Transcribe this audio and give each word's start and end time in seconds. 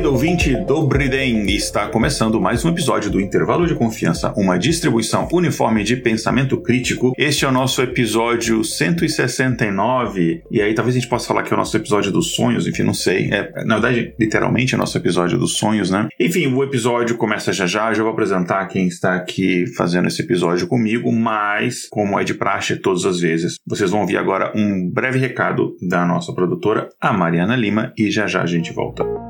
Querido 0.00 0.12
ouvinte 0.14 0.56
do 0.56 0.86
Briden, 0.86 1.44
está 1.54 1.86
começando 1.86 2.40
mais 2.40 2.64
um 2.64 2.70
episódio 2.70 3.10
do 3.10 3.20
Intervalo 3.20 3.66
de 3.66 3.74
Confiança, 3.74 4.32
uma 4.34 4.58
distribuição 4.58 5.28
uniforme 5.30 5.84
de 5.84 5.94
pensamento 5.94 6.56
crítico. 6.56 7.12
Este 7.18 7.44
é 7.44 7.48
o 7.48 7.52
nosso 7.52 7.82
episódio 7.82 8.64
169, 8.64 10.42
e 10.50 10.62
aí 10.62 10.72
talvez 10.72 10.96
a 10.96 11.00
gente 11.00 11.08
possa 11.08 11.28
falar 11.28 11.42
que 11.42 11.52
é 11.52 11.54
o 11.54 11.58
nosso 11.58 11.76
episódio 11.76 12.10
dos 12.10 12.34
sonhos, 12.34 12.66
enfim, 12.66 12.82
não 12.82 12.94
sei. 12.94 13.28
É, 13.30 13.62
na 13.66 13.78
verdade, 13.78 14.14
literalmente 14.18 14.74
é 14.74 14.76
o 14.78 14.80
nosso 14.80 14.96
episódio 14.96 15.38
dos 15.38 15.58
sonhos, 15.58 15.90
né? 15.90 16.08
Enfim, 16.18 16.46
o 16.46 16.64
episódio 16.64 17.18
começa 17.18 17.52
já 17.52 17.66
já, 17.66 17.92
já 17.92 18.02
vou 18.02 18.12
apresentar 18.12 18.66
quem 18.68 18.86
está 18.86 19.14
aqui 19.14 19.66
fazendo 19.76 20.08
esse 20.08 20.22
episódio 20.22 20.66
comigo, 20.66 21.12
mas, 21.12 21.86
como 21.90 22.18
é 22.18 22.24
de 22.24 22.32
praxe 22.32 22.74
todas 22.76 23.04
as 23.04 23.20
vezes, 23.20 23.56
vocês 23.66 23.90
vão 23.90 24.00
ouvir 24.00 24.16
agora 24.16 24.50
um 24.56 24.88
breve 24.88 25.18
recado 25.18 25.76
da 25.86 26.06
nossa 26.06 26.32
produtora, 26.32 26.88
a 26.98 27.12
Mariana 27.12 27.54
Lima, 27.54 27.92
e 27.98 28.10
já 28.10 28.26
já 28.26 28.40
a 28.40 28.46
gente 28.46 28.72
volta. 28.72 29.29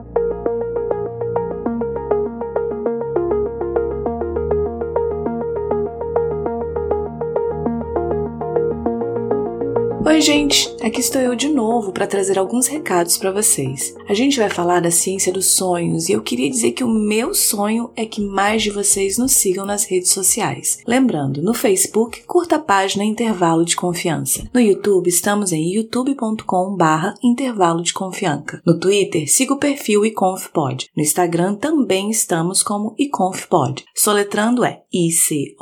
Oi, 10.21 10.25
gente! 10.25 10.69
Aqui 10.83 11.01
estou 11.01 11.19
eu 11.23 11.35
de 11.35 11.49
novo 11.49 11.93
para 11.93 12.07
trazer 12.07 12.39
alguns 12.39 12.67
recados 12.67 13.17
para 13.17 13.33
vocês. 13.33 13.95
A 14.07 14.13
gente 14.13 14.39
vai 14.39 14.51
falar 14.51 14.81
da 14.81 14.91
ciência 14.91 15.33
dos 15.33 15.47
sonhos 15.55 16.11
e 16.11 16.12
eu 16.12 16.21
queria 16.21 16.51
dizer 16.51 16.73
que 16.73 16.85
o 16.85 16.89
meu 16.89 17.33
sonho 17.33 17.91
é 17.97 18.05
que 18.05 18.21
mais 18.21 18.62
de 18.62 18.69
vocês 18.69 19.17
nos 19.17 19.33
sigam 19.33 19.65
nas 19.65 19.85
redes 19.85 20.11
sociais. 20.12 20.77
Lembrando, 20.87 21.41
no 21.43 21.55
Facebook, 21.55 22.23
curta 22.25 22.57
a 22.57 22.59
página 22.59 23.03
Intervalo 23.03 23.65
de 23.65 23.75
Confiança. 23.75 24.47
No 24.53 24.61
YouTube, 24.61 25.09
estamos 25.09 25.53
em 25.53 25.73
youtube.com/barra 25.75 27.15
Intervalo 27.25 27.83
de 27.83 27.95
Confiança. 27.95 28.61
No 28.67 28.79
Twitter, 28.79 29.27
siga 29.27 29.55
o 29.55 29.59
perfil 29.59 30.05
iconfpod. 30.05 30.91
No 30.95 31.03
Instagram 31.03 31.55
também 31.55 32.11
estamos 32.11 32.62
como 32.62 32.95
iconfpod. 32.99 33.83
Soletrando 33.95 34.67
é 34.67 34.83
I-C-O-N-F-P 34.93 35.61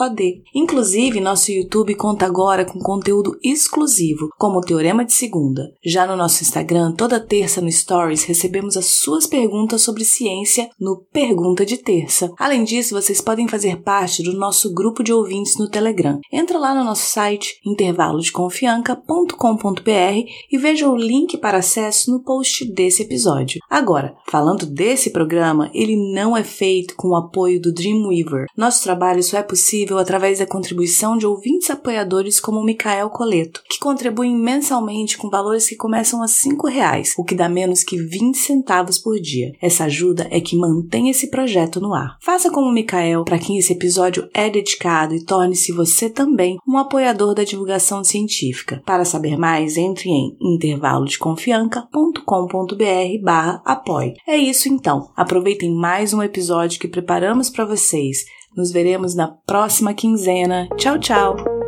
OD. 0.00 0.42
Inclusive, 0.54 1.20
nosso 1.20 1.52
YouTube 1.52 1.94
conta 1.94 2.24
agora 2.26 2.64
com 2.64 2.80
conteúdo 2.80 3.38
exclusivo, 3.42 4.28
como 4.36 4.58
o 4.58 4.60
Teorema 4.60 5.04
de 5.04 5.12
Segunda. 5.12 5.70
Já 5.84 6.04
no 6.06 6.16
nosso 6.16 6.42
Instagram, 6.42 6.92
toda 6.92 7.20
terça 7.20 7.60
no 7.60 7.70
Stories, 7.70 8.24
recebemos 8.24 8.76
as 8.76 8.86
suas 8.86 9.24
perguntas 9.26 9.82
sobre 9.82 10.04
ciência 10.04 10.68
no 10.80 11.04
Pergunta 11.12 11.64
de 11.64 11.76
Terça. 11.76 12.32
Além 12.38 12.64
disso, 12.64 13.00
vocês 13.00 13.20
podem 13.20 13.46
fazer 13.46 13.82
parte 13.82 14.20
do 14.22 14.32
nosso 14.32 14.74
grupo 14.74 15.04
de 15.04 15.12
ouvintes 15.12 15.56
no 15.58 15.68
Telegram. 15.68 16.18
Entra 16.32 16.58
lá 16.58 16.74
no 16.74 16.82
nosso 16.82 17.08
site 17.08 17.60
intervalodeconfianca.com.br 17.64 20.28
e 20.50 20.58
veja 20.58 20.88
o 20.88 20.96
link 20.96 21.38
para 21.38 21.58
acesso 21.58 22.10
no 22.10 22.24
post 22.24 22.64
desse 22.64 23.02
episódio. 23.02 23.60
Agora, 23.70 24.16
falando 24.28 24.66
desse 24.66 25.10
programa, 25.10 25.70
ele 25.72 25.94
não 26.12 26.36
é 26.36 26.42
feito 26.42 26.96
com 26.96 27.10
o 27.10 27.16
apoio 27.16 27.60
do 27.60 27.72
Dreamweaver. 27.72 28.46
Nosso 28.56 28.82
trabalho 28.82 29.22
só 29.22 29.38
é 29.38 29.42
possível 29.42 29.83
possível 29.84 29.98
através 29.98 30.38
da 30.38 30.46
contribuição 30.46 31.16
de 31.16 31.26
ouvintes 31.26 31.68
apoiadores 31.68 32.38
como 32.40 32.60
o 32.60 32.64
Micael 32.64 33.10
Coleto, 33.10 33.62
que 33.68 33.78
contribuem 33.78 34.34
mensalmente 34.34 35.18
com 35.18 35.28
valores 35.28 35.68
que 35.68 35.76
começam 35.76 36.22
a 36.22 36.26
R$ 36.26 36.70
reais, 36.70 37.12
o 37.18 37.24
que 37.24 37.34
dá 37.34 37.46
menos 37.48 37.84
que 37.84 37.98
20 37.98 38.36
centavos 38.36 38.98
por 38.98 39.20
dia. 39.20 39.52
Essa 39.60 39.84
ajuda 39.84 40.26
é 40.30 40.40
que 40.40 40.56
mantém 40.56 41.10
esse 41.10 41.28
projeto 41.28 41.80
no 41.80 41.92
ar. 41.92 42.16
Faça 42.20 42.50
como 42.50 42.70
o 42.70 43.24
para 43.24 43.38
quem 43.38 43.58
esse 43.58 43.72
episódio 43.72 44.28
é 44.32 44.48
dedicado, 44.48 45.14
e 45.14 45.24
torne-se 45.24 45.72
você 45.72 46.08
também 46.08 46.56
um 46.66 46.78
apoiador 46.78 47.34
da 47.34 47.44
divulgação 47.44 48.02
científica. 48.02 48.82
Para 48.86 49.04
saber 49.04 49.36
mais, 49.36 49.76
entre 49.76 50.08
em 50.08 50.34
intervalodeconfianca.com.br 50.40 53.22
barra 53.22 53.60
apoie. 53.64 54.14
É 54.26 54.36
isso 54.36 54.68
então. 54.68 55.10
Aproveitem 55.16 55.74
mais 55.74 56.14
um 56.14 56.22
episódio 56.22 56.80
que 56.80 56.88
preparamos 56.88 57.50
para 57.50 57.64
vocês. 57.64 58.24
Nos 58.56 58.70
veremos 58.72 59.14
na 59.14 59.28
próxima 59.28 59.94
quinzena. 59.94 60.68
Tchau, 60.76 60.98
tchau! 60.98 61.63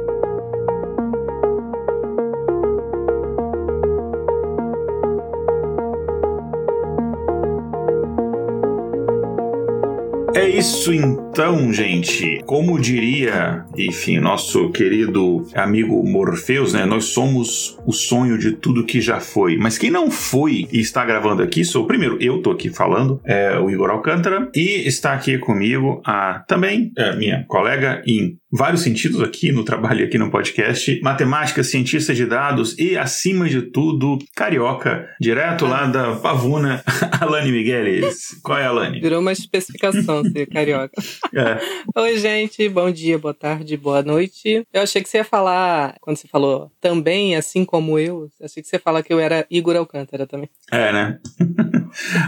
É 10.36 10.46
isso 10.46 10.92
então, 10.92 11.72
gente. 11.72 12.42
Como 12.44 12.78
diria, 12.78 13.64
enfim, 13.74 14.18
nosso 14.18 14.68
querido 14.68 15.46
amigo 15.54 16.06
Morpheus, 16.06 16.74
né? 16.74 16.84
Nós 16.84 17.06
somos 17.06 17.78
o 17.86 17.92
sonho 17.92 18.36
de 18.36 18.52
tudo 18.52 18.84
que 18.84 19.00
já 19.00 19.18
foi. 19.18 19.56
Mas 19.56 19.78
quem 19.78 19.90
não 19.90 20.10
foi 20.10 20.68
e 20.70 20.78
está 20.78 21.02
gravando 21.06 21.42
aqui 21.42 21.64
sou, 21.64 21.86
primeiro, 21.86 22.18
eu 22.20 22.42
tô 22.42 22.50
aqui 22.50 22.68
falando, 22.68 23.18
é 23.24 23.58
o 23.58 23.70
Igor 23.70 23.88
Alcântara, 23.88 24.50
e 24.54 24.86
está 24.86 25.14
aqui 25.14 25.38
comigo 25.38 26.02
a 26.04 26.44
também 26.46 26.92
é, 26.98 27.16
minha 27.16 27.42
colega 27.48 28.02
em 28.06 28.36
vários 28.50 28.82
sentidos 28.82 29.20
aqui 29.20 29.50
no 29.50 29.64
trabalho, 29.64 30.04
aqui 30.04 30.18
no 30.18 30.30
podcast. 30.30 31.00
Matemática, 31.02 31.62
cientista 31.62 32.14
de 32.14 32.26
dados 32.26 32.78
e, 32.78 32.96
acima 32.96 33.48
de 33.48 33.62
tudo, 33.62 34.18
carioca, 34.34 35.08
direto 35.20 35.66
lá 35.66 35.86
da 35.86 36.16
Pavuna, 36.16 36.82
Alane 37.20 37.52
Migueles. 37.52 38.40
Qual 38.42 38.58
é, 38.58 38.66
Alane? 38.66 39.00
Virou 39.00 39.20
uma 39.20 39.32
especificação 39.32 40.24
ser 40.24 40.46
carioca. 40.46 41.00
É. 41.34 41.58
Oi, 42.00 42.18
gente. 42.18 42.68
Bom 42.68 42.90
dia, 42.90 43.18
boa 43.18 43.34
tarde, 43.34 43.76
boa 43.76 44.02
noite. 44.02 44.66
Eu 44.72 44.82
achei 44.82 45.02
que 45.02 45.08
você 45.08 45.18
ia 45.18 45.24
falar, 45.24 45.96
quando 46.00 46.16
você 46.16 46.28
falou 46.28 46.70
também, 46.80 47.36
assim 47.36 47.64
como 47.64 47.98
eu, 47.98 48.28
achei 48.42 48.62
que 48.62 48.68
você 48.68 48.76
ia 48.76 48.80
falar 48.80 49.02
que 49.02 49.12
eu 49.12 49.20
era 49.20 49.46
Igor 49.50 49.76
Alcântara 49.76 50.26
também. 50.26 50.48
É, 50.70 50.92
né? 50.92 51.18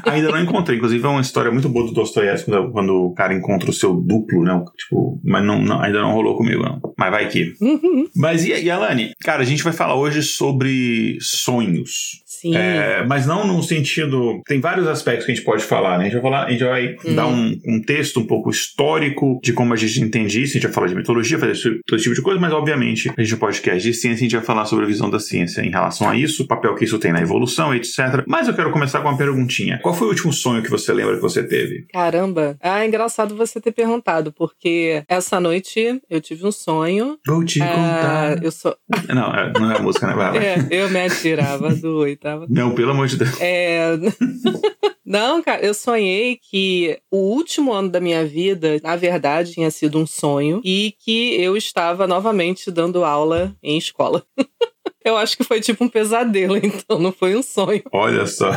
Ainda 0.07 0.31
não 0.31 0.41
encontrei. 0.41 0.79
Inclusive, 0.79 1.05
é 1.05 1.09
uma 1.09 1.21
história 1.21 1.51
muito 1.51 1.69
boa 1.69 1.87
do 1.87 1.93
Dostoiévski 1.93 2.51
quando 2.73 3.07
o 3.07 3.15
cara 3.15 3.35
encontra 3.35 3.71
o 3.71 3.73
seu 3.73 3.95
duplo, 3.95 4.43
né? 4.43 4.65
Tipo, 4.77 5.21
mas 5.25 5.45
não, 5.45 5.61
não 5.61 5.81
ainda 5.81 6.01
não 6.01 6.08
rolou 6.13 6.37
comigo, 6.37 6.63
não. 6.63 6.81
Mas 6.97 7.11
vai 7.11 7.29
que. 7.29 7.55
Uhum. 7.61 8.09
Mas 8.15 8.45
e, 8.45 8.53
e 8.53 8.71
Alane? 8.71 9.13
Cara, 9.21 9.43
a 9.43 9.47
gente 9.47 9.63
vai 9.63 9.73
falar 9.73 9.95
hoje 9.95 10.23
sobre 10.23 11.19
sonhos. 11.21 12.23
Sim. 12.41 12.55
É, 12.57 13.05
mas 13.05 13.27
não 13.27 13.45
no 13.47 13.61
sentido. 13.63 14.41
Tem 14.47 14.61
vários 14.61 14.87
aspectos 14.87 15.27
que 15.27 15.33
a 15.33 15.35
gente 15.35 15.45
pode 15.45 15.65
falar, 15.65 15.99
né? 15.99 16.05
A 16.05 16.09
gente 16.09 16.13
vai, 16.15 16.23
falar, 16.23 16.47
a 16.47 16.51
gente 16.51 16.63
vai 16.65 16.97
hum. 17.05 17.15
dar 17.15 17.27
um, 17.27 17.59
um 17.67 17.83
texto 17.83 18.21
um 18.21 18.27
pouco 18.27 18.49
histórico 18.51 19.41
de 19.43 19.53
como 19.53 19.73
a 19.75 19.77
gente 19.77 20.01
entende 20.01 20.41
isso, 20.41 20.53
a 20.53 20.55
gente 20.55 20.67
vai 20.67 20.73
falar 20.73 20.87
de 20.87 20.95
mitologia, 20.95 21.39
fazer 21.39 21.81
todo 21.85 21.97
esse 21.97 22.05
tipo 22.05 22.15
de 22.15 22.23
coisa, 22.23 22.41
mas 22.41 22.53
obviamente 22.53 23.11
a 23.17 23.21
gente 23.21 23.35
é 23.35 23.37
podcast 23.37 23.83
de 23.83 23.93
ciência, 23.93 24.19
a 24.19 24.29
gente 24.29 24.37
vai 24.37 24.45
falar 24.45 24.67
sobre 24.67 24.85
a 24.85 24.89
visão 24.89 25.11
da 25.11 25.19
ciência 25.19 25.63
em 25.63 25.71
relação 25.71 26.09
a 26.09 26.17
isso, 26.17 26.45
o 26.45 26.47
papel 26.47 26.75
que 26.77 26.85
isso 26.85 26.99
tem 26.99 27.13
na 27.13 27.21
evolução, 27.21 27.75
etc. 27.75 28.23
Mas 28.27 28.47
eu 28.47 28.55
quero 28.55 28.71
começar 28.71 29.01
com 29.01 29.09
uma 29.09 29.19
perguntinha. 29.19 29.81
Qual 29.83 29.95
foi 29.95 30.07
o 30.07 30.11
último 30.11 30.33
sonho 30.33 30.63
que 30.63 30.71
você 30.71 30.93
lembra 30.93 31.17
que 31.17 31.23
você 31.23 31.43
teve? 31.43 31.87
Caramba! 31.93 32.57
Ah, 32.63 32.85
é 32.85 32.87
engraçado 32.87 33.35
você 33.35 33.61
ter 33.61 33.73
perguntado, 33.73 34.33
porque 34.33 35.03
essa 35.09 35.41
noite 35.41 36.01
eu 36.09 36.21
tive 36.21 36.47
um 36.47 36.53
sonho. 36.53 37.19
Vou 37.27 37.45
te 37.45 37.61
é, 37.61 37.67
contar. 37.67 38.45
Eu 38.45 38.53
sou. 38.53 38.77
Não, 39.09 39.35
é, 39.35 39.53
não 39.59 39.73
é 39.73 39.77
a 39.77 39.83
música, 39.83 40.07
né? 40.07 40.15
Vai, 40.15 40.33
vai. 40.33 40.39
É, 40.49 40.67
eu 40.71 40.89
me 40.89 41.01
atirava 41.01 41.75
do 41.75 41.99
oitavo 41.99 42.28
tava. 42.29 42.47
Não, 42.49 42.75
pelo 42.75 42.91
amor 42.91 43.07
de 43.07 43.17
Deus. 43.17 43.41
É. 43.41 43.97
Não, 45.05 45.43
cara, 45.43 45.65
eu 45.65 45.73
sonhei 45.73 46.37
que 46.37 46.99
o 47.11 47.17
último 47.17 47.73
ano 47.73 47.89
da 47.89 47.99
minha 47.99 48.27
vida, 48.27 48.79
na 48.83 48.95
verdade, 48.95 49.55
tinha 49.55 49.71
sido 49.71 49.99
um 49.99 50.07
sonho 50.07 50.61
e 50.63 50.95
que 51.03 51.35
eu 51.41 51.57
estava 51.57 52.07
novamente 52.07 52.71
dando 52.71 53.03
aula 53.03 53.57
em 53.63 53.79
escola. 53.79 54.23
Eu 55.05 55.17
acho 55.17 55.39
que 55.39 55.45
foi 55.45 55.61
tipo 55.61 55.85
um 55.85 55.89
pesadelo, 55.89 56.57
então 56.63 56.99
não 56.99 57.13
foi 57.13 57.35
um 57.35 57.43
sonho. 57.43 57.83
Olha 57.93 58.27
só. 58.27 58.51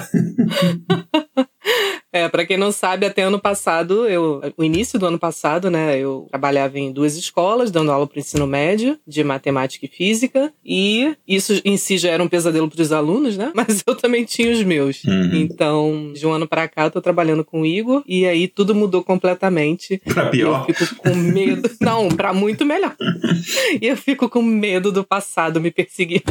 É, 2.13 2.27
para 2.27 2.45
quem 2.45 2.57
não 2.57 2.71
sabe, 2.71 3.05
até 3.05 3.21
ano 3.21 3.39
passado, 3.39 4.07
eu, 4.07 4.41
o 4.57 4.63
início 4.63 4.99
do 4.99 5.05
ano 5.05 5.17
passado, 5.17 5.71
né, 5.71 5.97
eu 5.97 6.27
trabalhava 6.29 6.77
em 6.77 6.91
duas 6.91 7.15
escolas, 7.15 7.71
dando 7.71 7.91
aula 7.91 8.05
para 8.05 8.17
o 8.17 8.19
ensino 8.19 8.45
médio 8.45 8.97
de 9.07 9.23
matemática 9.23 9.85
e 9.85 9.89
física, 9.89 10.51
e 10.65 11.15
isso 11.27 11.61
em 11.63 11.77
si 11.77 11.97
já 11.97 12.09
era 12.09 12.21
um 12.21 12.27
pesadelo 12.27 12.69
para 12.69 12.81
os 12.81 12.91
alunos, 12.91 13.37
né? 13.37 13.51
Mas 13.55 13.83
eu 13.85 13.95
também 13.95 14.25
tinha 14.25 14.51
os 14.51 14.61
meus. 14.63 15.03
Uhum. 15.03 15.31
Então, 15.33 16.11
de 16.13 16.27
um 16.27 16.31
ano 16.31 16.47
para 16.47 16.67
cá, 16.67 16.85
eu 16.85 16.91
tô 16.91 17.01
trabalhando 17.01 17.45
com 17.45 17.61
o 17.61 17.65
Igor, 17.65 18.03
e 18.05 18.25
aí 18.25 18.47
tudo 18.47 18.75
mudou 18.75 19.03
completamente. 19.03 20.01
Pra 20.05 20.25
pior. 20.25 20.65
Eu 20.67 20.75
fico 20.75 20.95
com 20.95 21.15
medo. 21.15 21.69
não, 21.79 22.09
para 22.09 22.33
muito 22.33 22.65
melhor. 22.65 22.95
e 23.81 23.87
eu 23.87 23.95
fico 23.95 24.27
com 24.27 24.41
medo 24.41 24.91
do 24.91 25.03
passado 25.03 25.61
me 25.61 25.71
perseguir. 25.71 26.23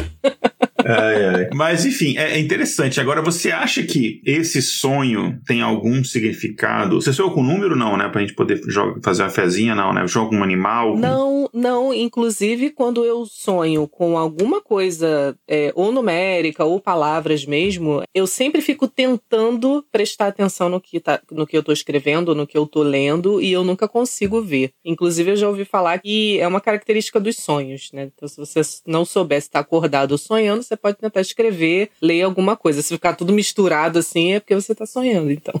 ai, 0.85 1.25
ai. 1.25 1.49
Mas 1.53 1.85
enfim, 1.85 2.17
é 2.17 2.39
interessante. 2.39 2.99
Agora, 2.99 3.21
você 3.21 3.51
acha 3.51 3.83
que 3.83 4.21
esse 4.25 4.61
sonho 4.61 5.39
tem 5.45 5.61
algum 5.71 6.03
significado? 6.03 7.01
Você 7.01 7.11
sonhou 7.11 7.31
com 7.31 7.43
número, 7.43 7.75
não, 7.75 7.97
né? 7.97 8.07
Pra 8.09 8.21
gente 8.21 8.33
poder 8.33 8.61
jogar, 8.67 9.01
fazer 9.01 9.23
uma 9.23 9.29
fezinha, 9.29 9.75
não, 9.75 9.93
né? 9.93 10.07
Joga 10.07 10.35
um 10.35 10.43
animal? 10.43 10.97
Não, 10.97 11.49
não. 11.53 11.93
Inclusive, 11.93 12.69
quando 12.69 13.03
eu 13.05 13.25
sonho 13.25 13.87
com 13.87 14.17
alguma 14.17 14.61
coisa, 14.61 15.35
é, 15.47 15.71
ou 15.75 15.91
numérica, 15.91 16.63
ou 16.63 16.79
palavras 16.79 17.45
mesmo, 17.45 18.03
eu 18.13 18.27
sempre 18.27 18.61
fico 18.61 18.87
tentando 18.87 19.85
prestar 19.91 20.27
atenção 20.27 20.69
no 20.69 20.79
que, 20.79 20.99
tá, 20.99 21.21
no 21.31 21.47
que 21.47 21.57
eu 21.57 21.63
tô 21.63 21.71
escrevendo, 21.71 22.35
no 22.35 22.47
que 22.47 22.57
eu 22.57 22.65
tô 22.65 22.83
lendo, 22.83 23.41
e 23.41 23.51
eu 23.51 23.63
nunca 23.63 23.87
consigo 23.87 24.41
ver. 24.41 24.71
Inclusive, 24.83 25.31
eu 25.31 25.35
já 25.35 25.47
ouvi 25.47 25.65
falar 25.65 25.99
que 25.99 26.39
é 26.39 26.47
uma 26.47 26.61
característica 26.61 27.19
dos 27.19 27.37
sonhos, 27.37 27.89
né? 27.93 28.11
Então, 28.15 28.27
se 28.27 28.37
você 28.37 28.61
não 28.85 29.05
souber 29.05 29.41
se 29.41 29.49
tá 29.49 29.59
acordado 29.59 30.11
ou 30.11 30.17
sonhando, 30.17 30.63
você 30.63 30.75
pode 30.75 30.97
tentar 30.97 31.21
escrever, 31.21 31.89
ler 32.01 32.23
alguma 32.23 32.55
coisa. 32.55 32.81
Se 32.81 32.93
ficar 32.93 33.15
tudo 33.15 33.33
misturado 33.33 33.99
assim, 33.99 34.33
é 34.33 34.39
porque 34.39 34.55
você 34.55 34.73
tá 34.73 34.85
sonhando, 34.85 35.31
então. 35.31 35.60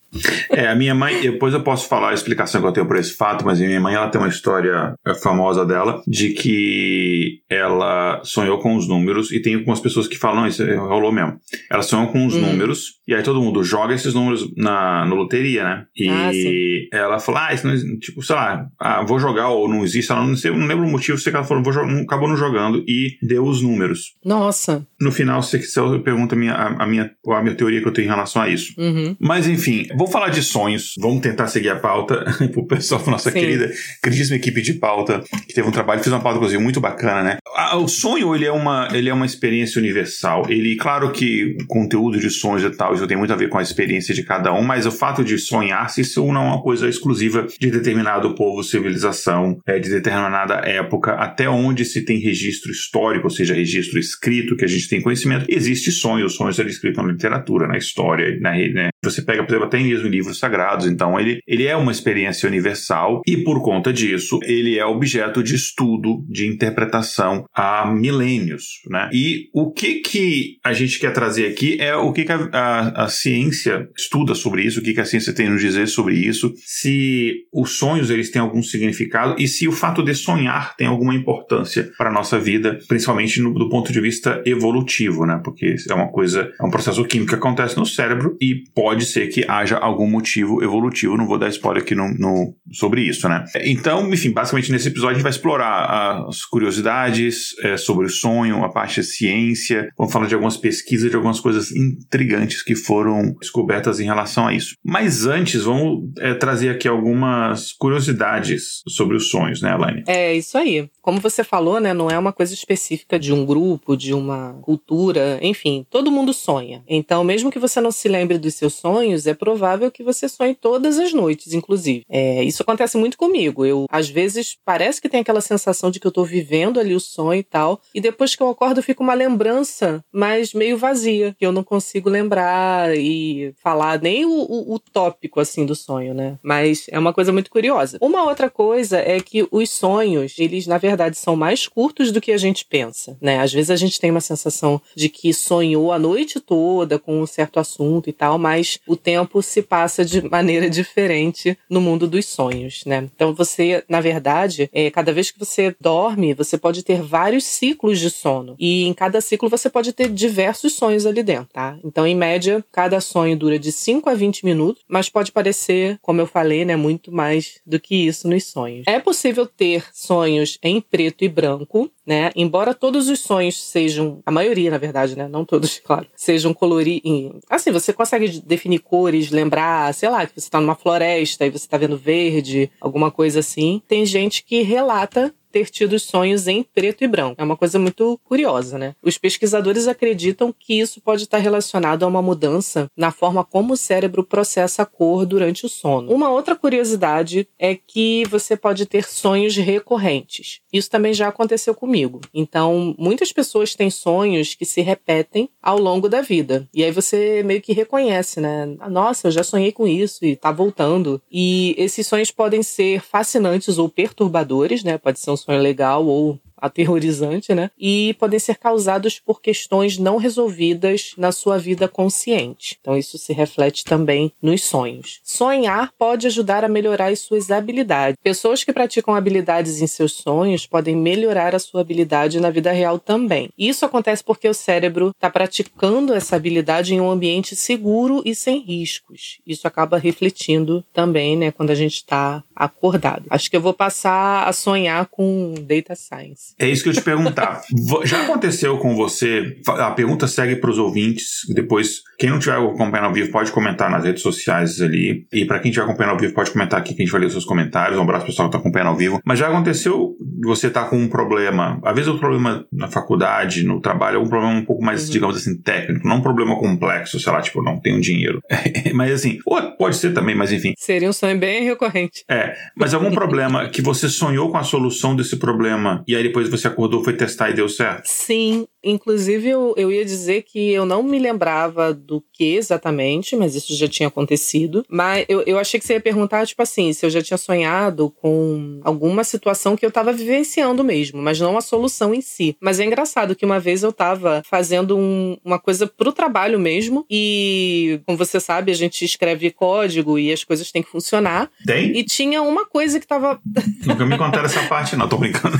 É, 0.49 0.67
a 0.67 0.75
minha 0.75 0.93
mãe, 0.93 1.21
depois 1.21 1.53
eu 1.53 1.61
posso 1.61 1.87
falar 1.87 2.09
a 2.09 2.13
explicação 2.13 2.61
que 2.61 2.67
eu 2.67 2.71
tenho 2.71 2.85
por 2.85 2.97
esse 2.97 3.15
fato, 3.15 3.45
mas 3.45 3.61
a 3.61 3.65
minha 3.65 3.79
mãe 3.79 3.95
ela 3.95 4.09
tem 4.09 4.19
uma 4.19 4.27
história 4.27 4.93
é, 5.05 5.13
famosa 5.15 5.65
dela 5.65 6.01
de 6.07 6.29
que 6.29 7.41
ela 7.49 8.21
sonhou 8.23 8.59
com 8.59 8.75
os 8.75 8.87
números 8.87 9.31
e 9.31 9.41
tem 9.41 9.55
algumas 9.55 9.79
pessoas 9.79 10.07
que 10.07 10.17
falam, 10.17 10.47
isso 10.47 10.63
rolou 10.75 11.11
mesmo. 11.11 11.37
Ela 11.69 11.81
sonhou 11.81 12.07
com 12.07 12.25
os 12.25 12.35
uhum. 12.35 12.41
números 12.41 13.01
e 13.07 13.13
aí 13.13 13.23
todo 13.23 13.41
mundo 13.41 13.63
joga 13.63 13.93
esses 13.93 14.13
números 14.13 14.49
na, 14.55 15.05
na 15.05 15.15
loteria, 15.15 15.63
né? 15.63 15.85
E 15.95 16.89
ah, 16.93 16.97
ela 16.97 17.19
falou, 17.19 17.41
ah, 17.41 17.53
isso 17.53 17.67
não, 17.67 17.99
tipo, 17.99 18.21
sei 18.21 18.35
lá, 18.35 18.67
ah, 18.79 19.03
vou 19.03 19.19
jogar 19.19 19.49
ou 19.49 19.67
não 19.67 19.83
existe, 19.83 20.11
ela 20.11 20.25
não, 20.25 20.35
sei, 20.35 20.51
não 20.51 20.67
lembro 20.67 20.85
o 20.85 20.89
motivo, 20.89 21.17
sei 21.17 21.31
que 21.31 21.37
ela 21.37 21.45
falou, 21.45 21.63
vou, 21.63 21.73
acabou 22.01 22.27
não 22.27 22.37
jogando 22.37 22.83
e 22.87 23.17
deu 23.21 23.43
os 23.45 23.61
números. 23.61 24.13
Nossa. 24.23 24.85
No 24.99 25.11
final, 25.11 25.41
se 25.41 25.61
você 25.61 25.79
eu 25.79 26.01
pergunto 26.01 26.35
a 26.35 26.37
minha, 26.37 26.53
a, 26.53 26.83
a 26.83 26.87
minha, 26.87 27.11
a 27.27 27.41
minha 27.41 27.55
teoria 27.55 27.81
que 27.81 27.87
eu 27.87 27.93
tenho 27.93 28.05
em 28.05 28.09
relação 28.09 28.41
a 28.41 28.49
isso. 28.49 28.73
Uhum. 28.77 29.15
Mas 29.19 29.47
enfim, 29.47 29.87
Vamos 30.01 30.13
falar 30.13 30.29
de 30.29 30.41
sonhos. 30.41 30.95
Vamos 30.97 31.21
tentar 31.21 31.45
seguir 31.45 31.69
a 31.69 31.75
pauta 31.75 32.25
pro 32.51 32.65
pessoal, 32.65 33.03
nossa 33.05 33.29
Sim. 33.29 33.39
querida, 33.39 33.71
queridíssima 34.01 34.35
equipe 34.35 34.59
de 34.59 34.73
pauta, 34.73 35.21
que 35.47 35.53
teve 35.53 35.67
um 35.67 35.71
trabalho, 35.71 36.01
fez 36.01 36.11
uma 36.11 36.19
pauta, 36.19 36.37
inclusive, 36.37 36.59
muito 36.59 36.81
bacana, 36.81 37.21
né? 37.21 37.37
O 37.75 37.87
sonho, 37.87 38.33
ele 38.35 38.45
é 38.45 38.51
uma, 38.51 38.87
ele 38.93 39.09
é 39.09 39.13
uma 39.13 39.27
experiência 39.27 39.79
universal. 39.79 40.47
Ele, 40.49 40.75
claro 40.75 41.11
que 41.11 41.55
o 41.61 41.67
conteúdo 41.67 42.19
de 42.19 42.31
sonhos 42.31 42.63
e 42.63 42.75
tal, 42.75 42.95
isso 42.95 43.05
tem 43.05 43.15
muito 43.15 43.31
a 43.31 43.35
ver 43.35 43.47
com 43.47 43.59
a 43.59 43.61
experiência 43.61 44.11
de 44.15 44.23
cada 44.23 44.51
um, 44.51 44.63
mas 44.63 44.87
o 44.87 44.91
fato 44.91 45.23
de 45.23 45.37
sonhar, 45.37 45.87
se 45.91 46.01
isso 46.01 46.25
não 46.33 46.41
é 46.41 46.47
uma 46.47 46.63
coisa 46.63 46.89
exclusiva 46.89 47.45
de 47.59 47.69
determinado 47.69 48.33
povo, 48.33 48.63
civilização, 48.63 49.59
é, 49.67 49.77
de 49.77 49.87
determinada 49.87 50.55
época, 50.67 51.13
até 51.13 51.47
onde 51.47 51.85
se 51.85 52.03
tem 52.03 52.17
registro 52.17 52.71
histórico, 52.71 53.27
ou 53.27 53.29
seja, 53.29 53.53
registro 53.53 53.99
escrito, 53.99 54.55
que 54.55 54.65
a 54.65 54.67
gente 54.67 54.89
tem 54.89 54.99
conhecimento, 54.99 55.45
existe 55.47 55.91
sonho. 55.91 56.25
Os 56.25 56.33
sonhos 56.33 56.55
são 56.55 56.65
escritos 56.65 57.03
na 57.03 57.11
literatura, 57.11 57.67
na 57.67 57.77
história, 57.77 58.39
na, 58.39 58.53
né? 58.53 58.89
Você 59.03 59.21
pega, 59.21 59.43
por 59.43 59.51
exemplo, 59.51 59.67
até 59.67 59.79
mesmo 59.91 60.07
livros 60.07 60.39
sagrados. 60.39 60.87
Então, 60.87 61.19
ele, 61.19 61.39
ele 61.47 61.65
é 61.65 61.75
uma 61.75 61.91
experiência 61.91 62.47
universal 62.47 63.21
e, 63.27 63.37
por 63.37 63.61
conta 63.61 63.91
disso, 63.91 64.39
ele 64.43 64.77
é 64.77 64.85
objeto 64.85 65.43
de 65.43 65.55
estudo, 65.55 66.25
de 66.29 66.47
interpretação 66.47 67.45
há 67.53 67.85
milênios. 67.85 68.81
Né? 68.89 69.09
E 69.13 69.49
o 69.53 69.71
que, 69.71 69.95
que 69.95 70.57
a 70.63 70.73
gente 70.73 70.99
quer 70.99 71.13
trazer 71.13 71.47
aqui 71.47 71.77
é 71.79 71.95
o 71.95 72.11
que, 72.11 72.23
que 72.23 72.31
a, 72.31 72.49
a, 72.51 73.05
a 73.05 73.07
ciência 73.07 73.87
estuda 73.97 74.33
sobre 74.35 74.63
isso, 74.63 74.79
o 74.79 74.83
que, 74.83 74.93
que 74.93 75.01
a 75.01 75.05
ciência 75.05 75.33
tem 75.33 75.47
a 75.47 75.49
nos 75.51 75.61
dizer 75.61 75.87
sobre 75.87 76.15
isso, 76.15 76.53
se 76.65 77.45
os 77.51 77.77
sonhos 77.77 78.09
eles 78.09 78.31
têm 78.31 78.41
algum 78.41 78.63
significado 78.63 79.35
e 79.39 79.47
se 79.47 79.67
o 79.67 79.71
fato 79.71 80.03
de 80.03 80.13
sonhar 80.13 80.75
tem 80.75 80.87
alguma 80.87 81.13
importância 81.13 81.91
para 81.97 82.09
a 82.09 82.13
nossa 82.13 82.39
vida, 82.39 82.79
principalmente 82.87 83.41
no, 83.41 83.53
do 83.53 83.69
ponto 83.69 83.91
de 83.91 83.99
vista 83.99 84.41
evolutivo, 84.45 85.25
né? 85.25 85.39
porque 85.43 85.75
é 85.89 85.93
uma 85.93 86.09
coisa, 86.09 86.51
é 86.59 86.65
um 86.65 86.71
processo 86.71 87.03
químico 87.05 87.29
que 87.29 87.35
acontece 87.35 87.77
no 87.77 87.85
cérebro 87.85 88.37
e 88.41 88.63
pode 88.73 89.05
ser 89.05 89.27
que 89.27 89.45
haja 89.47 89.77
algum 89.81 90.07
motivo 90.09 90.63
evolutivo. 90.63 91.17
Não 91.17 91.27
vou 91.27 91.37
dar 91.37 91.49
spoiler 91.49 91.83
aqui 91.83 91.95
no, 91.95 92.07
no, 92.17 92.55
sobre 92.71 93.01
isso, 93.01 93.27
né? 93.27 93.43
Então, 93.63 94.11
enfim, 94.13 94.31
basicamente 94.31 94.71
nesse 94.71 94.87
episódio 94.87 95.11
a 95.11 95.13
gente 95.15 95.23
vai 95.23 95.31
explorar 95.31 96.25
as 96.27 96.45
curiosidades 96.45 97.55
é, 97.63 97.77
sobre 97.77 98.05
o 98.05 98.09
sonho, 98.09 98.63
a 98.63 98.69
parte 98.69 98.97
da 98.97 99.03
ciência, 99.03 99.89
vamos 99.97 100.13
falar 100.13 100.27
de 100.27 100.33
algumas 100.33 100.57
pesquisas, 100.57 101.09
de 101.09 101.15
algumas 101.15 101.39
coisas 101.39 101.71
intrigantes 101.71 102.63
que 102.63 102.75
foram 102.75 103.33
descobertas 103.39 103.99
em 103.99 104.05
relação 104.05 104.47
a 104.47 104.53
isso. 104.53 104.75
Mas 104.83 105.25
antes, 105.25 105.63
vamos 105.63 106.09
é, 106.19 106.33
trazer 106.33 106.69
aqui 106.69 106.87
algumas 106.87 107.73
curiosidades 107.73 108.81
sobre 108.87 109.15
os 109.15 109.29
sonhos, 109.29 109.61
né, 109.61 109.73
Elaine? 109.73 110.03
É, 110.07 110.35
isso 110.35 110.57
aí. 110.57 110.89
Como 111.01 111.19
você 111.19 111.43
falou, 111.43 111.79
né, 111.79 111.93
não 111.93 112.09
é 112.09 112.17
uma 112.17 112.33
coisa 112.33 112.53
específica 112.53 113.19
de 113.19 113.33
um 113.33 113.45
grupo, 113.45 113.97
de 113.97 114.13
uma 114.13 114.53
cultura, 114.61 115.39
enfim, 115.41 115.85
todo 115.89 116.11
mundo 116.11 116.33
sonha. 116.33 116.83
Então, 116.87 117.23
mesmo 117.23 117.51
que 117.51 117.59
você 117.59 117.81
não 117.81 117.91
se 117.91 118.07
lembre 118.07 118.37
dos 118.37 118.55
seus 118.55 118.73
sonhos, 118.73 119.25
é 119.27 119.33
provável 119.33 119.70
que 119.91 120.03
você 120.03 120.27
sonhe 120.27 120.53
todas 120.55 120.99
as 120.99 121.13
noites, 121.13 121.53
inclusive. 121.53 122.03
É, 122.09 122.43
isso 122.43 122.61
acontece 122.61 122.97
muito 122.97 123.17
comigo. 123.17 123.65
Eu, 123.65 123.85
às 123.89 124.09
vezes, 124.09 124.57
parece 124.65 125.01
que 125.01 125.07
tem 125.07 125.21
aquela 125.21 125.41
sensação 125.41 125.89
de 125.89 125.99
que 125.99 126.07
eu 126.07 126.11
tô 126.11 126.23
vivendo 126.25 126.79
ali 126.79 126.93
o 126.93 126.99
sonho 126.99 127.39
e 127.39 127.43
tal, 127.43 127.79
e 127.93 128.01
depois 128.01 128.35
que 128.35 128.43
eu 128.43 128.49
acordo, 128.49 128.83
fica 128.83 129.03
uma 129.03 129.13
lembrança, 129.13 130.03
mas 130.11 130.53
meio 130.53 130.77
vazia, 130.77 131.35
que 131.37 131.45
eu 131.45 131.51
não 131.51 131.63
consigo 131.63 132.09
lembrar 132.09 132.95
e 132.97 133.53
falar 133.61 134.01
nem 134.01 134.25
o, 134.25 134.31
o, 134.31 134.73
o 134.73 134.79
tópico, 134.79 135.39
assim, 135.39 135.65
do 135.65 135.75
sonho, 135.75 136.13
né? 136.13 136.37
Mas 136.43 136.85
é 136.89 136.99
uma 136.99 137.13
coisa 137.13 137.31
muito 137.31 137.49
curiosa. 137.49 137.97
Uma 138.01 138.23
outra 138.23 138.49
coisa 138.49 138.97
é 138.97 139.19
que 139.19 139.47
os 139.51 139.69
sonhos, 139.69 140.35
eles, 140.37 140.67
na 140.67 140.77
verdade, 140.77 141.17
são 141.17 141.35
mais 141.35 141.67
curtos 141.67 142.11
do 142.11 142.21
que 142.21 142.31
a 142.31 142.37
gente 142.37 142.65
pensa, 142.65 143.17
né? 143.21 143.39
Às 143.39 143.53
vezes 143.53 143.69
a 143.69 143.75
gente 143.75 143.99
tem 143.99 144.11
uma 144.11 144.21
sensação 144.21 144.81
de 144.95 145.09
que 145.09 145.33
sonhou 145.33 145.91
a 145.91 145.99
noite 145.99 146.39
toda 146.39 146.97
com 146.99 147.21
um 147.21 147.25
certo 147.25 147.59
assunto 147.59 148.09
e 148.09 148.13
tal, 148.13 148.37
mas 148.37 148.79
o 148.87 148.95
tempo 148.95 149.41
se 149.41 149.60
passa 149.61 150.03
de 150.03 150.21
maneira 150.21 150.69
diferente 150.69 151.57
no 151.69 151.81
mundo 151.81 152.07
dos 152.07 152.25
sonhos, 152.25 152.83
né? 152.85 153.09
Então 153.15 153.33
você, 153.33 153.83
na 153.87 154.01
verdade, 154.01 154.69
é, 154.73 154.89
cada 154.89 155.13
vez 155.13 155.31
que 155.31 155.39
você 155.39 155.75
dorme, 155.79 156.33
você 156.33 156.57
pode 156.57 156.83
ter 156.83 157.01
vários 157.01 157.43
ciclos 157.43 157.99
de 157.99 158.09
sono. 158.09 158.55
E 158.59 158.85
em 158.85 158.93
cada 158.93 159.21
ciclo 159.21 159.49
você 159.49 159.69
pode 159.69 159.93
ter 159.93 160.09
diversos 160.09 160.73
sonhos 160.73 161.05
ali 161.05 161.23
dentro, 161.23 161.49
tá? 161.53 161.77
Então, 161.83 162.05
em 162.05 162.15
média, 162.15 162.63
cada 162.71 162.99
sonho 163.01 163.37
dura 163.37 163.57
de 163.57 163.71
5 163.71 164.09
a 164.09 164.13
20 164.13 164.45
minutos, 164.45 164.83
mas 164.87 165.09
pode 165.09 165.31
parecer, 165.31 165.97
como 166.01 166.21
eu 166.21 166.27
falei, 166.27 166.65
né, 166.65 166.75
muito 166.75 167.11
mais 167.11 167.59
do 167.65 167.79
que 167.79 167.95
isso 168.07 168.27
nos 168.27 168.45
sonhos. 168.45 168.83
É 168.87 168.99
possível 168.99 169.45
ter 169.45 169.85
sonhos 169.93 170.57
em 170.61 170.79
preto 170.81 171.23
e 171.23 171.29
branco, 171.29 171.91
né? 172.11 172.29
Embora 172.35 172.73
todos 172.73 173.07
os 173.07 173.21
sonhos 173.21 173.63
sejam, 173.63 174.21
a 174.25 174.31
maioria, 174.31 174.69
na 174.69 174.77
verdade, 174.77 175.17
né? 175.17 175.29
Não 175.29 175.45
todos, 175.45 175.79
claro, 175.85 176.05
sejam 176.13 176.53
coloridos. 176.53 177.41
Assim, 177.49 177.71
você 177.71 177.93
consegue 177.93 178.41
definir 178.41 178.79
cores, 178.79 179.31
lembrar, 179.31 179.93
sei 179.93 180.09
lá, 180.09 180.25
que 180.25 180.33
você 180.33 180.39
está 180.39 180.59
numa 180.59 180.75
floresta 180.75 181.45
e 181.45 181.49
você 181.49 181.65
está 181.65 181.77
vendo 181.77 181.97
verde, 181.97 182.69
alguma 182.81 183.09
coisa 183.09 183.39
assim. 183.39 183.81
Tem 183.87 184.05
gente 184.05 184.43
que 184.43 184.61
relata 184.61 185.33
ter 185.51 185.69
tido 185.69 185.99
sonhos 185.99 186.47
em 186.47 186.63
preto 186.63 187.03
e 187.03 187.07
branco. 187.07 187.35
É 187.37 187.43
uma 187.43 187.57
coisa 187.57 187.77
muito 187.77 188.19
curiosa, 188.23 188.77
né? 188.77 188.95
Os 189.03 189.17
pesquisadores 189.17 189.87
acreditam 189.87 190.53
que 190.57 190.79
isso 190.79 191.01
pode 191.01 191.23
estar 191.23 191.37
relacionado 191.37 192.03
a 192.03 192.07
uma 192.07 192.21
mudança 192.21 192.89
na 192.95 193.11
forma 193.11 193.43
como 193.43 193.73
o 193.73 193.77
cérebro 193.77 194.23
processa 194.23 194.83
a 194.83 194.85
cor 194.85 195.25
durante 195.25 195.65
o 195.65 195.69
sono. 195.69 196.11
Uma 196.11 196.29
outra 196.29 196.55
curiosidade 196.55 197.47
é 197.59 197.75
que 197.75 198.23
você 198.29 198.55
pode 198.55 198.85
ter 198.85 199.03
sonhos 199.03 199.55
recorrentes. 199.55 200.61
Isso 200.71 200.89
também 200.89 201.13
já 201.13 201.27
aconteceu 201.27 201.75
comigo. 201.75 202.21
Então, 202.33 202.95
muitas 202.97 203.31
pessoas 203.33 203.75
têm 203.75 203.89
sonhos 203.89 204.55
que 204.55 204.65
se 204.65 204.81
repetem 204.81 205.49
ao 205.61 205.77
longo 205.77 206.07
da 206.07 206.21
vida. 206.21 206.67
E 206.73 206.83
aí 206.83 206.91
você 206.91 207.43
meio 207.43 207.61
que 207.61 207.73
reconhece, 207.73 208.39
né? 208.39 208.65
Nossa, 208.89 209.27
eu 209.27 209.31
já 209.31 209.43
sonhei 209.43 209.71
com 209.71 209.87
isso 209.87 210.25
e 210.25 210.35
tá 210.35 210.51
voltando. 210.51 211.21
E 211.31 211.75
esses 211.77 212.07
sonhos 212.07 212.31
podem 212.31 212.63
ser 212.63 213.01
fascinantes 213.01 213.77
ou 213.77 213.89
perturbadores, 213.89 214.83
né? 214.83 214.97
Pode 214.97 215.19
ser 215.19 215.31
um 215.31 215.37
sonho 215.41 215.59
legal 215.59 216.05
ou 216.05 216.39
aterrorizante, 216.61 217.53
né? 217.53 217.71
E 217.77 218.15
podem 218.19 218.39
ser 218.39 218.57
causados 218.57 219.19
por 219.19 219.41
questões 219.41 219.97
não 219.97 220.17
resolvidas 220.17 221.13
na 221.17 221.31
sua 221.31 221.57
vida 221.57 221.87
consciente. 221.87 222.77
Então, 222.79 222.95
isso 222.95 223.17
se 223.17 223.33
reflete 223.33 223.83
também 223.83 224.31
nos 224.41 224.63
sonhos. 224.63 225.19
Sonhar 225.23 225.91
pode 225.97 226.27
ajudar 226.27 226.63
a 226.63 226.69
melhorar 226.69 227.11
as 227.11 227.19
suas 227.19 227.49
habilidades. 227.49 228.17
Pessoas 228.23 228.63
que 228.63 228.71
praticam 228.71 229.15
habilidades 229.15 229.81
em 229.81 229.87
seus 229.87 230.13
sonhos 230.13 230.67
podem 230.67 230.95
melhorar 230.95 231.55
a 231.55 231.59
sua 231.59 231.81
habilidade 231.81 232.39
na 232.39 232.49
vida 232.49 232.71
real 232.71 232.99
também. 232.99 233.49
Isso 233.57 233.85
acontece 233.85 234.23
porque 234.23 234.47
o 234.47 234.53
cérebro 234.53 235.09
está 235.09 235.29
praticando 235.29 236.13
essa 236.13 236.35
habilidade 236.35 236.93
em 236.93 237.01
um 237.01 237.09
ambiente 237.09 237.55
seguro 237.55 238.21
e 238.25 238.35
sem 238.35 238.59
riscos. 238.59 239.39
Isso 239.45 239.67
acaba 239.67 239.97
refletindo 239.97 240.83
também, 240.93 241.35
né, 241.35 241.51
quando 241.51 241.71
a 241.71 241.75
gente 241.75 241.95
está 241.95 242.43
acordado. 242.55 243.25
Acho 243.29 243.49
que 243.49 243.55
eu 243.55 243.61
vou 243.61 243.73
passar 243.73 244.47
a 244.47 244.53
sonhar 244.53 245.07
com 245.07 245.55
data 245.61 245.95
science. 245.95 246.50
É 246.59 246.67
isso 246.67 246.83
que 246.83 246.89
eu 246.89 246.93
te 246.93 247.01
perguntar. 247.01 247.61
Já 248.05 248.23
aconteceu 248.23 248.77
com 248.77 248.95
você? 248.95 249.57
A 249.67 249.91
pergunta 249.91 250.27
segue 250.27 250.55
para 250.55 250.69
os 250.69 250.77
ouvintes. 250.77 251.41
Depois, 251.53 252.01
quem 252.17 252.29
não 252.29 252.39
tiver 252.39 252.57
acompanhando 252.57 253.07
ao 253.07 253.13
vivo 253.13 253.31
pode 253.31 253.51
comentar 253.51 253.89
nas 253.89 254.03
redes 254.03 254.21
sociais 254.21 254.81
ali. 254.81 255.25
E 255.31 255.45
para 255.45 255.59
quem 255.59 255.69
estiver 255.69 255.85
acompanhando 255.85 256.13
ao 256.13 256.19
vivo 256.19 256.33
pode 256.33 256.51
comentar 256.51 256.79
aqui 256.79 256.93
que 256.93 257.01
a 257.01 257.05
gente 257.05 257.11
vai 257.11 257.21
ler 257.21 257.27
os 257.27 257.33
seus 257.33 257.45
comentários. 257.45 257.97
Um 257.97 258.03
abraço 258.03 258.25
pessoal 258.25 258.49
que 258.49 258.55
está 258.55 258.59
acompanhando 258.59 258.89
ao 258.89 258.97
vivo. 258.97 259.21
Mas 259.25 259.39
já 259.39 259.47
aconteceu 259.47 260.15
você 260.43 260.69
tá 260.69 260.85
com 260.85 260.97
um 260.97 261.07
problema, 261.07 261.79
às 261.83 261.95
vezes 261.95 262.09
o 262.09 262.17
problema 262.17 262.65
na 262.71 262.87
faculdade, 262.87 263.63
no 263.63 263.79
trabalho, 263.79 264.17
é 264.17 264.19
um 264.19 264.27
problema 264.27 264.53
um 264.53 264.65
pouco 264.65 264.83
mais, 264.83 265.05
uhum. 265.05 265.11
digamos 265.11 265.37
assim, 265.37 265.57
técnico, 265.57 266.07
não 266.07 266.17
um 266.17 266.21
problema 266.21 266.57
complexo, 266.57 267.19
sei 267.19 267.31
lá, 267.31 267.41
tipo, 267.41 267.61
não 267.61 267.79
tenho 267.79 268.01
dinheiro. 268.01 268.41
mas 268.93 269.11
assim, 269.11 269.39
pode 269.77 269.95
ser 269.95 270.13
também, 270.13 270.35
mas 270.35 270.51
enfim. 270.51 270.73
Seria 270.77 271.09
um 271.09 271.13
sonho 271.13 271.37
bem 271.37 271.63
recorrente. 271.63 272.23
É, 272.29 272.55
mas 272.75 272.93
algum 272.93 273.11
problema 273.11 273.69
que 273.69 273.81
você 273.81 274.09
sonhou 274.09 274.51
com 274.51 274.57
a 274.57 274.63
solução 274.63 275.15
desse 275.15 275.37
problema 275.37 276.03
e 276.07 276.15
aí 276.15 276.23
depois 276.23 276.40
você 276.49 276.67
acordou, 276.67 277.03
foi 277.03 277.15
testar 277.15 277.49
e 277.49 277.53
deu 277.53 277.69
certo? 277.69 278.05
Sim, 278.05 278.65
Inclusive, 278.83 279.49
eu, 279.49 279.73
eu 279.77 279.91
ia 279.91 280.03
dizer 280.03 280.43
que 280.43 280.71
eu 280.71 280.85
não 280.85 281.03
me 281.03 281.19
lembrava 281.19 281.93
do 281.93 282.23
que 282.33 282.55
exatamente, 282.55 283.35
mas 283.35 283.55
isso 283.55 283.75
já 283.75 283.87
tinha 283.87 284.07
acontecido. 284.07 284.85
Mas 284.89 285.25
eu, 285.29 285.41
eu 285.41 285.59
achei 285.59 285.79
que 285.79 285.85
você 285.85 285.93
ia 285.93 286.01
perguntar, 286.01 286.45
tipo 286.45 286.61
assim, 286.61 286.91
se 286.93 287.05
eu 287.05 287.09
já 287.09 287.21
tinha 287.21 287.37
sonhado 287.37 288.09
com 288.21 288.79
alguma 288.83 289.23
situação 289.23 289.75
que 289.75 289.85
eu 289.85 289.91
tava 289.91 290.11
vivenciando 290.11 290.83
mesmo, 290.83 291.21
mas 291.21 291.39
não 291.39 291.57
a 291.57 291.61
solução 291.61 292.13
em 292.13 292.21
si. 292.21 292.55
Mas 292.59 292.79
é 292.79 292.85
engraçado 292.85 293.35
que 293.35 293.45
uma 293.45 293.59
vez 293.59 293.83
eu 293.83 293.91
tava 293.91 294.41
fazendo 294.49 294.97
um, 294.97 295.37
uma 295.43 295.59
coisa 295.59 295.85
pro 295.85 296.11
trabalho 296.11 296.59
mesmo, 296.59 297.05
e 297.09 297.99
como 298.05 298.17
você 298.17 298.39
sabe, 298.39 298.71
a 298.71 298.75
gente 298.75 299.05
escreve 299.05 299.51
código 299.51 300.17
e 300.17 300.31
as 300.31 300.43
coisas 300.43 300.71
têm 300.71 300.81
que 300.81 300.89
funcionar. 300.89 301.49
Tem? 301.65 301.95
E 301.95 302.03
tinha 302.03 302.41
uma 302.41 302.65
coisa 302.65 302.99
que 302.99 303.07
tava. 303.07 303.39
Nunca 303.85 304.05
me 304.05 304.17
contaram 304.17 304.45
essa 304.45 304.63
parte, 304.63 304.95
não, 304.95 305.07
tô 305.07 305.17
brincando. 305.17 305.57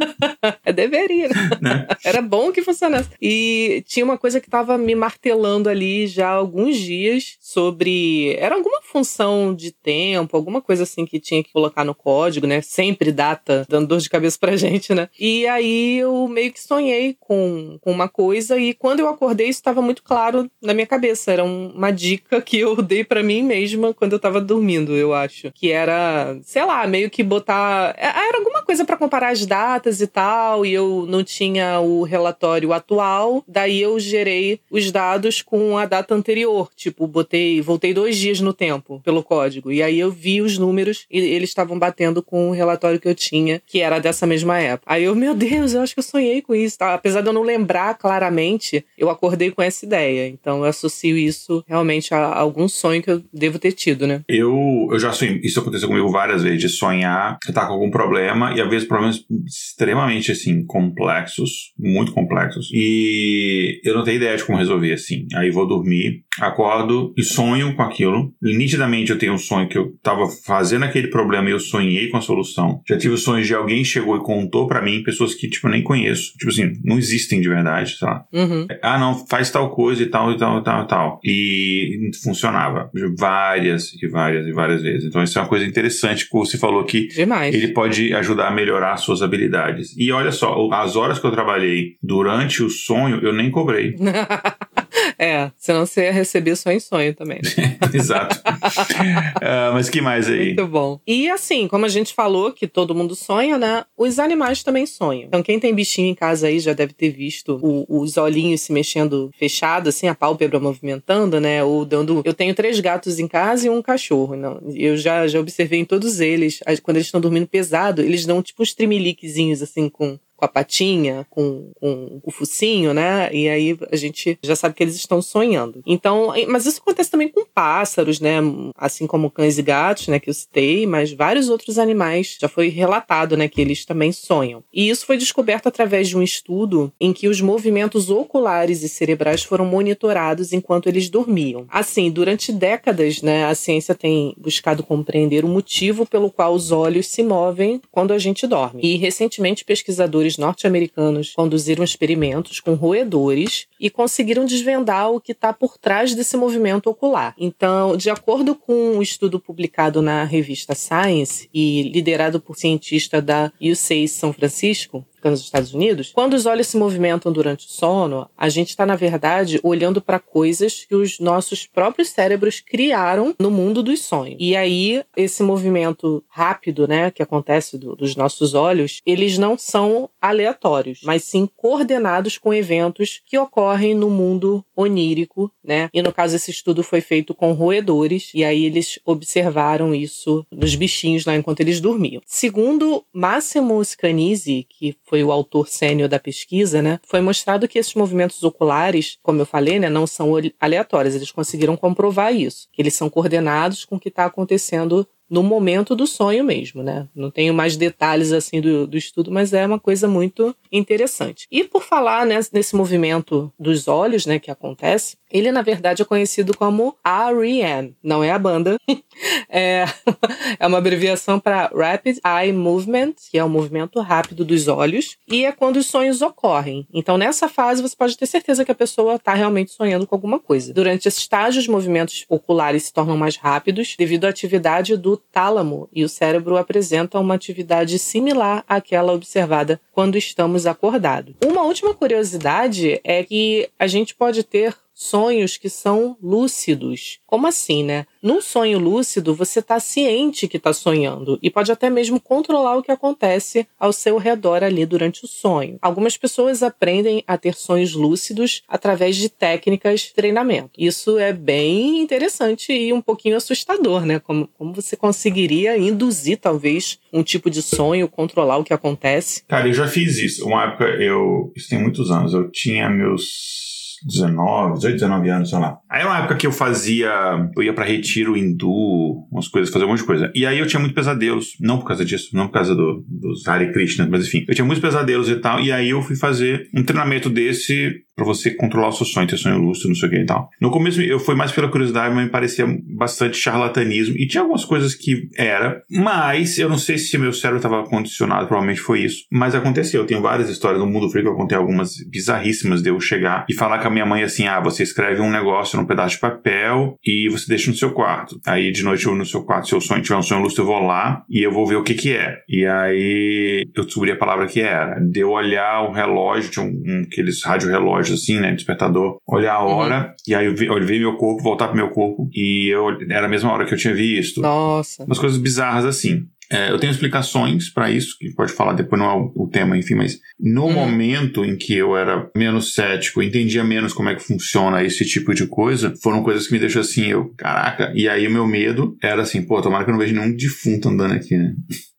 Deveria. 0.74 1.28
Né? 1.60 1.86
Era 2.04 2.22
bom 2.22 2.49
que 2.52 2.62
funcionasse. 2.62 3.10
E 3.20 3.82
tinha 3.86 4.04
uma 4.04 4.18
coisa 4.18 4.40
que 4.40 4.46
estava 4.46 4.76
me 4.76 4.94
martelando 4.94 5.68
ali 5.68 6.06
já 6.06 6.28
há 6.28 6.32
alguns 6.32 6.76
dias 6.76 7.36
sobre. 7.40 8.34
Era 8.38 8.54
alguma 8.54 8.80
função 8.82 9.54
de 9.54 9.70
tempo, 9.70 10.36
alguma 10.36 10.60
coisa 10.60 10.82
assim 10.82 11.04
que 11.04 11.20
tinha 11.20 11.42
que 11.42 11.52
colocar 11.52 11.84
no 11.84 11.94
código, 11.94 12.46
né? 12.46 12.60
Sempre 12.60 13.12
data, 13.12 13.64
dando 13.68 13.88
dor 13.88 13.98
de 13.98 14.10
cabeça 14.10 14.38
pra 14.38 14.56
gente, 14.58 14.94
né? 14.94 15.08
E 15.18 15.46
aí 15.46 15.98
eu 15.98 16.26
meio 16.28 16.52
que 16.52 16.60
sonhei 16.60 17.16
com, 17.18 17.78
com 17.80 17.90
uma 17.90 18.08
coisa 18.08 18.58
e 18.58 18.74
quando 18.74 19.00
eu 19.00 19.08
acordei 19.08 19.48
isso 19.48 19.60
estava 19.60 19.80
muito 19.80 20.02
claro 20.02 20.50
na 20.62 20.74
minha 20.74 20.86
cabeça. 20.86 21.32
Era 21.32 21.44
uma 21.44 21.90
dica 21.90 22.40
que 22.40 22.58
eu 22.58 22.80
dei 22.82 23.04
para 23.04 23.22
mim 23.22 23.42
mesma 23.42 23.94
quando 23.94 24.12
eu 24.12 24.18
tava 24.18 24.40
dormindo, 24.40 24.96
eu 24.96 25.14
acho. 25.14 25.52
Que 25.52 25.70
era, 25.70 26.38
sei 26.42 26.64
lá, 26.64 26.86
meio 26.86 27.10
que 27.10 27.22
botar. 27.22 27.94
É, 27.96 28.06
era 28.06 28.38
alguma 28.38 28.62
coisa 28.62 28.84
para 28.84 28.96
comparar 28.96 29.30
as 29.30 29.46
datas 29.46 30.00
e 30.00 30.06
tal, 30.06 30.64
e 30.64 30.72
eu 30.72 31.06
não 31.08 31.22
tinha 31.22 31.80
o 31.80 32.02
relatório 32.02 32.39
relatório 32.40 32.72
atual, 32.72 33.44
daí 33.46 33.82
eu 33.82 33.98
gerei 34.00 34.60
os 34.70 34.90
dados 34.90 35.42
com 35.42 35.76
a 35.76 35.84
data 35.84 36.14
anterior. 36.14 36.70
Tipo, 36.74 37.06
botei, 37.06 37.60
voltei 37.60 37.92
dois 37.92 38.16
dias 38.16 38.40
no 38.40 38.52
tempo 38.52 39.00
pelo 39.04 39.22
código. 39.22 39.70
E 39.70 39.82
aí 39.82 40.00
eu 40.00 40.10
vi 40.10 40.40
os 40.40 40.56
números 40.56 41.06
e 41.10 41.18
eles 41.18 41.50
estavam 41.50 41.78
batendo 41.78 42.22
com 42.22 42.48
o 42.48 42.52
relatório 42.52 42.98
que 42.98 43.08
eu 43.08 43.14
tinha, 43.14 43.60
que 43.66 43.80
era 43.80 43.98
dessa 43.98 44.26
mesma 44.26 44.58
época. 44.58 44.90
Aí 44.90 45.04
eu, 45.04 45.14
meu 45.14 45.34
Deus, 45.34 45.74
eu 45.74 45.82
acho 45.82 45.94
que 45.94 46.00
eu 46.00 46.04
sonhei 46.04 46.40
com 46.40 46.54
isso. 46.54 46.78
Tá? 46.78 46.94
Apesar 46.94 47.20
de 47.20 47.28
eu 47.28 47.32
não 47.32 47.42
lembrar 47.42 47.94
claramente, 47.94 48.84
eu 48.96 49.10
acordei 49.10 49.50
com 49.50 49.60
essa 49.60 49.84
ideia. 49.84 50.26
Então 50.28 50.58
eu 50.58 50.64
associo 50.64 51.18
isso 51.18 51.62
realmente 51.68 52.14
a 52.14 52.38
algum 52.38 52.68
sonho 52.68 53.02
que 53.02 53.10
eu 53.10 53.22
devo 53.32 53.58
ter 53.58 53.72
tido, 53.72 54.06
né? 54.06 54.22
Eu, 54.26 54.88
eu 54.90 54.98
já 54.98 55.12
sonhei, 55.12 55.40
isso 55.42 55.60
aconteceu 55.60 55.88
comigo 55.88 56.10
várias 56.10 56.42
vezes, 56.42 56.60
de 56.60 56.68
sonhar 56.68 57.38
que 57.42 57.52
tá 57.52 57.66
com 57.66 57.74
algum 57.74 57.90
problema 57.90 58.54
e 58.54 58.60
às 58.60 58.68
vezes 58.68 58.88
problemas 58.88 59.24
extremamente 59.46 60.32
assim 60.32 60.64
complexos, 60.64 61.72
muito 61.78 62.12
complexos 62.12 62.29
complexos. 62.30 62.70
E 62.72 63.80
eu 63.84 63.94
não 63.94 64.04
tenho 64.04 64.16
ideia 64.16 64.36
de 64.36 64.44
como 64.44 64.58
resolver 64.58 64.92
assim. 64.92 65.26
Aí 65.34 65.50
vou 65.50 65.66
dormir, 65.66 66.22
acordo 66.40 67.12
e 67.16 67.22
sonho 67.22 67.74
com 67.74 67.82
aquilo. 67.82 68.32
E 68.42 68.56
nitidamente 68.56 69.10
eu 69.10 69.18
tenho 69.18 69.32
um 69.32 69.38
sonho 69.38 69.68
que 69.68 69.76
eu 69.76 69.92
tava 70.02 70.26
fazendo 70.46 70.84
aquele 70.84 71.08
problema 71.08 71.48
e 71.48 71.52
eu 71.52 71.60
sonhei 71.60 72.08
com 72.08 72.16
a 72.16 72.20
solução. 72.20 72.80
Já 72.88 72.96
tive 72.96 73.16
sonhos 73.16 73.46
de 73.46 73.54
alguém 73.54 73.84
chegou 73.84 74.16
e 74.16 74.20
contou 74.20 74.66
para 74.68 74.80
mim, 74.80 75.02
pessoas 75.02 75.34
que, 75.34 75.48
tipo, 75.48 75.66
eu 75.66 75.72
nem 75.72 75.82
conheço. 75.82 76.32
Tipo 76.38 76.50
assim, 76.50 76.72
não 76.84 76.96
existem 76.96 77.40
de 77.40 77.48
verdade, 77.48 77.96
sei 77.96 78.08
lá. 78.08 78.24
Uhum. 78.32 78.66
Ah, 78.82 78.98
não, 78.98 79.26
faz 79.26 79.50
tal 79.50 79.70
coisa 79.70 80.02
e 80.02 80.06
tal 80.06 80.32
e 80.32 80.36
tal 80.36 80.60
e 80.60 80.62
tal 80.64 80.84
e 80.84 80.86
tal. 80.86 81.20
E 81.24 82.10
funcionava 82.22 82.90
várias 83.18 83.92
e 84.00 84.06
várias 84.08 84.46
e 84.46 84.52
várias 84.52 84.82
vezes. 84.82 85.04
Então 85.04 85.22
isso 85.22 85.38
é 85.38 85.42
uma 85.42 85.48
coisa 85.48 85.66
interessante 85.66 86.28
que 86.28 86.32
você 86.32 86.56
falou 86.56 86.84
que 86.84 87.08
Demais. 87.08 87.54
ele 87.54 87.68
pode 87.68 88.14
ajudar 88.14 88.48
a 88.48 88.50
melhorar 88.50 88.96
suas 88.96 89.22
habilidades. 89.22 89.96
E 89.96 90.12
olha 90.12 90.30
só, 90.32 90.68
as 90.72 90.96
horas 90.96 91.18
que 91.18 91.26
eu 91.26 91.30
trabalhei 91.30 91.96
durante 92.20 92.62
o 92.62 92.68
sonho, 92.68 93.18
eu 93.22 93.32
nem 93.32 93.50
cobrei. 93.50 93.96
é, 95.18 95.50
senão 95.56 95.86
você 95.86 96.02
ia 96.02 96.12
receber 96.12 96.54
só 96.54 96.70
em 96.70 96.78
sonho 96.78 97.14
também. 97.14 97.40
Né? 97.42 97.78
Exato. 97.94 98.36
uh, 98.36 99.72
mas 99.72 99.88
que 99.88 100.02
mais 100.02 100.28
aí? 100.28 100.48
Muito 100.48 100.66
bom. 100.66 101.00
E 101.06 101.30
assim, 101.30 101.66
como 101.66 101.86
a 101.86 101.88
gente 101.88 102.12
falou 102.12 102.52
que 102.52 102.66
todo 102.66 102.94
mundo 102.94 103.14
sonha, 103.14 103.56
né? 103.56 103.84
Os 103.96 104.18
animais 104.18 104.62
também 104.62 104.84
sonham. 104.84 105.28
Então, 105.28 105.42
quem 105.42 105.58
tem 105.58 105.74
bichinho 105.74 106.08
em 106.08 106.14
casa 106.14 106.48
aí 106.48 106.60
já 106.60 106.74
deve 106.74 106.92
ter 106.92 107.08
visto 107.08 107.58
o, 107.62 107.86
os 107.88 108.18
olhinhos 108.18 108.60
se 108.60 108.72
mexendo 108.72 109.30
fechado, 109.38 109.88
assim, 109.88 110.06
a 110.06 110.14
pálpebra 110.14 110.60
movimentando, 110.60 111.40
né? 111.40 111.64
Ou 111.64 111.86
dando. 111.86 112.20
Eu 112.22 112.34
tenho 112.34 112.54
três 112.54 112.78
gatos 112.80 113.18
em 113.18 113.26
casa 113.26 113.66
e 113.66 113.70
um 113.70 113.80
cachorro. 113.80 114.36
Não, 114.36 114.60
eu 114.74 114.94
já, 114.94 115.26
já 115.26 115.40
observei 115.40 115.80
em 115.80 115.86
todos 115.86 116.20
eles, 116.20 116.60
quando 116.82 116.98
eles 116.98 117.06
estão 117.06 117.20
dormindo 117.20 117.46
pesado, 117.46 118.02
eles 118.02 118.26
dão 118.26 118.42
tipo 118.42 118.62
uns 118.62 118.74
trimeliquezinhos, 118.74 119.62
assim, 119.62 119.88
com 119.88 120.18
com 120.40 120.46
a 120.46 120.48
patinha, 120.48 121.26
com, 121.28 121.70
com, 121.78 122.20
o 122.24 122.30
focinho, 122.30 122.94
né? 122.94 123.30
E 123.32 123.48
aí 123.48 123.78
a 123.92 123.96
gente 123.96 124.38
já 124.42 124.56
sabe 124.56 124.74
que 124.74 124.82
eles 124.82 124.96
estão 124.96 125.20
sonhando. 125.20 125.82
Então, 125.86 126.32
mas 126.48 126.64
isso 126.64 126.80
acontece 126.80 127.10
também 127.10 127.28
com 127.28 127.44
pássaros, 127.44 128.18
né? 128.20 128.38
Assim 128.74 129.06
como 129.06 129.30
cães 129.30 129.58
e 129.58 129.62
gatos, 129.62 130.08
né? 130.08 130.18
Que 130.18 130.30
eu 130.30 130.34
citei, 130.34 130.86
mas 130.86 131.12
vários 131.12 131.50
outros 131.50 131.78
animais 131.78 132.38
já 132.40 132.48
foi 132.48 132.68
relatado, 132.68 133.36
né? 133.36 133.48
Que 133.48 133.60
eles 133.60 133.84
também 133.84 134.12
sonham. 134.12 134.64
E 134.72 134.88
isso 134.88 135.04
foi 135.04 135.18
descoberto 135.18 135.66
através 135.66 136.08
de 136.08 136.16
um 136.16 136.22
estudo 136.22 136.90
em 136.98 137.12
que 137.12 137.28
os 137.28 137.40
movimentos 137.42 138.08
oculares 138.08 138.82
e 138.82 138.88
cerebrais 138.88 139.42
foram 139.42 139.66
monitorados 139.66 140.54
enquanto 140.54 140.88
eles 140.88 141.10
dormiam. 141.10 141.66
Assim, 141.68 142.10
durante 142.10 142.50
décadas, 142.50 143.20
né? 143.20 143.44
A 143.44 143.54
ciência 143.54 143.94
tem 143.94 144.34
buscado 144.38 144.82
compreender 144.82 145.44
o 145.44 145.48
motivo 145.48 146.06
pelo 146.06 146.30
qual 146.30 146.54
os 146.54 146.72
olhos 146.72 147.06
se 147.08 147.22
movem 147.22 147.80
quando 147.90 148.12
a 148.12 148.18
gente 148.18 148.46
dorme. 148.46 148.80
E 148.82 148.96
recentemente 148.96 149.64
pesquisadores 149.64 150.29
norte-americanos 150.36 151.32
conduziram 151.32 151.84
experimentos 151.84 152.60
com 152.60 152.74
roedores 152.74 153.66
e 153.78 153.90
conseguiram 153.90 154.44
desvendar 154.44 155.10
o 155.10 155.20
que 155.20 155.32
está 155.32 155.52
por 155.52 155.78
trás 155.78 156.14
desse 156.14 156.36
movimento 156.36 156.88
ocular. 156.88 157.34
Então, 157.38 157.96
de 157.96 158.10
acordo 158.10 158.54
com 158.54 158.72
um 158.72 159.02
estudo 159.02 159.40
publicado 159.40 160.02
na 160.02 160.24
revista 160.24 160.74
Science 160.74 161.48
e 161.52 161.90
liderado 161.92 162.40
por 162.40 162.56
cientista 162.56 163.20
da 163.20 163.52
UC 163.60 164.08
São 164.08 164.32
Francisco, 164.32 165.04
nos 165.28 165.40
Estados 165.40 165.74
Unidos, 165.74 166.12
quando 166.14 166.34
os 166.34 166.46
olhos 166.46 166.68
se 166.68 166.76
movimentam 166.76 167.32
durante 167.32 167.66
o 167.66 167.70
sono, 167.70 168.28
a 168.36 168.48
gente 168.48 168.70
está, 168.70 168.86
na 168.86 168.96
verdade, 168.96 169.60
olhando 169.62 170.00
para 170.00 170.18
coisas 170.18 170.86
que 170.88 170.94
os 170.94 171.18
nossos 171.18 171.66
próprios 171.66 172.10
cérebros 172.10 172.60
criaram 172.60 173.34
no 173.38 173.50
mundo 173.50 173.82
dos 173.82 174.02
sonhos. 174.02 174.36
E 174.38 174.56
aí, 174.56 175.02
esse 175.16 175.42
movimento 175.42 176.22
rápido, 176.28 176.86
né, 176.86 177.10
que 177.10 177.22
acontece 177.22 177.76
do, 177.76 177.96
dos 177.96 178.14
nossos 178.16 178.54
olhos, 178.54 179.00
eles 179.04 179.36
não 179.36 179.58
são 179.58 180.08
aleatórios, 180.20 181.00
mas 181.04 181.24
sim 181.24 181.48
coordenados 181.56 182.38
com 182.38 182.54
eventos 182.54 183.20
que 183.26 183.36
ocorrem 183.36 183.94
no 183.94 184.08
mundo 184.08 184.64
onírico, 184.76 185.50
né? 185.62 185.88
E 185.92 186.02
no 186.02 186.12
caso, 186.12 186.36
esse 186.36 186.50
estudo 186.50 186.82
foi 186.82 187.00
feito 187.00 187.34
com 187.34 187.52
roedores, 187.52 188.30
e 188.34 188.44
aí 188.44 188.64
eles 188.64 188.98
observaram 189.04 189.94
isso 189.94 190.46
nos 190.50 190.74
bichinhos 190.74 191.24
lá 191.24 191.34
enquanto 191.36 191.60
eles 191.60 191.80
dormiam. 191.80 192.22
Segundo 192.26 193.04
Massimo 193.12 193.82
Scanisi, 193.84 194.66
que 194.68 194.96
foi 195.10 195.24
o 195.24 195.32
autor 195.32 195.66
sênior 195.66 196.08
da 196.08 196.20
pesquisa, 196.20 196.80
né, 196.80 197.00
foi 197.02 197.20
mostrado 197.20 197.66
que 197.66 197.80
esses 197.80 197.94
movimentos 197.94 198.44
oculares, 198.44 199.18
como 199.24 199.40
eu 199.40 199.46
falei, 199.46 199.80
né, 199.80 199.88
não 199.88 200.06
são 200.06 200.34
aleatórios. 200.60 201.16
Eles 201.16 201.32
conseguiram 201.32 201.76
comprovar 201.76 202.32
isso, 202.32 202.68
que 202.72 202.80
eles 202.80 202.94
são 202.94 203.10
coordenados 203.10 203.84
com 203.84 203.96
o 203.96 204.00
que 204.00 204.08
está 204.08 204.24
acontecendo 204.24 205.04
no 205.30 205.42
momento 205.42 205.94
do 205.94 206.06
sonho 206.06 206.42
mesmo, 206.42 206.82
né? 206.82 207.06
Não 207.14 207.30
tenho 207.30 207.54
mais 207.54 207.76
detalhes 207.76 208.32
assim 208.32 208.60
do, 208.60 208.86
do 208.86 208.98
estudo, 208.98 209.30
mas 209.30 209.52
é 209.52 209.64
uma 209.64 209.78
coisa 209.78 210.08
muito 210.08 210.54
interessante. 210.72 211.46
E 211.50 211.62
por 211.62 211.82
falar 211.82 212.26
né, 212.26 212.40
nesse 212.52 212.74
movimento 212.74 213.52
dos 213.58 213.86
olhos, 213.86 214.26
né, 214.26 214.40
que 214.40 214.50
acontece, 214.50 215.16
ele 215.30 215.52
na 215.52 215.62
verdade 215.62 216.02
é 216.02 216.04
conhecido 216.04 216.56
como 216.56 216.96
REM, 217.04 217.94
não 218.02 218.24
é 218.24 218.32
a 218.32 218.38
banda, 218.38 218.76
é, 219.48 219.84
é 220.58 220.66
uma 220.66 220.78
abreviação 220.78 221.38
para 221.38 221.70
Rapid 221.72 222.18
Eye 222.24 222.52
Movement, 222.52 223.14
que 223.30 223.38
é 223.38 223.44
o 223.44 223.48
movimento 223.48 224.00
rápido 224.00 224.44
dos 224.44 224.66
olhos, 224.66 225.16
e 225.28 225.44
é 225.44 225.52
quando 225.52 225.76
os 225.76 225.86
sonhos 225.86 226.20
ocorrem. 226.22 226.86
Então 226.92 227.16
nessa 227.16 227.48
fase 227.48 227.80
você 227.80 227.94
pode 227.94 228.16
ter 228.16 228.26
certeza 228.26 228.64
que 228.64 228.72
a 228.72 228.74
pessoa 228.74 229.14
está 229.14 229.34
realmente 229.34 229.70
sonhando 229.70 230.06
com 230.06 230.14
alguma 230.14 230.40
coisa. 230.40 230.74
Durante 230.74 231.06
esse 231.06 231.20
estágio, 231.20 231.60
os 231.60 231.68
movimentos 231.68 232.24
oculares 232.28 232.84
se 232.84 232.92
tornam 232.92 233.16
mais 233.16 233.36
rápidos 233.36 233.94
devido 233.96 234.24
à 234.24 234.28
atividade 234.28 234.96
do 234.96 235.19
tálamo 235.32 235.88
e 235.92 236.04
o 236.04 236.08
cérebro 236.08 236.56
apresenta 236.56 237.18
uma 237.18 237.34
atividade 237.34 237.98
similar 237.98 238.64
àquela 238.68 239.12
observada 239.12 239.80
quando 239.92 240.16
estamos 240.16 240.66
acordados. 240.66 241.34
Uma 241.44 241.62
última 241.62 241.94
curiosidade 241.94 243.00
é 243.04 243.22
que 243.22 243.68
a 243.78 243.86
gente 243.86 244.14
pode 244.14 244.42
ter 244.42 244.74
sonhos 245.00 245.56
que 245.56 245.70
são 245.70 246.14
lúcidos. 246.22 247.20
Como 247.26 247.46
assim, 247.46 247.82
né? 247.82 248.04
Num 248.22 248.42
sonho 248.42 248.78
lúcido, 248.78 249.34
você 249.34 249.60
está 249.60 249.80
ciente 249.80 250.46
que 250.46 250.58
está 250.58 250.74
sonhando 250.74 251.38
e 251.42 251.48
pode 251.48 251.72
até 251.72 251.88
mesmo 251.88 252.20
controlar 252.20 252.76
o 252.76 252.82
que 252.82 252.92
acontece 252.92 253.66
ao 253.78 253.94
seu 253.94 254.18
redor 254.18 254.62
ali 254.62 254.84
durante 254.84 255.24
o 255.24 255.28
sonho. 255.28 255.78
Algumas 255.80 256.18
pessoas 256.18 256.62
aprendem 256.62 257.24
a 257.26 257.38
ter 257.38 257.54
sonhos 257.54 257.94
lúcidos 257.94 258.62
através 258.68 259.16
de 259.16 259.30
técnicas 259.30 260.00
de 260.00 260.12
treinamento. 260.12 260.70
Isso 260.76 261.18
é 261.18 261.32
bem 261.32 262.00
interessante 262.00 262.70
e 262.70 262.92
um 262.92 263.00
pouquinho 263.00 263.38
assustador, 263.38 264.04
né? 264.04 264.18
Como, 264.18 264.48
como 264.58 264.74
você 264.74 264.96
conseguiria 264.96 265.78
induzir, 265.78 266.36
talvez, 266.36 266.98
um 267.10 267.22
tipo 267.22 267.48
de 267.48 267.62
sonho, 267.62 268.06
controlar 268.06 268.58
o 268.58 268.64
que 268.64 268.74
acontece? 268.74 269.44
Cara, 269.48 269.66
eu 269.66 269.72
já 269.72 269.88
fiz 269.88 270.18
isso. 270.18 270.46
Uma 270.46 270.64
época, 270.64 270.84
eu. 270.84 271.50
Isso 271.56 271.70
tem 271.70 271.80
muitos 271.80 272.10
anos. 272.10 272.34
Eu 272.34 272.50
tinha 272.50 272.90
meus 272.90 273.69
19, 274.06 274.74
18, 274.74 274.94
19 274.94 275.28
anos, 275.30 275.50
sei 275.50 275.58
lá. 275.58 275.78
Aí 275.88 276.00
era 276.00 276.08
uma 276.08 276.18
época 276.18 276.36
que 276.36 276.46
eu 276.46 276.52
fazia. 276.52 277.10
Eu 277.56 277.62
ia 277.62 277.72
pra 277.72 277.84
retiro 277.84 278.36
hindu, 278.36 279.26
umas 279.30 279.48
coisas, 279.48 279.72
fazer 279.72 279.84
um 279.84 279.88
monte 279.88 280.00
de 280.00 280.06
coisa. 280.06 280.30
E 280.34 280.46
aí 280.46 280.58
eu 280.58 280.66
tinha 280.66 280.80
muitos 280.80 280.94
pesadelos. 280.94 281.56
Não 281.60 281.78
por 281.78 281.86
causa 281.86 282.04
disso, 282.04 282.30
não 282.34 282.46
por 282.46 282.54
causa 282.54 282.74
do, 282.74 283.04
dos 283.08 283.46
Hare 283.46 283.72
Krishna, 283.72 284.08
mas 284.10 284.26
enfim. 284.26 284.44
Eu 284.48 284.54
tinha 284.54 284.64
muitos 284.64 284.82
pesadelos 284.82 285.28
e 285.28 285.36
tal. 285.36 285.60
E 285.60 285.72
aí 285.72 285.90
eu 285.90 286.02
fui 286.02 286.16
fazer 286.16 286.68
um 286.74 286.82
treinamento 286.82 287.28
desse 287.28 288.02
para 288.20 288.26
você 288.26 288.50
controlar 288.50 288.88
o 288.88 288.92
seu 288.92 289.06
sonho, 289.06 289.26
ter 289.26 289.38
sonho 289.38 289.56
lúcido, 289.56 289.88
não 289.88 289.94
sei 289.94 290.08
o 290.08 290.12
que 290.12 290.18
e 290.18 290.26
tal. 290.26 290.50
No 290.60 290.70
começo 290.70 291.00
eu 291.00 291.18
fui 291.18 291.34
mais 291.34 291.50
pela 291.52 291.68
curiosidade, 291.68 292.14
mas 292.14 292.24
me 292.24 292.30
parecia 292.30 292.66
bastante 292.86 293.38
charlatanismo. 293.38 294.14
E 294.18 294.26
tinha 294.26 294.42
algumas 294.42 294.62
coisas 294.62 294.94
que 294.94 295.28
era, 295.38 295.82
mas 295.90 296.58
eu 296.58 296.68
não 296.68 296.76
sei 296.76 296.98
se 296.98 297.16
meu 297.16 297.32
cérebro 297.32 297.56
estava 297.56 297.82
condicionado, 297.84 298.46
provavelmente 298.46 298.80
foi 298.80 299.00
isso. 299.00 299.24
Mas 299.32 299.54
aconteceu. 299.54 300.02
Eu 300.02 300.06
tenho 300.06 300.20
várias 300.20 300.50
histórias 300.50 300.80
no 300.80 300.86
mundo 300.86 301.10
que 301.10 301.18
eu 301.18 301.34
contei 301.34 301.56
algumas 301.56 301.94
bizarríssimas 302.10 302.82
de 302.82 302.90
eu 302.90 303.00
chegar 303.00 303.46
e 303.48 303.54
falar 303.54 303.78
com 303.78 303.88
a 303.88 303.90
minha 303.90 304.04
mãe 304.04 304.22
assim: 304.22 304.46
ah, 304.46 304.60
você 304.60 304.82
escreve 304.82 305.22
um 305.22 305.30
negócio 305.30 305.78
num 305.78 305.86
pedaço 305.86 306.16
de 306.16 306.20
papel 306.20 306.98
e 307.04 307.28
você 307.30 307.46
deixa 307.48 307.70
no 307.70 307.76
seu 307.76 307.92
quarto. 307.92 308.38
Aí 308.46 308.70
de 308.70 308.82
noite 308.82 309.06
eu 309.06 309.14
no 309.14 309.24
seu 309.24 309.42
quarto, 309.42 309.68
se 309.68 309.74
o 309.74 309.80
sonho 309.80 310.02
tiver 310.02 310.16
um 310.16 310.22
sonho 310.22 310.42
lúcido, 310.42 310.62
eu 310.62 310.66
vou 310.66 310.80
lá 310.80 311.22
e 311.30 311.42
eu 311.42 311.52
vou 311.52 311.66
ver 311.66 311.76
o 311.76 311.82
que 311.82 311.94
que 311.94 312.12
é. 312.12 312.36
E 312.46 312.66
aí 312.66 313.66
eu 313.74 313.84
descobri 313.84 314.12
a 314.12 314.16
palavra 314.16 314.46
que 314.46 314.60
era. 314.60 314.98
Deu 315.00 315.30
olhar 315.30 315.88
o 315.88 315.92
relógio, 315.92 316.50
tinha 316.50 316.66
um, 316.66 316.82
um 316.86 317.02
aqueles 317.02 317.42
rádio 317.42 317.70
relógios 318.10 318.22
assim, 318.22 318.38
né? 318.40 318.52
Despertador, 318.52 319.18
olhar 319.26 319.54
a 319.54 319.64
uhum. 319.64 319.70
hora, 319.70 320.00
uhum. 320.00 320.12
e 320.26 320.34
aí 320.34 320.46
eu 320.46 320.54
vi, 320.54 320.66
eu 320.66 320.86
vi 320.86 320.98
meu 320.98 321.16
corpo, 321.16 321.42
voltar 321.42 321.68
pro 321.68 321.76
meu 321.76 321.90
corpo, 321.90 322.28
e 322.34 322.68
eu, 322.68 322.88
era 323.08 323.26
a 323.26 323.28
mesma 323.28 323.52
hora 323.52 323.64
que 323.64 323.72
eu 323.72 323.78
tinha 323.78 323.94
visto. 323.94 324.40
Nossa. 324.40 325.04
Umas 325.04 325.18
coisas 325.18 325.38
bizarras 325.38 325.84
assim. 325.84 326.26
É, 326.52 326.72
eu 326.72 326.80
tenho 326.80 326.90
explicações 326.90 327.72
para 327.72 327.92
isso, 327.92 328.16
que 328.18 328.34
pode 328.34 328.52
falar 328.52 328.72
depois, 328.72 329.00
não 329.00 329.08
é 329.08 329.14
o, 329.14 329.44
o 329.44 329.48
tema, 329.48 329.78
enfim, 329.78 329.94
mas 329.94 330.18
no 330.38 330.66
hum. 330.66 330.72
momento 330.72 331.44
em 331.44 331.56
que 331.56 331.76
eu 331.76 331.96
era 331.96 332.28
menos 332.36 332.74
cético, 332.74 333.22
entendia 333.22 333.62
menos 333.62 333.92
como 333.92 334.08
é 334.08 334.16
que 334.16 334.22
funciona 334.22 334.82
esse 334.82 335.04
tipo 335.04 335.32
de 335.32 335.46
coisa, 335.46 335.94
foram 336.02 336.24
coisas 336.24 336.48
que 336.48 336.52
me 336.52 336.58
deixou 336.58 336.80
assim, 336.80 337.06
eu, 337.06 337.32
caraca, 337.36 337.92
e 337.94 338.08
aí 338.08 338.26
o 338.26 338.32
meu 338.32 338.48
medo 338.48 338.96
era 339.00 339.22
assim, 339.22 339.42
pô, 339.42 339.62
tomara 339.62 339.84
que 339.84 339.90
eu 339.90 339.92
não 339.92 340.00
veja 340.00 340.12
nenhum 340.12 340.34
defunto 340.34 340.88
andando 340.88 341.14
aqui, 341.14 341.36
né? 341.36 341.54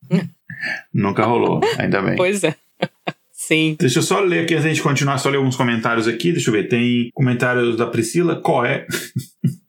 Nunca 0.94 1.24
rolou, 1.24 1.62
ainda 1.78 2.02
bem. 2.02 2.18
Pois 2.18 2.44
é. 2.44 2.54
Sim. 3.52 3.76
Deixa 3.78 4.00
eu 4.00 4.04
só 4.04 4.22
ler 4.22 4.44
aqui, 4.44 4.54
antes 4.54 4.68
gente 4.70 4.82
continuar, 4.82 5.18
só 5.18 5.30
ler 5.30 5.36
alguns 5.36 5.58
comentários 5.58 6.08
aqui. 6.08 6.32
Deixa 6.32 6.50
eu 6.50 6.54
ver. 6.54 6.70
Tem 6.70 7.10
comentários 7.14 7.76
da 7.76 7.86
Priscila. 7.86 8.42
Qual 8.42 8.66
é? 8.66 8.88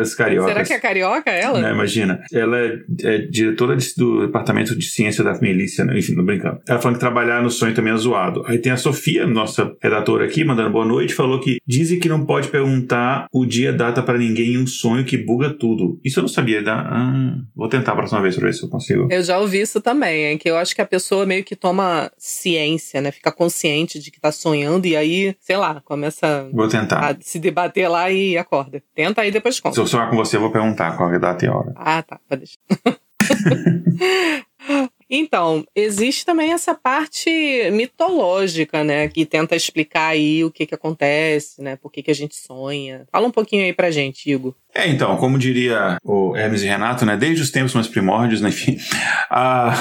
As 0.00 0.14
cariocas. 0.14 0.52
Será 0.52 0.64
que 0.64 0.72
é 0.72 0.78
carioca 0.78 1.30
ela? 1.30 1.60
Não, 1.60 1.70
imagina. 1.70 2.22
Ela 2.32 2.58
é, 2.58 2.78
é 3.02 3.18
diretora 3.18 3.76
de, 3.76 3.94
do 3.96 4.26
Departamento 4.26 4.76
de 4.76 4.86
Ciência 4.86 5.24
da 5.24 5.32
Milícia, 5.40 5.84
né? 5.84 5.98
enfim, 5.98 6.14
não 6.14 6.24
brincando. 6.24 6.60
Ela 6.68 6.78
falando 6.78 6.96
que 6.96 7.00
trabalhar 7.00 7.42
no 7.42 7.50
sonho 7.50 7.74
também 7.74 7.92
é 7.92 7.96
zoado. 7.96 8.44
Aí 8.46 8.58
tem 8.58 8.70
a 8.70 8.76
Sofia, 8.76 9.26
nossa 9.26 9.74
redatora 9.82 10.24
aqui, 10.24 10.44
mandando 10.44 10.70
boa 10.70 10.84
noite, 10.84 11.14
falou 11.14 11.40
que 11.40 11.58
dizem 11.66 11.98
que 11.98 12.08
não 12.08 12.24
pode 12.24 12.48
perguntar 12.48 13.26
o 13.32 13.44
dia 13.44 13.72
data 13.72 14.02
para 14.02 14.18
ninguém 14.18 14.54
em 14.54 14.58
um 14.58 14.66
sonho 14.66 15.04
que 15.04 15.16
buga 15.16 15.50
tudo. 15.50 15.98
Isso 16.04 16.18
eu 16.18 16.22
não 16.22 16.28
sabia. 16.28 16.62
Da... 16.62 16.74
Ah, 16.74 17.34
vou 17.54 17.68
tentar 17.68 17.92
a 17.92 17.96
próxima 17.96 18.20
vez 18.20 18.36
para 18.36 18.46
ver 18.46 18.54
se 18.54 18.62
eu 18.62 18.68
consigo. 18.68 19.08
Eu 19.10 19.22
já 19.22 19.38
ouvi 19.38 19.60
isso 19.60 19.80
também, 19.80 20.26
é 20.26 20.36
que 20.36 20.48
eu 20.48 20.56
acho 20.56 20.74
que 20.74 20.80
a 20.80 20.86
pessoa 20.86 21.26
meio 21.26 21.44
que 21.44 21.56
toma 21.56 22.10
ciência, 22.18 23.00
né? 23.00 23.10
Fica 23.10 23.32
consciente 23.32 23.98
de 23.98 24.10
que 24.10 24.20
tá 24.20 24.30
sonhando 24.30 24.86
e 24.86 24.96
aí, 24.96 25.34
sei 25.40 25.56
lá, 25.56 25.80
começa 25.84 26.48
vou 26.52 26.68
tentar. 26.68 26.98
a 26.98 27.16
se 27.20 27.38
debater 27.38 27.88
lá 27.88 28.10
e 28.10 28.36
acorda. 28.36 28.82
Tenta 28.94 29.22
aí 29.22 29.30
depois 29.30 29.58
conta. 29.58 29.71
Se 29.72 29.80
eu 29.80 29.86
sonhar 29.86 30.10
com 30.10 30.16
você, 30.16 30.36
eu 30.36 30.40
vou 30.40 30.50
perguntar 30.50 30.96
qual 30.96 31.12
é 31.12 31.16
a 31.16 31.18
data 31.18 31.44
e 31.44 31.48
a 31.48 31.56
hora. 31.56 31.72
Ah, 31.76 32.02
tá. 32.02 32.20
Pode 32.28 32.44
deixar. 32.44 32.58
Então, 35.14 35.62
existe 35.76 36.24
também 36.24 36.54
essa 36.54 36.74
parte 36.74 37.28
mitológica, 37.70 38.82
né? 38.82 39.08
Que 39.08 39.26
tenta 39.26 39.54
explicar 39.54 40.06
aí 40.06 40.42
o 40.42 40.50
que 40.50 40.64
que 40.64 40.74
acontece, 40.74 41.60
né? 41.60 41.76
Por 41.76 41.92
que 41.92 42.02
que 42.02 42.10
a 42.10 42.14
gente 42.14 42.34
sonha. 42.34 43.04
Fala 43.12 43.26
um 43.26 43.30
pouquinho 43.30 43.62
aí 43.62 43.74
pra 43.74 43.90
gente, 43.90 44.30
Igor. 44.30 44.54
É, 44.74 44.88
então, 44.88 45.14
como 45.18 45.38
diria 45.38 45.98
o 46.02 46.34
Hermes 46.34 46.62
e 46.62 46.66
Renato, 46.66 47.04
né? 47.04 47.14
Desde 47.14 47.42
os 47.42 47.50
tempos 47.50 47.74
mais 47.74 47.86
primórdios, 47.86 48.40
né? 48.40 48.48
Enfim. 48.48 48.78
A... 49.28 49.74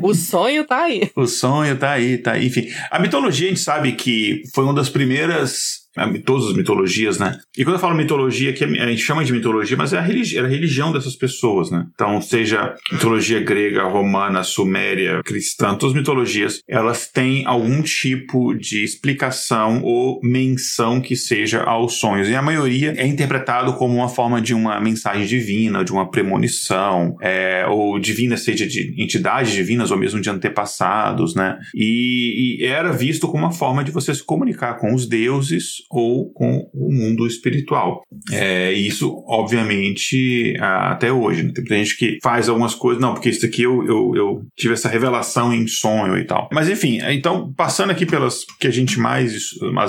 o 0.00 0.14
sonho 0.14 0.64
tá 0.64 0.84
aí. 0.84 1.10
o 1.14 1.26
sonho 1.26 1.76
tá 1.76 1.90
aí, 1.90 2.16
tá 2.16 2.32
aí. 2.32 2.46
Enfim, 2.46 2.66
a 2.90 2.98
mitologia 2.98 3.48
a 3.48 3.50
gente 3.50 3.60
sabe 3.60 3.92
que 3.92 4.42
foi 4.54 4.64
uma 4.64 4.72
das 4.72 4.88
primeiras 4.88 5.85
todas 6.24 6.48
as 6.48 6.54
mitologias, 6.54 7.18
né? 7.18 7.38
E 7.56 7.64
quando 7.64 7.76
eu 7.76 7.80
falo 7.80 7.94
mitologia, 7.94 8.52
que 8.52 8.64
a 8.64 8.86
gente 8.86 9.02
chama 9.02 9.24
de 9.24 9.32
mitologia, 9.32 9.76
mas 9.76 9.92
é 9.92 9.98
a, 9.98 10.06
era 10.36 10.46
a 10.46 10.50
religião 10.50 10.92
dessas 10.92 11.16
pessoas, 11.16 11.70
né? 11.70 11.86
Então, 11.94 12.20
seja 12.20 12.74
mitologia 12.92 13.40
grega, 13.40 13.84
romana, 13.84 14.42
suméria, 14.42 15.22
cristã, 15.24 15.74
todas 15.74 15.94
as 15.94 16.00
mitologias, 16.00 16.60
elas 16.68 17.08
têm 17.08 17.46
algum 17.46 17.82
tipo 17.82 18.54
de 18.54 18.84
explicação 18.84 19.82
ou 19.82 20.20
menção 20.22 21.00
que 21.00 21.16
seja 21.16 21.62
aos 21.62 21.94
sonhos. 21.94 22.28
E 22.28 22.34
a 22.34 22.42
maioria 22.42 22.94
é 22.96 23.06
interpretado 23.06 23.74
como 23.74 23.94
uma 23.96 24.08
forma 24.08 24.40
de 24.40 24.54
uma 24.54 24.80
mensagem 24.80 25.26
divina, 25.26 25.84
de 25.84 25.92
uma 25.92 26.10
premonição, 26.10 27.16
é, 27.20 27.66
ou 27.66 27.98
divina, 27.98 28.36
seja 28.36 28.66
de 28.66 28.94
entidades 29.00 29.52
divinas 29.52 29.90
ou 29.90 29.96
mesmo 29.96 30.20
de 30.20 30.30
antepassados, 30.30 31.34
né? 31.34 31.58
E, 31.74 32.58
e 32.60 32.64
era 32.64 32.92
visto 32.92 33.28
como 33.28 33.44
uma 33.44 33.52
forma 33.52 33.82
de 33.82 33.90
você 33.90 34.14
se 34.14 34.24
comunicar 34.24 34.74
com 34.74 34.94
os 34.94 35.06
deuses 35.06 35.85
ou 35.90 36.32
com 36.32 36.68
o 36.72 36.92
mundo 36.92 37.26
espiritual. 37.26 38.02
É, 38.32 38.72
isso, 38.72 39.22
obviamente, 39.26 40.54
até 40.60 41.12
hoje. 41.12 41.42
Né? 41.42 41.52
Tem 41.52 41.62
muita 41.62 41.76
gente 41.76 41.96
que 41.96 42.18
faz 42.22 42.48
algumas 42.48 42.74
coisas, 42.74 43.00
não, 43.00 43.14
porque 43.14 43.30
isso 43.30 43.44
aqui 43.44 43.62
eu, 43.62 43.84
eu, 43.86 44.12
eu, 44.14 44.42
tive 44.56 44.74
essa 44.74 44.88
revelação 44.88 45.52
em 45.52 45.66
sonho 45.66 46.16
e 46.18 46.24
tal. 46.24 46.48
Mas 46.52 46.68
enfim, 46.68 46.98
então, 47.08 47.52
passando 47.56 47.90
aqui 47.90 48.06
pelas 48.06 48.44
que 48.58 48.66
a 48.66 48.70
gente 48.70 48.98
mais, 48.98 49.34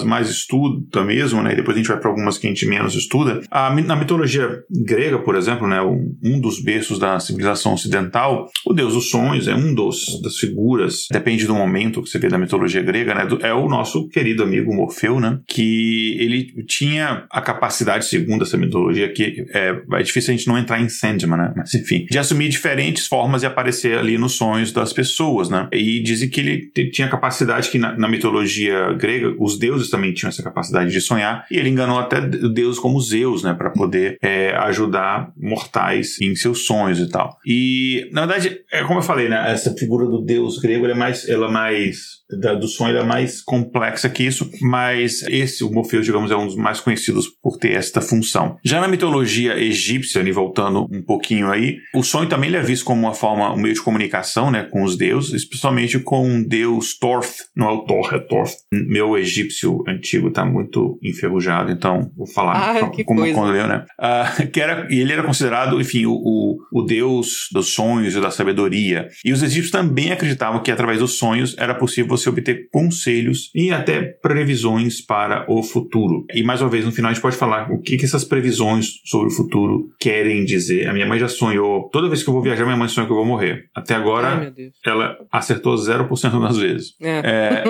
mais 0.06 0.30
estuda 0.30 1.04
mesmo, 1.04 1.42
né? 1.42 1.54
E 1.54 1.56
depois 1.56 1.76
a 1.76 1.80
gente 1.80 1.88
vai 1.88 2.00
para 2.00 2.10
algumas 2.10 2.38
que 2.38 2.48
a 2.48 2.50
gente 2.50 2.66
menos 2.66 2.96
estuda. 2.96 3.42
A, 3.50 3.74
na 3.74 3.96
mitologia 3.96 4.62
grega, 4.86 5.20
por 5.20 5.36
exemplo, 5.36 5.68
né? 5.68 5.82
Um, 5.82 6.16
um 6.24 6.40
dos 6.40 6.62
berços 6.62 7.00
da 7.00 7.20
civilização 7.20 7.74
ocidental, 7.74 8.50
o 8.66 8.74
deus 8.74 8.94
dos 8.94 9.10
sonhos 9.10 9.48
é 9.48 9.56
um 9.56 9.74
dos 9.74 10.22
das 10.22 10.38
figuras, 10.38 11.08
depende 11.12 11.46
do 11.46 11.56
momento 11.56 12.02
que 12.02 12.10
você 12.10 12.20
vê 12.20 12.28
da 12.28 12.38
mitologia 12.38 12.82
grega, 12.82 13.14
né? 13.14 13.28
É 13.42 13.54
o 13.54 13.68
nosso 13.68 14.08
querido 14.10 14.44
amigo 14.44 14.74
Morfeu, 14.74 15.20
né? 15.20 15.40
Que 15.48 15.87
ele 16.20 16.64
tinha 16.64 17.26
a 17.30 17.42
capacidade, 17.42 18.06
segundo 18.06 18.44
essa 18.44 18.58
mitologia, 18.58 19.12
que 19.12 19.46
é, 19.54 19.82
é 19.94 20.04
difícil 20.04 20.34
a 20.34 20.38
gente 20.38 20.48
não 20.48 20.58
entrar 20.58 20.80
em 20.80 20.90
Sandman, 20.90 21.38
né? 21.38 21.54
Mas 21.56 21.74
enfim, 21.74 22.06
de 22.10 22.18
assumir 22.18 22.50
diferentes 22.50 23.08
formas 23.08 23.44
e 23.44 23.46
aparecer 23.46 23.98
ali 23.98 24.18
nos 24.18 24.34
sonhos 24.34 24.72
das 24.72 24.94
pessoas, 24.94 25.50
né? 25.50 25.68
E 25.72 26.02
dizem 26.02 26.30
que 26.30 26.40
ele 26.42 26.90
tinha 26.92 27.08
capacidade 27.08 27.70
que 27.70 27.78
na, 27.78 27.98
na 27.98 28.08
mitologia 28.08 28.94
grega, 28.94 29.36
os 29.40 29.58
deuses 29.58 29.90
também 29.90 30.14
tinham 30.14 30.30
essa 30.30 30.44
capacidade 30.44 30.92
de 30.92 31.02
sonhar, 31.02 31.46
e 31.52 31.58
ele 31.58 31.70
enganou 31.70 32.00
até 32.00 32.22
deuses 32.22 32.80
como 32.80 33.00
Zeus, 33.02 33.44
né? 33.44 33.54
Para 33.54 33.70
poder 33.70 34.18
é, 34.22 34.56
ajudar 34.58 35.32
mortais 35.38 36.20
em 36.22 36.36
seus 36.36 36.66
sonhos 36.66 37.00
e 37.00 37.10
tal. 37.10 37.38
E, 37.46 38.10
na 38.12 38.26
verdade, 38.26 38.60
é 38.72 38.84
como 38.84 39.00
eu 39.00 39.04
falei, 39.04 39.30
né? 39.30 39.52
Essa 39.52 39.74
figura 39.74 40.06
do 40.06 40.22
deus 40.22 40.58
grego, 40.60 40.86
é 40.86 40.94
mais, 40.94 41.28
ela 41.28 41.48
é 41.48 41.52
mais 41.52 42.18
da, 42.30 42.54
do 42.54 42.68
sonho 42.68 42.98
é 42.98 43.04
mais 43.04 43.42
complexa 43.42 44.10
que 44.10 44.24
isso, 44.24 44.50
mas 44.62 45.24
esse, 45.24 45.64
o 45.64 45.72
Morpheus, 45.72 46.06
digamos, 46.06 46.32
é 46.32 46.36
um 46.36 46.46
dos 46.46 46.56
mais 46.56 46.80
conhecidos 46.80 47.28
por 47.42 47.58
ter 47.58 47.74
esta 47.74 48.02
função. 48.02 48.58
Já 48.64 48.82
na 48.82 48.88
mitologia 48.88 49.58
egípcia, 49.58 50.22
e 50.22 50.32
voltando 50.32 50.88
um 50.92 51.02
pouquinho 51.02 51.50
aí, 51.50 51.78
o 51.94 52.04
sonho 52.04 52.28
também 52.28 52.54
é 52.54 52.62
visto 52.62 52.84
como 52.84 53.02
uma 53.02 53.14
forma, 53.14 53.54
um 53.54 53.58
meio 53.58 53.74
de 53.74 53.82
comunicação, 53.82 54.52
né, 54.52 54.64
com 54.64 54.84
os 54.84 54.98
deuses, 54.98 55.34
especialmente 55.34 56.00
com 56.00 56.40
o 56.40 56.48
deus 56.48 56.98
Torth, 56.98 57.46
não 57.56 57.70
é 57.70 57.72
o 57.72 57.86
Thor, 57.86 58.14
é 58.14 58.20
Torth. 58.20 58.56
Meu 58.72 59.18
egípcio 59.18 59.84
antigo 59.88 60.32
tá 60.32 60.46
muito 60.46 61.00
enferrujado, 61.02 61.72
então 61.72 62.12
vou 62.16 62.28
falar 62.28 62.78
ah, 62.78 62.92
como 63.06 63.34
quando 63.34 63.56
eu, 63.56 63.68
né? 63.68 63.86
Uh, 64.00 64.48
que 64.52 64.60
era, 64.60 64.88
e 64.90 65.00
ele 65.00 65.14
era 65.14 65.24
considerado, 65.24 65.80
enfim, 65.80 66.06
o, 66.06 66.14
o, 66.14 66.58
o 66.72 66.82
deus 66.82 67.48
dos 67.52 67.74
sonhos 67.74 68.16
e 68.16 68.22
da 68.22 68.32
sabedoria. 68.32 69.08
E 69.24 69.32
os 69.32 69.42
egípcios 69.44 69.72
também 69.72 70.12
acreditavam 70.12 70.62
que 70.62 70.72
através 70.72 71.00
dos 71.00 71.18
sonhos 71.18 71.56
era 71.58 71.76
possível 71.76 72.17
você 72.18 72.30
obter 72.30 72.70
conselhos 72.72 73.52
e 73.54 73.72
até 73.72 74.02
previsões 74.02 75.02
para 75.02 75.46
o 75.52 75.62
futuro. 75.64 76.26
E 76.34 76.44
mais 76.44 76.62
uma 76.62 76.70
vez, 76.70 76.86
no 76.86 76.92
final, 76.92 77.12
a 77.12 77.14
gente 77.14 77.22
pode 77.22 77.36
falar 77.36 77.72
o 77.72 77.80
que, 77.80 77.98
que 77.98 78.06
essas 78.06 78.24
previsões 78.24 79.02
sobre 79.06 79.28
o 79.28 79.32
futuro 79.32 79.90
querem 80.00 80.44
dizer. 80.46 80.88
A 80.88 80.94
minha 80.94 81.06
mãe 81.06 81.20
já 81.20 81.28
sonhou, 81.28 81.90
toda 81.90 82.10
vez 82.10 82.24
que 82.24 82.30
eu 82.30 82.34
vou 82.34 82.42
viajar, 82.42 82.66
minha 82.66 82.78
mãe 82.78 82.88
sonha 82.88 83.06
que 83.06 83.14
eu 83.14 83.18
vou 83.18 83.26
morrer. 83.26 83.66
Até 83.76 83.96
agora, 83.96 84.54
Ai, 84.58 84.72
ela 84.86 85.18
acertou 85.32 85.76
0% 85.76 86.42
das 86.42 86.58
vezes. 86.58 86.96
É. 87.02 87.20
é 87.20 87.64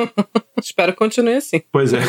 Espero 0.61 0.91
que 0.91 0.97
continue 0.97 1.35
assim. 1.35 1.61
Pois 1.71 1.93
é. 1.93 1.99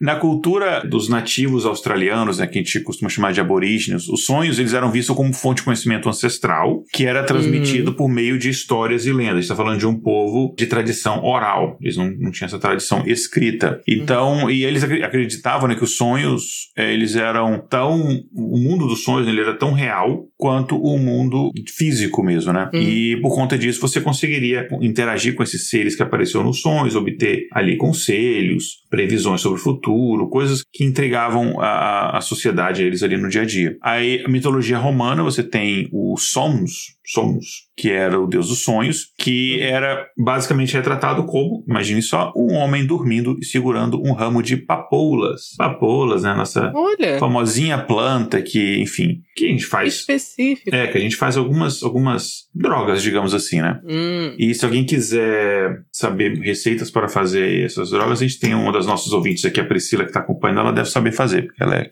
Na 0.00 0.16
cultura 0.16 0.80
dos 0.86 1.08
nativos 1.08 1.64
australianos, 1.64 2.38
né, 2.38 2.46
que 2.46 2.58
a 2.58 2.62
gente 2.62 2.80
costuma 2.80 3.08
chamar 3.08 3.32
de 3.32 3.40
aborígenes, 3.40 4.08
os 4.08 4.24
sonhos 4.24 4.58
eles 4.58 4.74
eram 4.74 4.90
vistos 4.90 5.16
como 5.16 5.32
fonte 5.32 5.58
de 5.58 5.64
conhecimento 5.64 6.08
ancestral, 6.08 6.82
que 6.92 7.06
era 7.06 7.24
transmitido 7.24 7.90
uhum. 7.90 7.96
por 7.96 8.08
meio 8.08 8.38
de 8.38 8.50
histórias 8.50 9.06
e 9.06 9.12
lendas. 9.12 9.32
A 9.32 9.34
gente 9.36 9.44
está 9.44 9.56
falando 9.56 9.78
de 9.78 9.86
um 9.86 9.98
povo 9.98 10.54
de 10.56 10.66
tradição 10.66 11.24
oral. 11.24 11.78
Eles 11.80 11.96
não, 11.96 12.10
não 12.18 12.30
tinham 12.30 12.46
essa 12.46 12.58
tradição 12.58 13.02
escrita. 13.06 13.80
Então, 13.86 14.44
uhum. 14.44 14.50
e 14.50 14.64
eles 14.64 14.84
acreditavam 14.84 15.68
né, 15.68 15.74
que 15.74 15.84
os 15.84 15.96
sonhos, 15.96 16.70
é, 16.76 16.92
eles 16.92 17.16
eram 17.16 17.58
tão... 17.68 18.20
O 18.34 18.58
mundo 18.58 18.86
dos 18.86 19.02
sonhos 19.02 19.28
ele 19.28 19.40
era 19.40 19.54
tão 19.54 19.72
real 19.72 20.26
quanto 20.36 20.76
o 20.76 20.98
mundo 20.98 21.50
físico 21.74 22.22
mesmo, 22.22 22.52
né? 22.52 22.70
Uhum. 22.72 22.80
E 22.80 23.20
por 23.20 23.34
conta 23.34 23.56
disso, 23.56 23.80
você 23.80 24.00
conseguiria 24.00 24.68
interagir 24.80 25.34
com 25.34 25.42
esses 25.42 25.68
seres 25.68 25.96
que 25.96 26.02
apareceram 26.02 26.44
nos 26.44 26.60
sonhos, 26.60 26.94
obter 26.94 27.46
ali 27.52 27.76
conselhos, 27.86 28.84
previsões 28.96 29.42
sobre 29.42 29.60
o 29.60 29.62
futuro, 29.62 30.28
coisas 30.28 30.62
que 30.72 30.82
entregavam 30.82 31.60
a, 31.60 32.16
a 32.16 32.20
sociedade 32.22 32.82
a 32.82 32.86
eles 32.86 33.02
ali 33.02 33.18
no 33.18 33.28
dia 33.28 33.42
a 33.42 33.44
dia. 33.44 33.76
Aí, 33.82 34.22
a 34.24 34.28
mitologia 34.28 34.78
romana, 34.78 35.22
você 35.22 35.42
tem 35.42 35.88
o 35.92 36.16
Somos, 36.16 36.96
Somos, 37.04 37.66
que 37.76 37.90
era 37.90 38.18
o 38.18 38.26
deus 38.26 38.48
dos 38.48 38.62
sonhos, 38.62 39.12
que 39.18 39.60
era 39.60 40.06
basicamente 40.18 40.74
retratado 40.74 41.24
como, 41.24 41.62
imagine 41.68 42.00
só, 42.00 42.32
um 42.34 42.54
homem 42.54 42.86
dormindo 42.86 43.36
e 43.38 43.44
segurando 43.44 44.02
um 44.02 44.12
ramo 44.12 44.42
de 44.42 44.56
papoulas. 44.56 45.54
Papoulas, 45.58 46.22
né? 46.22 46.34
Nossa 46.34 46.72
Olha. 46.74 47.18
famosinha 47.18 47.78
planta 47.78 48.40
que, 48.40 48.80
enfim, 48.80 49.20
que 49.36 49.46
a 49.46 49.48
gente 49.48 49.66
faz. 49.66 50.00
Específico. 50.00 50.74
É, 50.74 50.86
que 50.86 50.96
a 50.96 51.00
gente 51.00 51.16
faz 51.16 51.36
algumas, 51.36 51.82
algumas 51.82 52.48
drogas, 52.54 53.02
digamos 53.02 53.34
assim, 53.34 53.60
né? 53.60 53.78
Hum. 53.84 54.34
E 54.38 54.54
se 54.54 54.64
alguém 54.64 54.84
quiser 54.84 55.82
saber 55.92 56.38
receitas 56.40 56.90
para 56.90 57.08
fazer 57.08 57.64
essas 57.64 57.90
drogas, 57.90 58.20
a 58.20 58.26
gente 58.26 58.40
tem 58.40 58.54
uma 58.54 58.72
das 58.72 58.85
nossas 58.86 59.12
ouvintes 59.12 59.44
aqui, 59.44 59.60
a 59.60 59.66
Priscila, 59.66 60.04
que 60.04 60.10
está 60.10 60.20
acompanhando, 60.20 60.60
ela 60.60 60.72
deve 60.72 60.88
saber 60.88 61.12
fazer, 61.12 61.46
porque 61.46 61.62
ela 61.62 61.76
é 61.76 61.90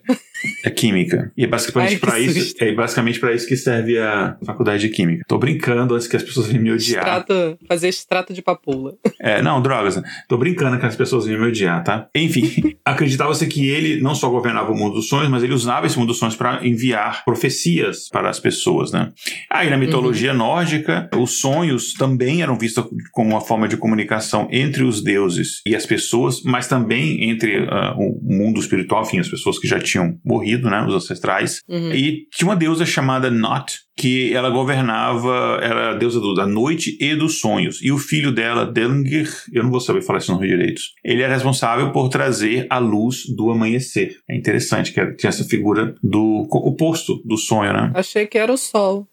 é 0.63 0.69
química. 0.69 1.31
E 1.37 1.43
é 1.43 1.47
basicamente 1.47 1.99
para 1.99 2.19
isso, 2.19 2.55
é 2.59 2.73
basicamente 2.73 3.19
para 3.19 3.33
isso 3.33 3.47
que 3.47 3.55
serve 3.55 3.97
a 3.99 4.37
faculdade 4.45 4.87
de 4.87 4.89
química. 4.89 5.23
Tô 5.27 5.37
brincando 5.37 5.95
antes 5.95 6.07
que 6.07 6.15
as 6.15 6.23
pessoas 6.23 6.47
venham 6.47 6.63
me 6.63 6.71
odiar. 6.71 7.03
Extrato, 7.03 7.57
fazer 7.67 7.87
extrato 7.87 8.33
de 8.33 8.41
papoula. 8.41 8.93
É, 9.19 9.41
não, 9.41 9.61
drogas. 9.61 9.97
Né? 9.97 10.03
Tô 10.27 10.37
brincando 10.37 10.79
que 10.79 10.85
as 10.85 10.95
pessoas 10.95 11.25
venham 11.25 11.41
me 11.41 11.47
odiar, 11.47 11.83
tá? 11.83 12.07
Enfim, 12.15 12.75
acreditava-se 12.85 13.45
que 13.47 13.67
ele 13.67 14.01
não 14.01 14.15
só 14.15 14.29
governava 14.29 14.71
o 14.71 14.75
mundo 14.75 14.95
dos 14.95 15.07
sonhos, 15.07 15.29
mas 15.29 15.43
ele 15.43 15.53
usava 15.53 15.85
esse 15.85 15.97
mundo 15.97 16.09
dos 16.09 16.17
sonhos 16.17 16.35
para 16.35 16.65
enviar 16.65 17.23
profecias 17.25 18.09
para 18.09 18.29
as 18.29 18.39
pessoas, 18.39 18.91
né? 18.91 19.11
Aí 19.49 19.69
na 19.69 19.77
mitologia 19.77 20.31
uhum. 20.31 20.37
nórdica, 20.37 21.09
os 21.15 21.39
sonhos 21.39 21.93
também 21.93 22.41
eram 22.41 22.57
vistos 22.57 22.85
como 23.11 23.31
uma 23.31 23.41
forma 23.41 23.67
de 23.67 23.77
comunicação 23.77 24.47
entre 24.51 24.83
os 24.83 25.01
deuses 25.01 25.61
e 25.65 25.75
as 25.75 25.85
pessoas, 25.85 26.41
mas 26.43 26.67
também 26.67 27.29
entre 27.29 27.59
uh, 27.59 27.95
o 27.97 28.19
mundo 28.21 28.59
espiritual, 28.59 29.03
enfim, 29.03 29.19
as 29.19 29.29
pessoas 29.29 29.59
que 29.59 29.67
já 29.67 29.79
tinham 29.79 30.17
morrido, 30.35 30.69
né, 30.69 30.85
os 30.85 30.93
ancestrais. 30.93 31.61
Uhum. 31.67 31.91
E 31.91 32.27
tinha 32.31 32.47
uma 32.47 32.55
deusa 32.55 32.85
chamada 32.85 33.29
Not, 33.29 33.79
que 33.97 34.33
ela 34.33 34.49
governava, 34.49 35.59
era 35.61 35.91
a 35.91 35.93
deusa 35.95 36.19
da 36.35 36.45
noite 36.45 36.97
e 36.99 37.15
dos 37.15 37.39
sonhos. 37.39 37.81
E 37.81 37.91
o 37.91 37.97
filho 37.97 38.31
dela, 38.31 38.65
Delngir, 38.65 39.29
eu 39.53 39.63
não 39.63 39.71
vou 39.71 39.79
saber 39.79 40.01
falar 40.01 40.19
esse 40.19 40.29
nome 40.29 40.47
direito, 40.47 40.81
ele 41.03 41.21
era 41.21 41.33
responsável 41.33 41.91
por 41.91 42.09
trazer 42.09 42.67
a 42.69 42.77
luz 42.77 43.23
do 43.35 43.49
amanhecer. 43.49 44.17
É 44.29 44.35
interessante 44.35 44.93
que 44.93 45.13
tinha 45.13 45.29
essa 45.29 45.45
figura 45.45 45.95
do 46.03 46.47
oposto 46.51 47.21
do 47.23 47.37
sonho, 47.37 47.71
né? 47.71 47.91
Achei 47.95 48.27
que 48.27 48.37
era 48.37 48.51
o 48.51 48.57
sol. 48.57 49.07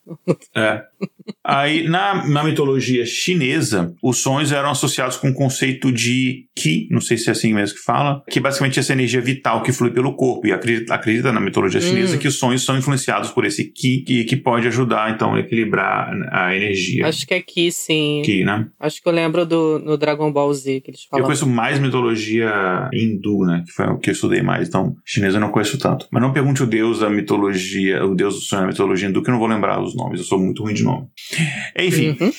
É. 0.55 0.83
Aí, 1.45 1.89
na, 1.89 2.27
na 2.29 2.45
mitologia 2.45 3.05
chinesa, 3.05 3.95
os 4.03 4.19
sonhos 4.19 4.53
eram 4.53 4.71
associados 4.71 5.17
com 5.17 5.31
o 5.31 5.35
conceito 5.35 5.91
de 5.91 6.47
Qi, 6.57 6.89
não 6.91 7.01
sei 7.01 7.17
se 7.17 7.29
é 7.29 7.33
assim 7.33 7.53
mesmo 7.53 7.77
que 7.77 7.85
fala, 7.85 8.23
que 8.31 8.41
basicamente 8.41 8.79
é 8.79 8.81
essa 8.81 8.93
energia 8.93 9.21
vital 9.21 9.63
que 9.63 9.73
flui 9.73 9.91
pelo 9.91 10.15
corpo. 10.15 10.47
E 10.47 10.53
acredita, 10.53 10.95
acredita 10.95 11.33
na 11.33 11.41
mitologia 11.41 11.81
chinesa 11.81 12.17
hum. 12.17 12.19
que 12.19 12.29
os 12.29 12.39
sonhos 12.39 12.65
são 12.65 12.77
influenciados 12.77 13.31
por 13.31 13.45
esse 13.45 13.65
Qi, 13.65 14.03
que, 14.07 14.25
que 14.25 14.37
pode 14.37 14.69
ajudar, 14.69 15.13
então, 15.13 15.35
a 15.35 15.41
equilibrar 15.41 16.13
a 16.31 16.55
energia. 16.55 17.07
Acho 17.07 17.27
que 17.27 17.35
é 17.35 17.41
Qi, 17.41 17.73
sim. 17.73 18.23
Qi, 18.25 18.45
né? 18.45 18.67
Acho 18.79 19.03
que 19.03 19.09
eu 19.09 19.13
lembro 19.13 19.45
do 19.45 19.79
no 19.79 19.97
Dragon 19.97 20.33
Ball 20.33 20.53
Z 20.53 20.81
que 20.81 20.91
eles 20.91 21.05
falam. 21.05 21.23
Eu 21.23 21.27
conheço 21.27 21.47
mais 21.47 21.79
mitologia 21.79 22.89
hindu, 22.93 23.45
né? 23.45 23.63
Que 23.67 23.73
foi 23.73 23.87
o 23.87 23.99
que 23.99 24.11
eu 24.11 24.13
estudei 24.13 24.43
mais. 24.43 24.69
Então, 24.69 24.95
chinesa 25.05 25.37
eu 25.37 25.41
não 25.41 25.51
conheço 25.51 25.79
tanto. 25.79 26.07
Mas 26.11 26.23
não 26.23 26.33
pergunte 26.33 26.63
o 26.63 26.67
deus 26.67 27.01
da 27.01 27.11
mitologia, 27.11 28.05
o 28.05 28.15
deus 28.15 28.35
do 28.35 28.41
sonho 28.41 28.63
da 28.63 28.69
mitologia 28.69 29.09
hindu, 29.09 29.23
que 29.23 29.31
eu 29.31 29.33
não 29.33 29.39
vou 29.39 29.49
lembrar 29.49 29.83
os 29.83 29.97
nomes. 29.97 30.21
Eu 30.21 30.27
sou 30.27 30.39
muito 30.39 30.63
ruim 30.63 30.75
de 30.75 30.83
nome. 30.83 31.07
Enfim. 31.79 32.17
Uhum. 32.21 32.33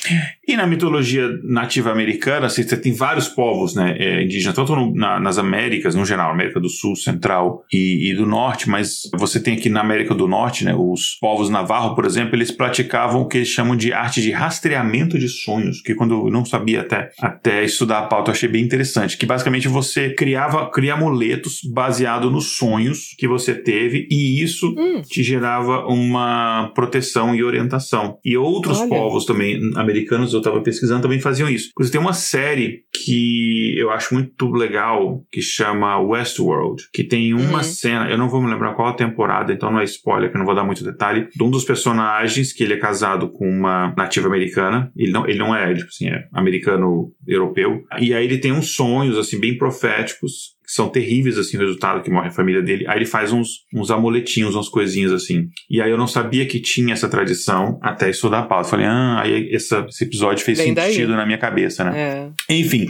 E 0.47 0.57
na 0.57 0.67
mitologia 0.67 1.29
nativa 1.43 1.91
americana, 1.91 2.47
assim, 2.47 2.63
você 2.63 2.75
tem 2.75 2.93
vários 2.93 3.29
povos 3.29 3.75
né, 3.75 3.95
é, 3.97 4.23
indígenas, 4.23 4.55
tanto 4.55 4.75
no, 4.75 4.93
na, 4.93 5.19
nas 5.19 5.37
Américas, 5.37 5.95
no 5.95 6.05
geral, 6.05 6.31
América 6.31 6.59
do 6.59 6.69
Sul, 6.69 6.95
Central 6.95 7.63
e, 7.71 8.11
e, 8.11 8.15
do 8.15 8.25
Norte, 8.25 8.69
mas 8.69 9.09
você 9.17 9.39
tem 9.39 9.55
aqui 9.55 9.69
na 9.69 9.79
América 9.79 10.13
do 10.13 10.27
Norte, 10.27 10.65
né, 10.65 10.75
os 10.77 11.17
povos 11.21 11.49
navarro, 11.49 11.95
por 11.95 12.05
exemplo, 12.05 12.35
eles 12.35 12.51
praticavam 12.51 13.21
o 13.21 13.27
que 13.27 13.37
eles 13.37 13.47
chamam 13.47 13.75
de 13.75 13.93
arte 13.93 14.21
de 14.21 14.31
rastreamento 14.31 15.17
de 15.17 15.29
sonhos, 15.29 15.81
que 15.81 15.95
quando 15.95 16.27
eu 16.27 16.31
não 16.31 16.43
sabia 16.43 16.81
até, 16.81 17.09
até 17.21 17.63
estudar 17.63 17.99
a 17.99 18.07
pauta, 18.07 18.29
eu 18.29 18.33
achei 18.33 18.49
bem 18.49 18.63
interessante, 18.63 19.17
que 19.17 19.25
basicamente 19.25 19.67
você 19.67 20.09
criava 20.13 20.69
cria 20.69 20.93
amuletos 20.93 21.59
baseado 21.63 22.29
nos 22.29 22.57
sonhos 22.57 23.15
que 23.17 23.27
você 23.27 23.53
teve 23.53 24.07
e 24.09 24.41
isso 24.41 24.73
hum. 24.77 25.01
te 25.01 25.23
gerava 25.23 25.85
uma 25.87 26.71
proteção 26.75 27.35
e 27.35 27.43
orientação. 27.43 28.17
E 28.23 28.35
outros 28.37 28.79
Olha. 28.79 28.89
povos 28.89 29.25
também 29.25 29.71
americanos, 29.75 30.32
eu 30.33 30.39
estava 30.39 30.61
pesquisando, 30.61 31.01
também 31.03 31.19
faziam 31.19 31.49
isso. 31.49 31.69
Você 31.77 31.91
tem 31.91 32.01
uma 32.01 32.13
série 32.13 32.83
que 33.03 33.75
eu 33.77 33.89
acho 33.89 34.13
muito 34.13 34.49
legal, 34.51 35.23
que 35.31 35.41
chama 35.41 35.99
Westworld, 35.99 36.83
que 36.93 37.03
tem 37.03 37.33
uma 37.33 37.57
uhum. 37.57 37.63
cena, 37.63 38.09
eu 38.09 38.17
não 38.17 38.29
vou 38.29 38.41
me 38.41 38.49
lembrar 38.49 38.73
qual 38.73 38.89
a 38.89 38.93
temporada, 38.93 39.51
então 39.51 39.71
não 39.71 39.79
é 39.79 39.83
spoiler, 39.83 40.29
que 40.29 40.37
eu 40.37 40.39
não 40.39 40.45
vou 40.45 40.55
dar 40.55 40.63
muito 40.63 40.83
detalhe, 40.83 41.27
de 41.35 41.43
um 41.43 41.49
dos 41.49 41.63
personagens 41.63 42.53
que 42.53 42.63
ele 42.63 42.73
é 42.73 42.77
casado 42.77 43.29
com 43.29 43.47
uma 43.47 43.93
nativa 43.97 44.27
americana, 44.27 44.91
ele 44.95 45.11
não, 45.11 45.27
ele 45.27 45.39
não 45.39 45.55
é, 45.55 45.73
tipo 45.73 45.87
assim, 45.87 46.07
é 46.07 46.27
americano-europeu, 46.33 47.83
e 47.99 48.13
aí 48.13 48.25
ele 48.25 48.37
tem 48.37 48.51
uns 48.51 48.75
sonhos, 48.75 49.17
assim, 49.17 49.39
bem 49.39 49.57
proféticos, 49.57 50.53
são 50.65 50.89
terríveis, 50.89 51.37
assim, 51.37 51.57
o 51.57 51.59
resultado 51.59 52.01
que 52.01 52.09
morre 52.09 52.27
a 52.27 52.31
família 52.31 52.61
dele. 52.61 52.85
Aí 52.87 52.97
ele 52.97 53.05
faz 53.05 53.31
uns, 53.31 53.65
uns 53.73 53.91
amuletinhos, 53.91 54.55
umas 54.55 54.69
coisinhas 54.69 55.11
assim. 55.11 55.47
E 55.69 55.81
aí 55.81 55.89
eu 55.89 55.97
não 55.97 56.07
sabia 56.07 56.45
que 56.45 56.59
tinha 56.59 56.93
essa 56.93 57.09
tradição 57.09 57.79
até 57.81 58.09
estudar 58.09 58.39
a 58.39 58.43
pauta. 58.43 58.69
Falei, 58.69 58.85
ah, 58.85 59.21
aí 59.21 59.53
essa, 59.53 59.85
esse 59.89 60.03
episódio 60.03 60.43
fez 60.43 60.57
Bem 60.57 60.75
sentido 60.75 61.09
daí. 61.09 61.17
na 61.17 61.25
minha 61.25 61.37
cabeça, 61.37 61.83
né? 61.83 62.31
É. 62.49 62.53
Enfim. 62.53 62.89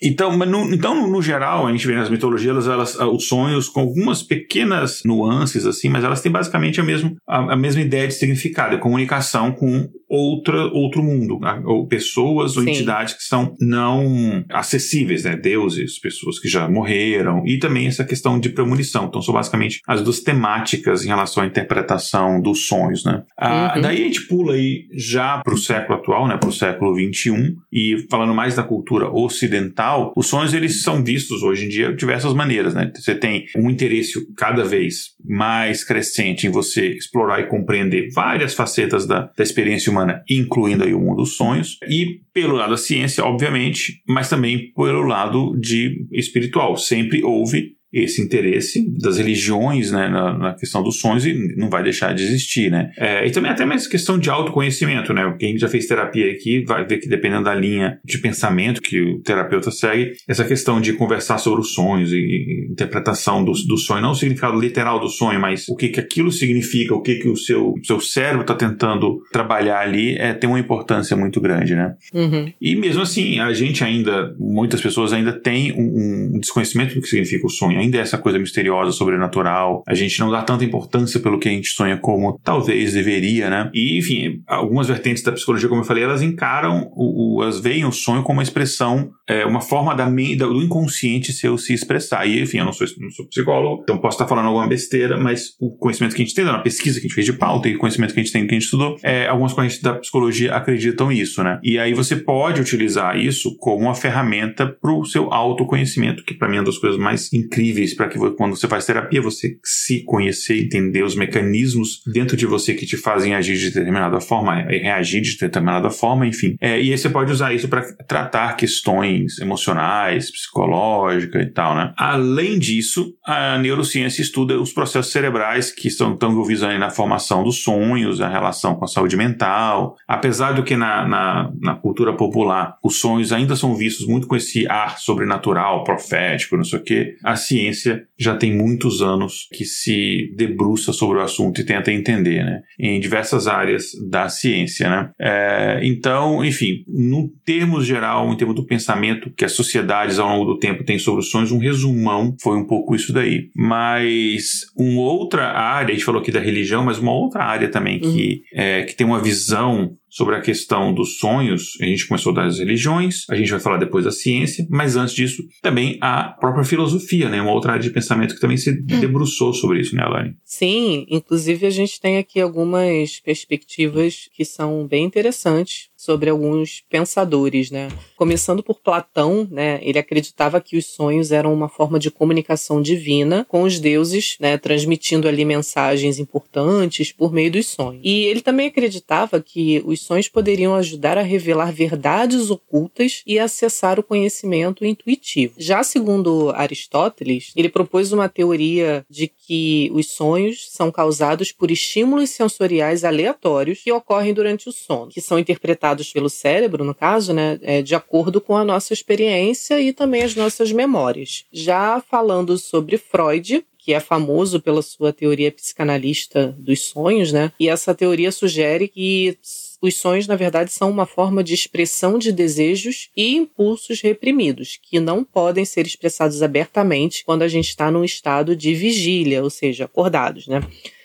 Então, 0.00 0.36
no, 0.36 0.72
então, 0.72 1.08
no 1.08 1.20
geral, 1.20 1.66
a 1.66 1.72
gente 1.72 1.86
vê 1.86 1.94
nas 1.94 2.08
mitologias, 2.08 2.68
elas, 2.68 2.96
os 2.96 3.26
sonhos 3.26 3.68
com 3.68 3.80
algumas 3.80 4.22
pequenas 4.22 5.02
nuances, 5.04 5.66
assim, 5.66 5.88
mas 5.88 6.04
elas 6.04 6.20
têm 6.20 6.30
basicamente 6.30 6.80
a, 6.80 6.84
mesmo, 6.84 7.16
a, 7.26 7.54
a 7.54 7.56
mesma 7.56 7.80
ideia 7.80 8.06
de 8.06 8.14
significado, 8.14 8.76
a 8.76 8.78
comunicação 8.78 9.50
com 9.50 9.88
outra, 10.08 10.66
outro 10.66 11.02
mundo, 11.02 11.38
ou 11.64 11.86
pessoas 11.86 12.56
ou 12.56 12.62
Sim. 12.62 12.70
entidades 12.70 13.14
que 13.14 13.22
são 13.22 13.54
não 13.60 14.44
acessíveis, 14.50 15.24
né? 15.24 15.36
Deuses, 15.36 15.98
pessoas 15.98 16.38
que 16.38 16.48
já 16.48 16.68
morreram, 16.68 17.46
e 17.46 17.58
também 17.58 17.86
essa 17.86 18.04
questão 18.04 18.40
de 18.40 18.48
premonição. 18.48 19.06
Então, 19.06 19.20
são 19.20 19.34
basicamente 19.34 19.80
as 19.86 20.02
duas 20.02 20.20
temáticas 20.20 21.04
em 21.04 21.08
relação 21.08 21.42
à 21.42 21.46
interpretação 21.46 22.40
dos 22.40 22.66
sonhos, 22.66 23.04
né? 23.04 23.22
Ah, 23.36 23.74
uhum. 23.76 23.82
Daí 23.82 24.02
a 24.02 24.06
gente 24.06 24.26
pula 24.26 24.54
aí 24.54 24.86
já 24.92 25.38
para 25.38 25.54
o 25.54 25.58
século 25.58 25.98
atual, 25.98 26.26
né? 26.26 26.36
Para 26.36 26.48
o 26.48 26.52
século 26.52 26.94
XXI, 26.94 27.56
e 27.72 28.06
falando 28.10 28.34
mais 28.34 28.56
da 28.56 28.62
cultura 28.62 29.10
ocidental, 29.10 30.12
os 30.16 30.26
sonhos 30.26 30.54
eles 30.54 30.82
são 30.82 31.04
vistos 31.04 31.42
hoje 31.42 31.66
em 31.66 31.68
dia 31.68 31.92
de 31.92 31.96
diversas 31.96 32.32
maneiras, 32.32 32.74
né? 32.74 32.90
Você 32.94 33.14
tem 33.14 33.44
um 33.56 33.68
interesse 33.68 34.14
cada 34.36 34.64
vez 34.64 35.10
mais 35.22 35.84
crescente 35.84 36.46
em 36.46 36.50
você 36.50 36.88
explorar 36.88 37.40
e 37.40 37.46
compreender 37.46 38.08
várias 38.14 38.54
facetas 38.54 39.06
da, 39.06 39.30
da 39.36 39.42
experiência 39.42 39.90
humana 39.90 39.97
humana, 39.98 40.22
incluindo 40.28 40.84
aí 40.84 40.94
o 40.94 41.00
mundo 41.00 41.18
dos 41.18 41.36
sonhos, 41.36 41.78
e 41.88 42.20
pelo 42.32 42.54
lado 42.54 42.70
da 42.70 42.76
ciência, 42.76 43.24
obviamente, 43.24 44.02
mas 44.08 44.28
também 44.28 44.72
pelo 44.72 45.02
lado 45.02 45.56
de 45.58 46.06
espiritual. 46.12 46.76
Sempre 46.76 47.22
houve 47.24 47.77
esse 47.92 48.20
interesse 48.20 48.86
das 49.00 49.16
religiões 49.16 49.90
né, 49.90 50.08
na, 50.08 50.36
na, 50.36 50.54
questão 50.54 50.82
dos 50.82 50.98
sonhos 51.00 51.24
e 51.24 51.54
não 51.56 51.70
vai 51.70 51.82
deixar 51.82 52.14
de 52.14 52.22
existir, 52.22 52.70
né? 52.70 52.90
É, 52.98 53.26
e 53.26 53.30
também 53.30 53.50
até 53.50 53.64
mais 53.64 53.86
questão 53.86 54.18
de 54.18 54.28
autoconhecimento, 54.28 55.12
né? 55.14 55.34
Quem 55.38 55.56
já 55.56 55.68
fez 55.68 55.86
terapia 55.86 56.30
aqui 56.30 56.64
vai 56.64 56.86
ver 56.86 56.98
que 56.98 57.08
dependendo 57.08 57.44
da 57.44 57.54
linha 57.54 57.98
de 58.04 58.18
pensamento 58.18 58.82
que 58.82 59.00
o 59.00 59.20
terapeuta 59.20 59.70
segue, 59.70 60.12
essa 60.28 60.44
questão 60.44 60.80
de 60.80 60.92
conversar 60.92 61.38
sobre 61.38 61.60
os 61.60 61.72
sonhos 61.72 62.12
e, 62.12 62.16
e 62.16 62.68
interpretação 62.70 63.42
do, 63.42 63.52
do, 63.52 63.78
sonho, 63.78 64.02
não 64.02 64.10
o 64.10 64.14
significado 64.14 64.58
literal 64.60 65.00
do 65.00 65.08
sonho, 65.08 65.40
mas 65.40 65.66
o 65.68 65.74
que, 65.74 65.88
que 65.88 66.00
aquilo 66.00 66.30
significa, 66.30 66.94
o 66.94 67.00
que, 67.00 67.16
que 67.16 67.28
o 67.28 67.36
seu, 67.36 67.74
seu 67.82 68.00
cérebro 68.00 68.42
está 68.42 68.54
tentando 68.54 69.22
trabalhar 69.32 69.80
ali, 69.80 70.16
é, 70.16 70.34
tem 70.34 70.48
uma 70.48 70.60
importância 70.60 71.16
muito 71.16 71.40
grande, 71.40 71.74
né? 71.74 71.94
Uhum. 72.12 72.52
E 72.60 72.76
mesmo 72.76 73.02
assim, 73.02 73.38
a 73.40 73.52
gente 73.52 73.82
ainda, 73.82 74.34
muitas 74.38 74.80
pessoas 74.80 75.12
ainda 75.12 75.32
têm 75.32 75.72
um, 75.72 76.34
um 76.34 76.38
desconhecimento 76.40 76.94
do 76.94 77.00
que 77.00 77.08
significa 77.08 77.46
o 77.46 77.50
sonho 77.50 77.77
sonho 77.77 77.77
ainda 77.78 77.98
é 77.98 78.00
essa 78.00 78.18
coisa 78.18 78.38
misteriosa, 78.38 78.92
sobrenatural. 78.92 79.82
A 79.86 79.94
gente 79.94 80.18
não 80.20 80.30
dá 80.30 80.42
tanta 80.42 80.64
importância 80.64 81.20
pelo 81.20 81.38
que 81.38 81.48
a 81.48 81.52
gente 81.52 81.68
sonha 81.68 81.96
como 81.96 82.38
talvez 82.42 82.92
deveria, 82.92 83.50
né? 83.50 83.70
E, 83.74 83.98
enfim, 83.98 84.42
algumas 84.46 84.88
vertentes 84.88 85.22
da 85.22 85.32
psicologia, 85.32 85.68
como 85.68 85.82
eu 85.82 85.86
falei, 85.86 86.04
elas 86.04 86.22
encaram, 86.22 86.90
o, 86.94 87.38
o 87.38 87.42
elas 87.42 87.60
veem 87.60 87.84
o 87.84 87.92
sonho 87.92 88.22
como 88.22 88.38
uma 88.38 88.42
expressão, 88.42 89.10
é, 89.28 89.44
uma 89.44 89.60
forma 89.60 89.94
da, 89.94 90.08
do 90.08 90.62
inconsciente 90.62 91.32
seu 91.32 91.56
se 91.58 91.72
expressar. 91.72 92.26
E, 92.26 92.42
enfim, 92.42 92.58
eu 92.58 92.64
não 92.64 92.72
sou, 92.72 92.86
não 92.98 93.10
sou 93.10 93.26
psicólogo, 93.26 93.82
então 93.82 93.98
posso 93.98 94.16
estar 94.16 94.26
falando 94.26 94.46
alguma 94.46 94.66
besteira, 94.66 95.16
mas 95.16 95.56
o 95.60 95.76
conhecimento 95.76 96.14
que 96.14 96.22
a 96.22 96.24
gente 96.24 96.34
tem, 96.34 96.44
na 96.44 96.58
pesquisa 96.58 97.00
que 97.00 97.06
a 97.06 97.08
gente 97.08 97.14
fez 97.14 97.26
de 97.26 97.32
pauta 97.32 97.68
e 97.68 97.76
o 97.76 97.78
conhecimento 97.78 98.14
que 98.14 98.20
a 98.20 98.22
gente 98.22 98.32
tem, 98.32 98.46
que 98.46 98.54
a 98.54 98.54
gente 98.54 98.64
estudou, 98.64 98.96
é, 99.02 99.26
algumas 99.26 99.52
correntes 99.52 99.80
da 99.80 99.94
psicologia 99.94 100.54
acreditam 100.54 101.08
nisso, 101.08 101.42
né? 101.42 101.58
E 101.62 101.78
aí 101.78 101.94
você 101.94 102.16
pode 102.16 102.60
utilizar 102.60 103.18
isso 103.18 103.56
como 103.58 103.84
uma 103.84 103.94
ferramenta 103.94 104.66
para 104.66 104.92
o 104.92 105.04
seu 105.04 105.32
autoconhecimento, 105.32 106.24
que 106.24 106.34
para 106.34 106.48
mim 106.48 106.56
é 106.56 106.60
uma 106.60 106.66
das 106.66 106.78
coisas 106.78 106.98
mais 106.98 107.32
incríveis 107.32 107.67
para 107.96 108.08
que 108.08 108.18
quando 108.36 108.56
você 108.56 108.68
faz 108.68 108.86
terapia, 108.86 109.20
você 109.20 109.56
se 109.64 110.02
conhecer, 110.04 110.62
entender 110.62 111.02
os 111.02 111.14
mecanismos 111.14 112.02
dentro 112.06 112.36
de 112.36 112.46
você 112.46 112.74
que 112.74 112.86
te 112.86 112.96
fazem 112.96 113.34
agir 113.34 113.56
de 113.56 113.70
determinada 113.70 114.20
forma, 114.20 114.54
reagir 114.62 115.20
de 115.20 115.36
determinada 115.38 115.90
forma, 115.90 116.26
enfim. 116.26 116.56
É, 116.60 116.80
e 116.80 116.92
aí 116.92 116.98
você 116.98 117.08
pode 117.08 117.32
usar 117.32 117.52
isso 117.52 117.68
para 117.68 117.82
tratar 118.06 118.56
questões 118.56 119.38
emocionais, 119.38 120.30
psicológicas 120.30 121.42
e 121.42 121.46
tal, 121.46 121.76
né? 121.76 121.92
Além 121.96 122.58
disso, 122.58 123.14
a 123.24 123.58
neurociência 123.58 124.22
estuda 124.22 124.60
os 124.60 124.72
processos 124.72 125.12
cerebrais 125.12 125.70
que 125.70 125.88
estão 125.88 126.16
tão 126.16 126.32
envolvidos 126.32 126.62
na 126.78 126.90
formação 126.90 127.42
dos 127.42 127.62
sonhos, 127.62 128.20
a 128.20 128.28
relação 128.28 128.74
com 128.74 128.84
a 128.84 128.88
saúde 128.88 129.16
mental. 129.16 129.96
Apesar 130.06 130.52
do 130.52 130.62
que 130.62 130.76
na, 130.76 131.06
na, 131.06 131.52
na 131.60 131.74
cultura 131.74 132.12
popular 132.12 132.76
os 132.82 132.98
sonhos 132.98 133.32
ainda 133.32 133.56
são 133.56 133.74
vistos 133.74 134.06
muito 134.06 134.26
com 134.26 134.36
esse 134.36 134.66
ar 134.68 134.98
sobrenatural, 134.98 135.84
profético, 135.84 136.56
não 136.56 136.64
sei 136.64 136.78
o 136.78 136.82
quê, 136.82 137.16
a 137.22 137.36
ciência 137.58 138.04
já 138.16 138.36
tem 138.36 138.54
muitos 138.54 139.02
anos 139.02 139.48
que 139.52 139.64
se 139.64 140.32
debruça 140.36 140.92
sobre 140.92 141.18
o 141.18 141.22
assunto 141.22 141.60
e 141.60 141.64
tenta 141.64 141.92
entender, 141.92 142.44
né? 142.44 142.62
Em 142.78 143.00
diversas 143.00 143.46
áreas 143.46 143.90
da 144.08 144.28
ciência, 144.28 144.88
né? 144.88 145.10
É, 145.20 145.80
então, 145.82 146.44
enfim, 146.44 146.84
no 146.86 147.28
termos 147.44 147.86
geral, 147.86 148.32
em 148.32 148.36
termos 148.36 148.56
do 148.56 148.66
pensamento 148.66 149.30
que 149.36 149.44
as 149.44 149.52
sociedades 149.52 150.18
ao 150.18 150.28
longo 150.28 150.52
do 150.52 150.58
tempo 150.58 150.84
têm 150.84 150.98
sobre 150.98 151.20
os 151.20 151.30
sonhos, 151.30 151.52
um 151.52 151.58
resumão 151.58 152.34
foi 152.40 152.56
um 152.56 152.66
pouco 152.66 152.94
isso 152.94 153.12
daí. 153.12 153.50
Mas 153.54 154.66
uma 154.76 155.02
outra 155.02 155.52
área, 155.52 155.92
a 155.92 155.94
gente 155.94 156.04
falou 156.04 156.20
aqui 156.20 156.30
da 156.30 156.40
religião, 156.40 156.84
mas 156.84 156.98
uma 156.98 157.12
outra 157.12 157.44
área 157.44 157.68
também 157.68 158.00
uhum. 158.02 158.12
que, 158.12 158.42
é, 158.52 158.82
que 158.82 158.94
tem 158.94 159.06
uma 159.06 159.20
visão 159.20 159.96
sobre 160.08 160.36
a 160.36 160.40
questão 160.40 160.92
dos 160.92 161.18
sonhos. 161.18 161.76
A 161.80 161.84
gente 161.84 162.06
começou 162.06 162.32
das 162.32 162.58
religiões, 162.58 163.24
a 163.30 163.36
gente 163.36 163.50
vai 163.50 163.60
falar 163.60 163.78
depois 163.78 164.04
da 164.04 164.10
ciência, 164.10 164.66
mas 164.70 164.96
antes 164.96 165.14
disso, 165.14 165.42
também 165.62 165.98
a 166.00 166.24
própria 166.24 166.64
filosofia, 166.64 167.28
né? 167.28 167.40
Uma 167.40 167.52
outra 167.52 167.72
área 167.72 167.82
de 167.82 167.90
pensamento 167.90 168.34
que 168.34 168.40
também 168.40 168.56
se 168.56 168.70
hum. 168.70 169.00
debruçou 169.00 169.52
sobre 169.52 169.80
isso, 169.80 169.94
né, 169.94 170.02
Alane? 170.02 170.36
Sim, 170.44 171.06
inclusive 171.08 171.66
a 171.66 171.70
gente 171.70 172.00
tem 172.00 172.18
aqui 172.18 172.40
algumas 172.40 173.20
perspectivas 173.20 174.28
que 174.32 174.44
são 174.44 174.86
bem 174.86 175.04
interessantes 175.04 175.87
sobre 175.98 176.30
alguns 176.30 176.84
pensadores, 176.88 177.72
né? 177.72 177.88
Começando 178.16 178.62
por 178.62 178.78
Platão, 178.78 179.48
né? 179.50 179.80
Ele 179.82 179.98
acreditava 179.98 180.60
que 180.60 180.76
os 180.76 180.86
sonhos 180.86 181.32
eram 181.32 181.52
uma 181.52 181.68
forma 181.68 181.98
de 181.98 182.08
comunicação 182.08 182.80
divina 182.80 183.44
com 183.48 183.64
os 183.64 183.80
deuses, 183.80 184.36
né? 184.38 184.56
Transmitindo 184.56 185.26
ali 185.26 185.44
mensagens 185.44 186.20
importantes 186.20 187.10
por 187.10 187.32
meio 187.32 187.50
dos 187.50 187.66
sonhos. 187.66 188.00
E 188.04 188.26
ele 188.26 188.40
também 188.40 188.68
acreditava 188.68 189.40
que 189.40 189.82
os 189.84 190.00
sonhos 190.00 190.28
poderiam 190.28 190.72
ajudar 190.76 191.18
a 191.18 191.22
revelar 191.22 191.72
verdades 191.72 192.48
ocultas 192.48 193.22
e 193.26 193.36
acessar 193.36 193.98
o 193.98 194.02
conhecimento 194.04 194.84
intuitivo. 194.84 195.54
Já 195.58 195.82
segundo 195.82 196.50
Aristóteles, 196.50 197.52
ele 197.56 197.68
propôs 197.68 198.12
uma 198.12 198.28
teoria 198.28 199.04
de 199.10 199.26
que 199.26 199.90
os 199.92 200.06
sonhos 200.10 200.68
são 200.70 200.92
causados 200.92 201.50
por 201.50 201.72
estímulos 201.72 202.30
sensoriais 202.30 203.02
aleatórios 203.02 203.80
que 203.82 203.90
ocorrem 203.90 204.32
durante 204.32 204.68
o 204.68 204.72
sono, 204.72 205.10
que 205.10 205.20
são 205.20 205.40
interpretados 205.40 205.87
pelo 206.12 206.30
cérebro, 206.30 206.84
no 206.84 206.94
caso, 206.94 207.32
né, 207.32 207.58
é, 207.62 207.82
de 207.82 207.94
acordo 207.94 208.40
com 208.40 208.56
a 208.56 208.64
nossa 208.64 208.92
experiência 208.92 209.80
e 209.80 209.92
também 209.92 210.22
as 210.22 210.34
nossas 210.34 210.72
memórias. 210.72 211.44
Já 211.52 212.00
falando 212.00 212.56
sobre 212.58 212.98
Freud, 212.98 213.64
que 213.88 213.94
é 213.94 214.00
famoso 214.00 214.60
pela 214.60 214.82
sua 214.82 215.14
teoria 215.14 215.50
psicanalista 215.50 216.54
dos 216.58 216.82
sonhos, 216.82 217.32
né? 217.32 217.50
E 217.58 217.70
essa 217.70 217.94
teoria 217.94 218.30
sugere 218.30 218.86
que 218.86 219.38
os 219.80 219.96
sonhos, 219.96 220.26
na 220.26 220.36
verdade, 220.36 220.70
são 220.72 220.90
uma 220.90 221.06
forma 221.06 221.42
de 221.42 221.54
expressão 221.54 222.18
de 222.18 222.30
desejos 222.30 223.08
e 223.16 223.34
impulsos 223.34 224.02
reprimidos, 224.02 224.78
que 224.82 225.00
não 225.00 225.24
podem 225.24 225.64
ser 225.64 225.86
expressados 225.86 226.42
abertamente 226.42 227.24
quando 227.24 227.42
a 227.42 227.48
gente 227.48 227.68
está 227.68 227.90
num 227.90 228.04
estado 228.04 228.54
de 228.54 228.74
vigília, 228.74 229.42
ou 229.42 229.48
seja, 229.48 229.86
acordados, 229.86 230.48
né? 230.48 230.60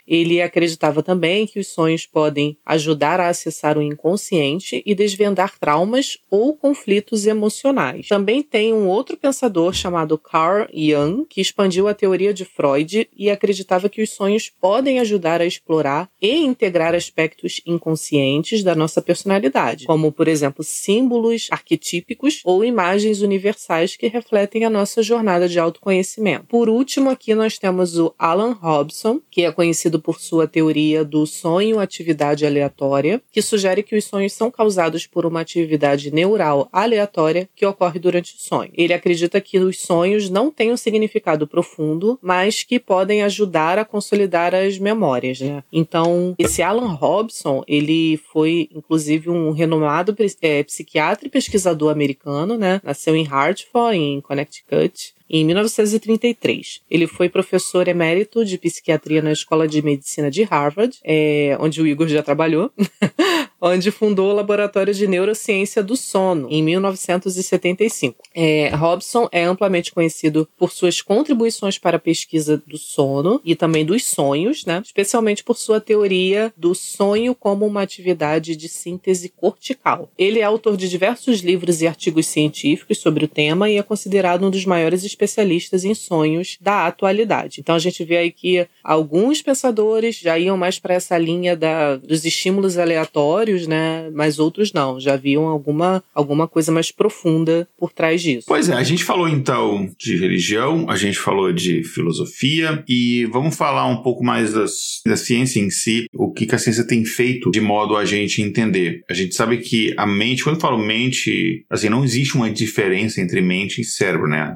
Ele 0.08 0.42
acreditava 0.42 1.02
também 1.02 1.48
que 1.48 1.60
os 1.60 1.68
sonhos 1.68 2.06
podem 2.06 2.58
ajudar 2.66 3.20
a 3.20 3.30
acessar 3.30 3.78
o 3.78 3.82
inconsciente 3.82 4.84
e 4.86 4.94
desvendar 4.94 5.58
traumas 5.58 6.18
ou 6.30 6.56
conflitos 6.56 7.26
emocionais. 7.26 8.08
Também 8.08 8.42
tem 8.44 8.74
um 8.74 8.88
outro 8.88 9.18
pensador 9.18 9.74
chamado 9.74 10.18
Carl 10.18 10.68
Jung 10.74 11.26
que 11.30 11.42
expandiu 11.42 11.88
a 11.88 11.94
teoria 11.94 12.34
de 12.34 12.46
Freud 12.46 13.08
e 13.16 13.30
acreditava 13.30 13.90
que 13.90 14.02
os 14.02 14.10
sonhos 14.10 14.50
podem 14.50 15.00
ajudar 15.00 15.42
a 15.42 15.46
explorar 15.46 16.10
e 16.22 16.36
integrar 16.38 16.94
aspectos 16.96 17.62
inconscientes 17.66 18.64
da 18.64 18.76
nossa 18.76 19.02
personalidade, 19.02 19.86
como, 19.86 20.12
por 20.12 20.28
exemplo, 20.28 20.64
símbolos 20.64 21.48
arquetípicos 21.52 22.42
ou 22.44 22.64
imagens 22.64 23.22
universais 23.22 23.96
que 23.96 24.08
refletem 24.08 24.66
a 24.66 24.70
nossa 24.70 25.02
jornada 25.02 25.48
de 25.48 25.60
autoconhecimento. 25.60 26.46
Por 26.48 26.70
último, 26.70 27.10
aqui 27.10 27.34
nós 27.34 27.58
temos 27.58 27.98
o 27.98 28.14
Alan 28.18 28.54
Robson, 28.54 29.22
que 29.30 29.44
é 29.44 29.52
conhecido 29.52 29.93
conhecido 29.94 30.00
por 30.00 30.20
sua 30.20 30.48
teoria 30.48 31.04
do 31.04 31.26
sonho-atividade 31.26 32.46
aleatória, 32.46 33.22
que 33.32 33.42
sugere 33.42 33.84
que 33.84 33.96
os 33.96 34.06
sonhos 34.06 34.34
são 34.34 34.50
causados 34.50 35.06
por 35.06 35.26
uma 35.26 35.42
atividade 35.42 36.12
neural 36.12 36.68
aleatória 36.72 37.50
que 37.56 37.66
ocorre 37.66 38.00
durante 38.00 38.36
o 38.36 38.40
sonho. 38.40 38.72
Ele 38.74 38.94
acredita 38.94 39.40
que 39.40 39.60
os 39.60 39.80
sonhos 39.80 40.30
não 40.30 40.52
têm 40.52 40.72
um 40.72 40.78
significado 40.78 41.48
profundo, 41.48 42.18
mas 42.22 42.64
que 42.64 42.80
podem 42.80 43.24
ajudar 43.24 43.78
a 43.78 43.86
consolidar 43.86 44.56
as 44.56 44.78
memórias, 44.80 45.40
né? 45.40 45.64
Então, 45.72 46.36
esse 46.38 46.62
Alan 46.62 46.94
Robson, 46.94 47.64
ele 47.68 48.20
foi 48.32 48.70
inclusive 48.74 49.30
um 49.30 49.52
renomado 49.52 50.16
é, 50.42 50.64
psiquiatra 50.64 51.28
e 51.28 51.32
pesquisador 51.32 51.92
americano, 51.92 52.58
né? 52.58 52.82
Nasceu 52.84 53.16
em 53.16 53.28
Hartford, 53.28 53.98
em 53.98 54.22
Connecticut, 54.22 55.14
em 55.30 55.46
1933. 55.46 56.82
Ele 56.90 57.08
foi 57.08 57.30
professor 57.30 57.88
emérito 57.88 58.46
de 58.46 58.58
psiquiatria 58.58 59.22
na 59.22 59.32
Escola 59.32 59.68
de 59.68 59.82
Medicina 59.82 60.30
de 60.30 60.44
Harvard, 60.44 60.98
é, 61.04 61.58
onde 61.60 61.82
o 61.82 61.88
Igor 61.88 62.08
já 62.08 62.22
trabalhou. 62.22 62.72
onde 63.66 63.92
fundou 63.92 64.32
o 64.32 64.34
Laboratório 64.34 64.94
de 64.94 65.08
Neurociência 65.08 65.82
do 65.82 65.96
Sono, 65.96 66.50
em 66.52 66.62
1975. 66.62 68.22
É, 68.36 68.68
Robson 68.76 69.30
é 69.32 69.46
amplamente 69.46 69.94
conhecido 69.94 70.48
por 70.58 70.74
suas 70.74 71.02
contribuições 71.02 71.78
para 71.78 71.96
a 71.96 72.00
pesquisa 72.00 72.62
do 72.68 72.78
sono 72.78 73.40
e 73.46 73.56
também 73.56 73.86
dos 73.86 74.04
sonhos, 74.04 74.66
né? 74.66 74.82
especialmente 74.84 75.46
por 75.46 75.58
sua 75.58 75.80
teoria 75.80 76.54
do 76.58 76.76
sonho 76.76 77.34
como 77.34 77.66
uma 77.66 77.82
atividade 77.82 78.54
de 78.58 78.68
síntese 78.68 79.30
cortical. 79.30 80.10
Ele 80.18 80.40
é 80.40 80.44
autor 80.44 80.76
de 80.76 80.90
diversos 80.90 81.40
livros 81.40 81.82
e 81.82 81.88
artigos 81.88 82.28
científicos 82.28 82.98
sobre 82.98 83.24
o 83.24 83.30
tema 83.30 83.70
e 83.70 83.78
é 83.78 83.84
considerado 83.84 84.46
um 84.46 84.52
dos 84.52 84.66
maiores 84.66 85.06
especialistas 85.14 85.84
em 85.84 85.94
sonhos 85.94 86.58
da 86.60 86.88
atualidade. 86.88 87.60
Então 87.60 87.76
a 87.76 87.80
gente 87.80 88.04
vê 88.04 88.18
aí 88.18 88.32
que 88.32 88.68
alguns 88.84 89.42
pensadores 89.42 90.18
já 90.18 90.38
iam 90.38 90.58
mais 90.58 90.80
para 90.80 90.96
essa 90.96 91.18
linha 91.18 91.56
da, 91.56 91.96
dos 91.98 92.26
estímulos 92.26 92.78
aleatórios 92.78 93.68
né? 93.68 94.10
Mas 94.14 94.40
outros 94.40 94.74
não, 94.74 95.00
já 95.00 95.16
viam 95.16 95.46
alguma, 95.46 96.04
alguma 96.14 96.48
coisa 96.48 96.72
mais 96.72 96.92
profunda 96.92 97.68
por 97.78 97.92
trás 97.92 98.22
disso. 98.22 98.46
Pois 98.48 98.70
é, 98.70 98.74
a 98.74 98.84
gente 98.84 99.04
falou 99.04 99.28
então 99.28 99.90
de 99.98 100.18
religião, 100.18 100.90
a 100.90 100.96
gente 100.96 101.18
falou 101.18 101.52
de 101.52 101.84
filosofia 101.84 102.84
e 102.88 103.26
vamos 103.32 103.56
falar 103.56 103.86
um 103.88 104.02
pouco 104.02 104.24
mais 104.24 104.54
das, 104.54 105.02
da 105.06 105.16
ciência 105.16 105.60
em 105.60 105.70
si, 105.70 106.06
o 106.14 106.32
que, 106.32 106.46
que 106.46 106.56
a 106.56 106.58
ciência 106.58 106.86
tem 106.86 107.06
feito 107.06 107.52
de 107.52 107.62
modo 107.62 107.96
a 107.96 108.06
gente 108.06 108.42
entender. 108.42 109.04
A 109.10 109.14
gente 109.14 109.36
sabe 109.36 109.58
que 109.58 109.94
a 109.98 110.06
mente, 110.06 110.44
quando 110.44 110.56
eu 110.56 110.62
falo 110.62 110.78
mente, 110.78 111.66
assim, 111.70 111.90
não 111.90 112.04
existe 112.04 112.36
uma 112.36 112.50
diferença 112.50 113.22
entre 113.22 113.42
mente 113.42 113.82
e 113.82 113.84
cérebro, 113.84 114.28
né? 114.28 114.56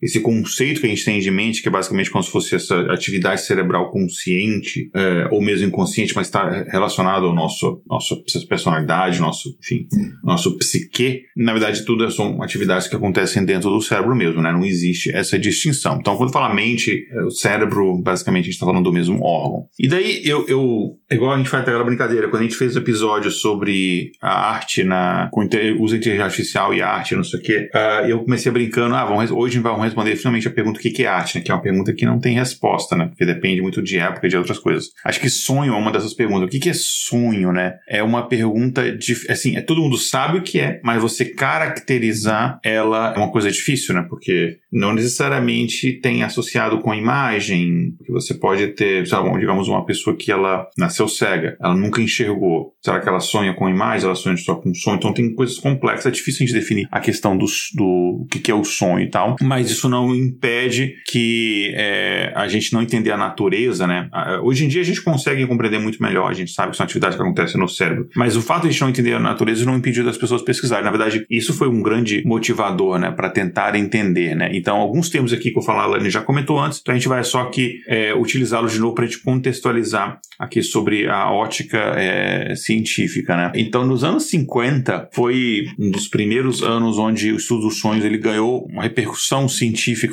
Esse 0.00 0.20
conceito 0.20 0.80
que 0.80 0.86
a 0.86 0.90
gente 0.90 1.04
tem 1.04 1.18
de 1.20 1.30
mente, 1.30 1.62
que 1.62 1.68
é 1.68 1.70
basicamente 1.70 2.10
como 2.10 2.22
se 2.22 2.30
fosse 2.30 2.54
essa 2.54 2.80
atividade 2.92 3.44
cerebral 3.44 3.90
consciente, 3.90 4.90
é, 4.94 5.28
ou 5.30 5.42
mesmo 5.42 5.66
inconsciente, 5.66 6.14
mas 6.14 6.28
está 6.28 6.64
relacionado 6.68 7.26
ao 7.26 7.34
nosso, 7.34 7.82
nosso 7.86 8.22
personalidade, 8.48 9.20
nosso, 9.20 9.56
enfim, 9.60 9.86
nosso 10.22 10.56
psique, 10.56 11.22
na 11.36 11.52
verdade 11.52 11.84
tudo 11.84 12.08
são 12.10 12.42
atividades 12.42 12.86
que 12.86 12.96
acontecem 12.96 13.44
dentro 13.44 13.70
do 13.70 13.80
cérebro 13.80 14.14
mesmo, 14.14 14.40
né? 14.42 14.52
Não 14.52 14.64
existe 14.64 15.14
essa 15.14 15.38
distinção. 15.38 15.98
Então, 16.00 16.16
quando 16.16 16.32
fala 16.32 16.54
mente, 16.54 17.06
é, 17.10 17.22
o 17.22 17.30
cérebro, 17.30 18.00
basicamente 18.02 18.42
a 18.42 18.46
gente 18.46 18.54
está 18.54 18.66
falando 18.66 18.84
do 18.84 18.92
mesmo 18.92 19.22
órgão. 19.22 19.66
E 19.78 19.88
daí 19.88 20.22
eu, 20.24 20.46
eu 20.46 20.98
igual 21.10 21.32
a 21.32 21.38
gente 21.38 21.48
faz 21.48 21.62
aquela 21.62 21.84
brincadeira, 21.84 22.28
quando 22.28 22.42
a 22.42 22.44
gente 22.44 22.56
fez 22.56 22.76
o 22.76 22.78
episódio 22.78 23.30
sobre 23.30 24.12
a 24.20 24.50
arte 24.50 24.84
na, 24.84 25.28
com 25.32 25.42
uso 25.78 25.94
de 25.94 26.00
inteligência 26.00 26.24
artificial 26.24 26.74
e 26.74 26.82
arte, 26.82 27.16
não 27.16 27.24
sei 27.24 27.40
o 27.40 27.42
quê, 27.42 27.70
uh, 27.74 28.06
eu 28.06 28.20
comecei 28.20 28.52
brincando, 28.52 28.94
ah, 28.94 29.04
vamos, 29.04 29.30
hoje 29.30 29.58
vamos 29.58 29.87
responder 29.88 30.16
finalmente 30.16 30.48
a 30.48 30.50
pergunta 30.50 30.78
o 30.78 30.82
que, 30.82 31.02
é 31.02 31.06
arte, 31.06 31.36
né? 31.36 31.42
Que 31.42 31.50
é 31.50 31.54
uma 31.54 31.62
pergunta 31.62 31.92
que 31.92 32.04
não 32.04 32.18
tem 32.18 32.34
resposta, 32.34 32.96
né? 32.96 33.06
Porque 33.06 33.24
depende 33.24 33.60
muito 33.60 33.82
de 33.82 33.98
época 33.98 34.26
e 34.26 34.30
de 34.30 34.36
outras 34.36 34.58
coisas. 34.58 34.90
Acho 35.04 35.20
que 35.20 35.28
sonho 35.28 35.72
é 35.72 35.76
uma 35.76 35.92
dessas 35.92 36.14
perguntas. 36.14 36.46
O 36.46 36.48
que, 36.48 36.68
é 36.68 36.74
sonho, 36.74 37.52
né? 37.52 37.74
É 37.88 38.02
uma 38.02 38.28
pergunta 38.28 38.90
de, 38.96 39.14
assim, 39.28 39.56
é 39.56 39.60
todo 39.60 39.80
mundo 39.80 39.96
sabe 39.96 40.38
o 40.38 40.42
que 40.42 40.60
é, 40.60 40.80
mas 40.82 41.00
você 41.00 41.24
caracterizar 41.24 42.60
ela 42.64 43.14
é 43.14 43.18
uma 43.18 43.30
coisa 43.30 43.50
difícil, 43.50 43.94
né? 43.94 44.04
Porque 44.08 44.58
não 44.72 44.92
necessariamente 44.92 45.92
tem 46.00 46.22
associado 46.22 46.80
com 46.80 46.90
a 46.90 46.96
imagem, 46.96 47.94
você 48.08 48.34
pode 48.34 48.68
ter, 48.68 49.06
sabe, 49.06 49.30
digamos, 49.38 49.68
uma 49.68 49.84
pessoa 49.84 50.16
que 50.16 50.30
ela 50.30 50.66
nasceu 50.76 51.08
cega, 51.08 51.56
ela 51.60 51.74
nunca 51.74 52.00
enxergou. 52.02 52.74
Será 52.82 53.00
que 53.00 53.08
ela 53.08 53.20
sonha 53.20 53.54
com 53.54 53.68
imagem, 53.68 54.06
ela 54.06 54.14
sonha 54.14 54.36
só 54.36 54.54
com 54.54 54.74
sonho? 54.74 54.96
Então 54.96 55.12
tem 55.12 55.34
coisas 55.34 55.58
complexas, 55.58 56.06
é 56.06 56.10
difícil 56.10 56.44
a 56.44 56.46
gente 56.46 56.58
definir 56.58 56.88
a 56.90 57.00
questão 57.00 57.36
do, 57.36 57.46
do 57.74 58.26
que, 58.30 58.38
que 58.38 58.50
é 58.50 58.54
o 58.54 58.64
sonho 58.64 59.00
e 59.00 59.10
tal, 59.10 59.36
mas 59.40 59.70
isso 59.78 59.88
não 59.88 60.14
impede 60.14 60.94
que 61.06 61.72
é, 61.74 62.32
a 62.34 62.48
gente 62.48 62.72
não 62.72 62.82
entender 62.82 63.12
a 63.12 63.16
natureza, 63.16 63.86
né? 63.86 64.10
Hoje 64.42 64.64
em 64.64 64.68
dia 64.68 64.80
a 64.80 64.84
gente 64.84 65.00
consegue 65.02 65.46
compreender 65.46 65.78
muito 65.78 66.02
melhor, 66.02 66.30
a 66.30 66.34
gente 66.34 66.52
sabe 66.52 66.72
que 66.72 66.76
são 66.76 66.84
atividades 66.84 67.16
que 67.16 67.22
acontecem 67.22 67.60
no 67.60 67.68
cérebro, 67.68 68.08
mas 68.16 68.36
o 68.36 68.42
fato 68.42 68.62
de 68.62 68.68
a 68.68 68.70
gente 68.72 68.80
não 68.80 68.88
entender 68.90 69.14
a 69.14 69.20
natureza 69.20 69.64
não 69.64 69.76
impediu 69.76 70.04
das 70.04 70.18
pessoas 70.18 70.42
pesquisarem. 70.42 70.84
Na 70.84 70.90
verdade, 70.90 71.24
isso 71.30 71.54
foi 71.54 71.68
um 71.68 71.82
grande 71.82 72.22
motivador, 72.26 72.98
né, 72.98 73.10
para 73.10 73.30
tentar 73.30 73.74
entender, 73.76 74.34
né? 74.34 74.50
Então, 74.52 74.76
alguns 74.76 75.08
termos 75.08 75.32
aqui 75.32 75.50
que 75.50 75.58
eu 75.58 75.62
falar, 75.62 75.84
a 75.84 75.86
Lani 75.86 76.10
já 76.10 76.20
comentou 76.20 76.58
antes, 76.58 76.80
então 76.80 76.92
a 76.94 76.98
gente 76.98 77.08
vai 77.08 77.22
só 77.22 77.42
aqui 77.42 77.80
é, 77.86 78.14
utilizá-los 78.14 78.72
de 78.72 78.80
novo 78.80 78.94
para 78.94 79.04
a 79.04 79.06
gente 79.06 79.22
contextualizar 79.22 80.18
aqui 80.38 80.62
sobre 80.62 81.08
a 81.08 81.30
ótica 81.30 81.78
é, 81.96 82.54
científica, 82.54 83.36
né? 83.36 83.52
Então, 83.54 83.86
nos 83.86 84.04
anos 84.04 84.24
50 84.24 85.10
foi 85.12 85.66
um 85.78 85.90
dos 85.90 86.08
primeiros 86.08 86.62
anos 86.62 86.98
onde 86.98 87.32
o 87.32 87.36
estudo 87.36 87.62
dos 87.62 87.78
sonhos 87.78 88.04
ele 88.04 88.18
ganhou 88.18 88.66
uma 88.66 88.82
repercussão 88.82 89.48
científica 89.48 89.67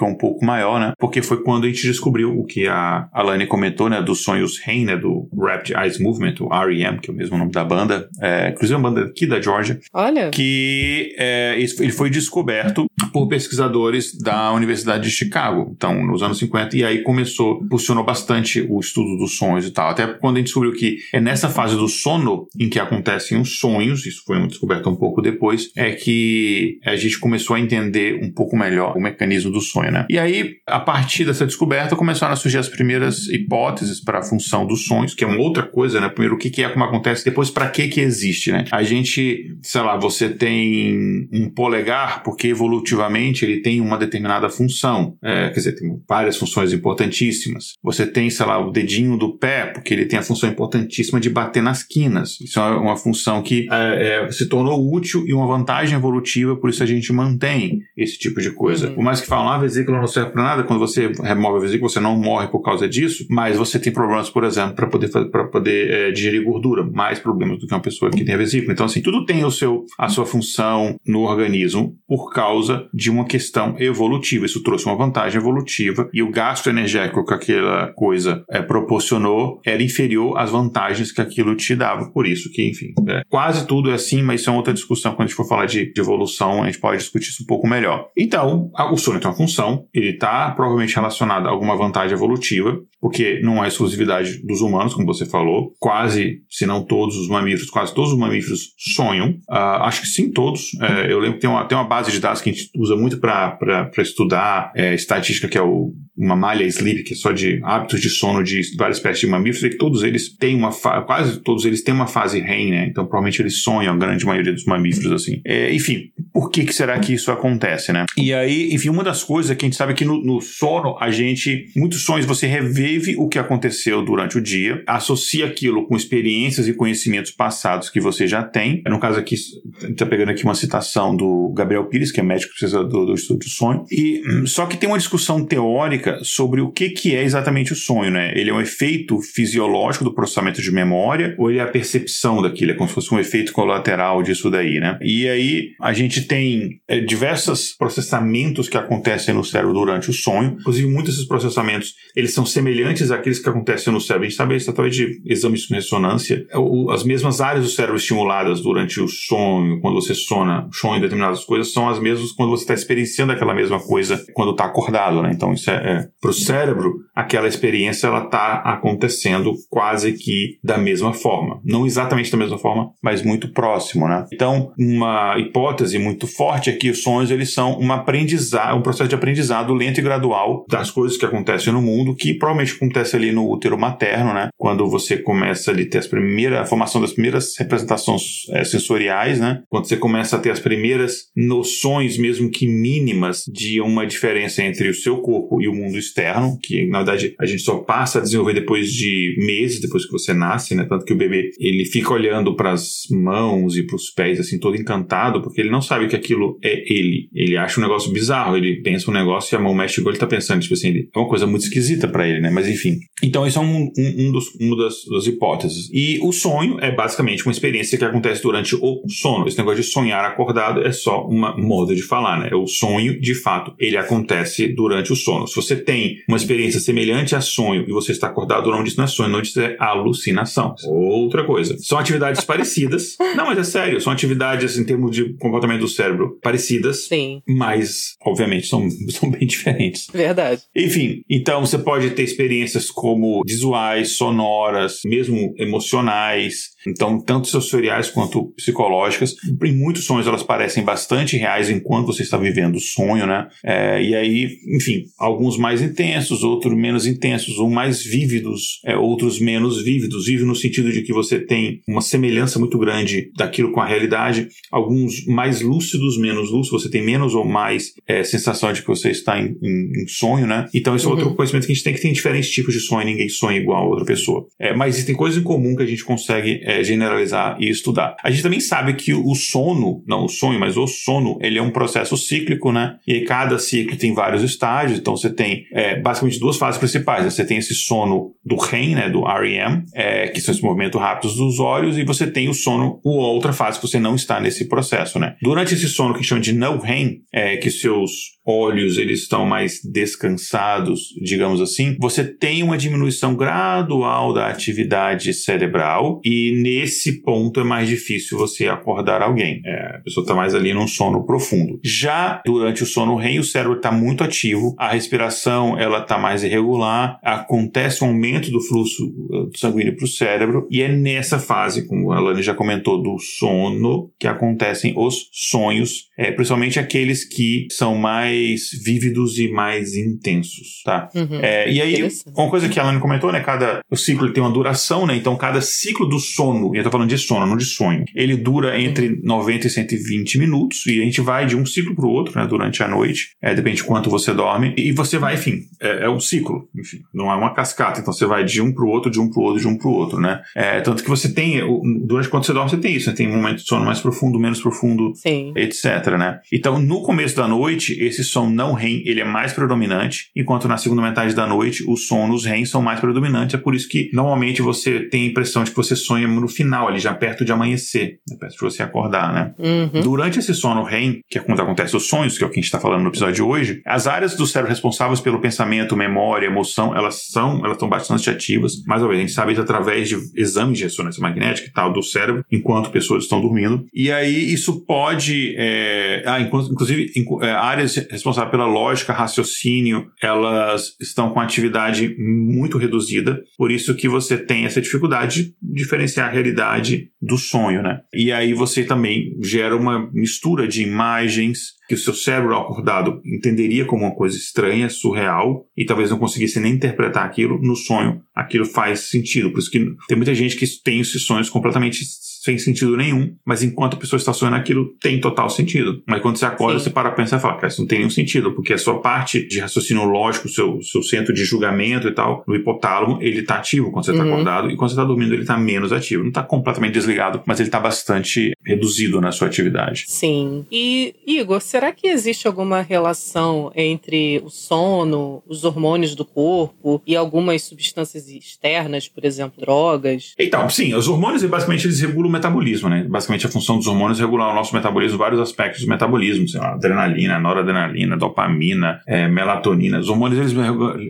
um 0.06 0.16
pouco 0.16 0.46
maior, 0.46 0.80
né? 0.80 0.94
Porque 0.98 1.22
foi 1.22 1.44
quando 1.44 1.66
a 1.66 1.68
gente 1.68 1.84
descobriu 1.84 2.38
o 2.38 2.46
que 2.46 2.68
a 2.68 3.08
Alane 3.14 3.48
comentou, 3.48 3.90
né? 3.90 4.02
Dos 4.02 4.24
sonhos 4.24 4.60
REM, 4.60 4.86
né? 4.86 4.98
Do 4.98 5.28
Rapid 5.38 5.76
Eyes 5.78 6.00
Movement, 6.00 6.36
o 6.40 6.50
REM, 6.50 6.98
que 6.98 7.10
é 7.10 7.14
o 7.14 7.16
mesmo 7.16 7.38
nome 7.38 7.52
da 7.52 7.64
banda, 7.64 8.10
é, 8.22 8.50
inclusive 8.50 8.74
é 8.74 8.78
uma 8.78 8.90
banda 8.90 9.06
aqui 9.08 9.26
da 9.26 9.42
Georgia. 9.42 9.80
Olha. 9.94 10.30
Que 10.30 11.14
é, 11.18 11.56
ele 11.58 11.92
foi 11.92 12.10
descoberto 12.10 12.86
por 13.12 13.28
pesquisadores 13.28 14.18
da 14.18 14.52
Universidade 14.54 15.04
de 15.04 15.12
Chicago, 15.12 15.74
então, 15.76 16.06
nos 16.06 16.22
anos 16.22 16.38
50, 16.40 16.76
e 16.76 16.84
aí 16.84 17.02
começou, 17.02 17.66
funcionou 17.70 18.04
bastante 18.04 18.66
o 18.70 18.80
estudo 18.80 19.18
dos 19.18 19.38
sonhos 19.38 19.66
e 19.66 19.72
tal. 19.72 19.90
Até 19.90 20.08
quando 20.08 20.36
a 20.36 20.40
gente 20.40 20.48
descobriu 20.48 20.74
que 20.74 20.98
é 21.14 21.20
nessa 21.20 21.50
fase 21.50 21.76
do 21.76 21.88
sono 21.88 22.48
em 22.60 22.70
que 22.70 22.80
acontecem 22.80 23.40
os 23.40 23.60
sonhos, 23.60 24.06
isso 24.06 24.24
foi 24.26 24.38
uma 24.38 24.48
descoberta 24.48 24.90
um 24.90 24.96
pouco 24.96 25.22
depois, 25.22 25.72
é 25.76 25.92
que 25.92 26.80
a 26.86 26.96
gente 26.96 27.20
começou 27.20 27.56
a 27.56 27.60
entender 27.60 28.20
um 28.22 28.32
pouco 28.32 28.58
melhor 28.58 28.96
o 28.98 29.02
mecanismo 29.02 29.45
do 29.52 29.62
sonho, 29.62 29.92
né? 29.92 30.06
E 30.10 30.18
aí, 30.18 30.56
a 30.68 30.80
partir 30.80 31.26
dessa 31.26 31.46
descoberta, 31.46 31.96
começaram 31.96 32.34
a 32.34 32.36
surgir 32.36 32.58
as 32.58 32.70
primeiras 32.70 33.28
hipóteses 33.28 34.00
para 34.00 34.20
a 34.20 34.24
função 34.24 34.66
dos 34.66 34.86
sonhos, 34.86 35.14
que 35.14 35.24
é 35.24 35.28
uma 35.28 35.40
outra 35.40 35.64
coisa, 35.64 36.00
né? 36.00 36.10
Primeiro, 36.10 36.36
o 36.36 36.38
que, 36.38 36.64
é, 36.64 36.70
como 36.70 36.86
acontece, 36.86 37.26
depois, 37.26 37.50
para 37.50 37.70
que 37.70 37.88
que 37.88 38.02
existe, 38.02 38.52
né? 38.52 38.66
A 38.72 38.84
gente, 38.84 39.56
sei 39.62 39.82
lá, 39.82 39.98
você 39.98 40.30
tem 40.30 41.28
um 41.32 41.50
polegar, 41.50 42.24
porque 42.24 42.48
evolutivamente 42.48 43.46
ele 43.46 43.62
tem 43.62 43.82
uma 43.82 43.98
determinada 43.98 44.50
função, 44.50 45.18
é, 45.24 45.50
quer 45.50 45.56
dizer, 45.56 45.74
tem 45.74 46.00
várias 46.08 46.38
funções 46.38 46.74
importantíssimas. 46.74 47.74
Você 47.84 48.06
tem, 48.06 48.30
sei 48.30 48.46
lá, 48.46 48.60
o 48.60 48.72
dedinho 48.72 49.18
do 49.18 49.38
pé, 49.38 49.68
porque 49.68 49.94
ele 49.94 50.06
tem 50.06 50.20
a 50.20 50.24
função 50.24 50.50
importantíssima 50.50 51.20
de 51.20 51.30
bater 51.30 51.62
nas 51.62 51.84
quinas. 51.84 52.40
Isso 52.42 52.60
é 52.60 52.78
uma 52.78 52.98
função 52.98 53.42
que 53.42 53.68
é, 53.72 54.26
é, 54.26 54.32
se 54.32 54.48
tornou 54.48 54.94
útil 54.94 55.26
e 55.28 55.34
uma 55.34 55.48
vantagem 55.48 55.96
evolutiva, 55.96 56.56
por 56.56 56.70
isso 56.70 56.84
a 56.84 56.86
gente 56.86 57.12
mantém 57.14 57.82
esse 57.96 58.18
tipo 58.18 58.42
de 58.42 58.52
coisa. 58.52 58.90
Uhum. 58.90 58.96
Por 58.96 59.04
mais 59.04 59.22
que 59.22 59.28
falam, 59.36 59.50
ah, 59.50 59.56
a 59.56 59.60
vesícula 59.60 60.00
não 60.00 60.08
serve 60.08 60.32
para 60.32 60.44
nada, 60.44 60.64
quando 60.64 60.80
você 60.80 61.12
remove 61.22 61.58
a 61.58 61.62
vesícula, 61.62 61.90
você 61.90 62.00
não 62.00 62.18
morre 62.18 62.48
por 62.48 62.62
causa 62.62 62.88
disso, 62.88 63.26
mas 63.30 63.58
você 63.58 63.78
tem 63.78 63.92
problemas, 63.92 64.30
por 64.30 64.44
exemplo, 64.44 64.76
para 64.76 64.88
poder, 64.88 65.10
pra 65.30 65.46
poder 65.46 65.92
é, 65.92 66.12
digerir 66.12 66.44
gordura, 66.44 66.84
mais 66.84 67.20
problemas 67.20 67.60
do 67.60 67.68
que 67.68 67.74
uma 67.74 67.82
pessoa 67.82 68.10
que 68.10 68.24
tem 68.24 68.34
a 68.34 68.38
vesícula. 68.38 68.72
Então, 68.72 68.86
assim, 68.86 69.02
tudo 69.02 69.26
tem 69.26 69.44
o 69.44 69.52
seu, 69.52 69.84
a 69.98 70.08
sua 70.08 70.26
função 70.26 70.96
no 71.06 71.22
organismo 71.22 71.96
por 72.08 72.32
causa 72.32 72.88
de 72.94 73.10
uma 73.10 73.26
questão 73.26 73.76
evolutiva. 73.78 74.46
Isso 74.46 74.64
trouxe 74.64 74.86
uma 74.86 74.96
vantagem 74.96 75.40
evolutiva 75.40 76.10
e 76.14 76.24
o 76.24 76.32
gasto 76.32 76.70
energético 76.70 77.26
que 77.26 77.34
aquela 77.34 77.92
coisa 77.94 78.44
é, 78.50 78.62
proporcionou 78.62 79.60
era 79.66 79.84
inferior 79.84 80.38
às 80.38 80.50
vantagens 80.50 81.12
que 81.12 81.22
aquilo 81.22 81.56
te 81.56 81.76
dava. 81.76 82.10
Por 82.12 82.26
isso 82.26 82.50
que, 82.52 82.68
enfim, 82.70 82.94
é, 83.08 83.22
quase 83.30 83.68
tudo 83.68 83.92
é 83.92 83.96
assim, 83.96 84.22
mas 84.22 84.42
isso 84.42 84.50
é 84.50 84.54
outra 84.54 84.74
discussão. 84.74 85.14
Quando 85.14 85.24
a 85.24 85.28
gente 85.28 85.36
for 85.36 85.48
falar 85.48 85.66
de, 85.66 85.92
de 85.92 86.02
evolução, 86.02 86.64
a 86.64 86.68
gente 86.68 86.80
pode 86.80 87.00
discutir 87.00 87.30
isso 87.30 87.44
um 87.44 87.48
pouco 87.48 87.68
melhor. 87.68 88.08
Então, 88.18 88.70
a, 88.76 88.92
o 88.92 88.98
sono 88.98 89.20
uma 89.28 89.36
função, 89.36 89.86
ele 89.94 90.12
está 90.12 90.52
provavelmente 90.52 90.96
relacionado 90.96 91.48
a 91.48 91.50
alguma 91.50 91.76
vantagem 91.76 92.16
evolutiva, 92.16 92.80
porque 93.00 93.40
não 93.42 93.64
é 93.64 93.68
exclusividade 93.68 94.42
dos 94.46 94.62
humanos, 94.62 94.94
como 94.94 95.06
você 95.06 95.26
falou. 95.26 95.72
Quase, 95.80 96.40
se 96.50 96.66
não 96.66 96.84
todos 96.84 97.16
os 97.18 97.28
mamíferos, 97.28 97.70
quase 97.70 97.94
todos 97.94 98.12
os 98.12 98.18
mamíferos 98.18 98.74
sonham. 98.78 99.30
Uh, 99.50 99.84
acho 99.84 100.02
que 100.02 100.08
sim, 100.08 100.32
todos. 100.32 100.74
Uh, 100.74 101.08
eu 101.08 101.20
lembro 101.20 101.36
que 101.36 101.42
tem 101.42 101.50
uma, 101.50 101.66
tem 101.66 101.78
uma 101.78 101.88
base 101.88 102.12
de 102.12 102.20
dados 102.20 102.42
que 102.42 102.50
a 102.50 102.54
gente 102.54 102.70
usa 102.76 102.96
muito 102.96 103.20
para 103.20 103.92
estudar 104.00 104.72
é, 104.76 104.96
estatística, 104.96 105.48
que 105.48 105.58
é 105.58 105.62
o 105.62 105.94
uma 106.18 106.36
malha 106.36 106.64
sleep, 106.64 107.04
que 107.04 107.14
é 107.14 107.16
só 107.16 107.32
de 107.32 107.60
hábitos 107.64 108.00
de 108.00 108.10
sono 108.10 108.42
de 108.44 108.62
várias 108.78 108.98
espécies 108.98 109.20
de 109.20 109.28
mamíferos, 109.28 109.64
e 109.64 109.70
que 109.70 109.78
todos 109.78 110.02
eles 110.02 110.36
têm 110.36 110.56
uma 110.56 110.72
quase 110.72 111.42
todos 111.42 111.66
eles 111.66 111.84
têm 111.84 111.94
uma 111.94 112.08
fase 112.08 112.40
REM, 112.40 112.72
né? 112.72 112.88
Então 112.88 113.06
provavelmente 113.06 113.42
eles 113.42 113.62
sonham, 113.62 113.94
a 113.94 113.98
grande 113.98 114.26
maioria 114.26 114.54
dos 114.54 114.66
mamíferos, 114.66 115.12
assim. 115.12 115.42
É, 115.46 115.74
enfim, 115.74 116.12
por 116.34 116.50
que, 116.50 116.64
que 116.64 116.74
será 116.74 116.98
que 117.00 117.14
isso 117.14 117.32
acontece, 117.32 117.92
né? 117.92 118.06
E 118.18 118.34
aí, 118.34 118.74
enfim, 118.74 118.90
uma 118.90 119.04
das 119.04 119.15
coisas 119.24 119.56
que 119.56 119.66
a 119.66 119.68
gente 119.68 119.78
sabe 119.78 119.94
que 119.94 120.06
no, 120.06 120.22
no 120.24 120.42
sono, 120.42 120.96
a 121.00 121.12
gente, 121.12 121.68
muitos 121.76 122.04
sonhos, 122.04 122.26
você 122.26 122.48
revive 122.48 123.16
o 123.18 123.28
que 123.28 123.40
aconteceu 123.40 124.04
durante 124.04 124.38
o 124.38 124.42
dia, 124.42 124.84
associa 124.88 125.46
aquilo 125.46 125.88
com 125.88 125.96
experiências 125.96 126.68
e 126.68 126.74
conhecimentos 126.74 127.32
passados 127.32 127.90
que 127.90 128.00
você 128.00 128.28
já 128.28 128.44
tem. 128.44 128.82
No 128.88 129.00
caso 129.00 129.20
aqui, 129.20 129.36
a 129.82 129.88
gente 129.88 129.96
tá 129.96 130.06
pegando 130.06 130.32
aqui 130.32 130.44
uma 130.44 130.56
citação 130.56 131.16
do 131.16 131.54
Gabriel 131.56 131.86
Pires, 131.86 132.12
que 132.12 132.20
é 132.20 132.24
médico 132.24 132.54
do, 132.88 133.06
do 133.06 133.14
estudo 133.14 133.40
do 133.40 133.50
sonho. 133.50 133.84
E 133.92 134.22
hum, 134.26 134.46
só 134.46 134.66
que 134.66 134.78
tem 134.78 134.88
uma 134.90 134.98
discussão 134.98 135.46
teórica 135.46 136.20
sobre 136.24 136.62
o 136.62 136.72
que, 136.72 136.90
que 136.90 137.16
é 137.16 137.24
exatamente 137.24 137.74
o 137.74 137.76
sonho, 137.76 138.12
né? 138.12 138.34
Ele 138.36 138.50
é 138.50 138.54
um 138.54 138.62
efeito 138.62 139.20
fisiológico 139.22 140.04
do 140.04 140.14
processamento 140.14 140.62
de 140.62 140.72
memória 140.72 141.36
ou 141.38 141.50
ele 141.50 141.60
é 141.60 141.64
a 141.64 141.68
percepção 141.68 142.42
daquilo? 142.42 142.72
É 142.72 142.74
como 142.76 142.88
se 142.88 142.96
fosse 142.96 143.14
um 143.14 143.20
efeito 143.20 143.52
colateral 143.54 144.22
disso 144.24 144.50
daí, 144.50 144.80
né? 144.80 144.98
E 145.02 145.28
aí 145.28 145.72
a 145.82 145.94
gente 145.94 146.22
tem 146.22 146.80
é, 146.88 147.00
diversos 147.00 147.76
processamentos 147.78 148.70
que 148.70 148.78
acontecem 148.78 148.95
no 149.34 149.44
cérebro 149.44 149.74
durante 149.74 150.10
o 150.10 150.14
sonho. 150.14 150.58
Inclusive, 150.60 150.88
muitos 150.88 151.14
desses 151.14 151.28
processamentos, 151.28 151.94
eles 152.16 152.34
são 152.34 152.46
semelhantes 152.46 153.12
àqueles 153.12 153.40
que 153.40 153.50
acontecem 153.50 153.92
no 153.92 154.02
cérebro. 154.02 154.26
A 154.26 154.30
gente 154.30 154.38
sabe 154.38 154.56
isso 154.56 154.70
através 154.70 154.96
de 154.96 155.22
exames 155.26 155.62
de 155.62 155.74
ressonância. 155.74 156.46
É, 156.50 156.94
as 156.94 157.04
mesmas 157.04 157.42
áreas 157.42 157.66
do 157.66 157.72
cérebro 157.72 157.98
estimuladas 157.98 158.62
durante 158.62 159.00
o 159.00 159.08
sonho, 159.08 159.80
quando 159.82 159.96
você 159.96 160.14
sona, 160.14 160.68
sonha 160.72 160.98
em 160.98 161.02
determinadas 161.02 161.44
coisas, 161.44 161.72
são 161.72 161.90
as 161.90 162.00
mesmas 162.00 162.32
quando 162.32 162.50
você 162.50 162.64
está 162.64 162.74
experienciando 162.74 163.32
aquela 163.32 163.54
mesma 163.54 163.80
coisa 163.80 164.24
quando 164.34 164.52
está 164.52 164.66
acordado, 164.66 165.22
né? 165.22 165.32
Então, 165.34 165.54
isso 165.54 165.70
é, 165.70 165.74
é 165.76 166.08
para 166.22 166.30
o 166.30 166.34
cérebro, 166.34 166.96
aquela 167.16 167.48
experiência 167.48 168.08
ela 168.08 168.26
está 168.26 168.56
acontecendo 168.58 169.54
quase 169.70 170.14
que 170.14 170.58
da 170.64 170.78
mesma 170.78 171.14
forma. 171.14 171.60
Não 171.64 171.86
exatamente 171.86 172.32
da 172.32 172.38
mesma 172.38 172.58
forma, 172.58 172.92
mas 173.02 173.22
muito 173.22 173.52
próximo, 173.52 174.08
né? 174.08 174.26
Então, 174.34 174.72
uma 174.78 175.38
hipótese 175.38 175.98
muito 175.98 176.28
forte 176.28 176.70
é 176.70 176.74
que 176.74 176.90
os 176.90 177.02
sonhos 177.02 177.32
eles 177.32 177.54
são 177.54 177.80
um 177.80 177.92
aprendizado, 177.92 178.78
um 178.78 178.82
processo 178.86 179.10
de 179.10 179.16
aprendizado 179.16 179.74
lento 179.74 180.00
e 180.00 180.04
gradual 180.04 180.64
das 180.70 180.92
coisas 180.92 181.18
que 181.18 181.26
acontecem 181.26 181.74
no 181.74 181.82
mundo, 181.82 182.16
que 182.16 182.36
provavelmente 182.36 182.76
acontece 182.76 183.16
ali 183.16 183.32
no 183.32 183.50
útero 183.50 183.78
materno, 183.78 184.32
né? 184.32 184.50
Quando 184.56 184.88
você 184.88 185.18
começa 185.18 185.72
ali 185.72 185.84
a 185.84 185.90
ter 185.90 185.98
as 185.98 186.08
primeiras, 186.08 186.60
a 186.60 186.66
formação 186.66 187.02
das 187.02 187.12
primeiras 187.12 187.58
representações 187.58 188.48
é, 188.52 188.64
sensoriais, 188.64 189.40
né? 189.40 189.64
Quando 189.68 189.88
você 189.88 189.98
começa 189.98 190.36
a 190.36 190.40
ter 190.40 190.52
as 190.52 190.60
primeiras 190.60 191.32
noções, 191.36 192.18
mesmo 192.18 192.52
que 192.52 192.68
mínimas, 192.68 193.44
de 193.52 193.82
uma 193.82 194.06
diferença 194.06 194.62
entre 194.62 194.88
o 194.88 194.94
seu 194.94 195.18
corpo 195.18 195.60
e 195.60 195.68
o 195.68 195.74
mundo 195.74 195.98
externo, 195.98 196.58
que 196.62 196.86
na 196.86 197.00
verdade 197.00 197.34
a 197.40 197.46
gente 197.46 197.64
só 197.64 197.78
passa 197.78 198.20
a 198.20 198.22
desenvolver 198.22 198.54
depois 198.54 198.92
de 198.92 199.36
meses, 199.40 199.82
depois 199.82 200.06
que 200.06 200.12
você 200.12 200.32
nasce, 200.32 200.76
né? 200.76 200.86
Tanto 200.88 201.06
que 201.06 201.14
o 201.14 201.18
bebê 201.18 201.50
ele 201.60 201.86
fica 201.86 202.14
olhando 202.14 202.56
para 202.56 202.72
as 202.74 203.02
mãos 203.10 203.76
e 203.78 203.84
para 203.84 203.96
os 203.96 204.12
pés 204.12 204.40
assim 204.40 204.60
todo 204.60 204.76
encantado, 204.76 205.42
porque 205.42 205.60
ele 205.60 205.72
não 205.72 205.82
sabe 205.82 206.08
que 206.08 206.16
aquilo 206.16 206.60
é 206.64 206.84
ele. 206.88 207.30
Ele 207.34 207.58
acha 207.58 207.80
um 207.80 207.84
negócio 207.84 208.12
bizarro, 208.12 208.56
ele 208.56 208.75
pensa 208.82 209.10
um 209.10 209.14
negócio 209.14 209.54
e 209.54 209.58
a 209.58 209.60
mão 209.60 209.74
mexe 209.74 210.00
igual 210.00 210.14
ele 210.14 210.20
tá 210.20 210.28
pensando, 210.28 210.62
tipo 210.62 210.74
assim, 210.74 211.08
é 211.14 211.20
uma 211.20 211.28
coisa 211.28 211.46
muito 211.48 211.64
esquisita 211.64 212.08
para 212.08 212.28
ele, 212.28 212.40
né? 212.40 212.50
Mas 212.50 212.68
enfim. 212.68 213.00
Então 213.24 213.46
isso 213.46 213.60
é 213.60 213.62
um, 213.62 213.92
um, 213.98 214.28
um 214.28 214.32
dos, 214.32 214.54
uma 214.60 214.78
das, 214.78 215.06
das 215.06 215.28
hipóteses. 215.28 215.90
E 215.92 216.20
o 216.22 216.32
sonho 216.32 216.80
é 216.80 216.92
basicamente 216.92 217.46
uma 217.46 217.52
experiência 217.52 217.98
que 217.98 218.06
acontece 218.06 218.42
durante 218.42 218.76
o 218.76 219.02
sono. 219.08 219.48
Esse 219.48 219.58
negócio 219.58 219.82
de 219.82 219.88
sonhar 219.88 220.24
acordado 220.26 220.86
é 220.86 220.92
só 220.92 221.26
uma 221.26 221.56
moda 221.58 221.96
de 221.96 222.02
falar, 222.02 222.40
né? 222.40 222.50
O 222.56 222.68
sonho, 222.68 223.20
de 223.20 223.36
fato, 223.36 223.74
ele 223.80 223.98
acontece 223.98 224.68
durante 224.68 225.12
o 225.12 225.16
sono. 225.16 225.48
Se 225.48 225.56
você 225.56 225.76
tem 225.76 226.18
uma 226.28 226.38
experiência 226.38 226.80
semelhante 226.80 227.36
a 227.36 227.42
sonho 227.42 227.86
e 227.88 227.92
você 227.92 228.12
está 228.12 228.28
acordado, 228.28 228.70
não 228.72 228.84
diz 228.84 228.96
não 228.96 229.06
é 229.06 229.08
sonho, 229.08 229.30
não 229.30 229.42
diz 229.42 229.56
é 229.58 229.76
alucinação. 229.80 230.76
Outra 230.86 231.44
coisa. 231.44 231.78
São 231.80 231.98
atividades 231.98 232.44
parecidas. 232.46 233.16
Não, 233.36 233.46
mas 233.46 233.58
é 233.58 233.64
sério, 233.64 234.02
são 234.02 234.12
atividades 234.12 234.78
em 234.78 234.84
termos 234.84 235.12
de 235.12 235.34
comportamento 235.38 235.82
do 235.82 235.88
cérebro 235.88 236.38
parecidas. 236.42 237.08
Sim. 237.08 237.42
Mas, 237.48 238.16
obviamente, 238.26 238.65
são, 238.70 238.90
são 239.10 239.30
bem 239.30 239.48
diferentes. 239.48 240.08
Verdade. 240.12 240.62
Enfim, 240.76 241.24
então 241.30 241.62
você 241.66 241.78
pode 241.78 242.12
ter 242.12 242.24
experiências 242.24 242.90
como 242.92 243.42
visuais, 243.46 244.12
sonoras, 244.12 245.00
mesmo 245.06 245.54
emocionais, 245.58 246.75
então, 246.88 247.20
tanto 247.20 247.48
sensoriais 247.48 248.10
quanto 248.10 248.54
psicológicas. 248.56 249.36
Em 249.64 249.76
muitos 249.76 250.06
sonhos 250.06 250.28
elas 250.28 250.44
parecem 250.44 250.84
bastante 250.84 251.38
reais 251.38 251.70
enquanto 251.70 252.08
você 252.08 252.24
está 252.24 252.38
vivendo 252.38 252.76
o 252.76 252.80
sonho, 252.80 253.26
né? 253.26 253.48
É, 253.64 254.02
e 254.02 254.16
aí, 254.16 254.58
enfim, 254.76 255.06
alguns 255.18 255.58
mais 255.58 255.82
intensos, 255.82 256.44
outros 256.44 256.76
menos 256.76 257.06
intensos, 257.06 257.58
ou 257.58 257.70
mais 257.70 258.04
vívidos, 258.04 258.80
é, 258.86 258.96
outros 258.96 259.40
menos 259.40 259.84
vívidos. 259.84 260.26
Vive 260.26 260.44
no 260.44 260.56
sentido 260.56 260.92
de 260.92 261.02
que 261.02 261.14
você 261.14 261.40
tem 261.40 261.82
uma 261.88 262.02
semelhança 262.02 262.60
muito 262.60 262.78
grande 262.78 263.32
daquilo 263.36 263.72
com 263.72 263.82
a 263.82 263.86
realidade. 263.86 264.48
Alguns 264.72 265.26
mais 265.26 265.62
lúcidos, 265.62 266.18
menos 266.20 266.52
lúcidos, 266.52 266.84
você 266.84 266.90
tem 266.90 267.04
menos 267.04 267.34
ou 267.34 267.46
mais 267.46 267.94
é, 268.08 268.24
sensação 268.24 268.72
de 268.72 268.82
que 268.82 268.88
você 268.88 269.10
está 269.10 269.40
em, 269.40 269.58
em, 269.62 270.04
em 270.04 270.08
sonho, 270.08 270.46
né? 270.46 270.68
Então, 270.74 270.96
esse 270.96 271.06
é 271.06 271.10
outro 271.10 271.30
uhum. 271.30 271.36
conhecimento 271.36 271.66
que 271.66 271.72
a 271.72 271.76
gente 271.76 271.84
tem 271.84 271.94
que 271.94 272.02
tem 272.02 272.14
diferentes 272.14 272.50
tipos 272.52 272.74
de 272.74 272.80
sonho, 272.80 273.06
ninguém 273.06 273.30
sonha 273.30 273.58
igual 273.58 273.84
a 273.84 273.90
outra 273.90 274.06
pessoa. 274.06 274.46
É, 274.60 274.76
mas 274.76 274.96
existem 274.96 275.16
coisas 275.16 275.40
em 275.40 275.44
comum 275.44 275.76
que 275.76 275.84
a 275.84 275.88
gente 275.88 276.04
consegue 276.04 276.62
é, 276.76 276.84
generalizar 276.84 277.58
e 277.60 277.70
estudar. 277.70 278.16
A 278.24 278.30
gente 278.30 278.44
também 278.44 278.60
sabe 278.60 278.94
que 278.94 279.14
o 279.14 279.34
sono, 279.36 280.04
não 280.08 280.26
o 280.26 280.30
sonho, 280.30 280.60
mas 280.60 280.78
o 280.78 280.88
sono, 280.88 281.38
ele 281.42 281.58
é 281.58 281.62
um 281.62 281.72
processo 281.72 282.18
cíclico, 282.18 282.72
né? 282.72 282.98
E 283.08 283.22
cada 283.22 283.58
ciclo 283.58 283.98
tem 283.98 284.14
vários 284.14 284.44
estágios, 284.44 285.00
então 285.00 285.16
você 285.16 285.30
tem 285.30 285.66
é, 285.72 286.00
basicamente 286.00 286.40
duas 286.40 286.58
fases 286.58 286.78
principais. 286.78 287.26
Você 287.26 287.46
tem 287.46 287.58
esse 287.58 287.74
sono 287.74 288.34
do 288.44 288.56
REM, 288.56 288.96
né, 288.96 289.10
do 289.10 289.24
REM, 289.24 289.84
é, 289.94 290.28
que 290.28 290.40
são 290.42 290.52
esses 290.52 290.64
movimentos 290.64 291.00
rápidos 291.00 291.36
dos 291.36 291.60
olhos, 291.60 291.98
e 291.98 292.04
você 292.04 292.28
tem 292.28 292.50
o 292.50 292.54
sono, 292.54 293.00
o 293.04 293.18
outra 293.18 293.54
fase 293.54 293.80
que 293.80 293.88
você 293.88 294.00
não 294.00 294.16
está 294.16 294.40
nesse 294.40 294.68
processo, 294.68 295.20
né? 295.20 295.36
Durante 295.42 295.74
esse 295.74 295.88
sono 295.88 296.14
que 296.14 296.24
chama 296.24 296.42
de 296.42 296.54
no 296.54 296.78
REM, 296.78 297.22
é, 297.34 297.58
que 297.58 297.70
seus 297.70 298.35
olhos 298.46 298.98
eles 298.98 299.22
estão 299.22 299.46
mais 299.46 299.82
descansados, 299.84 301.14
digamos 301.22 301.60
assim, 301.60 301.98
você 302.00 302.24
tem 302.24 302.62
uma 302.62 302.78
diminuição 302.78 303.36
gradual 303.36 304.34
da 304.34 304.48
atividade 304.48 305.34
cerebral 305.34 306.22
e 306.24 306.54
nesse 306.62 307.22
ponto 307.22 307.60
é 307.60 307.64
mais 307.64 307.90
difícil 307.90 308.38
você 308.38 308.68
acordar 308.68 309.22
alguém. 309.22 309.62
É, 309.66 309.96
a 309.98 310.02
pessoa 310.04 310.24
está 310.24 310.36
mais 310.36 310.54
ali 310.54 310.74
num 310.74 310.88
sono 310.88 311.26
profundo. 311.26 311.80
Já 311.84 312.42
durante 312.46 312.84
o 312.84 312.86
sono 312.86 313.16
REM, 313.16 313.40
o 313.40 313.44
cérebro 313.44 313.78
está 313.78 313.92
muito 313.92 314.24
ativo, 314.24 314.76
a 314.78 314.92
respiração 314.92 315.80
ela 315.80 316.00
está 316.00 316.18
mais 316.18 316.44
irregular, 316.44 317.20
acontece 317.24 318.04
um 318.04 318.08
aumento 318.08 318.52
do 318.52 318.62
fluxo 318.62 319.06
uh, 319.06 319.58
sanguíneo 319.58 319.96
para 319.96 320.06
o 320.06 320.08
cérebro 320.08 320.68
e 320.70 320.82
é 320.82 320.88
nessa 320.88 321.40
fase, 321.40 321.88
como 321.88 322.12
a 322.12 322.20
Lani 322.20 322.44
já 322.44 322.54
comentou, 322.54 323.02
do 323.02 323.18
sono 323.20 324.12
que 324.20 324.28
acontecem 324.28 324.94
os 324.96 325.30
sonhos, 325.32 326.10
é, 326.18 326.32
principalmente 326.32 326.80
aqueles 326.80 327.26
que 327.26 327.68
são 327.72 327.96
mais 327.96 328.35
mais 328.36 328.70
vívidos 328.84 329.38
e 329.38 329.50
mais 329.50 329.96
intensos, 329.96 330.82
tá? 330.84 331.10
Uhum. 331.14 331.40
É, 331.42 331.72
e 331.72 331.82
aí, 331.82 332.08
uma 332.36 332.50
coisa 332.50 332.68
que 332.70 332.80
a 332.80 332.84
Alane 332.84 333.00
comentou, 333.00 333.32
né? 333.32 333.40
Cada 333.40 333.82
o 333.90 333.96
ciclo 333.96 334.32
tem 334.32 334.44
uma 334.44 334.52
duração, 334.52 335.06
né? 335.06 335.16
Então, 335.16 335.36
cada 335.36 335.62
ciclo 335.62 336.08
do 336.08 336.20
sono, 336.20 336.76
e 336.76 336.78
eu 336.78 336.84
tô 336.84 336.92
falando 336.92 337.10
de 337.10 337.18
sono, 337.18 337.46
não 337.46 337.58
de 337.58 337.66
sonho, 337.66 338.04
ele 338.16 338.36
dura 338.36 338.80
entre 338.80 339.10
uhum. 339.10 339.20
90 339.24 339.68
e 339.68 339.70
120 339.70 340.40
minutos, 340.40 340.86
e 340.86 341.02
a 341.02 341.04
gente 341.04 341.22
vai 341.22 341.46
de 341.46 341.56
um 341.56 341.66
ciclo 341.66 341.96
pro 341.96 342.10
outro, 342.10 342.40
né? 342.40 342.48
Durante 342.48 342.84
a 342.84 342.88
noite, 342.88 343.30
é, 343.42 343.54
depende 343.54 343.78
de 343.78 343.84
quanto 343.84 344.10
você 344.10 344.34
dorme, 344.34 344.74
e 344.78 344.92
você 344.92 345.18
vai, 345.18 345.36
enfim, 345.36 345.62
é, 345.82 346.06
é 346.06 346.10
um 346.10 346.20
ciclo, 346.20 346.68
enfim, 346.76 347.00
não 347.14 347.32
é 347.32 347.36
uma 347.36 347.54
cascata, 347.54 348.00
então 348.00 348.14
você 348.14 348.26
vai 348.26 348.44
de 348.44 348.62
um 348.62 348.74
pro 348.74 348.88
outro, 348.88 349.10
de 349.12 349.20
um 349.20 349.30
pro 349.30 349.42
outro, 349.42 349.62
de 349.62 349.68
um 349.68 349.78
pro 349.78 349.90
outro, 349.90 350.20
né? 350.20 350.42
É, 350.56 350.82
tanto 350.82 351.04
que 351.04 351.10
você 351.10 351.34
tem, 351.34 351.62
durante 352.06 352.30
quando 352.30 352.46
você 352.46 352.54
dorme, 352.54 352.70
você 352.70 352.78
tem 352.78 352.96
isso, 352.96 353.10
né? 353.10 353.16
Tem 353.16 353.28
um 353.28 353.36
momento 353.36 353.58
de 353.58 353.68
sono 353.68 353.86
mais 353.86 354.00
profundo, 354.00 354.40
menos 354.40 354.62
profundo, 354.62 355.14
Sim. 355.16 355.54
etc, 355.56 356.18
né? 356.18 356.40
Então, 356.52 356.80
no 356.80 357.02
começo 357.02 357.36
da 357.36 357.48
noite, 357.48 357.94
esse 358.00 358.24
som 358.26 358.50
não 358.50 358.74
REM 358.74 359.04
ele 359.06 359.22
é 359.22 359.26
mais 359.26 359.54
predominante, 359.54 360.30
enquanto 360.36 360.68
na 360.68 360.78
segunda 360.78 361.02
metade 361.02 361.34
da 361.34 361.48
noite 361.48 361.84
os 361.88 362.08
sonos 362.08 362.46
REM 362.46 362.66
são 362.66 362.82
mais 362.82 363.00
predominantes. 363.00 363.56
É 363.56 363.58
por 363.58 363.76
isso 363.76 363.88
que 363.88 364.10
normalmente 364.14 364.62
você 364.62 365.02
tem 365.02 365.24
a 365.24 365.26
impressão 365.28 365.64
de 365.64 365.72
que 365.72 365.78
você 365.78 365.96
sonha 365.96 366.28
no 366.28 366.48
final, 366.48 366.88
ali 366.88 367.00
já 367.00 367.14
perto 367.14 367.46
de 367.46 367.52
amanhecer, 367.52 368.20
né, 368.28 368.38
perto 368.40 368.54
de 368.54 368.62
você 368.62 368.84
acordar, 368.84 369.34
né? 369.34 369.54
Uhum. 369.58 370.02
Durante 370.02 370.40
esse 370.40 370.54
sono 370.54 370.84
REM, 370.84 371.22
que 371.30 371.38
é 371.38 371.42
quando 371.42 371.62
acontece 371.62 371.96
os 371.96 372.08
sonhos, 372.08 372.38
que 372.38 372.44
é 372.44 372.48
o 372.48 372.50
que 372.50 372.56
a 372.56 372.62
gente 372.62 372.66
está 372.66 372.80
falando 372.80 373.04
no 373.04 373.10
episódio 373.10 373.36
de 373.36 373.42
hoje, 373.42 373.82
as 373.86 374.08
áreas 374.08 374.36
do 374.36 374.46
cérebro 374.46 374.72
responsáveis 374.72 375.20
pelo 375.20 375.40
pensamento, 375.40 375.96
memória, 375.96 376.48
emoção, 376.48 376.96
elas 376.96 377.28
são, 377.30 377.60
elas 377.60 377.74
estão 377.74 377.90
bastante 377.90 378.30
ativas. 378.30 378.84
Mais 378.86 379.02
uma 379.02 379.10
vez, 379.10 379.20
a 379.20 379.22
gente 379.22 379.34
sabe 379.34 379.54
isso 379.54 379.62
através 379.62 380.10
de 380.10 380.18
exames 380.36 380.78
de 380.78 380.84
ressonância 380.84 381.22
magnética 381.22 381.68
e 381.68 381.72
tal 381.72 381.92
do 381.92 382.02
cérebro, 382.04 382.46
enquanto 382.52 382.90
pessoas 382.92 383.24
estão 383.24 383.42
dormindo. 383.42 383.86
E 383.94 384.12
aí 384.12 384.54
isso 384.54 384.86
pode, 384.86 385.56
é, 385.58 386.24
ah, 386.26 386.40
inclusive, 386.40 387.12
é, 387.42 387.52
áreas 387.52 387.96
responsáveis 388.16 388.52
pela 388.52 388.66
lógica, 388.66 389.14
raciocínio, 389.14 390.08
elas 390.22 390.96
estão 391.00 391.30
com 391.32 391.40
atividade 391.40 392.16
muito 392.18 392.78
reduzida, 392.78 393.42
por 393.58 393.72
isso 393.72 393.96
que 393.96 394.08
você 394.08 394.38
tem 394.38 394.66
essa 394.66 394.82
dificuldade 394.82 395.56
de 395.62 395.84
diferenciar 395.84 396.30
a 396.30 396.32
realidade 396.32 397.10
do 397.22 397.38
sonho, 397.38 397.82
né? 397.82 398.02
E 398.14 398.32
aí 398.32 398.54
você 398.54 398.84
também 398.84 399.36
gera 399.42 399.76
uma 399.76 400.10
mistura 400.12 400.68
de 400.68 400.84
imagens 400.84 401.76
que 401.88 401.96
o 401.96 401.98
seu 401.98 402.14
cérebro 402.14 402.56
acordado 402.56 403.22
entenderia 403.26 403.86
como 403.86 404.04
uma 404.04 404.16
coisa 404.16 404.36
estranha, 404.38 404.90
surreal, 404.90 405.66
e 405.78 405.86
talvez 405.86 406.10
não 406.10 406.18
conseguisse 406.18 406.60
nem 406.60 406.74
interpretar 406.74 407.26
aquilo, 407.26 407.62
no 407.62 407.76
sonho 407.76 408.22
aquilo 408.34 408.66
faz 408.66 409.12
sentido. 409.12 409.52
Por 409.52 409.60
isso 409.60 409.72
que 409.72 409.86
tem 410.08 410.18
muita 410.18 410.34
gente 410.34 410.56
que 410.56 410.66
tem 410.84 411.00
esses 411.00 411.24
sonhos 411.24 411.50
completamente 411.50 412.04
sem 412.46 412.60
sentido 412.60 412.96
nenhum, 412.96 413.36
mas 413.44 413.64
enquanto 413.64 413.96
a 413.96 414.00
pessoa 414.00 414.20
está 414.20 414.32
sonhando 414.32 414.58
aquilo, 414.58 414.94
tem 415.02 415.20
total 415.20 415.50
sentido. 415.50 416.04
Mas 416.08 416.22
quando 416.22 416.38
você 416.38 416.46
acorda, 416.46 416.78
Sim. 416.78 416.84
você 416.84 416.90
para 416.92 417.10
pensar 417.10 417.38
e 417.38 417.40
fala, 417.40 417.56
cara, 417.56 417.68
isso 417.70 417.82
não 417.82 417.88
tem 417.88 417.98
nenhum 417.98 418.12
sentido, 418.12 418.54
porque 418.54 418.74
a 418.74 418.78
sua 418.78 419.02
parte 419.02 419.48
de 419.48 419.60
raciocínio 419.60 420.04
lógico, 420.04 420.48
seu, 420.48 420.80
seu 420.84 421.02
centro 421.02 421.34
de 421.34 421.44
julgamento 421.44 422.08
e 422.08 422.12
tal, 422.12 422.44
no 422.48 422.56
hipotálamo, 422.56 423.18
ele 423.20 423.40
está 423.40 423.56
ativo 423.56 423.92
quando 423.92 424.06
você 424.06 424.12
está 424.12 424.24
uhum. 424.24 424.34
acordado, 424.34 424.70
e 424.70 424.76
quando 424.76 424.92
você 424.92 424.94
está 424.94 425.04
dormindo, 425.04 425.34
ele 425.34 425.42
está 425.42 425.58
menos 425.58 425.92
ativo. 425.92 426.22
Não 426.22 426.30
está 426.30 426.44
completamente 426.44 426.94
desligado, 426.94 427.42
mas 427.48 427.60
ele 427.60 427.68
está 427.68 427.80
bastante 427.80 428.52
reduzido 428.64 429.20
na 429.20 429.32
sua 429.32 429.48
atividade. 429.48 430.06
Sim. 430.08 430.68
E, 430.72 431.16
Igor, 431.26 431.62
será 431.62 431.92
que 431.92 432.08
existe 432.08 432.46
alguma 432.46 432.82
relação 432.82 433.72
entre 433.76 434.40
o 434.46 434.52
sono, 434.52 435.42
os 435.48 435.64
hormônios 435.64 436.14
do 436.14 436.24
corpo 436.24 437.02
e 437.08 437.16
algumas 437.16 437.64
substâncias 437.64 438.30
externas, 438.30 439.08
por 439.08 439.26
exemplo, 439.26 439.60
drogas? 439.60 440.36
Então, 440.38 440.70
sim, 440.70 440.94
os 440.94 441.08
hormônios, 441.08 441.44
basicamente, 441.44 441.88
eles 441.88 442.00
regulam 442.02 442.35
metabolismo, 442.36 442.90
né? 442.90 443.06
Basicamente 443.10 443.46
a 443.46 443.50
função 443.50 443.78
dos 443.78 443.88
hormônios 443.88 444.20
é 444.20 444.24
regular 444.24 444.52
o 444.52 444.56
nosso 444.56 444.76
metabolismo, 444.76 445.18
vários 445.18 445.40
aspectos 445.40 445.82
do 445.84 445.90
metabolismo, 445.90 446.48
sei 446.48 446.60
lá, 446.60 446.74
adrenalina, 446.74 447.40
noradrenalina, 447.40 448.18
dopamina, 448.18 449.00
é, 449.08 449.28
melatonina. 449.28 450.00
Os 450.00 450.10
hormônios 450.10 450.40
eles 450.40 450.54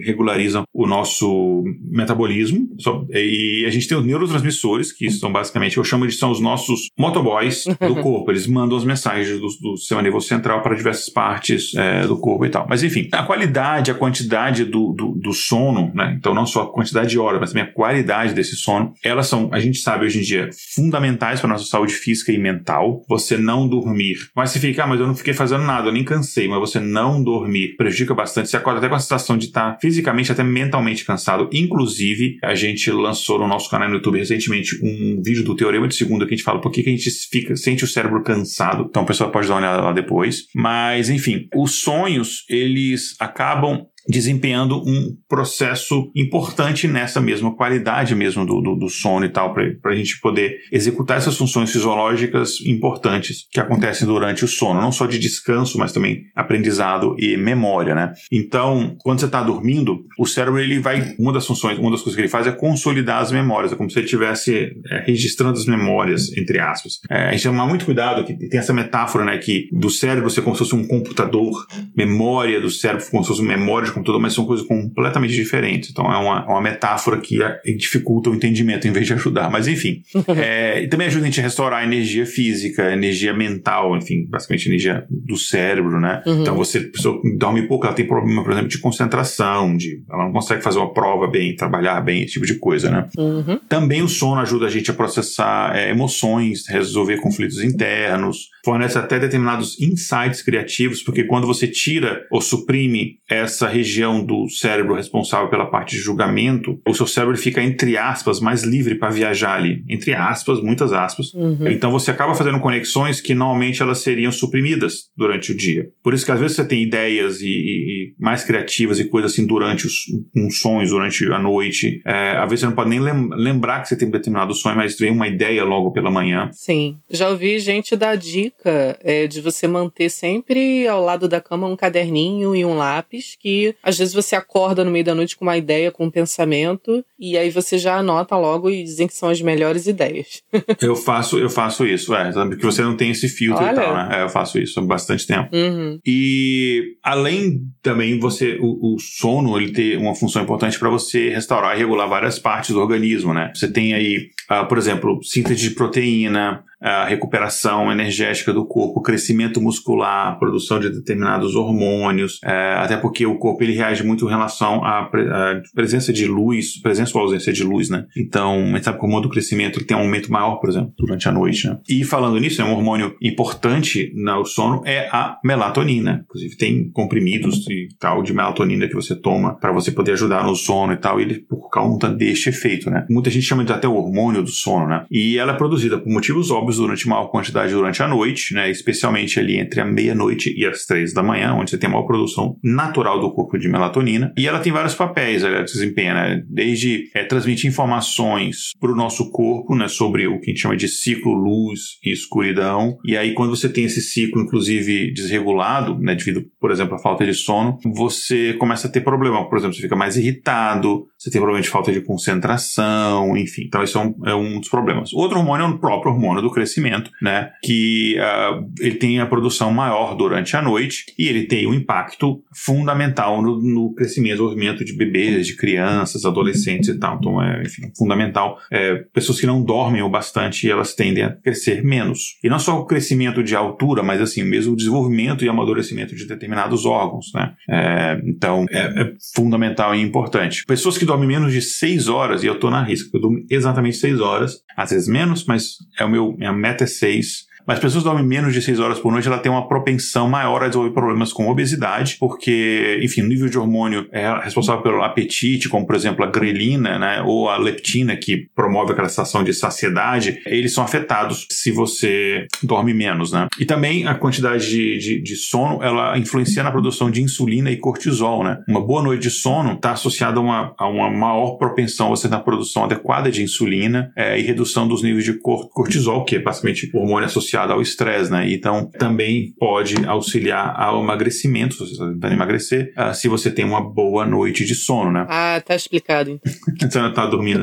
regularizam 0.05 0.63
o 0.73 0.87
nosso 0.87 1.63
metabolismo 1.81 2.67
e 3.09 3.65
a 3.65 3.69
gente 3.69 3.87
tem 3.87 3.97
os 3.97 4.05
neurotransmissores, 4.05 4.91
que 4.91 5.09
são 5.09 5.31
basicamente, 5.31 5.77
eu 5.77 5.83
chamo 5.83 6.07
de 6.07 6.13
são 6.13 6.31
os 6.31 6.39
nossos 6.39 6.89
motoboys 6.97 7.65
do 7.65 7.95
corpo. 8.01 8.31
Eles 8.31 8.47
mandam 8.47 8.77
as 8.77 8.83
mensagens 8.83 9.39
do, 9.39 9.47
do 9.61 9.77
sistema 9.77 10.01
nervoso 10.01 10.27
central 10.27 10.61
para 10.61 10.75
diversas 10.75 11.09
partes 11.09 11.73
é, 11.75 12.05
do 12.05 12.17
corpo 12.17 12.45
e 12.45 12.49
tal. 12.49 12.65
Mas 12.69 12.83
enfim, 12.83 13.07
a 13.11 13.23
qualidade, 13.23 13.91
a 13.91 13.95
quantidade 13.95 14.65
do, 14.65 14.93
do, 14.93 15.11
do 15.15 15.33
sono, 15.33 15.91
né? 15.93 16.15
Então 16.17 16.33
não 16.33 16.45
só 16.45 16.63
a 16.63 16.71
quantidade 16.71 17.09
de 17.09 17.19
horas, 17.19 17.39
mas 17.39 17.49
também 17.51 17.63
a 17.63 17.71
qualidade 17.71 18.33
desse 18.33 18.55
sono, 18.55 18.93
elas 19.03 19.27
são, 19.27 19.49
a 19.51 19.59
gente 19.59 19.79
sabe 19.79 20.05
hoje 20.05 20.19
em 20.19 20.23
dia, 20.23 20.49
fundamentais 20.73 21.14
fundamentais 21.15 21.39
para 21.39 21.49
nossa 21.49 21.65
saúde 21.65 21.93
física 21.93 22.31
e 22.31 22.37
mental. 22.37 23.03
Você 23.07 23.37
não 23.37 23.67
dormir. 23.67 24.17
Mas 24.35 24.51
se 24.51 24.59
ficar, 24.59 24.83
ah, 24.83 24.87
mas 24.87 24.99
eu 24.99 25.07
não 25.07 25.15
fiquei 25.15 25.33
fazendo 25.33 25.63
nada, 25.63 25.87
eu 25.87 25.93
nem 25.93 26.03
cansei, 26.03 26.47
mas 26.47 26.59
você 26.59 26.79
não 26.79 27.23
dormir 27.23 27.75
prejudica 27.75 28.13
bastante. 28.13 28.49
Você 28.49 28.57
acorda 28.57 28.79
até 28.79 28.89
com 28.89 28.95
a 28.95 28.99
sensação 28.99 29.37
de 29.37 29.45
estar 29.47 29.77
fisicamente, 29.79 30.31
até 30.31 30.43
mentalmente 30.43 31.05
cansado. 31.05 31.49
Inclusive, 31.51 32.37
a 32.43 32.53
gente 32.53 32.91
lançou 32.91 33.39
no 33.39 33.47
nosso 33.47 33.69
canal 33.69 33.87
no 33.87 33.95
YouTube 33.95 34.19
recentemente 34.19 34.75
um 34.83 35.21
vídeo 35.23 35.43
do 35.43 35.55
Teorema 35.55 35.87
de 35.87 35.95
Segunda 35.95 36.25
que 36.25 36.33
a 36.33 36.37
gente 36.37 36.45
fala 36.45 36.61
por 36.61 36.71
que, 36.71 36.83
que 36.83 36.89
a 36.89 36.91
gente 36.93 37.09
fica, 37.09 37.55
sente 37.55 37.83
o 37.83 37.87
cérebro 37.87 38.21
cansado. 38.21 38.85
Então, 38.89 39.03
a 39.03 39.05
pessoa 39.05 39.31
pode 39.31 39.47
dar 39.47 39.55
uma 39.55 39.61
olhada 39.61 39.81
lá 39.81 39.93
depois. 39.93 40.47
Mas, 40.53 41.09
enfim, 41.09 41.47
os 41.55 41.75
sonhos, 41.75 42.45
eles 42.49 43.15
acabam 43.19 43.85
desempenhando 44.07 44.77
um 44.77 45.15
processo 45.27 46.11
importante 46.15 46.87
nessa 46.87 47.19
mesma 47.19 47.55
qualidade 47.55 48.15
mesmo 48.15 48.45
do, 48.45 48.61
do, 48.61 48.75
do 48.75 48.89
sono 48.89 49.25
e 49.25 49.29
tal, 49.29 49.53
para 49.53 49.91
a 49.91 49.95
gente 49.95 50.19
poder 50.19 50.59
executar 50.71 51.17
essas 51.17 51.37
funções 51.37 51.71
fisiológicas 51.71 52.61
importantes 52.65 53.47
que 53.51 53.59
acontecem 53.59 54.07
durante 54.07 54.45
o 54.45 54.47
sono, 54.47 54.81
não 54.81 54.91
só 54.91 55.05
de 55.05 55.17
descanso, 55.17 55.77
mas 55.77 55.91
também 55.91 56.23
aprendizado 56.35 57.15
e 57.19 57.35
memória, 57.37 57.95
né? 57.95 58.13
Então, 58.31 58.95
quando 58.99 59.19
você 59.19 59.25
está 59.25 59.41
dormindo, 59.41 60.05
o 60.17 60.25
cérebro 60.25 60.59
ele 60.59 60.79
vai, 60.79 61.15
uma 61.17 61.33
das 61.33 61.45
funções, 61.45 61.77
uma 61.77 61.91
das 61.91 62.01
coisas 62.01 62.15
que 62.15 62.21
ele 62.21 62.29
faz 62.29 62.47
é 62.47 62.51
consolidar 62.51 63.21
as 63.21 63.31
memórias, 63.31 63.71
é 63.71 63.75
como 63.75 63.89
se 63.89 63.97
ele 63.97 64.05
estivesse 64.05 64.71
é, 64.89 65.03
registrando 65.05 65.57
as 65.57 65.65
memórias, 65.65 66.31
entre 66.37 66.59
aspas. 66.59 66.99
É, 67.09 67.29
a 67.29 67.31
gente 67.31 67.43
tem 67.43 67.51
muito 67.51 67.85
cuidado, 67.85 68.23
que 68.23 68.33
tem 68.35 68.59
essa 68.59 68.73
metáfora, 68.73 69.25
né, 69.25 69.37
que 69.37 69.67
do 69.71 69.89
cérebro 69.89 70.29
ser 70.29 70.41
como 70.41 70.55
se 70.55 70.59
fosse 70.59 70.75
um 70.75 70.87
computador, 70.87 71.65
memória 71.95 72.59
do 72.61 72.69
cérebro 72.69 73.05
como 73.09 73.23
se 73.23 73.29
fosse 73.29 73.41
memória 73.41 73.87
de 73.87 73.94
computador, 73.95 74.21
mas 74.21 74.33
são 74.33 74.45
coisas 74.45 74.65
completamente 74.65 75.33
diferentes. 75.33 75.89
Então 75.89 76.05
é 76.05 76.17
uma, 76.17 76.45
uma 76.45 76.61
metáfora 76.61 77.19
que 77.19 77.39
dificulta 77.77 78.29
o 78.29 78.35
entendimento 78.35 78.87
em 78.87 78.91
vez 78.91 79.07
de 79.07 79.13
ajudar. 79.13 79.49
Mas 79.49 79.67
enfim. 79.67 80.01
é, 80.37 80.81
e 80.83 80.87
também 80.87 81.07
ajuda 81.07 81.23
a 81.23 81.25
gente 81.25 81.39
a 81.39 81.43
restaurar 81.43 81.81
a 81.81 81.83
energia 81.83 82.25
física, 82.25 82.91
energia 82.91 83.33
mental, 83.33 83.95
enfim, 83.97 84.25
basicamente 84.29 84.67
energia 84.67 85.05
do 85.09 85.37
cérebro, 85.37 85.99
né? 85.99 86.21
Uhum. 86.25 86.41
Então 86.41 86.55
você, 86.55 86.81
pessoa 86.81 87.19
dorme 87.37 87.67
pouco, 87.67 87.85
ela 87.85 87.95
tem 87.95 88.07
problema, 88.07 88.43
por 88.43 88.51
exemplo, 88.51 88.69
de 88.69 88.77
concentração, 88.77 89.75
de, 89.75 90.03
ela 90.11 90.25
não 90.25 90.31
consegue 90.31 90.61
fazer 90.61 90.79
uma 90.79 90.93
prova 90.93 91.27
bem, 91.27 91.55
trabalhar 91.55 92.01
bem, 92.01 92.23
esse 92.23 92.33
tipo 92.33 92.45
de 92.45 92.55
coisa, 92.55 92.89
né? 92.89 93.07
Uhum. 93.17 93.59
Também 93.67 94.01
o 94.01 94.07
sono 94.07 94.41
ajuda 94.41 94.67
a 94.67 94.69
gente 94.69 94.91
a 94.91 94.93
processar 94.93 95.75
é, 95.75 95.89
emoções, 95.89 96.67
resolver 96.67 97.17
conflitos 97.17 97.63
internos, 97.63 98.49
fornece 98.65 98.97
até 98.97 99.19
determinados 99.19 99.79
insights 99.79 100.41
criativos, 100.41 101.03
porque 101.03 101.23
quando 101.23 101.45
você 101.45 101.67
tira 101.67 102.25
ou 102.31 102.41
suprime 102.41 103.19
essa 103.29 103.67
região 103.67 104.25
do 104.25 104.49
cérebro 104.49 104.95
responsável 104.95 105.49
pela 105.49 105.67
parte 105.67 105.95
de 105.95 106.01
julgamento, 106.01 106.81
o 106.85 106.93
seu 106.93 107.05
cérebro 107.05 107.37
fica, 107.37 107.61
entre 107.61 107.95
aspas, 107.95 108.39
mais 108.39 108.63
livre 108.63 108.95
para 108.95 109.11
viajar 109.11 109.55
ali. 109.55 109.83
Entre 109.87 110.13
aspas, 110.13 110.61
muitas 110.61 110.91
aspas. 110.91 111.31
Uhum. 111.33 111.67
Então 111.67 111.91
você 111.91 112.09
acaba 112.09 112.33
fazendo 112.33 112.59
conexões 112.59 113.21
que 113.21 113.35
normalmente 113.35 113.83
elas 113.83 113.99
seriam 113.99 114.31
suprimidas 114.31 115.11
durante 115.15 115.51
o 115.51 115.55
dia. 115.55 115.87
Por 116.03 116.15
isso 116.15 116.25
que 116.25 116.31
às 116.31 116.39
vezes 116.39 116.55
você 116.55 116.65
tem 116.65 116.81
ideias 116.81 117.41
e, 117.41 117.47
e 117.47 118.13
mais 118.19 118.43
criativas 118.43 118.99
e 118.99 119.05
coisas 119.05 119.31
assim 119.31 119.45
durante 119.45 119.85
os 119.85 120.05
uns 120.35 120.59
sonhos, 120.59 120.89
durante 120.89 121.23
a 121.31 121.39
noite. 121.39 122.01
É, 122.05 122.37
às 122.37 122.49
vezes 122.49 122.61
você 122.61 122.65
não 122.65 122.73
pode 122.73 122.89
nem 122.89 122.99
lembrar 122.99 123.81
que 123.81 123.89
você 123.89 123.95
tem 123.95 124.09
determinado 124.09 124.53
sonho, 124.55 124.75
mas 124.75 124.97
vem 124.97 125.11
uma 125.11 125.27
ideia 125.27 125.63
logo 125.63 125.91
pela 125.91 126.09
manhã. 126.09 126.49
Sim. 126.51 126.97
Já 127.09 127.29
ouvi 127.29 127.59
gente 127.59 127.95
dar 127.95 128.15
dica 128.15 128.54
dica 128.65 128.97
é 129.01 129.27
de 129.27 129.41
você 129.41 129.67
manter 129.67 130.09
sempre 130.09 130.87
ao 130.87 131.03
lado 131.03 131.27
da 131.27 131.39
cama 131.39 131.67
um 131.67 131.75
caderninho 131.75 132.55
e 132.55 132.65
um 132.65 132.75
lápis, 132.75 133.37
que 133.39 133.75
às 133.83 133.97
vezes 133.97 134.13
você 134.13 134.35
acorda 134.35 134.83
no 134.83 134.91
meio 134.91 135.05
da 135.05 135.15
noite 135.15 135.35
com 135.35 135.45
uma 135.45 135.57
ideia, 135.57 135.91
com 135.91 136.05
um 136.05 136.11
pensamento, 136.11 137.03
e 137.19 137.37
aí 137.37 137.49
você 137.49 137.77
já 137.77 137.97
anota 137.97 138.35
logo 138.35 138.69
e 138.69 138.83
dizem 138.83 139.07
que 139.07 139.13
são 139.13 139.29
as 139.29 139.41
melhores 139.41 139.87
ideias. 139.87 140.41
eu 140.81 140.95
faço, 140.95 141.37
eu 141.37 141.49
faço 141.49 141.85
isso, 141.85 142.13
é, 142.15 142.31
sabe? 142.31 142.57
Que 142.57 142.65
você 142.65 142.81
não 142.81 142.95
tem 142.95 143.11
esse 143.11 143.29
filtro 143.29 143.63
Olha. 143.63 143.71
e 143.71 143.75
tal, 143.75 143.95
né? 143.95 144.09
É, 144.19 144.23
eu 144.23 144.29
faço 144.29 144.59
isso 144.59 144.79
há 144.79 144.83
bastante 144.83 145.27
tempo. 145.27 145.49
Uhum. 145.55 145.99
E 146.05 146.97
além 147.03 147.61
também 147.81 148.19
você, 148.19 148.57
o, 148.59 148.95
o, 148.95 148.99
sono, 148.99 149.59
ele 149.59 149.71
tem 149.71 149.97
uma 149.97 150.15
função 150.15 150.41
importante 150.41 150.79
para 150.79 150.89
você 150.89 151.29
restaurar 151.29 151.75
e 151.75 151.79
regular 151.79 152.07
várias 152.07 152.39
partes 152.39 152.71
do 152.71 152.81
organismo, 152.81 153.33
né? 153.33 153.51
Você 153.53 153.71
tem 153.71 153.93
aí, 153.93 154.29
uh, 154.49 154.67
por 154.67 154.77
exemplo, 154.77 155.19
síntese 155.23 155.69
de 155.69 155.75
proteína, 155.75 156.63
a 156.85 157.05
recuperação 157.05 157.91
energética 157.91 158.53
do 158.53 158.65
corpo, 158.65 159.01
crescimento 159.01 159.59
muscular, 159.59 160.37
produção 160.37 160.79
de 160.79 160.89
determinados 160.89 161.55
hormônios, 161.55 162.39
é, 162.43 162.75
até 162.75 162.95
porque 162.95 163.25
o 163.25 163.39
corpo 163.39 163.63
ele 163.63 163.73
reage 163.73 164.03
muito 164.03 164.25
em 164.25 164.29
relação 164.29 164.83
à, 164.85 165.05
pre 165.05 165.25
presença 165.73 166.13
de 166.13 166.27
luz, 166.27 166.79
presença 166.81 167.17
ou 167.17 167.23
ausência 167.23 167.51
de 167.51 167.63
luz, 167.63 167.89
né? 167.89 168.05
Então, 168.15 168.59
a 168.59 168.75
gente 168.75 168.83
sabe 168.83 168.99
que 168.99 169.05
o 169.05 169.19
do 169.19 169.29
crescimento 169.29 169.79
ele 169.79 169.85
tem 169.85 169.97
um 169.97 170.01
aumento 170.01 170.31
maior, 170.31 170.57
por 170.57 170.69
exemplo, 170.69 170.93
durante 170.97 171.27
a 171.27 171.31
noite, 171.31 171.67
né? 171.67 171.79
E 171.89 172.03
falando 172.03 172.39
nisso, 172.39 172.61
é 172.61 172.65
um 172.65 172.73
hormônio 172.73 173.15
importante 173.21 174.11
no 174.13 174.45
sono 174.45 174.81
é 174.85 175.07
a 175.11 175.39
melatonina. 175.43 176.23
Inclusive, 176.25 176.57
tem 176.57 176.91
comprimidos 176.91 177.65
e 177.67 177.87
tal 177.99 178.21
de 178.21 178.33
melatonina 178.33 178.87
que 178.87 178.93
você 178.93 179.15
toma 179.15 179.55
para 179.55 179.71
você 179.71 179.91
poder 179.91 180.11
ajudar 180.13 180.43
no 180.43 180.55
sono 180.55 180.93
e 180.93 180.97
tal, 180.97 181.19
e 181.19 181.23
ele 181.23 181.39
por 181.39 181.69
conta 181.69 182.09
deste 182.09 182.49
efeito, 182.49 182.89
né? 182.89 183.05
Muita 183.09 183.29
gente 183.29 183.45
chama 183.45 183.63
de 183.63 183.71
até 183.71 183.87
o 183.87 183.95
hormônio 183.95 184.34
do 184.41 184.49
sono, 184.49 184.87
né? 184.87 185.05
E 185.09 185.37
ela 185.37 185.53
é 185.53 185.57
produzida 185.57 185.97
por 185.97 186.11
motivos 186.11 186.51
óbvios 186.51 186.77
durante 186.77 187.07
maior 187.07 187.27
quantidade 187.27 187.73
durante 187.73 188.01
a 188.01 188.07
noite, 188.07 188.53
né, 188.53 188.69
especialmente 188.69 189.39
ali 189.39 189.57
entre 189.57 189.81
a 189.81 189.85
meia-noite 189.85 190.53
e 190.57 190.65
as 190.65 190.85
três 190.85 191.13
da 191.13 191.23
manhã, 191.23 191.53
onde 191.53 191.71
você 191.71 191.77
tem 191.77 191.89
maior 191.89 192.03
produção 192.03 192.57
natural 192.63 193.19
do 193.19 193.31
corpo 193.31 193.57
de 193.57 193.67
melatonina. 193.67 194.33
E 194.37 194.47
ela 194.47 194.59
tem 194.59 194.71
vários 194.71 194.95
papéis, 194.95 195.43
ela 195.43 195.63
desempenha, 195.63 196.13
né, 196.13 196.43
desde 196.49 197.09
é, 197.13 197.23
transmitir 197.23 197.69
informações 197.69 198.71
para 198.79 198.91
o 198.91 198.95
nosso 198.95 199.31
corpo, 199.31 199.75
né, 199.75 199.87
sobre 199.87 200.27
o 200.27 200.39
que 200.39 200.51
a 200.51 200.53
gente 200.53 200.61
chama 200.61 200.77
de 200.77 200.87
ciclo 200.87 201.33
luz 201.33 201.97
e 202.03 202.11
escuridão. 202.11 202.97
E 203.05 203.17
aí, 203.17 203.33
quando 203.33 203.55
você 203.55 203.69
tem 203.69 203.85
esse 203.85 204.01
ciclo, 204.01 204.41
inclusive 204.41 205.11
desregulado, 205.13 205.97
né, 205.99 206.15
devido, 206.15 206.43
por 206.59 206.71
exemplo, 206.71 206.95
à 206.95 206.99
falta 206.99 207.25
de 207.25 207.33
sono, 207.33 207.77
você 207.85 208.53
começa 208.53 208.87
a 208.87 208.91
ter 208.91 209.01
problema. 209.01 209.47
Por 209.49 209.57
exemplo, 209.57 209.75
você 209.75 209.81
fica 209.81 209.95
mais 209.95 210.17
irritado, 210.17 211.05
você 211.25 211.31
tem 211.31 211.61
de 211.61 211.69
falta 211.69 211.91
de 211.91 212.01
concentração, 212.01 213.35
enfim. 213.35 213.63
Então, 213.65 213.83
isso 213.83 213.97
é 213.97 214.01
um, 214.01 214.15
é 214.25 214.35
um 214.35 214.59
dos 214.59 214.69
problemas. 214.69 215.11
Outro 215.11 215.39
hormônio 215.39 215.65
é 215.65 215.69
o 215.69 215.79
próprio 215.79 216.11
hormônio 216.11 216.41
do 216.41 216.51
crescimento, 216.51 217.09
né? 217.21 217.51
Que 217.63 218.15
uh, 218.19 218.69
ele 218.79 218.95
tem 218.95 219.19
a 219.19 219.25
produção 219.25 219.71
maior 219.71 220.15
durante 220.15 220.55
a 220.55 220.61
noite 220.61 221.05
e 221.17 221.27
ele 221.27 221.45
tem 221.45 221.65
um 221.67 221.73
impacto 221.73 222.43
fundamental 222.53 223.41
no, 223.41 223.59
no 223.61 223.93
crescimento 223.95 224.33
e 224.33 224.35
desenvolvimento 224.35 224.85
de 224.85 224.93
bebês, 224.93 225.47
de 225.47 225.55
crianças, 225.55 226.25
adolescentes 226.25 226.89
e 226.89 226.99
tal. 226.99 227.17
Então, 227.17 227.41
é, 227.41 227.63
enfim, 227.63 227.91
fundamental. 227.97 228.59
É, 228.71 228.95
pessoas 229.13 229.39
que 229.39 229.47
não 229.47 229.63
dormem 229.63 230.03
o 230.03 230.09
bastante, 230.09 230.69
elas 230.69 230.93
tendem 230.93 231.23
a 231.23 231.31
crescer 231.31 231.83
menos. 231.83 232.37
E 232.43 232.49
não 232.49 232.59
só 232.59 232.79
o 232.79 232.85
crescimento 232.85 233.43
de 233.43 233.55
altura, 233.55 234.03
mas 234.03 234.21
assim, 234.21 234.43
mesmo 234.43 234.73
o 234.73 234.75
desenvolvimento 234.75 235.43
e 235.43 235.49
amadurecimento 235.49 236.15
de 236.15 236.27
determinados 236.27 236.85
órgãos, 236.85 237.31
né? 237.33 237.53
É, 237.67 238.21
então, 238.25 238.65
é, 238.69 238.79
é, 238.79 239.13
fundamental 239.33 239.95
e 239.95 240.01
importante. 240.01 240.63
Pessoas 240.65 240.97
que 240.97 241.05
dormem 241.05 241.14
menos 241.23 241.53
de 241.53 241.61
6 241.61 242.07
horas, 242.07 242.43
e 242.43 242.47
eu 242.47 242.59
tô 242.59 242.69
na 242.69 242.83
risca, 242.83 243.09
eu 243.13 243.21
durmo 243.21 243.45
exatamente 243.49 243.97
6 243.97 244.19
horas, 244.19 244.59
às 244.75 244.89
vezes 244.89 245.07
menos, 245.07 245.45
mas 245.45 245.75
é 245.99 246.03
o 246.03 246.09
meu, 246.09 246.35
minha 246.37 246.53
meta 246.53 246.83
é 246.83 246.87
6 246.87 247.45
mas 247.67 247.79
pessoas 247.79 248.03
que 248.03 248.09
dormem 248.09 248.25
menos 248.25 248.53
de 248.53 248.61
6 248.61 248.79
horas 248.79 248.99
por 248.99 249.11
noite, 249.11 249.27
ela 249.27 249.37
tem 249.37 249.51
uma 249.51 249.67
propensão 249.67 250.29
maior 250.29 250.63
a 250.63 250.67
desenvolver 250.67 250.93
problemas 250.93 251.33
com 251.33 251.49
obesidade, 251.49 252.17
porque, 252.19 252.99
enfim, 253.01 253.21
o 253.21 253.27
nível 253.27 253.49
de 253.49 253.57
hormônio 253.57 254.07
é 254.11 254.31
responsável 254.43 254.81
pelo 254.81 255.01
apetite, 255.03 255.69
como 255.69 255.85
por 255.85 255.95
exemplo 255.95 256.23
a 256.23 256.27
grelina, 256.27 256.99
né, 256.99 257.21
ou 257.25 257.49
a 257.49 257.57
leptina, 257.57 258.15
que 258.15 258.47
promove 258.55 258.91
aquela 258.91 259.09
sensação 259.09 259.43
de 259.43 259.53
saciedade, 259.53 260.41
eles 260.45 260.73
são 260.73 260.83
afetados 260.83 261.47
se 261.49 261.71
você 261.71 262.47
dorme 262.61 262.93
menos, 262.93 263.31
né? 263.31 263.47
E 263.59 263.65
também 263.65 264.07
a 264.07 264.13
quantidade 264.13 264.67
de, 264.69 264.97
de, 264.97 265.21
de 265.21 265.35
sono, 265.35 265.81
ela 265.81 266.17
influencia 266.17 266.63
na 266.63 266.71
produção 266.71 267.09
de 267.09 267.21
insulina 267.21 267.71
e 267.71 267.77
cortisol, 267.77 268.43
né? 268.43 268.59
Uma 268.67 268.81
boa 268.81 269.01
noite 269.01 269.23
de 269.23 269.29
sono 269.29 269.73
está 269.73 269.91
associada 269.91 270.39
a 270.39 270.43
uma, 270.43 270.73
a 270.77 270.87
uma 270.87 271.09
maior 271.09 271.57
propensão 271.57 272.09
você 272.09 272.27
ter 272.27 272.35
a 272.35 272.39
produção 272.39 272.83
adequada 272.83 273.31
de 273.31 273.41
insulina 273.41 274.11
é, 274.15 274.39
e 274.39 274.43
redução 274.43 274.87
dos 274.87 275.01
níveis 275.01 275.23
de 275.23 275.33
cortisol, 275.39 276.23
que 276.25 276.35
é 276.35 276.39
basicamente 276.39 276.89
o 276.93 276.99
hormônio 276.99 277.25
associado 277.25 277.54
associada 277.55 277.73
ao 277.73 277.81
estresse, 277.81 278.31
né? 278.31 278.51
Então, 278.51 278.89
também 278.99 279.53
pode 279.57 280.05
auxiliar 280.05 280.75
ao 280.77 281.01
emagrecimento, 281.01 281.73
se 281.73 281.79
você 281.79 281.91
está 281.93 282.05
tentando 282.07 282.33
emagrecer, 282.33 282.93
uh, 282.97 283.13
se 283.13 283.27
você 283.27 283.49
tem 283.49 283.63
uma 283.63 283.81
boa 283.81 284.25
noite 284.25 284.65
de 284.65 284.75
sono, 284.75 285.11
né? 285.11 285.25
Ah, 285.29 285.61
tá 285.65 285.75
explicado, 285.75 286.29
então. 286.29 286.89
você 286.89 286.99
não 287.01 287.13
tá 287.13 287.25
dormindo. 287.25 287.61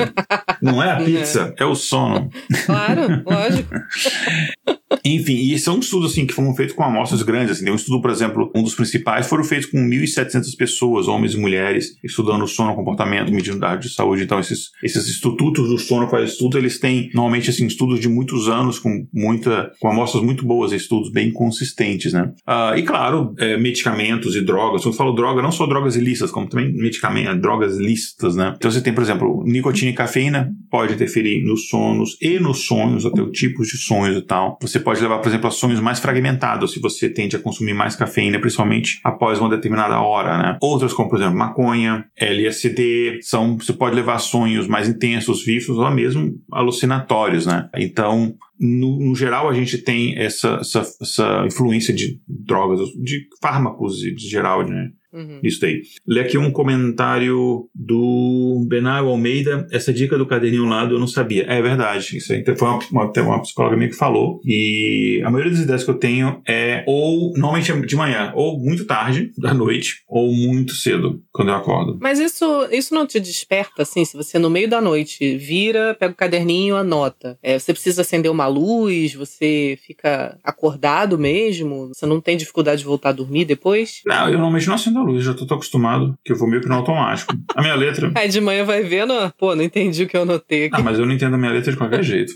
não 0.60 0.82
é 0.82 0.90
a 0.90 0.96
pizza, 0.96 1.54
é, 1.58 1.62
é 1.62 1.66
o 1.66 1.74
sono. 1.74 2.30
Claro, 2.64 3.22
lógico. 3.24 3.74
Enfim, 5.04 5.34
e 5.34 5.58
são 5.58 5.78
estudos 5.78 6.12
assim 6.12 6.26
que 6.26 6.34
foram 6.34 6.54
feitos 6.54 6.74
com 6.74 6.82
amostras 6.82 7.22
grandes. 7.22 7.52
Assim. 7.52 7.64
Tem 7.64 7.72
um 7.72 7.76
estudo, 7.76 8.00
por 8.00 8.10
exemplo, 8.10 8.50
um 8.54 8.62
dos 8.62 8.74
principais 8.74 9.26
foram 9.26 9.44
feitos 9.44 9.66
com 9.66 9.78
1.700 9.78 10.56
pessoas, 10.56 11.08
homens 11.08 11.34
e 11.34 11.38
mulheres, 11.38 11.96
estudando 12.02 12.46
sono, 12.46 12.74
comportamento, 12.74 13.32
medindo 13.32 13.58
dados 13.58 13.88
de 13.88 13.94
saúde. 13.94 14.22
Então, 14.22 14.38
esses, 14.38 14.70
esses 14.82 15.08
institutos 15.08 15.68
do 15.68 15.78
sono 15.78 16.08
faz 16.08 16.30
estudo, 16.30 16.58
eles 16.58 16.78
têm 16.78 17.10
normalmente 17.14 17.50
assim 17.50 17.66
estudos 17.66 18.00
de 18.00 18.08
muitos 18.08 18.48
anos 18.48 18.78
com 18.78 19.06
muita, 19.12 19.72
com 19.80 19.88
amostras 19.88 20.22
muito 20.22 20.44
boas, 20.44 20.72
estudos 20.72 21.10
bem 21.10 21.32
consistentes, 21.32 22.12
né? 22.12 22.32
Uh, 22.46 22.76
e 22.76 22.82
claro, 22.82 23.34
é, 23.38 23.56
medicamentos 23.56 24.36
e 24.36 24.40
drogas. 24.40 24.82
Quando 24.82 24.94
eu 24.94 24.98
falo 24.98 25.12
droga, 25.12 25.42
não 25.42 25.52
só 25.52 25.66
drogas 25.66 25.96
ilícitas, 25.96 26.30
como 26.30 26.48
também 26.48 26.72
medicamentos, 26.72 27.40
drogas 27.40 27.76
lícitas, 27.76 28.36
né? 28.36 28.54
Então, 28.56 28.70
você 28.70 28.80
tem, 28.80 28.92
por 28.92 29.02
exemplo, 29.02 29.42
nicotina 29.46 29.90
e 29.90 29.94
cafeína 29.94 30.50
pode 30.70 30.94
interferir 30.94 31.44
nos 31.44 31.68
sonos 31.68 32.16
e 32.20 32.38
nos 32.38 32.66
sonhos, 32.66 33.04
até 33.04 33.20
o 33.20 33.30
tipos 33.30 33.68
de 33.68 33.78
sonhos 33.78 34.16
e 34.16 34.22
tal. 34.22 34.58
Você 34.60 34.80
pode 34.82 35.00
levar, 35.00 35.18
por 35.18 35.28
exemplo, 35.28 35.48
a 35.48 35.50
sonhos 35.50 35.80
mais 35.80 35.98
fragmentados, 35.98 36.72
se 36.72 36.80
você 36.80 37.08
tende 37.08 37.36
a 37.36 37.38
consumir 37.38 37.74
mais 37.74 37.96
cafeína, 37.96 38.38
principalmente 38.38 39.00
após 39.04 39.38
uma 39.38 39.48
determinada 39.48 40.00
hora, 40.00 40.38
né? 40.38 40.58
Outras, 40.60 40.92
como 40.92 41.08
por 41.08 41.18
exemplo, 41.18 41.36
maconha, 41.36 42.04
LSD, 42.16 43.20
são, 43.22 43.56
você 43.56 43.72
pode 43.72 43.94
levar 43.94 44.14
a 44.14 44.18
sonhos 44.18 44.66
mais 44.66 44.88
intensos, 44.88 45.44
vivos 45.44 45.78
ou 45.78 45.90
mesmo 45.90 46.32
alucinatórios, 46.50 47.46
né? 47.46 47.68
Então, 47.76 48.34
no, 48.62 48.98
no, 48.98 49.14
geral, 49.14 49.48
a 49.48 49.54
gente 49.54 49.76
tem 49.78 50.16
essa, 50.16 50.58
essa, 50.60 50.80
essa 51.00 51.44
influência 51.46 51.92
de 51.92 52.20
drogas, 52.28 52.80
de 53.02 53.26
fármacos 53.40 54.02
em 54.04 54.16
geral, 54.16 54.66
né? 54.66 54.92
Uhum. 55.12 55.40
Isso 55.42 55.60
daí. 55.60 55.82
Lê 56.06 56.20
aqui 56.20 56.38
um 56.38 56.50
comentário 56.50 57.68
do 57.74 58.64
Benaio 58.66 59.08
Almeida. 59.08 59.66
Essa 59.70 59.92
dica 59.92 60.16
do 60.16 60.26
caderninho 60.26 60.64
lado 60.64 60.94
eu 60.94 60.98
não 60.98 61.06
sabia. 61.06 61.44
É 61.44 61.60
verdade. 61.60 62.16
Isso 62.16 62.32
aí 62.32 62.42
foi 62.56 62.68
uma, 62.68 62.78
uma, 62.90 63.12
uma 63.12 63.42
psicóloga 63.42 63.76
minha 63.76 63.90
que 63.90 63.96
falou. 63.96 64.40
E 64.44 65.20
a 65.24 65.30
maioria 65.30 65.52
das 65.52 65.60
ideias 65.60 65.84
que 65.84 65.90
eu 65.90 65.98
tenho 65.98 66.40
é 66.48 66.82
ou 66.86 67.32
normalmente 67.34 67.70
é 67.70 67.80
de 67.80 67.96
manhã, 67.96 68.32
ou 68.34 68.58
muito 68.58 68.86
tarde 68.86 69.30
da 69.36 69.52
noite, 69.52 70.02
ou 70.08 70.32
muito 70.32 70.74
cedo, 70.74 71.22
quando 71.30 71.48
eu 71.48 71.54
acordo. 71.54 71.98
Mas 72.00 72.18
isso, 72.18 72.46
isso 72.70 72.94
não 72.94 73.06
te 73.06 73.20
desperta, 73.20 73.82
assim, 73.82 74.04
se 74.04 74.16
você 74.16 74.38
no 74.38 74.48
meio 74.48 74.68
da 74.68 74.80
noite 74.80 75.36
vira, 75.36 75.94
pega 75.98 76.12
o 76.12 76.16
caderninho, 76.16 76.76
anota. 76.76 77.38
É, 77.42 77.58
você 77.58 77.72
precisa 77.72 78.02
acender 78.02 78.30
uma 78.30 78.46
luz, 78.52 79.14
você 79.14 79.78
fica 79.84 80.38
acordado 80.44 81.18
mesmo? 81.18 81.88
Você 81.88 82.06
não 82.06 82.20
tem 82.20 82.36
dificuldade 82.36 82.80
de 82.80 82.86
voltar 82.86 83.10
a 83.10 83.12
dormir 83.12 83.44
depois? 83.44 84.00
Não, 84.06 84.26
eu 84.26 84.32
normalmente 84.34 84.66
não 84.68 84.74
acendo 84.74 84.98
a 84.98 85.02
luz, 85.02 85.24
já 85.24 85.34
tô, 85.34 85.46
tô 85.46 85.54
acostumado, 85.54 86.14
que 86.24 86.32
eu 86.32 86.36
vou 86.36 86.48
meio 86.48 86.62
que 86.62 86.68
no 86.68 86.74
automático. 86.74 87.34
A 87.54 87.62
minha 87.62 87.74
letra. 87.74 88.12
Aí 88.16 88.28
de 88.28 88.40
manhã 88.40 88.64
vai 88.64 88.82
vendo, 88.82 89.14
pô, 89.38 89.54
não 89.54 89.62
entendi 89.62 90.04
o 90.04 90.06
que 90.06 90.16
eu 90.16 90.22
anotei 90.22 90.66
aqui. 90.66 90.76
Ah, 90.76 90.82
mas 90.82 90.98
eu 90.98 91.06
não 91.06 91.12
entendo 91.12 91.34
a 91.34 91.38
minha 91.38 91.52
letra 91.52 91.72
de 91.72 91.78
qualquer 91.78 92.02
jeito. 92.02 92.32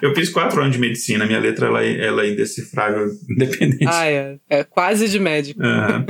Eu 0.00 0.14
fiz 0.14 0.28
quatro 0.30 0.60
anos 0.60 0.74
de 0.74 0.80
medicina, 0.80 1.26
minha 1.26 1.40
letra 1.40 1.66
ela, 1.66 1.84
é, 1.84 2.06
ela 2.06 2.24
é 2.24 2.30
indecifrável, 2.30 3.08
independente. 3.28 3.86
Ah, 3.86 4.06
é. 4.06 4.36
É 4.48 4.64
quase 4.64 5.08
de 5.08 5.18
médico. 5.18 5.60
Uhum. 5.60 6.06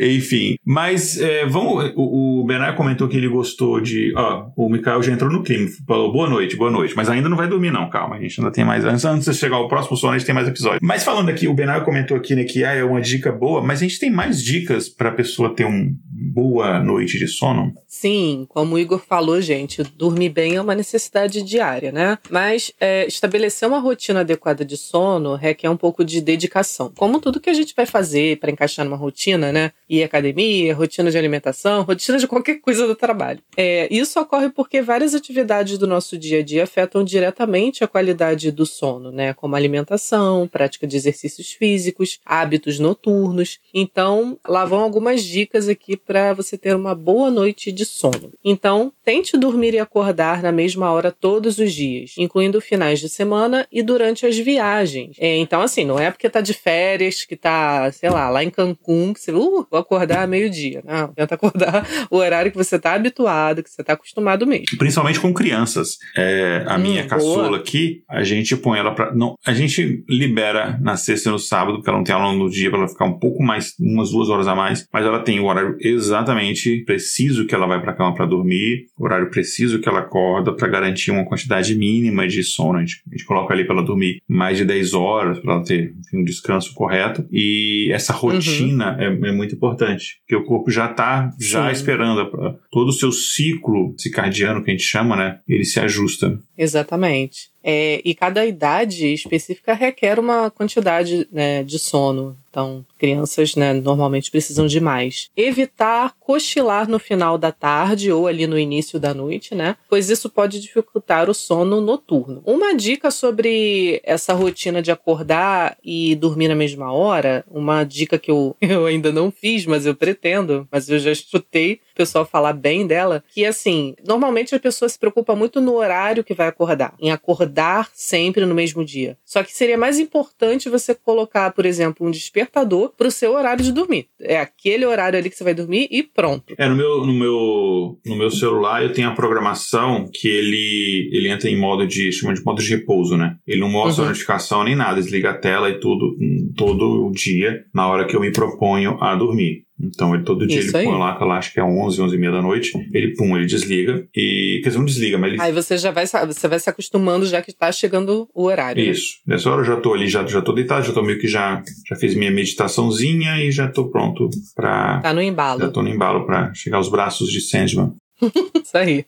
Enfim, 0.00 0.56
mas 0.64 1.20
é, 1.20 1.44
vamos. 1.44 1.92
O, 1.94 2.40
o 2.40 2.44
Benai 2.46 2.74
comentou 2.74 3.06
que 3.06 3.18
ele 3.18 3.28
gostou 3.28 3.80
de. 3.80 4.14
Ó, 4.16 4.50
o 4.56 4.70
Mikael 4.70 5.02
já 5.02 5.12
entrou 5.12 5.30
no 5.30 5.42
clima, 5.42 5.68
falou 5.86 6.10
boa 6.10 6.28
noite, 6.28 6.56
boa 6.56 6.70
noite. 6.70 6.96
Mas 6.96 7.10
ainda 7.10 7.28
não 7.28 7.36
vai 7.36 7.46
dormir, 7.46 7.70
não, 7.70 7.90
calma. 7.90 8.16
A 8.16 8.20
gente 8.20 8.40
ainda 8.40 8.50
tem 8.50 8.64
mais. 8.64 8.84
Antes, 8.84 9.04
antes 9.04 9.26
de 9.26 9.34
chegar 9.34 9.56
ao 9.56 9.68
próximo 9.68 9.96
sono, 9.98 10.14
a 10.14 10.18
gente 10.18 10.26
tem 10.26 10.34
mais 10.34 10.48
episódio. 10.48 10.80
Mas 10.82 11.04
falando 11.04 11.28
aqui, 11.28 11.46
o 11.46 11.52
Benai 11.52 11.84
comentou 11.84 12.16
aqui 12.16 12.34
né, 12.34 12.44
que 12.44 12.64
ah, 12.64 12.72
é 12.72 12.82
uma 12.82 13.00
dica 13.00 13.30
boa, 13.30 13.62
mas 13.62 13.80
a 13.80 13.82
gente 13.82 13.98
tem 13.98 14.10
mais 14.10 14.42
dicas 14.42 14.88
para 14.88 15.10
pessoa 15.10 15.54
ter 15.54 15.66
uma 15.66 15.90
boa 16.20 16.78
noite 16.78 17.18
de 17.18 17.26
sono? 17.26 17.74
Sim, 17.86 18.46
como 18.48 18.74
o 18.74 18.78
Igor 18.78 18.98
falou, 18.98 19.40
gente, 19.40 19.82
dormir 19.82 20.28
bem 20.28 20.56
é 20.56 20.60
uma 20.60 20.74
necessidade 20.74 21.42
diária, 21.42 21.90
né? 21.90 22.18
Mas 22.28 22.72
é, 22.78 23.06
estabelecer 23.06 23.66
uma 23.66 23.78
rotina 23.78 24.20
adequada 24.20 24.64
de 24.64 24.76
sono 24.76 25.34
requer 25.34 25.70
um 25.70 25.76
pouco 25.76 26.04
de 26.04 26.20
dedicação. 26.20 26.92
Como 26.96 27.20
tudo 27.20 27.40
que 27.40 27.48
a 27.48 27.54
gente 27.54 27.74
vai 27.74 27.86
fazer 27.86 28.38
para 28.38 28.50
encaixar 28.50 28.84
numa 28.84 28.96
rotina, 28.96 29.50
né? 29.50 29.72
Ir 29.88 30.02
academia, 30.02 30.74
rotina 30.74 31.10
de 31.10 31.16
alimentação, 31.16 31.82
rotina 31.84 32.18
de 32.18 32.26
qualquer 32.26 32.60
coisa 32.60 32.86
do 32.86 32.94
trabalho. 32.94 33.40
É, 33.56 33.88
isso 33.90 34.20
ocorre 34.20 34.50
porque 34.50 34.82
várias 34.82 35.14
atividades 35.14 35.78
do 35.78 35.86
nosso 35.86 36.18
dia 36.18 36.40
a 36.40 36.42
dia 36.42 36.64
afetam 36.64 37.02
diretamente 37.02 37.82
a 37.82 37.88
qualidade 37.88 38.50
do 38.50 38.66
sono, 38.66 39.10
né? 39.10 39.32
Como 39.32 39.56
alimentação, 39.56 40.46
prática 40.46 40.86
de 40.86 40.96
exercícios 40.96 41.52
físicos, 41.52 42.20
hábitos 42.24 42.78
noturnos. 42.78 43.58
Então, 43.72 44.38
lá 44.46 44.64
vão 44.64 44.80
algumas 44.80 45.24
dicas 45.24 45.68
aqui 45.68 45.96
para 46.10 46.34
você 46.34 46.58
ter 46.58 46.74
uma 46.74 46.92
boa 46.92 47.30
noite 47.30 47.70
de 47.70 47.84
sono. 47.84 48.32
Então, 48.44 48.92
tente 49.10 49.36
dormir 49.36 49.74
e 49.74 49.80
acordar 49.80 50.40
na 50.40 50.52
mesma 50.52 50.88
hora 50.92 51.10
todos 51.10 51.58
os 51.58 51.74
dias, 51.74 52.14
incluindo 52.16 52.60
finais 52.60 53.00
de 53.00 53.08
semana 53.08 53.66
e 53.72 53.82
durante 53.82 54.24
as 54.24 54.38
viagens. 54.38 55.16
É, 55.18 55.36
então, 55.38 55.60
assim, 55.62 55.84
não 55.84 55.98
é 55.98 56.12
porque 56.12 56.30
tá 56.30 56.40
de 56.40 56.54
férias, 56.54 57.24
que 57.24 57.34
tá, 57.34 57.90
sei 57.90 58.08
lá, 58.08 58.30
lá 58.30 58.44
em 58.44 58.50
Cancún, 58.50 59.12
que 59.12 59.18
você, 59.18 59.32
uh, 59.32 59.66
vou 59.68 59.80
acordar 59.80 60.28
meio-dia. 60.28 60.80
Não, 60.86 61.08
tenta 61.08 61.34
acordar 61.34 61.84
o 62.08 62.18
horário 62.18 62.52
que 62.52 62.56
você 62.56 62.78
tá 62.78 62.94
habituado, 62.94 63.64
que 63.64 63.70
você 63.70 63.82
tá 63.82 63.94
acostumado 63.94 64.46
mesmo. 64.46 64.78
Principalmente 64.78 65.18
com 65.18 65.34
crianças. 65.34 65.98
É, 66.16 66.62
a 66.68 66.76
hum, 66.76 66.78
minha 66.78 67.04
caçula 67.04 67.48
boa. 67.48 67.56
aqui, 67.56 68.04
a 68.08 68.22
gente 68.22 68.56
põe 68.56 68.78
ela 68.78 68.94
pra. 68.94 69.12
Não, 69.12 69.34
a 69.44 69.52
gente 69.52 70.04
libera 70.08 70.78
na 70.80 70.96
sexta 70.96 71.30
e 71.30 71.32
no 71.32 71.38
sábado, 71.40 71.78
porque 71.78 71.90
ela 71.90 71.98
não 71.98 72.04
tem 72.04 72.14
aula 72.14 72.32
no 72.32 72.48
dia, 72.48 72.70
pra 72.70 72.78
ela 72.78 72.88
ficar 72.88 73.06
um 73.06 73.18
pouco 73.18 73.42
mais, 73.42 73.74
umas 73.80 74.12
duas 74.12 74.28
horas 74.28 74.46
a 74.46 74.54
mais, 74.54 74.86
mas 74.92 75.04
ela 75.04 75.18
tem 75.18 75.40
o 75.40 75.46
horário 75.46 75.76
exatamente 75.80 76.84
preciso 76.84 77.44
que 77.44 77.56
ela 77.56 77.66
vai 77.66 77.82
pra 77.82 77.92
cama 77.92 78.14
para 78.14 78.26
dormir, 78.26 78.86
horário 79.04 79.30
preciso 79.30 79.80
que 79.80 79.88
ela 79.88 80.00
acorda 80.00 80.54
para 80.54 80.68
garantir 80.68 81.10
uma 81.10 81.24
quantidade 81.24 81.74
mínima 81.74 82.26
de 82.26 82.42
sono. 82.42 82.78
A 82.78 82.80
gente, 82.80 83.02
a 83.06 83.10
gente 83.10 83.24
coloca 83.24 83.52
ali 83.52 83.64
para 83.64 83.76
ela 83.76 83.84
dormir 83.84 84.20
mais 84.28 84.58
de 84.58 84.64
10 84.64 84.94
horas, 84.94 85.38
para 85.38 85.54
ela 85.54 85.64
ter 85.64 85.94
um 86.12 86.24
descanso 86.24 86.74
correto. 86.74 87.26
E 87.30 87.90
essa 87.92 88.12
rotina 88.12 88.96
uhum. 88.96 89.24
é, 89.26 89.28
é, 89.28 89.32
muito 89.32 89.54
importante, 89.54 90.20
porque 90.20 90.36
o 90.36 90.44
corpo 90.44 90.70
já 90.70 90.90
está 90.90 91.30
já 91.40 91.66
Sim. 91.66 91.72
esperando 91.72 92.58
todo 92.70 92.88
o 92.88 92.92
seu 92.92 93.12
ciclo 93.12 93.94
circadiano 93.98 94.62
que 94.62 94.70
a 94.70 94.74
gente 94.74 94.84
chama, 94.84 95.16
né? 95.16 95.38
Ele 95.48 95.64
se 95.64 95.80
ajusta. 95.80 96.38
Exatamente. 96.56 97.50
É, 97.62 98.00
e 98.04 98.14
cada 98.14 98.44
idade 98.46 99.12
específica 99.12 99.74
requer 99.74 100.18
uma 100.18 100.50
quantidade 100.50 101.28
né, 101.30 101.62
de 101.62 101.78
sono. 101.78 102.36
Então, 102.48 102.84
crianças 102.98 103.54
né, 103.54 103.72
normalmente 103.72 104.30
precisam 104.30 104.66
de 104.66 104.80
mais. 104.80 105.30
Evitar 105.36 106.14
cochilar 106.30 106.88
no 106.88 107.00
final 107.00 107.36
da 107.36 107.50
tarde 107.50 108.12
ou 108.12 108.28
ali 108.28 108.46
no 108.46 108.56
início 108.56 109.00
da 109.00 109.12
noite, 109.12 109.52
né? 109.52 109.76
Pois 109.88 110.08
isso 110.08 110.30
pode 110.30 110.60
dificultar 110.60 111.28
o 111.28 111.34
sono 111.34 111.80
noturno. 111.80 112.40
Uma 112.46 112.72
dica 112.72 113.10
sobre 113.10 114.00
essa 114.04 114.32
rotina 114.32 114.80
de 114.80 114.92
acordar 114.92 115.76
e 115.82 116.14
dormir 116.14 116.46
na 116.46 116.54
mesma 116.54 116.92
hora, 116.92 117.44
uma 117.50 117.82
dica 117.82 118.16
que 118.18 118.30
eu, 118.30 118.56
eu 118.62 118.86
ainda 118.86 119.10
não 119.10 119.30
fiz, 119.30 119.66
mas 119.66 119.86
eu 119.86 119.94
pretendo, 119.94 120.68
mas 120.70 120.88
eu 120.88 121.00
já 121.00 121.10
escutei 121.10 121.80
o 121.92 121.96
pessoal 121.96 122.24
falar 122.24 122.52
bem 122.52 122.86
dela, 122.86 123.24
que 123.28 123.44
assim, 123.44 123.94
normalmente 124.06 124.54
a 124.54 124.60
pessoa 124.60 124.88
se 124.88 124.98
preocupa 124.98 125.34
muito 125.34 125.60
no 125.60 125.74
horário 125.74 126.24
que 126.24 126.32
vai 126.32 126.46
acordar, 126.46 126.94
em 127.00 127.10
acordar 127.10 127.90
sempre 127.92 128.46
no 128.46 128.54
mesmo 128.54 128.84
dia. 128.84 129.18
Só 129.24 129.42
que 129.42 129.52
seria 129.52 129.76
mais 129.76 129.98
importante 129.98 130.70
você 130.70 130.94
colocar, 130.94 131.50
por 131.50 131.66
exemplo, 131.66 132.06
um 132.06 132.10
despertador 132.10 132.50
despertador 132.60 132.92
pro 132.96 133.10
seu 133.10 133.32
horário 133.32 133.64
de 133.64 133.72
dormir. 133.72 134.08
É 134.20 134.38
aquele 134.38 134.84
horário 134.84 135.18
ali 135.18 135.30
que 135.30 135.36
você 135.36 135.44
vai 135.44 135.54
dormir 135.54 135.88
e 135.90 136.02
pronto. 136.20 136.54
É, 136.58 136.68
no 136.68 136.76
meu, 136.76 137.06
no 137.06 137.12
meu, 137.12 137.98
no 138.04 138.16
meu 138.16 138.30
celular 138.30 138.82
eu 138.82 138.92
tenho 138.92 139.08
a 139.08 139.14
programação 139.14 140.08
que 140.12 140.28
ele, 140.28 141.08
ele 141.12 141.28
entra 141.28 141.48
em 141.48 141.58
modo 141.58 141.86
de, 141.86 142.12
chama 142.12 142.34
de 142.34 142.44
modo 142.44 142.62
de 142.62 142.68
repouso, 142.68 143.16
né? 143.16 143.36
Ele 143.46 143.60
não 143.60 143.70
mostra 143.70 144.02
uhum. 144.02 144.08
notificação 144.10 144.62
nem 144.64 144.76
nada, 144.76 145.00
desliga 145.00 145.30
a 145.30 145.38
tela 145.38 145.70
e 145.70 145.80
tudo, 145.80 146.14
todo 146.56 147.06
o 147.06 147.10
dia, 147.10 147.64
na 147.74 147.88
hora 147.88 148.06
que 148.06 148.14
eu 148.14 148.20
me 148.20 148.30
proponho 148.30 149.02
a 149.02 149.14
dormir. 149.14 149.64
Então 149.82 150.14
ele 150.14 150.24
todo 150.24 150.46
dia 150.46 150.58
Isso 150.58 150.76
ele 150.76 150.84
põe 150.84 150.98
lá, 150.98 151.16
lá, 151.24 151.38
acho 151.38 151.52
que 151.52 151.60
é 151.60 151.64
11, 151.64 152.02
11 152.02 152.14
e 152.14 152.18
meia 152.18 152.32
da 152.32 152.42
noite, 152.42 152.72
ele 152.92 153.14
pum, 153.14 153.36
ele 153.36 153.46
desliga 153.46 154.06
e, 154.14 154.60
quer 154.62 154.68
dizer, 154.68 154.78
não 154.78 154.84
desliga, 154.84 155.18
mas 155.18 155.32
ele... 155.32 155.42
Aí 155.42 155.52
você 155.52 155.78
já 155.78 155.90
vai, 155.90 156.06
você 156.06 156.48
vai 156.48 156.58
se 156.58 156.68
acostumando 156.68 157.24
já 157.26 157.40
que 157.40 157.50
está 157.50 157.72
chegando 157.72 158.28
o 158.34 158.44
horário. 158.44 158.84
Né? 158.84 158.90
Isso. 158.90 159.14
Né? 159.26 159.34
Nessa 159.34 159.50
hora 159.50 159.62
eu 159.62 159.64
já 159.64 159.76
tô 159.76 159.94
ali, 159.94 160.06
já, 160.06 160.26
já 160.26 160.42
tô 160.42 160.52
deitado, 160.52 160.86
já 160.86 160.92
tô 160.92 161.02
meio 161.02 161.18
que 161.18 161.26
já, 161.26 161.62
já 161.88 161.96
fiz 161.96 162.14
minha 162.14 162.30
meditaçãozinha 162.30 163.42
e 163.42 163.50
já 163.50 163.68
tô 163.68 163.88
pronto 163.88 164.28
pra... 164.54 165.00
Tá 165.00 165.14
no 165.14 165.22
embalo. 165.22 165.60
Já 165.60 165.70
tô 165.70 165.82
no 165.82 165.88
embalo 165.88 166.26
pra 166.26 166.52
chegar 166.52 166.76
aos 166.76 166.90
braços 166.90 167.30
de 167.30 167.40
Sandman. 167.40 167.94
Isso 168.62 168.76
aí. 168.76 169.04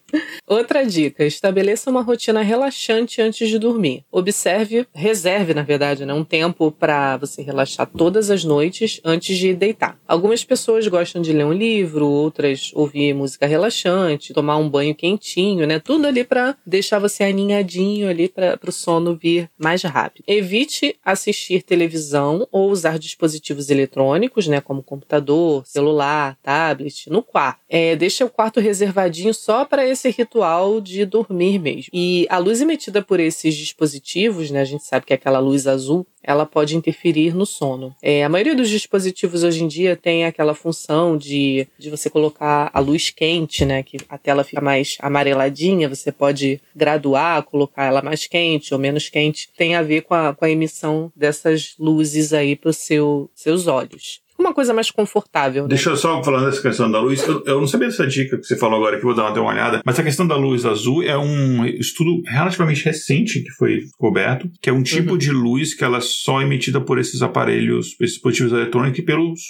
Outra 0.47 0.85
dica: 0.85 1.25
estabeleça 1.25 1.91
uma 1.91 2.03
rotina 2.03 2.43
relaxante 2.43 3.21
antes 3.21 3.49
de 3.49 3.59
dormir. 3.59 4.05
Observe, 4.11 4.87
reserve, 4.95 5.55
na 5.55 5.63
verdade, 5.63 6.05
né, 6.05 6.13
um 6.13 6.25
tempo 6.25 6.71
para 6.71 7.17
você 7.17 7.43
relaxar 7.43 7.87
todas 7.87 8.31
as 8.31 8.45
noites 8.45 9.01
antes 9.05 9.37
de 9.37 9.55
deitar. 9.55 9.99
Algumas 10.07 10.45
pessoas 10.45 10.87
gostam 10.89 11.21
de 11.23 11.33
ler 11.33 11.45
um 11.45 11.53
livro, 11.53 12.07
outras 12.07 12.71
ouvir 12.75 13.15
música 13.15 13.47
relaxante, 13.47 14.33
tomar 14.33 14.57
um 14.57 14.69
banho 14.69 14.95
quentinho, 14.95 15.67
né? 15.67 15.79
Tudo 15.79 16.07
ali 16.07 16.25
para 16.25 16.57
deixar 16.67 16.99
você 16.99 17.25
aninhadinho 17.25 18.09
ali 18.09 18.29
para 18.29 18.59
o 18.67 18.73
sono 18.73 19.17
vir 19.17 19.49
mais 19.59 19.83
rápido. 19.83 20.25
Evite 20.27 20.97
assistir 21.05 21.63
televisão 21.63 22.47
ou 22.51 22.71
usar 22.71 22.99
dispositivos 22.99 23.71
eletrônicos, 23.71 24.47
né, 24.47 24.61
como 24.61 24.83
computador, 24.83 25.67
celular, 25.67 26.37
tablet, 26.43 27.09
no 27.11 27.23
quarto. 27.23 27.61
É, 27.69 27.97
deixa 27.97 28.25
o 28.25 28.31
quarto 28.31 28.61
reservado 28.61 29.01
só 29.34 29.64
para 29.64 29.86
esse 29.86 30.11
ritual 30.11 30.80
de 30.80 31.05
dormir 31.05 31.59
mesmo. 31.59 31.90
E 31.92 32.26
a 32.28 32.38
luz 32.38 32.61
emitida 32.61 33.03
por 33.03 33.20
esses 33.20 33.55
dispositivos, 33.55 34.50
né, 34.50 34.61
a 34.61 34.64
gente 34.64 34.84
sabe 34.84 35.07
que 35.07 35.12
é 35.12 35.16
aquela 35.16 35.38
luz 35.38 35.66
azul, 35.66 36.07
ela 36.22 36.46
pode 36.46 36.76
interferir 36.76 37.34
no 37.34 37.44
sono. 37.44 37.94
É, 38.00 38.22
a 38.24 38.28
maioria 38.28 38.55
dos 38.55 38.68
dispositivos 38.68 39.42
hoje 39.42 39.64
em 39.64 39.68
dia 39.68 39.96
tem 39.96 40.24
aquela 40.24 40.55
função 40.55 41.16
de, 41.16 41.66
de 41.78 41.90
você 41.90 42.09
colocar 42.09 42.70
a 42.72 42.78
luz 42.78 43.11
quente, 43.11 43.64
né? 43.64 43.82
Que 43.82 43.96
a 44.09 44.16
tela 44.16 44.44
fica 44.44 44.61
mais 44.61 44.96
amareladinha, 45.00 45.88
você 45.88 46.12
pode 46.12 46.61
graduar, 46.74 47.42
colocar 47.42 47.84
ela 47.84 48.03
mais 48.03 48.26
quente 48.26 48.72
ou 48.72 48.78
menos 48.78 49.09
quente. 49.09 49.48
Tem 49.57 49.74
a 49.74 49.82
ver 49.82 50.03
com 50.03 50.14
a, 50.14 50.32
com 50.32 50.44
a 50.44 50.50
emissão 50.50 51.12
dessas 51.16 51.74
luzes 51.78 52.32
aí 52.32 52.55
para 52.55 52.70
os 52.70 52.76
seu, 52.76 53.28
seus 53.34 53.66
olhos 53.66 54.22
uma 54.43 54.55
coisa 54.55 54.74
mais 54.74 54.90
confortável. 54.90 55.64
Né? 55.64 55.70
Deixa 55.70 55.90
eu 55.90 55.97
só 55.97 56.22
falando 56.22 56.47
dessa 56.47 56.61
questão 56.61 56.90
da 56.90 57.01
luz. 57.01 57.26
Eu, 57.26 57.43
eu, 57.47 57.61
não 57.61 57.66
sabia 57.66 57.88
dessa 57.88 58.07
dica 58.07 58.36
que 58.36 58.45
você 58.45 58.57
falou 58.57 58.76
agora, 58.76 58.99
que 58.99 59.05
vou 59.05 59.14
dar 59.14 59.32
uma, 59.32 59.51
olhada. 59.51 59.80
Mas 59.84 59.99
a 59.99 60.03
questão 60.03 60.26
da 60.26 60.36
luz 60.36 60.64
azul 60.64 61.03
é 61.03 61.16
um 61.16 61.64
estudo 61.64 62.22
relativamente 62.26 62.84
recente 62.84 63.43
que 63.43 63.51
foi 63.53 63.78
descoberto, 63.78 64.51
que 64.61 64.68
é 64.68 64.72
um 64.72 64.82
tipo 64.82 65.12
uhum. 65.12 65.18
de 65.18 65.30
luz 65.30 65.74
que 65.74 65.84
ela 65.84 65.99
é 65.99 66.01
só 66.01 66.40
emitida 66.43 66.80
por 66.80 66.99
esses 66.99 67.22
aparelhos, 67.22 67.97
esses 68.01 68.14
dispositivos 68.14 68.53
eletrônicos 68.53 68.99
e 68.99 69.03
pelos, 69.03 69.40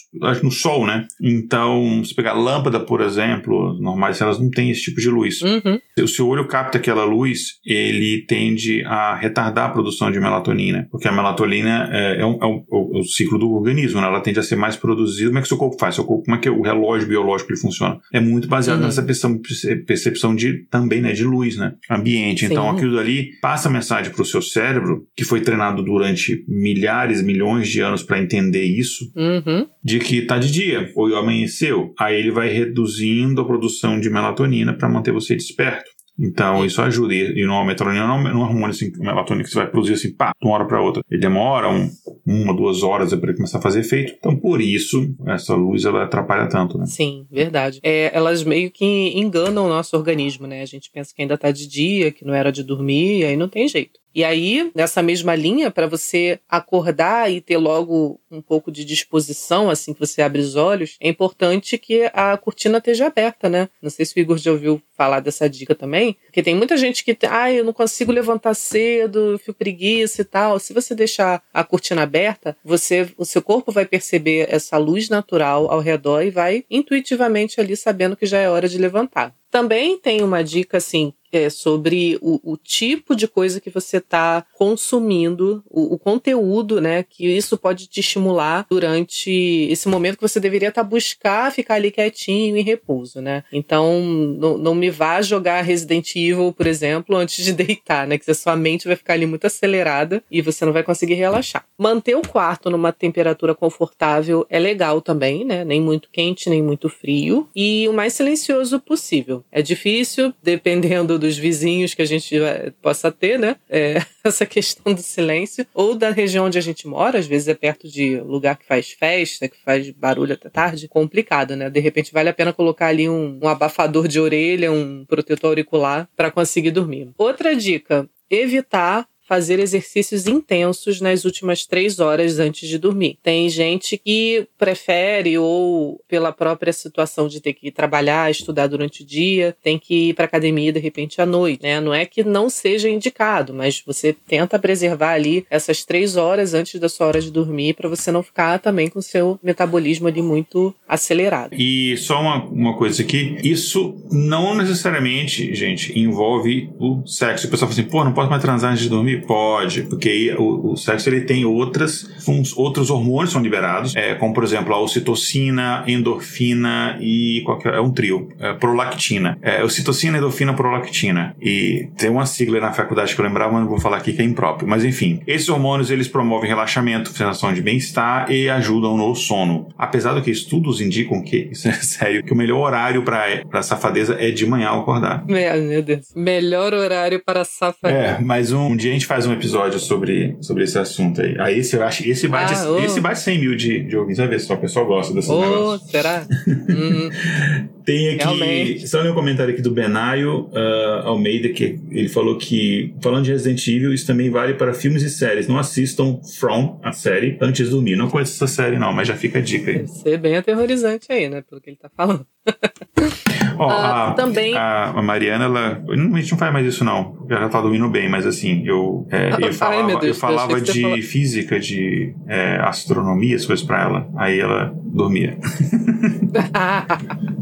no 0.42 0.50
sol, 0.50 0.86
né? 0.86 1.06
Então, 1.20 2.02
se 2.04 2.14
pegar 2.14 2.32
lâmpada, 2.32 2.80
por 2.80 3.00
exemplo, 3.00 3.74
normais, 3.80 4.20
elas 4.20 4.38
não 4.38 4.50
têm 4.50 4.70
esse 4.70 4.82
tipo 4.82 5.00
de 5.00 5.08
luz. 5.08 5.40
Uhum. 5.42 5.78
Se 5.96 6.04
o 6.04 6.08
seu 6.08 6.28
olho 6.28 6.46
capta 6.46 6.78
aquela 6.78 7.04
luz, 7.04 7.58
ele 7.64 8.24
tende 8.26 8.82
a 8.84 9.14
retardar 9.14 9.66
a 9.66 9.70
produção 9.70 10.10
de 10.10 10.20
melatonina, 10.20 10.86
porque 10.90 11.08
a 11.08 11.12
melatonina 11.12 11.88
é, 11.92 12.20
é, 12.20 12.26
um, 12.26 12.38
é, 12.40 12.46
um, 12.46 12.64
é 12.70 12.98
o 13.00 13.04
ciclo 13.04 13.38
do 13.38 13.52
organismo, 13.52 14.00
né? 14.00 14.06
Ela 14.06 14.20
tende 14.20 14.38
a 14.38 14.42
ser 14.42 14.56
mais 14.56 14.76
produzido, 14.82 15.30
como 15.30 15.38
é 15.38 15.40
que 15.40 15.46
o 15.46 15.48
seu 15.48 15.56
corpo 15.56 15.78
faz? 15.78 15.94
Seu 15.94 16.04
corpo, 16.04 16.24
como 16.24 16.36
é 16.36 16.40
que 16.40 16.50
o 16.50 16.60
relógio 16.60 17.08
biológico 17.08 17.52
ele 17.52 17.60
funciona? 17.60 17.98
É 18.12 18.20
muito 18.20 18.48
baseado 18.48 18.80
uhum. 18.80 18.86
nessa 18.86 19.02
percepção, 19.02 19.40
percepção 19.86 20.34
de 20.34 20.66
também, 20.68 21.00
né, 21.00 21.12
de 21.12 21.24
luz, 21.24 21.56
né? 21.56 21.74
Ambiente. 21.88 22.44
Então, 22.44 22.64
Sim. 22.64 22.68
Então, 22.68 22.70
aquilo 22.70 22.98
ali 22.98 23.30
passa 23.40 23.68
a 23.68 23.72
mensagem 23.72 24.12
para 24.12 24.22
o 24.22 24.26
seu 24.26 24.42
cérebro, 24.42 25.06
que 25.16 25.24
foi 25.24 25.40
treinado 25.40 25.82
durante 25.82 26.44
milhares, 26.48 27.22
milhões 27.22 27.68
de 27.68 27.80
anos 27.80 28.02
para 28.02 28.20
entender 28.20 28.64
isso, 28.64 29.10
uhum. 29.16 29.66
de 29.82 30.00
que 30.00 30.22
tá 30.22 30.38
de 30.38 30.50
dia, 30.50 30.90
ou 30.96 31.14
amanheceu. 31.16 31.94
Aí 31.98 32.18
ele 32.18 32.32
vai 32.32 32.48
reduzindo 32.48 33.40
a 33.40 33.44
produção 33.44 34.00
de 34.00 34.10
melatonina 34.10 34.72
para 34.72 34.88
manter 34.88 35.12
você 35.12 35.36
desperto. 35.36 35.91
Então, 36.22 36.64
isso 36.64 36.80
ajuda. 36.80 37.12
E 37.14 37.44
no 37.44 37.64
melatonina 37.64 38.06
não 38.06 38.28
é 38.28 38.34
um 38.34 38.40
hormônio 38.42 38.70
assim, 38.70 38.92
melatonina 38.96 39.44
que 39.44 39.50
você 39.50 39.58
vai 39.58 39.70
produzir 39.70 39.94
assim, 39.94 40.14
pá, 40.14 40.32
de 40.40 40.46
uma 40.46 40.54
hora 40.54 40.66
para 40.66 40.80
outra. 40.80 41.02
Ele 41.10 41.20
demora 41.20 41.68
um, 41.68 41.90
uma, 42.24 42.54
duas 42.54 42.84
horas 42.84 43.12
para 43.14 43.30
ele 43.30 43.36
começar 43.36 43.58
a 43.58 43.62
fazer 43.62 43.80
efeito. 43.80 44.14
Então, 44.16 44.36
por 44.36 44.60
isso, 44.60 45.14
essa 45.26 45.54
luz 45.54 45.84
ela 45.84 46.04
atrapalha 46.04 46.48
tanto, 46.48 46.78
né? 46.78 46.86
Sim, 46.86 47.26
verdade. 47.30 47.80
É, 47.82 48.16
elas 48.16 48.44
meio 48.44 48.70
que 48.70 49.12
enganam 49.18 49.66
o 49.66 49.68
nosso 49.68 49.96
organismo, 49.96 50.46
né? 50.46 50.62
A 50.62 50.66
gente 50.66 50.90
pensa 50.92 51.12
que 51.14 51.22
ainda 51.22 51.36
tá 51.36 51.50
de 51.50 51.66
dia, 51.66 52.12
que 52.12 52.24
não 52.24 52.34
era 52.34 52.52
de 52.52 52.62
dormir, 52.62 53.20
e 53.20 53.24
aí 53.24 53.36
não 53.36 53.48
tem 53.48 53.66
jeito. 53.66 54.01
E 54.14 54.24
aí, 54.24 54.70
nessa 54.74 55.02
mesma 55.02 55.34
linha, 55.34 55.70
para 55.70 55.86
você 55.86 56.38
acordar 56.48 57.30
e 57.30 57.40
ter 57.40 57.56
logo 57.56 58.20
um 58.30 58.42
pouco 58.42 58.70
de 58.70 58.84
disposição, 58.84 59.70
assim 59.70 59.94
que 59.94 60.00
você 60.00 60.22
abre 60.22 60.40
os 60.40 60.56
olhos, 60.56 60.96
é 61.00 61.08
importante 61.08 61.78
que 61.78 62.10
a 62.12 62.36
cortina 62.36 62.78
esteja 62.78 63.06
aberta, 63.06 63.48
né? 63.48 63.68
Não 63.80 63.90
sei 63.90 64.04
se 64.04 64.16
o 64.16 64.20
Igor 64.20 64.38
já 64.38 64.50
ouviu 64.50 64.82
falar 64.96 65.20
dessa 65.20 65.48
dica 65.48 65.74
também, 65.74 66.16
porque 66.26 66.42
tem 66.42 66.54
muita 66.54 66.76
gente 66.76 67.04
que, 67.04 67.16
ah, 67.28 67.52
eu 67.52 67.64
não 67.64 67.72
consigo 67.72 68.12
levantar 68.12 68.54
cedo, 68.54 69.38
fico 69.38 69.58
preguiça 69.58 70.22
e 70.22 70.24
tal. 70.24 70.58
Se 70.58 70.72
você 70.72 70.94
deixar 70.94 71.42
a 71.52 71.64
cortina 71.64 72.02
aberta, 72.02 72.56
você, 72.64 73.08
o 73.16 73.24
seu 73.24 73.42
corpo 73.42 73.72
vai 73.72 73.84
perceber 73.84 74.46
essa 74.50 74.76
luz 74.76 75.08
natural 75.08 75.70
ao 75.70 75.80
redor 75.80 76.22
e 76.22 76.30
vai 76.30 76.64
intuitivamente 76.70 77.60
ali 77.60 77.76
sabendo 77.76 78.16
que 78.16 78.26
já 78.26 78.38
é 78.38 78.48
hora 78.48 78.68
de 78.68 78.78
levantar. 78.78 79.34
Também 79.52 79.98
tem 79.98 80.22
uma 80.22 80.42
dica 80.42 80.78
assim 80.78 81.12
é, 81.32 81.48
sobre 81.48 82.18
o, 82.20 82.52
o, 82.52 82.56
tipo 82.58 83.16
de 83.16 83.26
coisa 83.26 83.60
que 83.60 83.70
você 83.70 83.96
está 83.96 84.44
consumindo, 84.52 85.64
o, 85.68 85.94
o, 85.94 85.98
conteúdo, 85.98 86.80
né? 86.80 87.02
Que 87.02 87.26
isso 87.26 87.56
pode 87.56 87.86
te 87.86 88.00
estimular 88.00 88.66
durante 88.68 89.30
esse 89.70 89.88
momento 89.88 90.16
que 90.16 90.28
você 90.28 90.38
deveria 90.38 90.68
estar 90.68 90.84
tá 90.84 90.88
buscar 90.88 91.50
ficar 91.50 91.76
ali 91.76 91.90
quietinho 91.90 92.56
em 92.56 92.62
repouso, 92.62 93.22
né? 93.22 93.44
Então, 93.50 94.02
não, 94.02 94.58
não 94.58 94.74
me 94.74 94.90
vá 94.90 95.22
jogar 95.22 95.62
Resident 95.62 96.14
Evil, 96.14 96.52
por 96.52 96.66
exemplo, 96.66 97.16
antes 97.16 97.42
de 97.42 97.52
deitar, 97.54 98.06
né? 98.06 98.18
Que 98.18 98.30
a 98.30 98.34
sua 98.34 98.54
mente 98.54 98.86
vai 98.86 98.96
ficar 98.96 99.14
ali 99.14 99.24
muito 99.24 99.46
acelerada 99.46 100.22
e 100.30 100.42
você 100.42 100.66
não 100.66 100.72
vai 100.72 100.82
conseguir 100.82 101.14
relaxar. 101.14 101.64
Manter 101.78 102.14
o 102.14 102.22
quarto 102.22 102.68
numa 102.68 102.92
temperatura 102.92 103.54
confortável 103.54 104.46
é 104.50 104.58
legal 104.58 105.00
também, 105.00 105.44
né? 105.44 105.64
Nem 105.64 105.80
muito 105.80 106.10
quente, 106.10 106.50
nem 106.50 106.62
muito 106.62 106.90
frio. 106.90 107.48
E 107.56 107.88
o 107.88 107.92
mais 107.92 108.12
silencioso 108.12 108.78
possível. 108.78 109.41
É 109.50 109.62
difícil, 109.62 110.32
dependendo 110.42 111.18
dos 111.18 111.36
vizinhos 111.36 111.94
que 111.94 112.02
a 112.02 112.06
gente 112.06 112.36
possa 112.80 113.10
ter, 113.10 113.38
né? 113.38 113.56
É, 113.68 114.02
essa 114.24 114.46
questão 114.46 114.92
do 114.94 115.02
silêncio. 115.02 115.66
Ou 115.74 115.94
da 115.94 116.10
região 116.10 116.46
onde 116.46 116.58
a 116.58 116.62
gente 116.62 116.86
mora, 116.86 117.18
às 117.18 117.26
vezes 117.26 117.48
é 117.48 117.54
perto 117.54 117.88
de 117.88 118.20
lugar 118.20 118.56
que 118.56 118.66
faz 118.66 118.90
festa, 118.90 119.48
que 119.48 119.58
faz 119.64 119.90
barulho 119.90 120.34
até 120.34 120.48
tarde. 120.48 120.88
Complicado, 120.88 121.56
né? 121.56 121.68
De 121.68 121.80
repente 121.80 122.12
vale 122.12 122.28
a 122.28 122.34
pena 122.34 122.52
colocar 122.52 122.86
ali 122.86 123.08
um, 123.08 123.38
um 123.42 123.48
abafador 123.48 124.08
de 124.08 124.20
orelha, 124.20 124.70
um 124.70 125.04
protetor 125.04 125.50
auricular 125.50 126.08
para 126.16 126.30
conseguir 126.30 126.70
dormir. 126.70 127.10
Outra 127.18 127.54
dica: 127.54 128.08
evitar 128.30 129.06
fazer 129.28 129.58
exercícios 129.58 130.26
intensos 130.26 131.00
nas 131.00 131.24
últimas 131.24 131.64
três 131.64 132.00
horas 132.00 132.38
antes 132.38 132.68
de 132.68 132.78
dormir. 132.78 133.18
Tem 133.22 133.48
gente 133.48 133.96
que 133.96 134.46
prefere, 134.58 135.38
ou 135.38 136.00
pela 136.08 136.32
própria 136.32 136.72
situação 136.72 137.28
de 137.28 137.40
ter 137.40 137.52
que 137.52 137.70
trabalhar, 137.70 138.30
estudar 138.30 138.66
durante 138.66 139.02
o 139.02 139.06
dia, 139.06 139.56
tem 139.62 139.78
que 139.78 140.10
ir 140.10 140.14
para 140.14 140.24
academia 140.24 140.72
de 140.72 140.80
repente 140.80 141.20
à 141.20 141.26
noite, 141.26 141.62
né? 141.62 141.80
Não 141.80 141.94
é 141.94 142.04
que 142.04 142.24
não 142.24 142.50
seja 142.50 142.88
indicado, 142.88 143.54
mas 143.54 143.82
você 143.86 144.12
tenta 144.12 144.58
preservar 144.58 145.12
ali 145.12 145.46
essas 145.50 145.84
três 145.84 146.16
horas 146.16 146.54
antes 146.54 146.80
da 146.80 146.88
sua 146.88 147.06
hora 147.06 147.20
de 147.20 147.30
dormir 147.30 147.74
para 147.74 147.88
você 147.88 148.10
não 148.10 148.22
ficar 148.22 148.58
também 148.58 148.88
com 148.88 149.00
seu 149.00 149.38
metabolismo 149.42 150.08
ali 150.08 150.22
muito 150.22 150.74
acelerado. 150.86 151.54
E 151.54 151.96
só 151.96 152.20
uma, 152.20 152.44
uma 152.44 152.76
coisa 152.76 153.02
aqui, 153.02 153.38
isso 153.42 153.96
não 154.10 154.54
necessariamente, 154.54 155.54
gente, 155.54 155.98
envolve 155.98 156.70
o 156.78 157.06
sexo. 157.06 157.46
O 157.46 157.50
pessoal 157.50 157.70
fala 157.70 157.80
assim, 157.80 157.90
pô, 157.90 158.04
não 158.04 158.12
posso 158.12 158.30
mais 158.30 158.42
transar 158.42 158.72
antes 158.72 158.82
de 158.82 158.88
dormir? 158.88 159.11
Pode, 159.18 159.82
porque 159.82 160.34
o, 160.38 160.72
o 160.72 160.76
sexo 160.76 161.08
ele 161.08 161.22
tem 161.22 161.44
outras, 161.44 162.10
uns, 162.26 162.56
outros 162.56 162.90
hormônios 162.90 163.32
são 163.32 163.42
liberados, 163.42 163.94
é, 163.94 164.14
como 164.14 164.34
por 164.34 164.44
exemplo 164.44 164.74
a 164.74 164.80
ocitocina, 164.80 165.84
endorfina 165.86 166.98
e 167.00 167.42
qualquer, 167.44 167.74
é 167.74 167.80
um 167.80 167.90
trio, 167.90 168.28
é, 168.38 168.52
prolactina. 168.54 169.38
É, 169.42 169.62
ocitocina, 169.62 170.18
endorfina, 170.18 170.54
prolactina. 170.54 171.34
E 171.40 171.88
tem 171.96 172.10
uma 172.10 172.26
sigla 172.26 172.60
na 172.60 172.72
faculdade 172.72 173.14
que 173.14 173.20
eu 173.20 173.24
lembrava, 173.24 173.52
mas 173.52 173.62
não 173.62 173.68
vou 173.68 173.80
falar 173.80 173.98
aqui 173.98 174.12
que 174.12 174.22
é 174.22 174.24
impróprio. 174.24 174.68
Mas 174.68 174.84
enfim, 174.84 175.20
esses 175.26 175.48
hormônios 175.48 175.90
eles 175.90 176.08
promovem 176.08 176.48
relaxamento, 176.48 177.10
sensação 177.10 177.52
de 177.52 177.62
bem-estar 177.62 178.30
e 178.30 178.48
ajudam 178.48 178.96
no 178.96 179.14
sono. 179.14 179.68
Apesar 179.76 180.14
do 180.14 180.22
que 180.22 180.30
estudos 180.30 180.80
indicam 180.80 181.22
que, 181.22 181.48
isso 181.52 181.68
é 181.68 181.72
sério, 181.72 182.22
que 182.22 182.32
o 182.32 182.36
melhor 182.36 182.58
horário 182.58 183.02
para 183.02 183.62
safadeza 183.62 184.16
é 184.18 184.30
de 184.30 184.46
manhã 184.46 184.68
ao 184.68 184.80
acordar. 184.80 185.24
Meu 185.26 185.82
Deus. 185.82 186.12
Melhor 186.14 186.74
horário 186.74 187.22
para 187.24 187.44
safadeza. 187.44 187.98
É, 187.98 188.20
mas 188.20 188.52
um, 188.52 188.68
um 188.68 188.76
dia 188.76 188.90
a 188.90 188.94
gente 189.02 189.06
faz 189.06 189.26
um 189.26 189.32
episódio 189.32 189.78
sobre, 189.80 190.36
sobre 190.40 190.64
esse 190.64 190.78
assunto 190.78 191.20
aí. 191.20 191.36
Aí 191.38 191.58
esse 191.58 191.76
eu 191.76 191.82
acho, 191.82 192.08
esse 192.08 192.28
bate, 192.28 192.54
ah, 192.54 192.70
oh. 192.70 192.78
esse 192.78 193.00
bate 193.00 193.18
100 193.18 193.38
mil 193.38 193.56
de, 193.56 193.82
de 193.82 193.96
ouvintes. 193.96 194.18
Vai 194.18 194.28
ver 194.28 194.40
só, 194.40 194.54
o 194.54 194.58
pessoal 194.58 194.86
gosta 194.86 195.12
desse 195.12 195.30
oh, 195.30 195.78
será? 195.78 196.26
hum. 196.46 197.10
Tem 197.84 198.10
aqui, 198.10 198.22
Realmente. 198.22 198.86
só 198.86 199.02
um 199.02 199.12
comentário 199.12 199.52
aqui 199.52 199.60
do 199.60 199.72
Benayo 199.72 200.48
uh, 200.52 201.08
Almeida, 201.08 201.48
que 201.48 201.80
ele 201.90 202.08
falou 202.08 202.38
que, 202.38 202.94
falando 203.02 203.24
de 203.24 203.32
Resident 203.32 203.66
Evil, 203.66 203.92
isso 203.92 204.06
também 204.06 204.30
vale 204.30 204.54
para 204.54 204.72
filmes 204.72 205.02
e 205.02 205.10
séries. 205.10 205.48
Não 205.48 205.58
assistam 205.58 206.20
From, 206.38 206.78
a 206.80 206.92
série, 206.92 207.36
antes 207.40 207.66
de 207.66 207.72
dormir. 207.72 207.96
Não 207.96 208.08
conheço 208.08 208.34
essa 208.34 208.46
série 208.46 208.78
não, 208.78 208.92
mas 208.92 209.08
já 209.08 209.16
fica 209.16 209.40
a 209.40 209.42
dica 209.42 209.72
aí. 209.72 209.78
Deve 209.78 209.88
ser 209.88 210.18
bem 210.18 210.36
aterrorizante 210.36 211.10
aí, 211.10 211.28
né, 211.28 211.42
pelo 211.42 211.60
que 211.60 211.70
ele 211.70 211.76
tá 211.76 211.90
falando. 211.96 212.24
Ó, 213.62 213.70
a, 213.70 214.08
ah, 214.08 214.14
também... 214.14 214.56
a, 214.56 214.90
a, 214.90 215.02
Mariana, 215.02 215.44
ela. 215.44 215.82
A 215.88 216.18
gente 216.18 216.32
não 216.32 216.38
faz 216.38 216.52
mais 216.52 216.66
isso, 216.66 216.84
não. 216.84 217.24
Ela 217.30 217.48
tá 217.48 217.60
dormindo 217.60 217.88
bem, 217.88 218.08
mas 218.08 218.26
assim, 218.26 218.62
eu, 218.66 219.06
é, 219.10 219.30
eu 219.40 219.52
falava, 219.52 219.92
Ai, 219.92 220.00
Deus, 220.00 220.04
eu 220.04 220.14
falava 220.14 220.60
de 220.60 221.02
física, 221.02 221.60
de 221.60 222.12
é, 222.26 222.56
astronomia, 222.60 223.36
as 223.36 223.46
coisas 223.46 223.64
pra 223.64 223.82
ela. 223.82 224.08
Aí 224.16 224.40
ela 224.40 224.74
dormia. 224.92 225.38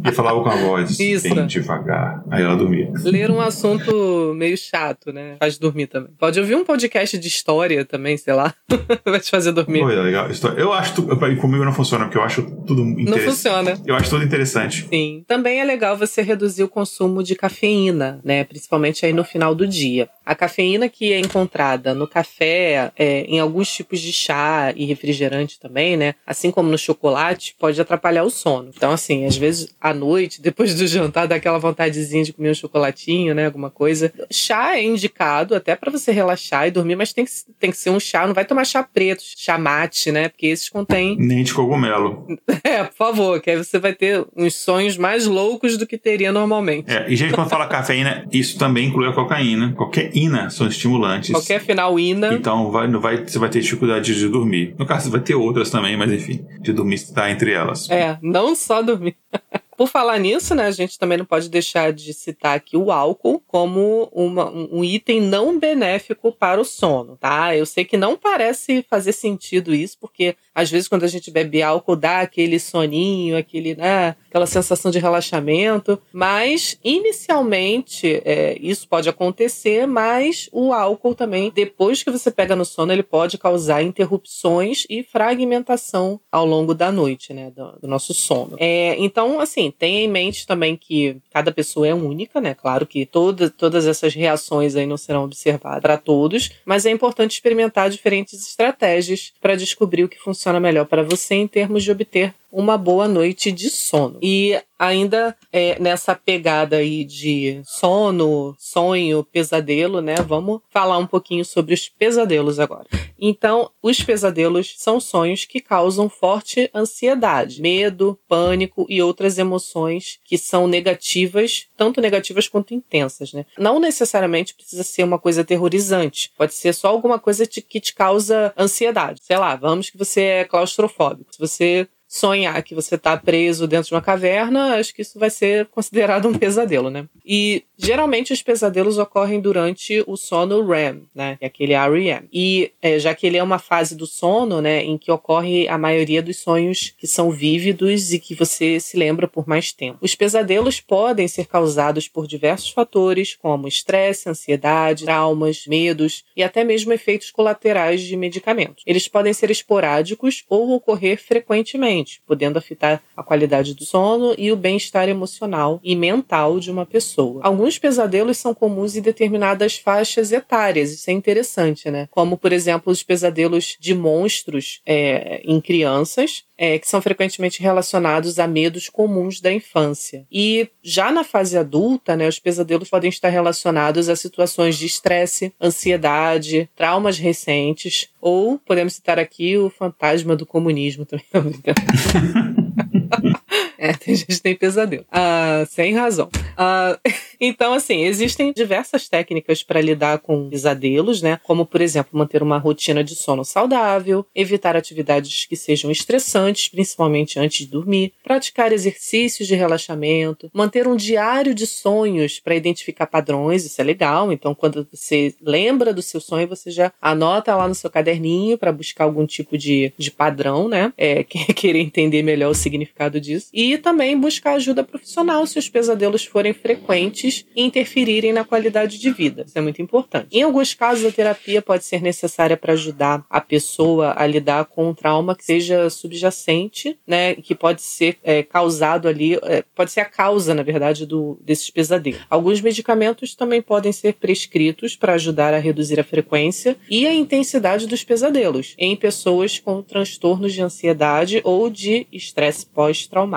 e 0.05 0.13
falava 0.13 0.43
com 0.43 0.49
a 0.49 0.57
voz 0.57 0.99
isso. 0.99 1.35
bem 1.35 1.47
devagar. 1.47 2.23
Aí 2.31 2.43
ela 2.43 2.57
dormia. 2.57 2.91
Ler 3.03 3.31
um 3.31 3.41
assunto 3.41 4.35
meio 4.37 4.57
chato, 4.57 5.13
né? 5.13 5.37
Faz 5.39 5.59
dormir 5.59 5.87
também. 5.87 6.11
Pode 6.19 6.39
ouvir 6.39 6.55
um 6.55 6.65
podcast 6.65 7.19
de 7.19 7.29
história 7.29 7.85
também, 7.85 8.17
sei 8.17 8.35
lá. 8.35 8.55
Vai 9.05 9.21
te 9.21 9.31
fazer 9.31 9.53
dormir. 9.53 9.81
Pô, 9.81 9.91
é 9.91 9.97
legal. 9.97 10.29
Eu 10.57 10.73
acho. 10.73 11.03
Comigo 11.41 11.65
não 11.65 11.73
funciona, 11.73 12.05
porque 12.05 12.19
eu 12.19 12.23
acho 12.23 12.43
tudo 12.67 12.83
interessante. 12.83 13.11
Não 13.11 13.19
funciona. 13.19 13.79
Eu 13.87 13.95
acho 13.95 14.11
tudo 14.11 14.25
interessante. 14.25 14.87
Sim. 14.89 15.25
Também 15.27 15.61
é 15.61 15.65
legal 15.65 15.97
você 15.97 16.10
reduzir 16.21 16.65
o 16.65 16.69
consumo 16.69 17.23
de 17.23 17.35
cafeína, 17.35 18.21
né? 18.25 18.45
Principalmente 18.45 19.05
aí 19.05 19.13
no 19.13 19.25
final 19.25 19.55
do 19.55 19.67
dia. 19.67 20.09
A 20.25 20.35
cafeína 20.35 20.89
que 20.89 21.13
é 21.13 21.19
encontrada 21.19 21.95
no 21.95 22.07
café, 22.07 22.93
é, 22.97 23.23
em 23.23 23.39
alguns 23.39 23.73
tipos 23.73 24.01
de 24.01 24.13
chá 24.13 24.73
e 24.75 24.85
refrigerante 24.85 25.59
também, 25.59 25.97
né? 25.97 26.15
Assim 26.27 26.51
como 26.51 26.71
no 26.71 26.79
chocolate, 26.79 27.55
pode 27.59 27.81
atrapalhar 27.81 28.25
o 28.25 28.31
sono. 28.31 28.71
Então, 28.75 28.93
assim, 28.93 29.27
às 29.27 29.37
vezes 29.37 29.75
à 29.81 29.93
noite, 29.95 30.41
depois 30.43 30.75
do 30.75 30.87
jantar, 30.87 31.27
dá 31.27 31.37
aquela 31.37 31.59
vontadezinha 31.59 32.25
de 32.25 32.33
comer 32.33 32.51
um 32.51 32.55
chocolatinho, 32.55 33.35
né? 33.35 33.47
Alguma 33.47 33.71
coisa. 33.71 34.13
Chá 34.31 34.77
é 34.77 34.83
indicado 34.83 35.55
até 35.55 35.77
para 35.77 35.91
você 35.91 36.13
relaxar 36.13 36.67
e 36.67 36.71
dormir, 36.71 36.97
mas 36.97 37.13
tem 37.13 37.25
que, 37.25 37.33
tem 37.59 37.71
que 37.71 37.77
ser 37.77 37.91
um 37.91 38.01
chá. 38.01 38.27
Não 38.27 38.35
vai 38.35 38.45
tomar 38.45 38.65
chá 38.65 38.83
preto, 38.83 39.23
chá 39.37 39.59
mate, 39.59 40.11
né? 40.11 40.29
Porque 40.29 40.47
esses 40.47 40.69
contêm. 40.69 41.17
Nem 41.19 41.43
de 41.43 41.55
cogumelo. 41.55 42.27
É, 42.63 42.85
por 42.85 42.95
favor, 42.95 43.41
que 43.41 43.51
aí 43.51 43.57
você 43.57 43.79
vai 43.79 43.95
ter 43.95 44.25
uns 44.37 44.55
sonhos 44.55 44.97
mais 44.97 45.27
loucos 45.27 45.77
do 45.77 45.87
que 45.87 45.97
teria 46.01 46.33
normalmente. 46.33 46.91
É, 46.91 47.07
e 47.09 47.17
gente, 47.17 47.35
quando 47.35 47.49
fala 47.49 47.67
cafeína, 47.67 48.27
isso 48.33 48.59
também 48.59 48.89
inclui 48.89 49.09
a 49.09 49.13
cocaína. 49.13 49.73
Qualquer 49.77 50.15
ina 50.17 50.51
são 50.51 50.67
estimulantes. 50.67 51.31
Qualquer 51.31 51.61
final 51.61 51.99
ina. 51.99 52.35
Então 52.35 52.71
vai, 52.71 52.89
vai, 52.89 53.17
você 53.19 53.39
vai 53.39 53.49
ter 53.49 53.61
dificuldade 53.61 54.15
de 54.15 54.29
dormir. 54.29 54.75
No 54.79 54.87
caso, 54.87 55.11
vai 55.11 55.21
ter 55.21 55.35
outras 55.35 55.71
também, 55.71 55.97
mas 55.97 56.13
enfim, 56.13 56.45
de 56.61 56.73
dormir 56.73 56.97
está 56.97 57.31
entre 57.31 57.53
elas. 57.53 57.89
É, 57.91 58.19
não 58.23 58.55
só 58.55 58.83
dormir. 58.83 59.17
Por 59.81 59.89
falar 59.89 60.19
nisso, 60.19 60.55
né, 60.55 60.67
a 60.67 60.71
gente 60.71 60.99
também 60.99 61.17
não 61.17 61.25
pode 61.25 61.49
deixar 61.49 61.91
de 61.91 62.13
citar 62.13 62.55
aqui 62.55 62.77
o 62.77 62.93
álcool 62.93 63.43
como 63.47 64.11
uma, 64.13 64.51
um 64.51 64.85
item 64.85 65.23
não 65.23 65.59
benéfico 65.59 66.31
para 66.33 66.61
o 66.61 66.67
sono, 66.67 67.17
tá? 67.17 67.57
Eu 67.57 67.65
sei 67.65 67.87
que 67.87 67.97
não 67.97 68.15
parece 68.15 68.85
fazer 68.91 69.13
sentido 69.13 69.75
isso, 69.75 69.97
porque 69.99 70.37
às 70.61 70.71
vezes 70.71 70.89
quando 70.89 71.05
a 71.05 71.09
gente 71.09 71.31
bebe 71.31 71.63
álcool 71.63 71.97
dá 71.97 72.21
aquele 72.21 72.59
soninho, 72.61 73.37
aquele, 73.37 73.75
né, 73.75 74.15
aquela 74.29 74.47
sensação 74.47 74.91
de 74.91 74.99
relaxamento, 74.99 76.01
mas 76.13 76.79
inicialmente 76.85 78.21
é, 78.25 78.57
isso 78.61 78.87
pode 78.89 79.09
acontecer, 79.09 79.87
mas 79.87 80.49
o 80.53 80.73
álcool 80.73 81.15
também, 81.15 81.51
depois 81.55 82.03
que 82.03 82.11
você 82.11 82.31
pega 82.31 82.55
no 82.55 82.65
sono, 82.65 82.93
ele 82.93 83.03
pode 83.03 83.39
causar 83.39 83.83
interrupções 83.83 84.85
e 84.89 85.03
fragmentação 85.03 86.21
ao 86.31 86.45
longo 86.45 86.75
da 86.75 86.93
noite, 86.93 87.33
né, 87.33 87.51
do, 87.51 87.81
do 87.81 87.89
nosso 87.89 88.13
sono. 88.13 88.57
É, 88.59 88.97
então, 88.99 89.41
assim, 89.41 89.73
tenha 89.77 90.01
em 90.01 90.09
mente 90.09 90.47
também 90.47 90.77
que 90.77 91.17
cada 91.31 91.53
pessoa 91.53 91.87
é 91.87 91.95
única, 91.95 92.41
né? 92.41 92.55
Claro 92.55 92.87
que 92.87 93.07
toda, 93.07 93.49
todas 93.49 93.87
essas 93.87 94.15
reações 94.15 94.77
aí 94.77 94.87
não 94.87 94.97
serão 94.97 95.25
observadas 95.25 95.81
para 95.81 95.97
todos, 95.97 96.51
mas 96.65 96.87
é 96.87 96.91
importante 96.91 97.33
experimentar 97.33 97.91
diferentes 97.91 98.35
estratégias 98.49 99.33
para 99.41 99.57
descobrir 99.57 100.05
o 100.05 100.09
que 100.09 100.19
funciona 100.19 100.50
melhor 100.59 100.87
para 100.87 101.03
você 101.03 101.35
em 101.35 101.47
termos 101.47 101.85
de 101.85 101.93
obter 101.93 102.35
uma 102.51 102.77
boa 102.77 103.07
noite 103.07 103.53
de 103.53 103.71
sono. 103.71 104.19
E 104.23 104.61
ainda 104.79 105.37
é, 105.53 105.79
nessa 105.79 106.15
pegada 106.15 106.77
aí 106.77 107.05
de 107.05 107.61
sono, 107.65 108.57
sonho, 108.59 109.23
pesadelo, 109.23 110.01
né? 110.01 110.15
Vamos 110.27 110.63
falar 110.71 110.97
um 110.97 111.07
pouquinho 111.07 111.45
sobre 111.45 111.75
os 111.75 111.89
pesadelos 111.89 112.59
agora. 112.59 112.87
Então, 113.19 113.71
os 113.83 114.03
pesadelos 114.03 114.75
são 114.79 114.99
sonhos 114.99 115.45
que 115.45 115.61
causam 115.61 116.09
forte 116.09 116.71
ansiedade, 116.75 117.61
medo, 117.61 118.19
pânico 118.27 118.87
e 118.89 119.03
outras 119.03 119.37
emoções 119.37 120.19
que 120.25 120.39
são 120.39 120.67
negativas, 120.67 121.67
tanto 121.77 122.01
negativas 122.01 122.49
quanto 122.49 122.73
intensas, 122.73 123.35
né? 123.35 123.45
Não 123.59 123.79
necessariamente 123.79 124.55
precisa 124.55 124.83
ser 124.83 125.03
uma 125.05 125.19
coisa 125.19 125.43
aterrorizante, 125.43 126.33
pode 126.39 126.55
ser 126.55 126.73
só 126.73 126.89
alguma 126.89 127.19
coisa 127.19 127.47
que 127.47 127.81
te 127.81 127.93
causa 127.93 128.55
ansiedade. 128.57 129.21
Sei 129.23 129.37
lá, 129.37 129.55
vamos 129.55 129.91
que 129.91 129.99
você 129.99 130.23
é 130.23 130.45
claustrofóbico. 130.45 131.35
Se 131.35 131.39
você 131.39 131.87
sonhar 132.11 132.61
que 132.65 132.75
você 132.75 132.97
está 132.97 133.17
preso 133.17 133.69
dentro 133.69 133.87
de 133.87 133.95
uma 133.95 134.03
caverna, 134.03 134.75
acho 134.75 134.93
que 134.93 135.03
isso 135.03 135.17
vai 135.17 135.31
ser 135.31 135.67
considerado 135.67 136.27
um 136.27 136.35
pesadelo, 136.37 136.91
né? 136.91 137.07
E 137.25 137.65
geralmente 137.81 138.33
os 138.33 138.43
pesadelos 138.43 138.99
ocorrem 138.99 139.41
durante 139.41 140.03
o 140.07 140.17
sono 140.17 140.67
REM, 140.67 141.03
né? 141.15 141.39
É 141.41 141.47
aquele 141.47 141.75
REM. 141.75 142.29
E 142.33 142.73
é, 142.81 142.99
já 142.99 143.15
que 143.15 143.27
ele 143.27 143.37
é 143.37 143.43
uma 143.43 143.59
fase 143.59 143.97
do 143.97 144.07
sono, 144.07 144.61
né, 144.61 144.85
em 144.85 144.99
que 144.99 145.11
ocorre 145.11 145.69
a 145.69 145.79
maioria 145.79 146.23
dos 146.23 146.39
sonhos 146.39 146.95
que 146.99 147.07
são 147.07 147.31
vívidos 147.31 148.13
e 148.13 148.19
que 148.19 148.35
você 148.35 148.79
se 148.79 148.97
lembra 148.97 149.27
por 149.27 149.49
mais 149.49 149.73
tempo. 149.73 149.99
Os 150.01 150.15
pesadelos 150.15 150.81
podem 150.81 151.27
ser 151.27 151.47
causados 151.47 152.09
por 152.09 152.27
diversos 152.27 152.71
fatores, 152.71 153.35
como 153.35 153.69
estresse, 153.69 154.29
ansiedade, 154.29 155.05
traumas, 155.05 155.67
medos 155.67 156.25
e 156.37 156.43
até 156.43 156.65
mesmo 156.65 156.93
efeitos 156.93 157.31
colaterais 157.31 158.03
de 158.03 158.17
medicamentos. 158.17 158.83
Eles 158.87 159.09
podem 159.09 159.33
ser 159.33 159.51
esporádicos 159.51 160.45
ou 160.49 160.71
ocorrer 160.73 161.21
frequentemente 161.23 162.21
podendo 162.27 162.59
afetar 162.59 163.03
a 163.17 163.23
qualidade 163.23 163.75
do 163.75 163.85
sono 163.85 164.35
e 164.37 164.51
o 164.53 164.57
bem-estar 164.57 165.09
emocional 165.09 165.81
e 165.83 165.95
mental 165.95 166.59
de 166.61 166.71
uma 166.71 166.87
pessoa. 166.87 167.41
Alguns 167.43 167.70
pesadelos 167.79 168.39
são 168.39 168.55
comuns 168.55 168.97
em 168.97 169.01
determinadas 169.01 169.77
faixas 169.77 170.33
etárias, 170.33 170.93
isso 170.93 171.11
é 171.11 171.13
interessante, 171.13 171.91
né? 171.91 172.09
Como, 172.11 172.37
por 172.37 172.53
exemplo, 172.53 172.93
os 172.93 173.03
pesadelos 173.03 173.77
de 173.81 173.95
monstros 173.95 174.81
é, 174.87 175.41
em 175.45 175.61
crianças, 175.61 176.45
é, 176.57 176.79
que 176.79 176.89
são 176.89 177.01
frequentemente 177.01 177.63
relacionados 177.63 178.39
a 178.39 178.47
medos 178.47 178.89
comuns 178.89 179.41
da 179.41 179.51
infância. 179.51 180.27
E 180.31 180.69
já 180.83 181.11
na 181.11 181.25
fase 181.25 181.57
adulta, 181.57 182.15
né, 182.15 182.29
os 182.29 182.39
pesadelos 182.39 182.91
podem 182.91 183.09
estar 183.09 183.31
relacionados 183.31 184.09
a 184.11 184.17
situações 184.17 184.77
de 184.77 184.85
estresse, 184.87 185.55
ansiedade, 185.61 186.69
traumas 186.77 187.19
recentes, 187.19 188.09
ou 188.21 188.59
podemos 188.59 188.95
citar 188.95 189.19
aqui 189.19 189.57
o 189.57 189.71
fantasma 189.71 190.37
do 190.37 190.45
comunismo 190.45 191.07
também. 191.07 191.25
É, 193.79 193.93
tem 193.95 194.15
gente 194.15 194.27
que 194.27 194.43
tem 194.43 194.55
pesadelo. 194.55 195.05
Uh, 195.05 195.67
sem 195.69 195.95
razão. 195.95 196.29
Uh, 196.29 196.99
então, 197.41 197.73
assim, 197.73 198.05
existem 198.05 198.53
diversas 198.53 199.09
técnicas 199.09 199.63
para 199.63 199.81
lidar 199.81 200.19
com 200.19 200.49
pesadelos, 200.51 201.23
né? 201.23 201.41
Como, 201.43 201.65
por 201.65 201.81
exemplo, 201.81 202.19
manter 202.19 202.43
uma 202.43 202.59
rotina 202.59 203.03
de 203.03 203.15
sono 203.15 203.45
saudável, 203.45 204.25
evitar 204.35 204.77
atividades 204.77 205.47
que 205.47 205.57
sejam 205.57 205.91
estressantes, 205.91 206.69
principalmente 206.69 207.39
antes 207.39 207.59
de 207.59 207.67
dormir, 207.67 208.13
praticar 208.23 208.73
exercícios 208.73 209.49
de 209.49 209.55
relaxamento, 209.55 210.51
manter 210.53 210.87
um 210.87 210.97
diário 210.97 211.55
de 211.55 211.67
sonhos 211.67 212.39
para 212.39 212.55
identificar 212.55 213.07
padrões, 213.07 213.65
isso 213.65 213.81
é 213.81 213.85
legal. 213.85 214.33
Então, 214.33 214.55
quando 214.55 214.87
você 214.93 215.35
lembra 215.41 215.95
do 215.95 216.03
seu 216.03 216.21
sonho, 216.21 216.47
você 216.47 216.71
já 216.71 216.93
anota 217.01 217.55
lá 217.57 217.67
no 217.67 217.75
seu 217.75 217.91
caderninho 217.91 218.59
para 218.59 218.73
buscar 218.73 219.05
algum 219.05 219.27
tipo 219.27 219.57
de, 219.57 219.93
de 219.97 220.11
padrão, 220.11 220.69
né? 220.69 220.93
É, 220.97 221.25
querer 221.55 221.81
entender 221.81 222.23
melhor 222.23 222.51
o 222.51 222.55
significado 222.55 223.21
disso. 223.21 223.40
E 223.53 223.71
e 223.71 223.79
também 223.79 224.19
buscar 224.19 224.55
ajuda 224.55 224.83
profissional 224.83 225.47
se 225.47 225.59
os 225.59 225.69
pesadelos 225.69 226.25
forem 226.25 226.53
frequentes 226.53 227.47
e 227.55 227.63
interferirem 227.63 228.33
na 228.33 228.45
qualidade 228.45 228.99
de 228.99 229.11
vida. 229.11 229.45
Isso 229.47 229.57
é 229.57 229.61
muito 229.61 229.81
importante. 229.81 230.27
Em 230.33 230.43
alguns 230.43 230.75
casos, 230.75 231.05
a 231.07 231.13
terapia 231.13 231.63
pode 231.63 231.85
ser 231.85 232.03
necessária 232.03 232.57
para 232.57 232.73
ajudar 232.73 233.25
a 233.31 233.41
pessoa 233.41 234.13
a 234.17 234.27
lidar 234.27 234.65
com 234.65 234.89
um 234.89 234.95
trauma 234.95 235.37
que 235.37 235.45
seja 235.45 235.89
subjacente, 235.89 236.99
né, 237.07 237.37
que 237.37 237.55
pode 237.55 237.83
ser 237.83 238.19
é, 238.25 238.43
causado 238.43 239.07
ali, 239.07 239.39
é, 239.43 239.63
pode 239.75 239.93
ser 239.93 240.01
a 240.01 240.05
causa, 240.05 240.53
na 240.53 240.63
verdade, 240.63 241.07
do, 241.07 241.39
desses 241.41 241.71
pesadelos. 241.71 242.21
Alguns 242.29 242.61
medicamentos 242.61 243.37
também 243.37 243.63
podem 243.63 243.93
ser 243.93 244.15
prescritos 244.15 244.97
para 244.97 245.15
ajudar 245.15 245.55
a 245.55 245.59
reduzir 245.59 246.01
a 246.01 246.05
frequência 246.05 246.77
e 246.89 247.07
a 247.07 247.15
intensidade 247.15 247.87
dos 247.87 248.03
pesadelos 248.03 248.75
em 248.77 248.97
pessoas 248.97 249.59
com 249.59 249.81
transtornos 249.81 250.53
de 250.53 250.63
ansiedade 250.63 251.41
ou 251.45 251.71
de 251.71 252.07
estresse 252.11 252.67
pós-traumático. 252.67 253.30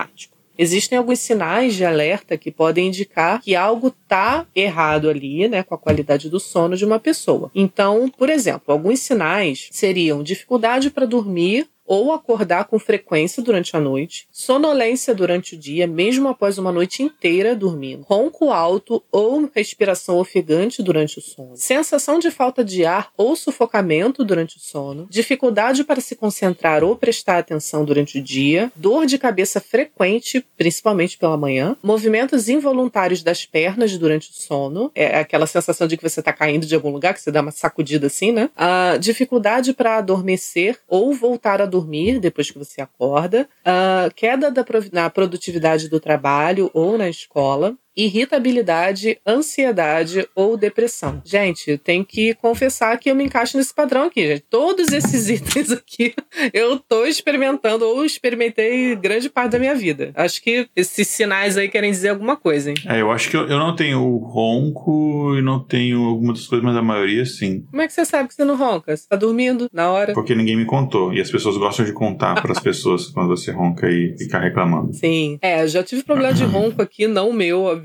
Existem 0.57 0.97
alguns 0.97 1.19
sinais 1.19 1.73
de 1.73 1.83
alerta 1.83 2.37
que 2.37 2.51
podem 2.51 2.87
indicar 2.87 3.41
que 3.41 3.55
algo 3.55 3.87
está 3.87 4.45
errado 4.55 5.09
ali, 5.09 5.47
né, 5.47 5.63
com 5.63 5.73
a 5.73 5.77
qualidade 5.77 6.29
do 6.29 6.39
sono 6.39 6.77
de 6.77 6.85
uma 6.85 6.99
pessoa. 6.99 7.49
Então, 7.55 8.07
por 8.09 8.29
exemplo, 8.29 8.65
alguns 8.67 8.99
sinais 8.99 9.67
seriam 9.71 10.21
dificuldade 10.21 10.91
para 10.91 11.07
dormir 11.07 11.67
ou 11.85 12.11
acordar 12.11 12.65
com 12.65 12.79
frequência 12.79 13.41
durante 13.41 13.75
a 13.75 13.79
noite, 13.79 14.27
sonolência 14.31 15.13
durante 15.13 15.55
o 15.55 15.57
dia, 15.57 15.87
mesmo 15.87 16.27
após 16.27 16.57
uma 16.57 16.71
noite 16.71 17.03
inteira 17.03 17.55
dormindo, 17.55 18.03
ronco 18.03 18.51
alto 18.51 19.03
ou 19.11 19.49
respiração 19.53 20.17
ofegante 20.17 20.81
durante 20.81 21.19
o 21.19 21.21
sono, 21.21 21.55
sensação 21.55 22.19
de 22.19 22.31
falta 22.31 22.63
de 22.63 22.85
ar 22.85 23.11
ou 23.17 23.35
sufocamento 23.35 24.23
durante 24.23 24.57
o 24.57 24.59
sono, 24.59 25.07
dificuldade 25.09 25.83
para 25.83 26.01
se 26.01 26.15
concentrar 26.15 26.83
ou 26.83 26.95
prestar 26.95 27.39
atenção 27.39 27.85
durante 27.85 28.19
o 28.19 28.21
dia, 28.21 28.71
dor 28.75 29.05
de 29.05 29.17
cabeça 29.17 29.59
frequente, 29.59 30.45
principalmente 30.57 31.17
pela 31.17 31.37
manhã, 31.37 31.75
movimentos 31.83 32.47
involuntários 32.49 33.23
das 33.23 33.45
pernas 33.45 33.97
durante 33.97 34.29
o 34.29 34.33
sono, 34.33 34.91
é 34.95 35.19
aquela 35.19 35.45
sensação 35.45 35.87
de 35.87 35.97
que 35.97 36.03
você 36.07 36.19
está 36.19 36.31
caindo 36.31 36.65
de 36.65 36.75
algum 36.75 36.89
lugar, 36.89 37.13
que 37.13 37.21
você 37.21 37.31
dá 37.31 37.41
uma 37.41 37.51
sacudida 37.51 38.07
assim, 38.07 38.31
né? 38.31 38.49
A 38.55 38.97
dificuldade 38.97 39.73
para 39.73 39.97
adormecer 39.97 40.79
ou 40.87 41.13
voltar 41.13 41.61
a 41.61 41.65
dormir 41.73 42.19
depois 42.19 42.51
que 42.51 42.57
você 42.57 42.81
acorda, 42.81 43.49
uh, 43.65 44.13
queda 44.13 44.51
da, 44.51 44.63
na 44.91 45.09
produtividade 45.09 45.89
do 45.89 45.99
trabalho 45.99 46.69
ou 46.73 46.97
na 46.97 47.09
escola, 47.09 47.75
irritabilidade, 47.95 49.17
ansiedade 49.25 50.27
ou 50.35 50.57
depressão. 50.57 51.21
Gente, 51.25 51.77
tem 51.77 52.03
que 52.03 52.33
confessar 52.35 52.97
que 52.97 53.09
eu 53.09 53.15
me 53.15 53.23
encaixo 53.23 53.57
nesse 53.57 53.73
padrão 53.73 54.03
aqui, 54.05 54.27
gente. 54.27 54.43
Todos 54.49 54.91
esses 54.91 55.29
itens 55.29 55.71
aqui 55.71 56.13
eu 56.53 56.79
tô 56.79 57.05
experimentando 57.05 57.85
ou 57.85 58.05
experimentei 58.05 58.95
grande 58.95 59.29
parte 59.29 59.51
da 59.51 59.59
minha 59.59 59.75
vida. 59.75 60.11
Acho 60.15 60.41
que 60.41 60.67
esses 60.75 61.07
sinais 61.07 61.57
aí 61.57 61.69
querem 61.69 61.91
dizer 61.91 62.09
alguma 62.09 62.35
coisa, 62.35 62.69
hein? 62.71 62.75
É, 62.85 63.01
eu 63.01 63.11
acho 63.11 63.29
que 63.29 63.37
eu, 63.37 63.47
eu 63.47 63.59
não 63.59 63.75
tenho 63.75 64.17
ronco 64.17 65.35
e 65.37 65.41
não 65.41 65.59
tenho 65.59 66.03
algumas 66.05 66.39
das 66.39 66.47
coisas, 66.47 66.65
mas 66.65 66.75
a 66.75 66.81
maioria 66.81 67.25
sim. 67.25 67.65
Como 67.69 67.81
é 67.81 67.87
que 67.87 67.93
você 67.93 68.05
sabe 68.05 68.29
que 68.29 68.35
você 68.35 68.43
não 68.43 68.55
ronca? 68.55 68.95
Você 68.95 69.07
tá 69.07 69.15
dormindo 69.15 69.69
na 69.71 69.91
hora? 69.91 70.13
Porque 70.13 70.35
ninguém 70.35 70.57
me 70.57 70.65
contou. 70.65 71.13
E 71.13 71.21
as 71.21 71.29
pessoas 71.29 71.57
gostam 71.57 71.85
de 71.85 71.93
contar 71.93 72.41
para 72.41 72.51
as 72.51 72.59
pessoas 72.59 73.07
quando 73.07 73.27
você 73.27 73.51
ronca 73.51 73.89
e 73.89 74.15
ficar 74.17 74.39
reclamando. 74.39 74.93
Sim. 74.93 75.37
É, 75.41 75.67
já 75.67 75.83
tive 75.83 76.03
problema 76.03 76.33
de 76.33 76.43
ronco 76.45 76.81
aqui, 76.81 77.07
não 77.07 77.31
meu, 77.31 77.61
obviamente. 77.63 77.82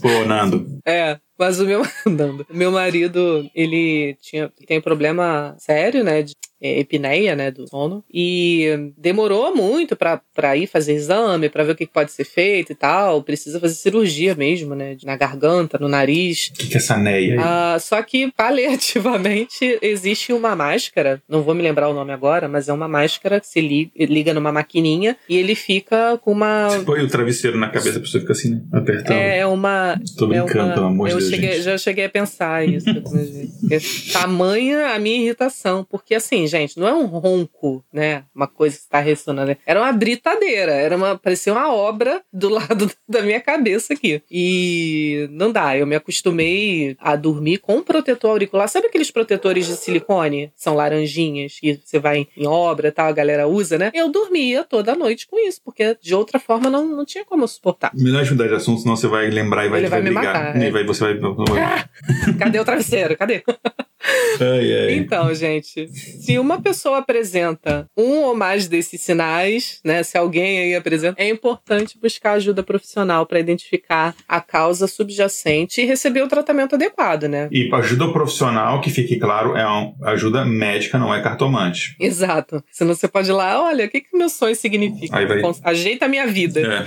Pô, 0.00 0.24
Nando. 0.26 0.80
É, 0.84 1.18
mas 1.38 1.60
o 1.60 1.64
meu, 1.64 1.82
Nando, 2.06 2.46
meu 2.50 2.72
marido, 2.72 3.48
ele 3.54 4.16
tinha, 4.20 4.50
tem 4.66 4.80
problema 4.80 5.54
sério, 5.58 6.02
né, 6.02 6.22
de 6.22 6.34
é, 6.62 6.78
epineia, 6.78 7.34
né, 7.34 7.50
do 7.50 7.68
sono. 7.68 8.04
E 8.12 8.92
demorou 8.96 9.54
muito 9.54 9.96
para 9.96 10.56
ir 10.56 10.68
fazer 10.68 10.92
exame, 10.94 11.48
para 11.48 11.64
ver 11.64 11.72
o 11.72 11.74
que 11.74 11.86
pode 11.86 12.12
ser 12.12 12.24
feito 12.24 12.70
e 12.70 12.74
tal. 12.74 13.22
Precisa 13.22 13.58
fazer 13.58 13.74
cirurgia 13.74 14.34
mesmo, 14.36 14.74
né, 14.76 14.96
na 15.02 15.16
garganta, 15.16 15.76
no 15.78 15.88
nariz. 15.88 16.50
O 16.54 16.58
que, 16.58 16.68
que 16.68 16.74
é 16.74 16.76
essa 16.76 16.96
neia 16.96 17.34
aí? 17.34 17.38
Ah, 17.38 17.76
só 17.80 18.00
que 18.02 18.30
paliativamente 18.30 19.78
existe 19.82 20.32
uma 20.32 20.54
máscara, 20.54 21.20
não 21.28 21.42
vou 21.42 21.54
me 21.54 21.62
lembrar 21.62 21.88
o 21.88 21.94
nome 21.94 22.12
agora, 22.12 22.48
mas 22.48 22.68
é 22.68 22.72
uma 22.72 22.86
máscara 22.86 23.40
que 23.40 23.46
se 23.48 23.60
liga, 23.60 24.32
numa 24.32 24.52
maquininha 24.52 25.16
e 25.28 25.36
ele 25.36 25.54
fica 25.54 26.16
com 26.18 26.30
uma. 26.30 26.68
Você 26.68 26.84
põe 26.84 27.00
o 27.02 27.08
travesseiro 27.08 27.58
na 27.58 27.68
cabeça, 27.68 27.98
a 27.98 28.00
pessoa 28.00 28.20
fica 28.20 28.32
assim, 28.32 28.50
né, 28.50 28.62
apertando. 28.72 29.16
É, 29.16 29.38
é 29.38 29.46
uma. 29.46 30.00
Tô 30.16 30.28
brincando, 30.28 30.58
é 30.58 30.62
uma, 30.62 30.74
pelo 30.74 30.86
amor 30.86 31.08
de 31.08 31.14
Deus. 31.14 31.28
Cheguei, 31.28 31.52
gente. 31.54 31.62
já 31.62 31.78
cheguei 31.78 32.04
a 32.04 32.08
pensar 32.08 32.68
isso. 32.68 32.86
tamanha 34.12 34.94
a 34.94 34.98
minha 34.98 35.16
irritação, 35.16 35.84
porque 35.90 36.14
assim, 36.14 36.46
gente, 36.52 36.78
não 36.78 36.86
é 36.86 36.94
um 36.94 37.06
ronco, 37.06 37.84
né? 37.92 38.24
Uma 38.34 38.46
coisa 38.46 38.76
que 38.76 38.82
está 38.82 39.00
ressonando. 39.00 39.56
Era 39.66 39.80
uma 39.80 39.92
britadeira, 39.92 40.72
era 40.72 40.96
uma, 40.96 41.18
parecia 41.18 41.52
uma 41.52 41.72
obra 41.72 42.22
do 42.32 42.48
lado 42.48 42.90
da 43.08 43.22
minha 43.22 43.40
cabeça 43.40 43.94
aqui. 43.94 44.22
E 44.30 45.28
não 45.30 45.50
dá, 45.50 45.76
eu 45.76 45.86
me 45.86 45.96
acostumei 45.96 46.96
a 47.00 47.16
dormir 47.16 47.58
com 47.58 47.82
protetor 47.82 48.30
auricular. 48.30 48.68
Sabe 48.68 48.86
aqueles 48.86 49.10
protetores 49.10 49.66
de 49.66 49.76
silicone? 49.76 50.52
São 50.54 50.74
laranjinhas 50.74 51.58
que 51.58 51.80
você 51.82 51.98
vai 51.98 52.26
em 52.36 52.46
obra 52.46 52.88
e 52.88 52.92
tal, 52.92 53.08
a 53.08 53.12
galera 53.12 53.48
usa, 53.48 53.78
né? 53.78 53.90
Eu 53.94 54.10
dormia 54.10 54.64
toda 54.64 54.94
noite 54.94 55.26
com 55.26 55.38
isso, 55.38 55.60
porque 55.64 55.96
de 56.00 56.14
outra 56.14 56.38
forma 56.38 56.68
não, 56.68 56.86
não 56.86 57.04
tinha 57.04 57.24
como 57.24 57.46
suportar. 57.48 57.90
Melhor 57.94 58.24
mudar 58.30 58.48
de 58.48 58.54
assunto, 58.54 58.80
senão 58.80 58.96
você 58.96 59.06
vai 59.06 59.30
lembrar 59.30 59.66
e 59.66 59.68
vai, 59.68 59.80
Ele 59.80 59.88
vai 59.88 60.02
vai 60.02 60.10
me 60.10 60.14
brigar. 60.14 60.34
matar, 60.34 60.62
e 60.62 60.66
é. 60.66 60.70
vai, 60.70 60.84
você 60.84 61.04
vai. 61.04 61.18
Cadê 62.38 62.58
o 62.58 62.64
travesseiro? 62.64 63.16
Cadê? 63.16 63.42
Ai, 64.40 64.72
ai. 64.86 64.94
Então, 64.94 65.32
gente, 65.34 65.88
se 65.88 66.38
uma 66.38 66.60
pessoa 66.60 66.98
apresenta 66.98 67.86
um 67.96 68.22
ou 68.22 68.34
mais 68.34 68.66
desses 68.68 69.00
sinais, 69.00 69.80
né? 69.84 70.02
Se 70.02 70.18
alguém 70.18 70.58
aí 70.60 70.74
apresenta, 70.74 71.20
é 71.22 71.28
importante 71.28 71.98
buscar 72.00 72.32
ajuda 72.32 72.62
profissional 72.62 73.24
para 73.26 73.38
identificar 73.38 74.14
a 74.28 74.40
causa 74.40 74.86
subjacente 74.86 75.80
e 75.80 75.84
receber 75.84 76.22
o 76.22 76.28
tratamento 76.28 76.74
adequado, 76.74 77.24
né? 77.24 77.48
E 77.52 77.68
ajuda 77.72 78.12
profissional, 78.12 78.80
que 78.80 78.90
fique 78.90 79.18
claro, 79.18 79.56
é 79.56 79.66
uma 79.66 79.94
ajuda 80.10 80.44
médica, 80.44 80.98
não 80.98 81.14
é 81.14 81.22
cartomante. 81.22 81.94
Exato. 82.00 82.62
Senão 82.70 82.94
você 82.94 83.06
pode 83.08 83.30
ir 83.30 83.34
lá, 83.34 83.62
olha, 83.62 83.84
o 83.86 83.88
que, 83.88 84.00
que 84.00 84.16
meu 84.16 84.28
sonho 84.28 84.54
significa? 84.56 85.16
Aí 85.16 85.26
vai- 85.26 85.42
Ajeita 85.64 86.06
a 86.06 86.08
minha 86.08 86.26
vida. 86.26 86.60
É. 86.60 86.82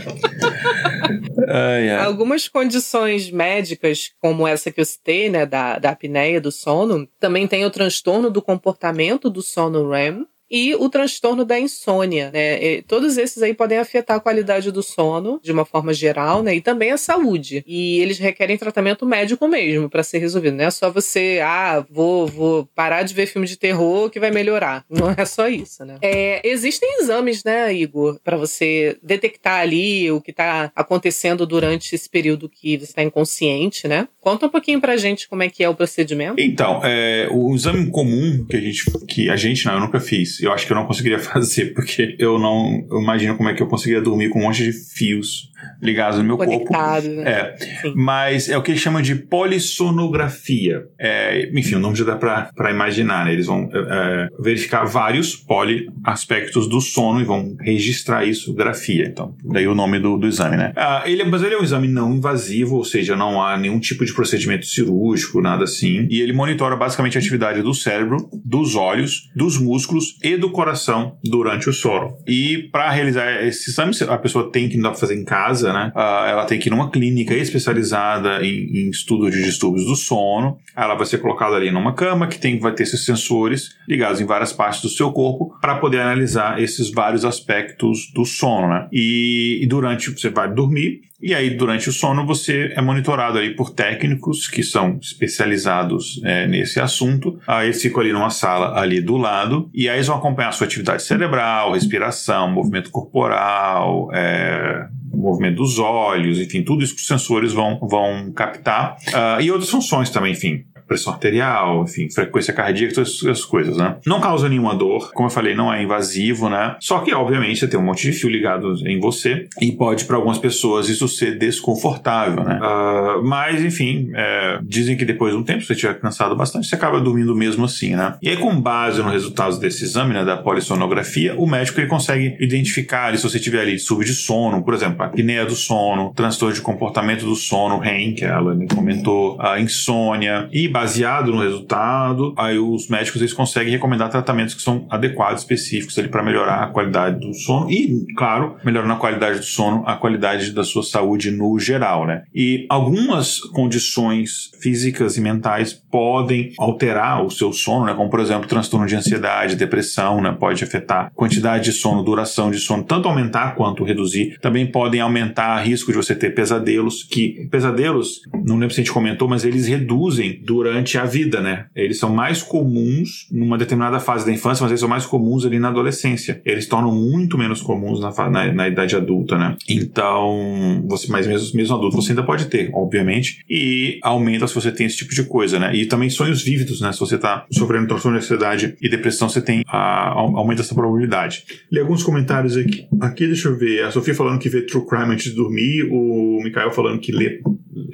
ai, 1.48 1.90
ai. 1.90 2.06
Algumas 2.06 2.48
condições 2.48 3.30
médicas, 3.32 4.12
como 4.22 4.48
essa 4.48 4.72
que 4.72 4.80
eu 4.82 4.86
citei, 4.86 5.30
né, 5.30 5.46
da, 5.46 5.78
da 5.80 5.92
apneia 5.92 6.40
do 6.42 6.52
sono, 6.52 7.05
também 7.20 7.48
tem 7.48 7.66
o 7.66 7.72
transtorno 7.72 8.30
do 8.30 8.42
comportamento 8.42 9.30
do 9.30 9.42
sono 9.42 9.90
REM 9.90 10.26
e 10.50 10.76
o 10.76 10.90
transtorno 10.90 11.44
da 11.44 11.60
insônia, 11.60 12.32
né? 12.32 12.64
E 12.64 12.82
todos 12.82 13.18
esses 13.18 13.42
aí 13.42 13.54
podem 13.54 13.78
afetar 13.78 14.18
a 14.18 14.20
qualidade 14.20 14.72
do 14.72 14.84
sono 14.84 15.40
de 15.44 15.52
uma 15.52 15.66
forma 15.66 15.94
geral, 15.94 16.44
né? 16.44 16.56
E 16.56 16.62
também 16.62 16.92
a 16.92 16.98
saúde. 16.98 17.64
E 17.68 18.00
eles 18.00 18.20
requerem 18.20 18.58
tratamento 18.58 19.06
médico 19.06 19.48
mesmo 19.48 19.90
para 19.90 20.04
ser 20.04 20.20
resolvido. 20.20 20.58
Não 20.58 20.66
é 20.66 20.72
só 20.72 20.92
você, 20.92 21.40
ah, 21.44 21.86
vou, 21.90 22.28
vou 22.28 22.66
parar 22.76 23.04
de 23.04 23.14
ver 23.14 23.26
filme 23.28 23.48
de 23.48 23.58
terror 23.58 24.10
que 24.10 24.20
vai 24.20 24.32
melhorar. 24.32 24.86
Não 24.90 25.14
é 25.16 25.26
só 25.26 25.48
isso, 25.48 25.84
né? 25.86 25.98
É, 26.02 26.42
existem 26.48 27.00
exames, 27.00 27.44
né, 27.44 27.74
Igor, 27.74 28.20
para 28.24 28.38
você 28.38 28.98
detectar 29.02 29.62
ali 29.62 30.12
o 30.12 30.22
que 30.22 30.32
tá 30.32 30.72
acontecendo 30.76 31.46
durante 31.46 31.96
esse 31.96 32.10
período 32.10 32.50
que 32.50 32.78
você 32.78 32.86
está 32.86 33.04
inconsciente, 33.04 33.88
né? 33.88 34.08
Conta 34.22 34.46
um 34.48 34.50
pouquinho 34.50 34.82
pra 34.82 34.98
gente 34.98 35.28
como 35.28 35.44
é 35.44 35.50
que 35.50 35.64
é 35.64 35.70
o 35.70 35.76
procedimento. 35.76 36.36
Então, 36.40 36.82
é, 36.84 37.28
o 37.32 37.54
exame 37.54 37.90
comum 37.90 38.46
que 38.50 38.56
a 38.56 38.60
gente, 38.60 38.84
que 39.08 39.30
a 39.30 39.36
gente 39.36 39.66
não, 39.66 39.74
eu 39.76 39.80
nunca 39.82 40.00
fiz. 40.00 40.35
Eu 40.42 40.52
acho 40.52 40.66
que 40.66 40.72
eu 40.72 40.76
não 40.76 40.86
conseguiria 40.86 41.20
fazer, 41.20 41.74
porque 41.74 42.16
eu 42.20 42.38
não 42.40 42.86
eu 42.90 43.02
imagino 43.02 43.36
como 43.36 43.50
é 43.50 43.54
que 43.54 43.62
eu 43.62 43.68
conseguiria 43.68 44.02
dormir 44.02 44.30
com 44.30 44.40
um 44.40 44.44
monte 44.44 44.64
de 44.64 44.72
fios 44.72 45.52
ligados 45.82 46.20
no 46.20 46.24
meu 46.26 46.38
corpo. 46.38 46.52
Conectado, 46.52 47.08
né? 47.10 47.24
É, 47.30 47.56
Sim. 47.58 47.94
mas 47.96 48.50
é 48.50 48.58
o 48.58 48.62
que 48.62 48.72
eles 48.72 48.82
chamam 48.82 49.02
de 49.02 49.16
polissonografia. 49.16 50.84
É, 51.00 51.50
enfim, 51.54 51.76
o 51.76 51.80
nome 51.80 51.96
já 51.96 52.06
dá 52.06 52.16
pra, 52.16 52.50
pra 52.56 52.72
imaginar, 52.72 53.26
né? 53.26 53.34
Eles 53.34 53.46
vão 53.48 53.70
é, 53.74 53.78
é, 53.78 54.28
verificar 54.40 54.86
vários 54.86 55.36
poliaspectos 55.36 56.68
do 56.68 56.80
sono 56.82 57.22
e 57.22 57.24
vão 57.24 57.56
registrar 57.60 58.26
isso, 58.26 58.54
grafia. 58.54 59.06
Então, 59.06 59.36
daí 59.44 59.68
o 59.68 59.76
nome 59.76 60.00
do, 60.00 60.18
do 60.18 60.28
exame, 60.28 60.58
né? 60.58 60.74
Ah, 60.76 61.04
ele, 61.06 61.22
é- 61.22 61.26
mas 61.26 61.42
ele 61.44 61.56
é 61.56 61.60
um 61.60 61.64
exame 61.64 61.88
não 61.88 62.14
invasivo, 62.14 62.76
ou 62.76 62.86
seja, 62.86 63.16
não 63.16 63.42
há 63.42 63.58
nenhum 63.58 63.80
tipo 63.80 64.06
de 64.06 64.14
procedimento 64.14 64.66
cirúrgico, 64.66 65.42
nada 65.42 65.64
assim. 65.64 66.08
E 66.10 66.22
ele 66.22 66.34
monitora 66.34 66.76
basicamente 66.76 67.18
a 67.18 67.20
atividade 67.22 67.62
do 67.62 67.74
cérebro, 67.74 68.30
dos 68.44 68.76
olhos, 68.76 69.30
dos 69.36 69.58
músculos 69.60 70.18
e 70.26 70.36
do 70.36 70.50
coração 70.50 71.18
durante 71.24 71.70
o 71.70 71.74
sono. 71.74 72.18
E 72.28 72.68
para 72.72 72.90
realizar 72.90 73.46
esse 73.46 73.70
exame, 73.70 73.94
a 74.10 74.18
pessoa 74.18 74.52
tem 74.52 74.68
que 74.68 74.76
não 74.76 74.90
dá 74.90 74.96
fazer 74.96 75.16
em 75.16 75.24
casa, 75.24 75.72
né? 75.72 75.92
Ah, 75.96 76.26
ela 76.28 76.46
tem 76.46 76.58
que 76.58 76.68
ir 76.68 76.72
numa 76.72 76.90
clínica 76.90 77.36
especializada 77.36 78.44
em, 78.44 78.88
em 78.88 78.90
estudo 78.90 79.30
de 79.30 79.44
distúrbios 79.44 79.86
do 79.86 79.96
sono. 79.96 80.58
Ela 80.76 80.96
vai 80.96 81.06
ser 81.06 81.20
colocada 81.20 81.56
ali 81.56 81.70
numa 81.70 81.94
cama 81.94 82.28
que 82.28 82.40
tem, 82.40 82.58
vai 82.58 82.74
ter 82.74 82.84
esses 82.84 83.06
sensores 83.06 83.76
ligados 83.88 84.20
em 84.20 84.26
várias 84.26 84.52
partes 84.52 84.82
do 84.82 84.90
seu 84.90 85.12
corpo 85.12 85.56
para 85.62 85.76
poder 85.76 86.00
analisar 86.00 86.60
esses 86.60 86.92
vários 86.92 87.24
aspectos 87.24 88.12
do 88.12 88.26
sono, 88.26 88.68
né? 88.68 88.88
E, 88.92 89.60
e 89.62 89.68
durante 89.68 90.10
você 90.10 90.32
vai 90.32 90.52
dormir 90.52 91.02
e 91.22 91.34
aí, 91.34 91.52
durante 91.52 91.90
o 91.90 91.94
sono, 91.94 92.26
você 92.26 92.74
é 92.76 92.82
monitorado 92.82 93.38
aí 93.38 93.56
por 93.56 93.72
técnicos 93.72 94.48
que 94.48 94.62
são 94.62 95.00
especializados 95.02 96.22
é, 96.24 96.46
nesse 96.48 96.80
assunto. 96.80 97.40
Aí 97.48 97.68
eles 97.68 97.82
ficam 97.82 98.02
ali 98.02 98.12
numa 98.12 98.30
sala 98.30 98.78
ali 98.80 99.02
do 99.02 99.16
lado 99.16 99.70
e 99.74 99.88
aí 99.88 99.98
eles 99.98 100.08
vão 100.08 100.18
acompanhar 100.18 100.50
a 100.50 100.52
sua 100.52 100.68
atividade 100.68 101.04
cerebral, 101.04 101.74
respiração, 101.74 102.52
movimento 102.52 102.92
corporal, 102.92 104.10
é, 104.14 104.88
movimento 105.14 105.58
dos 105.58 105.80
olhos, 105.80 106.40
enfim, 106.40 106.64
tudo 106.64 106.84
isso 106.84 106.94
que 106.94 107.02
os 107.02 107.08
sensores 107.08 107.54
vão, 107.54 107.80
vão 107.82 108.32
captar. 108.32 108.98
Ah, 109.14 109.38
e 109.42 109.50
outras 109.50 109.70
funções 109.70 110.10
também, 110.10 110.34
enfim, 110.34 110.66
pressão 110.88 111.14
arterial, 111.14 111.84
enfim, 111.84 112.10
frequência 112.10 112.54
cardíaca, 112.54 112.96
todas 112.96 113.24
essas 113.24 113.46
coisas, 113.46 113.78
né? 113.78 113.98
Não 114.06 114.20
causa 114.20 114.48
nenhuma 114.50 114.76
dor, 114.76 115.12
como 115.14 115.28
eu 115.28 115.32
falei, 115.32 115.56
não 115.56 115.74
é 115.74 115.82
invasivo, 115.82 116.50
né? 116.50 116.76
Só 116.80 117.00
que, 117.00 117.14
obviamente, 117.14 117.60
você 117.60 117.68
tem 117.68 117.80
um 117.80 117.84
monte 117.84 118.04
de 118.04 118.12
fio 118.12 118.30
ligado 118.30 118.74
em 118.88 119.00
você 119.00 119.48
e 119.62 119.72
pode, 119.72 120.06
para 120.06 120.16
algumas 120.16 120.38
pessoas, 120.38 120.90
isso 120.90 121.08
ser 121.08 121.38
desconfortável, 121.38 122.44
né? 122.44 122.60
Ah, 122.62 123.20
mas, 123.24 123.64
enfim, 123.64 124.12
é, 124.14 124.60
dizem 124.64 124.96
que 124.96 125.06
depois 125.06 125.34
de 125.34 125.40
um 125.40 125.44
tempo, 125.44 125.62
se 125.62 125.68
você 125.68 125.74
estiver 125.74 126.00
cansado 126.00 126.36
bastante, 126.36 126.68
você 126.68 126.76
acaba 126.76 127.00
dormindo 127.00 127.36
mesmo 127.36 127.66
assim, 127.66 127.96
né? 127.96 128.16
E 128.22 128.30
aí, 128.30 128.38
com 128.38 128.60
base 128.60 129.02
nos 129.02 129.12
resultados 129.12 129.58
desse 129.58 129.84
exame, 129.84 130.14
né, 130.14 130.24
da 130.24 130.38
polissonografia, 130.38 131.36
o 131.38 131.48
médico 131.48 131.80
ele 131.80 131.88
consegue 131.88 132.36
identificar 132.40 133.08
ali, 133.08 133.18
se 133.18 133.24
você 133.24 133.40
tiver 133.40 133.62
ali 133.62 133.74
distúrbio 133.74 134.06
de 134.06 134.14
sono, 134.14 134.64
por 134.64 134.74
exemplo, 134.74 135.02
a 135.04 135.06
apneia 135.06 135.46
do 135.46 135.56
sono, 135.56 136.14
transtorno 136.16 136.54
de 136.54 136.62
comportamento 136.62 137.26
do 137.26 137.36
sono, 137.36 137.78
REM, 137.78 138.14
que 138.14 138.26
a 138.26 138.38
Alane 138.38 138.68
comentou, 138.68 139.38
a 139.40 139.60
insônia, 139.60 140.48
e 140.52 140.68
baseado 140.76 141.32
no 141.32 141.42
resultado, 141.42 142.34
aí 142.36 142.60
os 142.60 142.90
médicos 142.90 143.22
eles 143.22 143.32
conseguem 143.32 143.72
recomendar 143.72 144.10
tratamentos 144.10 144.54
que 144.54 144.62
são 144.62 144.86
adequados, 144.90 145.44
específicos 145.44 145.98
ali 145.98 146.10
para 146.10 146.22
melhorar 146.22 146.64
a 146.64 146.68
qualidade 146.68 147.26
do 147.26 147.34
sono 147.34 147.72
e, 147.72 148.06
claro, 148.18 148.58
melhorando 148.62 148.92
a 148.92 148.98
qualidade 148.98 149.40
do 149.40 149.46
sono, 149.46 149.84
a 149.88 149.96
qualidade 149.96 150.52
da 150.52 150.66
sua 150.66 150.84
saúde 150.84 151.32
no 151.32 151.58
geral, 151.58 152.06
né? 152.06 152.24
E 152.36 152.66
algumas 152.70 153.40
condições 153.40 154.52
físicas 154.62 155.16
e 155.16 155.22
mentais 155.22 155.72
podem 155.72 156.52
alterar 156.60 157.24
o 157.24 157.32
seu 157.32 157.54
sono, 157.54 157.86
né? 157.86 157.94
Como, 157.94 158.10
por 158.10 158.20
exemplo, 158.20 158.46
transtorno 158.46 158.86
de 158.86 158.98
ansiedade, 158.98 159.56
depressão, 159.56 160.22
né? 160.22 160.36
Pode 160.38 160.62
afetar 160.62 161.10
quantidade 161.16 161.64
de 161.64 161.72
sono, 161.72 162.04
duração 162.04 162.52
de 162.52 162.60
sono, 162.60 162.84
tanto 162.84 163.08
aumentar 163.08 163.56
quanto 163.56 163.86
reduzir. 163.86 164.38
Também 164.42 164.70
podem 164.70 165.00
aumentar 165.00 165.62
o 165.62 165.66
risco 165.66 165.90
de 165.90 165.98
você 165.98 166.14
ter 166.14 166.36
pesadelos, 166.36 167.02
que 167.04 167.48
pesadelos, 167.50 168.24
não 168.46 168.58
lembro 168.58 168.76
se 168.76 168.82
a 168.82 168.84
gente 168.84 168.92
comentou, 168.92 169.30
mas 169.30 169.46
eles 169.46 169.68
reduzem 169.68 170.42
durante 170.66 170.98
a 170.98 171.06
vida, 171.06 171.42
né? 171.42 171.66
Eles 171.76 172.00
são 172.00 172.10
mais 172.14 172.42
comuns 172.42 173.28
numa 173.32 173.58
determinada 173.58 174.00
fase 174.00 174.26
da 174.26 174.32
infância, 174.32 174.64
mas 174.64 174.72
eles 174.72 174.80
são 174.80 174.90
mais 174.90 175.06
comuns 175.06 175.46
ali 175.46 175.60
na 175.60 175.70
adolescência. 175.70 176.42
Eles 176.44 176.68
tornam 176.68 176.92
muito 176.92 177.38
menos 177.38 177.62
comuns 177.62 178.00
na, 178.00 178.30
na, 178.30 178.52
na 178.52 178.68
idade 178.68 178.96
adulta, 178.96 179.38
né? 179.38 179.56
Então, 179.70 180.84
você, 180.88 181.12
mas 181.12 181.28
mesmo, 181.28 181.56
mesmo 181.56 181.76
adulto, 181.76 181.96
você 181.96 182.12
ainda 182.12 182.24
pode 182.24 182.46
ter, 182.46 182.70
obviamente, 182.74 183.44
e 183.50 184.00
aumenta 184.02 184.48
se 184.48 184.56
você 184.56 184.72
tem 184.72 184.88
esse 184.88 184.98
tipo 184.98 185.14
de 185.14 185.24
coisa, 185.24 185.60
né? 185.60 185.76
E 185.76 185.86
também 185.86 186.10
sonhos 186.10 186.44
vívidos, 186.44 186.82
né? 186.82 186.92
Se 186.92 187.00
você 187.00 187.18
tá 187.18 187.46
sofrendo 187.52 187.88
transtorno 187.88 188.18
de 188.18 188.24
ansiedade 188.26 188.76
e 188.82 188.90
depressão, 188.90 189.30
você 189.30 189.42
tem 189.42 189.62
a, 189.68 190.10
au- 190.10 190.38
aumenta 190.38 190.62
essa 190.62 190.74
probabilidade. 190.74 191.44
Li 191.72 191.80
alguns 191.80 192.04
comentários 192.04 192.58
aqui. 192.58 192.88
Aqui, 193.00 193.28
deixa 193.28 193.50
eu 193.50 193.58
ver. 193.58 193.84
A 193.84 193.92
Sofia 193.92 194.16
falando 194.16 194.40
que 194.40 194.50
vê 194.50 194.62
True 194.62 194.86
Crime 194.86 195.14
antes 195.14 195.26
de 195.26 195.36
dormir, 195.36 195.88
o 195.92 196.42
Mikael 196.44 196.72
falando 196.72 197.00
que 197.00 197.12
lê 197.12 197.40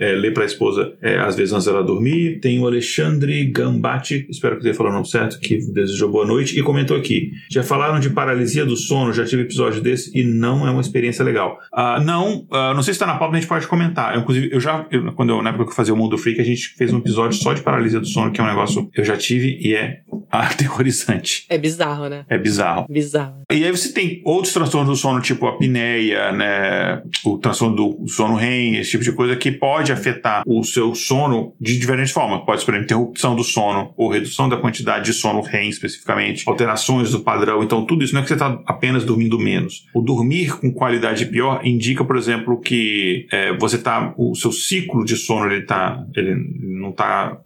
é, 0.01 0.13
lê 0.13 0.31
para 0.31 0.43
a 0.43 0.45
esposa 0.45 0.93
é, 1.01 1.17
às 1.19 1.35
vezes 1.35 1.53
antes 1.53 1.65
dela 1.67 1.83
dormir. 1.83 2.39
Tem 2.39 2.59
o 2.59 2.65
Alexandre 2.67 3.45
Gambatti, 3.45 4.25
espero 4.29 4.57
que 4.57 4.63
tenha 4.63 4.73
falado 4.73 4.93
o 4.93 4.95
nome 4.95 5.07
certo, 5.07 5.39
que 5.39 5.57
desejou 5.71 6.09
boa 6.11 6.25
noite 6.25 6.57
e 6.59 6.63
comentou 6.63 6.97
aqui. 6.97 7.31
Já 7.51 7.63
falaram 7.63 7.99
de 7.99 8.09
paralisia 8.09 8.65
do 8.65 8.75
sono, 8.75 9.13
já 9.13 9.23
tive 9.25 9.43
episódio 9.43 9.81
desse 9.81 10.11
e 10.17 10.23
não 10.23 10.67
é 10.67 10.71
uma 10.71 10.81
experiência 10.81 11.23
legal. 11.23 11.57
Ah, 11.73 11.99
não, 12.03 12.45
ah, 12.51 12.73
não 12.73 12.81
sei 12.81 12.93
se 12.93 12.97
está 12.97 13.05
na 13.05 13.15
pauta, 13.17 13.35
a 13.37 13.39
gente 13.39 13.47
pode 13.49 13.67
comentar. 13.67 14.15
Eu, 14.15 14.21
inclusive, 14.21 14.49
eu 14.51 14.59
já, 14.59 14.85
eu- 14.91 15.11
quando 15.13 15.29
eu, 15.29 15.41
na 15.41 15.49
época 15.49 15.65
que 15.65 15.71
eu 15.71 15.75
fazia 15.75 15.93
o 15.93 15.97
Mundo 15.97 16.17
Freak, 16.17 16.41
a 16.41 16.43
gente 16.43 16.69
fez 16.75 16.91
um 16.91 16.97
episódio 16.97 17.37
só 17.37 17.53
de 17.53 17.61
paralisia 17.61 17.99
do 17.99 18.07
sono, 18.07 18.31
que 18.31 18.41
é 18.41 18.43
um 18.43 18.47
negócio 18.47 18.89
que 18.89 18.99
eu 18.99 19.05
já 19.05 19.15
tive 19.15 19.57
e 19.61 19.75
é 19.75 19.99
aterrorizante. 20.31 21.45
É 21.49 21.57
bizarro, 21.57 22.07
né? 22.09 22.25
É 22.29 22.37
bizarro. 22.37 22.85
Bizarro. 22.89 23.41
E 23.51 23.63
aí 23.63 23.71
você 23.71 23.91
tem 23.93 24.21
outros 24.25 24.53
transtornos 24.53 24.89
do 24.89 24.95
sono, 25.01 25.21
tipo 25.21 25.45
a 25.45 25.49
apneia, 25.51 26.31
né? 26.31 27.01
O 27.25 27.37
transtorno 27.37 27.75
do 27.75 28.07
sono 28.07 28.35
REM, 28.35 28.77
esse 28.77 28.91
tipo 28.91 29.03
de 29.03 29.11
coisa 29.11 29.35
que 29.35 29.51
pode 29.51 29.90
afetar 29.91 30.43
o 30.45 30.63
seu 30.63 30.95
sono 30.95 31.53
de 31.59 31.77
diferentes 31.77 32.11
formas. 32.11 32.43
Pode 32.45 32.63
ser, 32.63 32.73
interrupção 32.75 33.35
do 33.35 33.43
sono 33.43 33.93
ou 33.97 34.09
redução 34.09 34.47
da 34.47 34.57
quantidade 34.57 35.05
de 35.05 35.13
sono 35.13 35.41
REM 35.41 35.69
especificamente, 35.69 36.43
alterações 36.47 37.11
do 37.11 37.19
padrão. 37.21 37.63
Então, 37.63 37.85
tudo 37.85 38.03
isso 38.03 38.13
não 38.13 38.21
é 38.21 38.23
que 38.23 38.29
você 38.29 38.35
está 38.35 38.61
apenas 38.65 39.03
dormindo 39.03 39.37
menos. 39.37 39.85
O 39.93 40.01
dormir 40.01 40.57
com 40.59 40.71
qualidade 40.71 41.25
pior 41.25 41.61
indica, 41.63 42.03
por 42.03 42.17
exemplo, 42.17 42.59
que 42.59 43.27
é, 43.31 43.55
você 43.57 43.77
tá. 43.77 44.13
O 44.17 44.35
seu 44.35 44.51
ciclo 44.51 45.03
de 45.03 45.15
sono 45.15 45.51
ele 45.51 45.63
tá. 45.63 46.03
Ele 46.15 46.35
não 46.61 46.89
está 46.89 47.37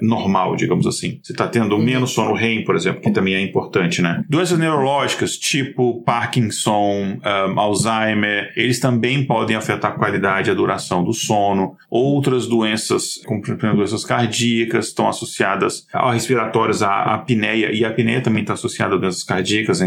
normal, 0.00 0.56
digamos 0.56 0.86
assim. 0.86 1.18
Você 1.22 1.32
está 1.32 1.46
tendo 1.46 1.78
menos 1.78 2.12
sono 2.12 2.34
REM, 2.34 2.64
por 2.64 2.76
exemplo, 2.76 3.00
que 3.00 3.10
também 3.10 3.34
é 3.34 3.40
importante, 3.40 4.02
né? 4.02 4.24
Doenças 4.28 4.58
neurológicas, 4.58 5.36
tipo 5.36 6.02
Parkinson, 6.02 7.18
um, 7.24 7.60
Alzheimer, 7.60 8.52
eles 8.56 8.78
também 8.80 9.24
podem 9.24 9.56
afetar 9.56 9.92
a 9.92 9.94
qualidade 9.94 10.48
e 10.48 10.52
a 10.52 10.54
duração 10.54 11.04
do 11.04 11.12
sono. 11.12 11.76
Outras 11.90 12.46
doenças, 12.46 13.20
como 13.24 13.40
por 13.40 13.54
exemplo, 13.54 13.76
doenças 13.76 14.04
cardíacas, 14.04 14.86
estão 14.88 15.08
associadas 15.08 15.86
a 15.92 16.12
respiratórias, 16.12 16.82
a 16.82 17.14
apneia, 17.14 17.72
e 17.72 17.84
a 17.84 17.88
apneia 17.88 18.20
também 18.20 18.42
está 18.42 18.54
associada 18.54 18.94
a 18.94 18.98
doenças 18.98 19.24
cardíacas, 19.24 19.80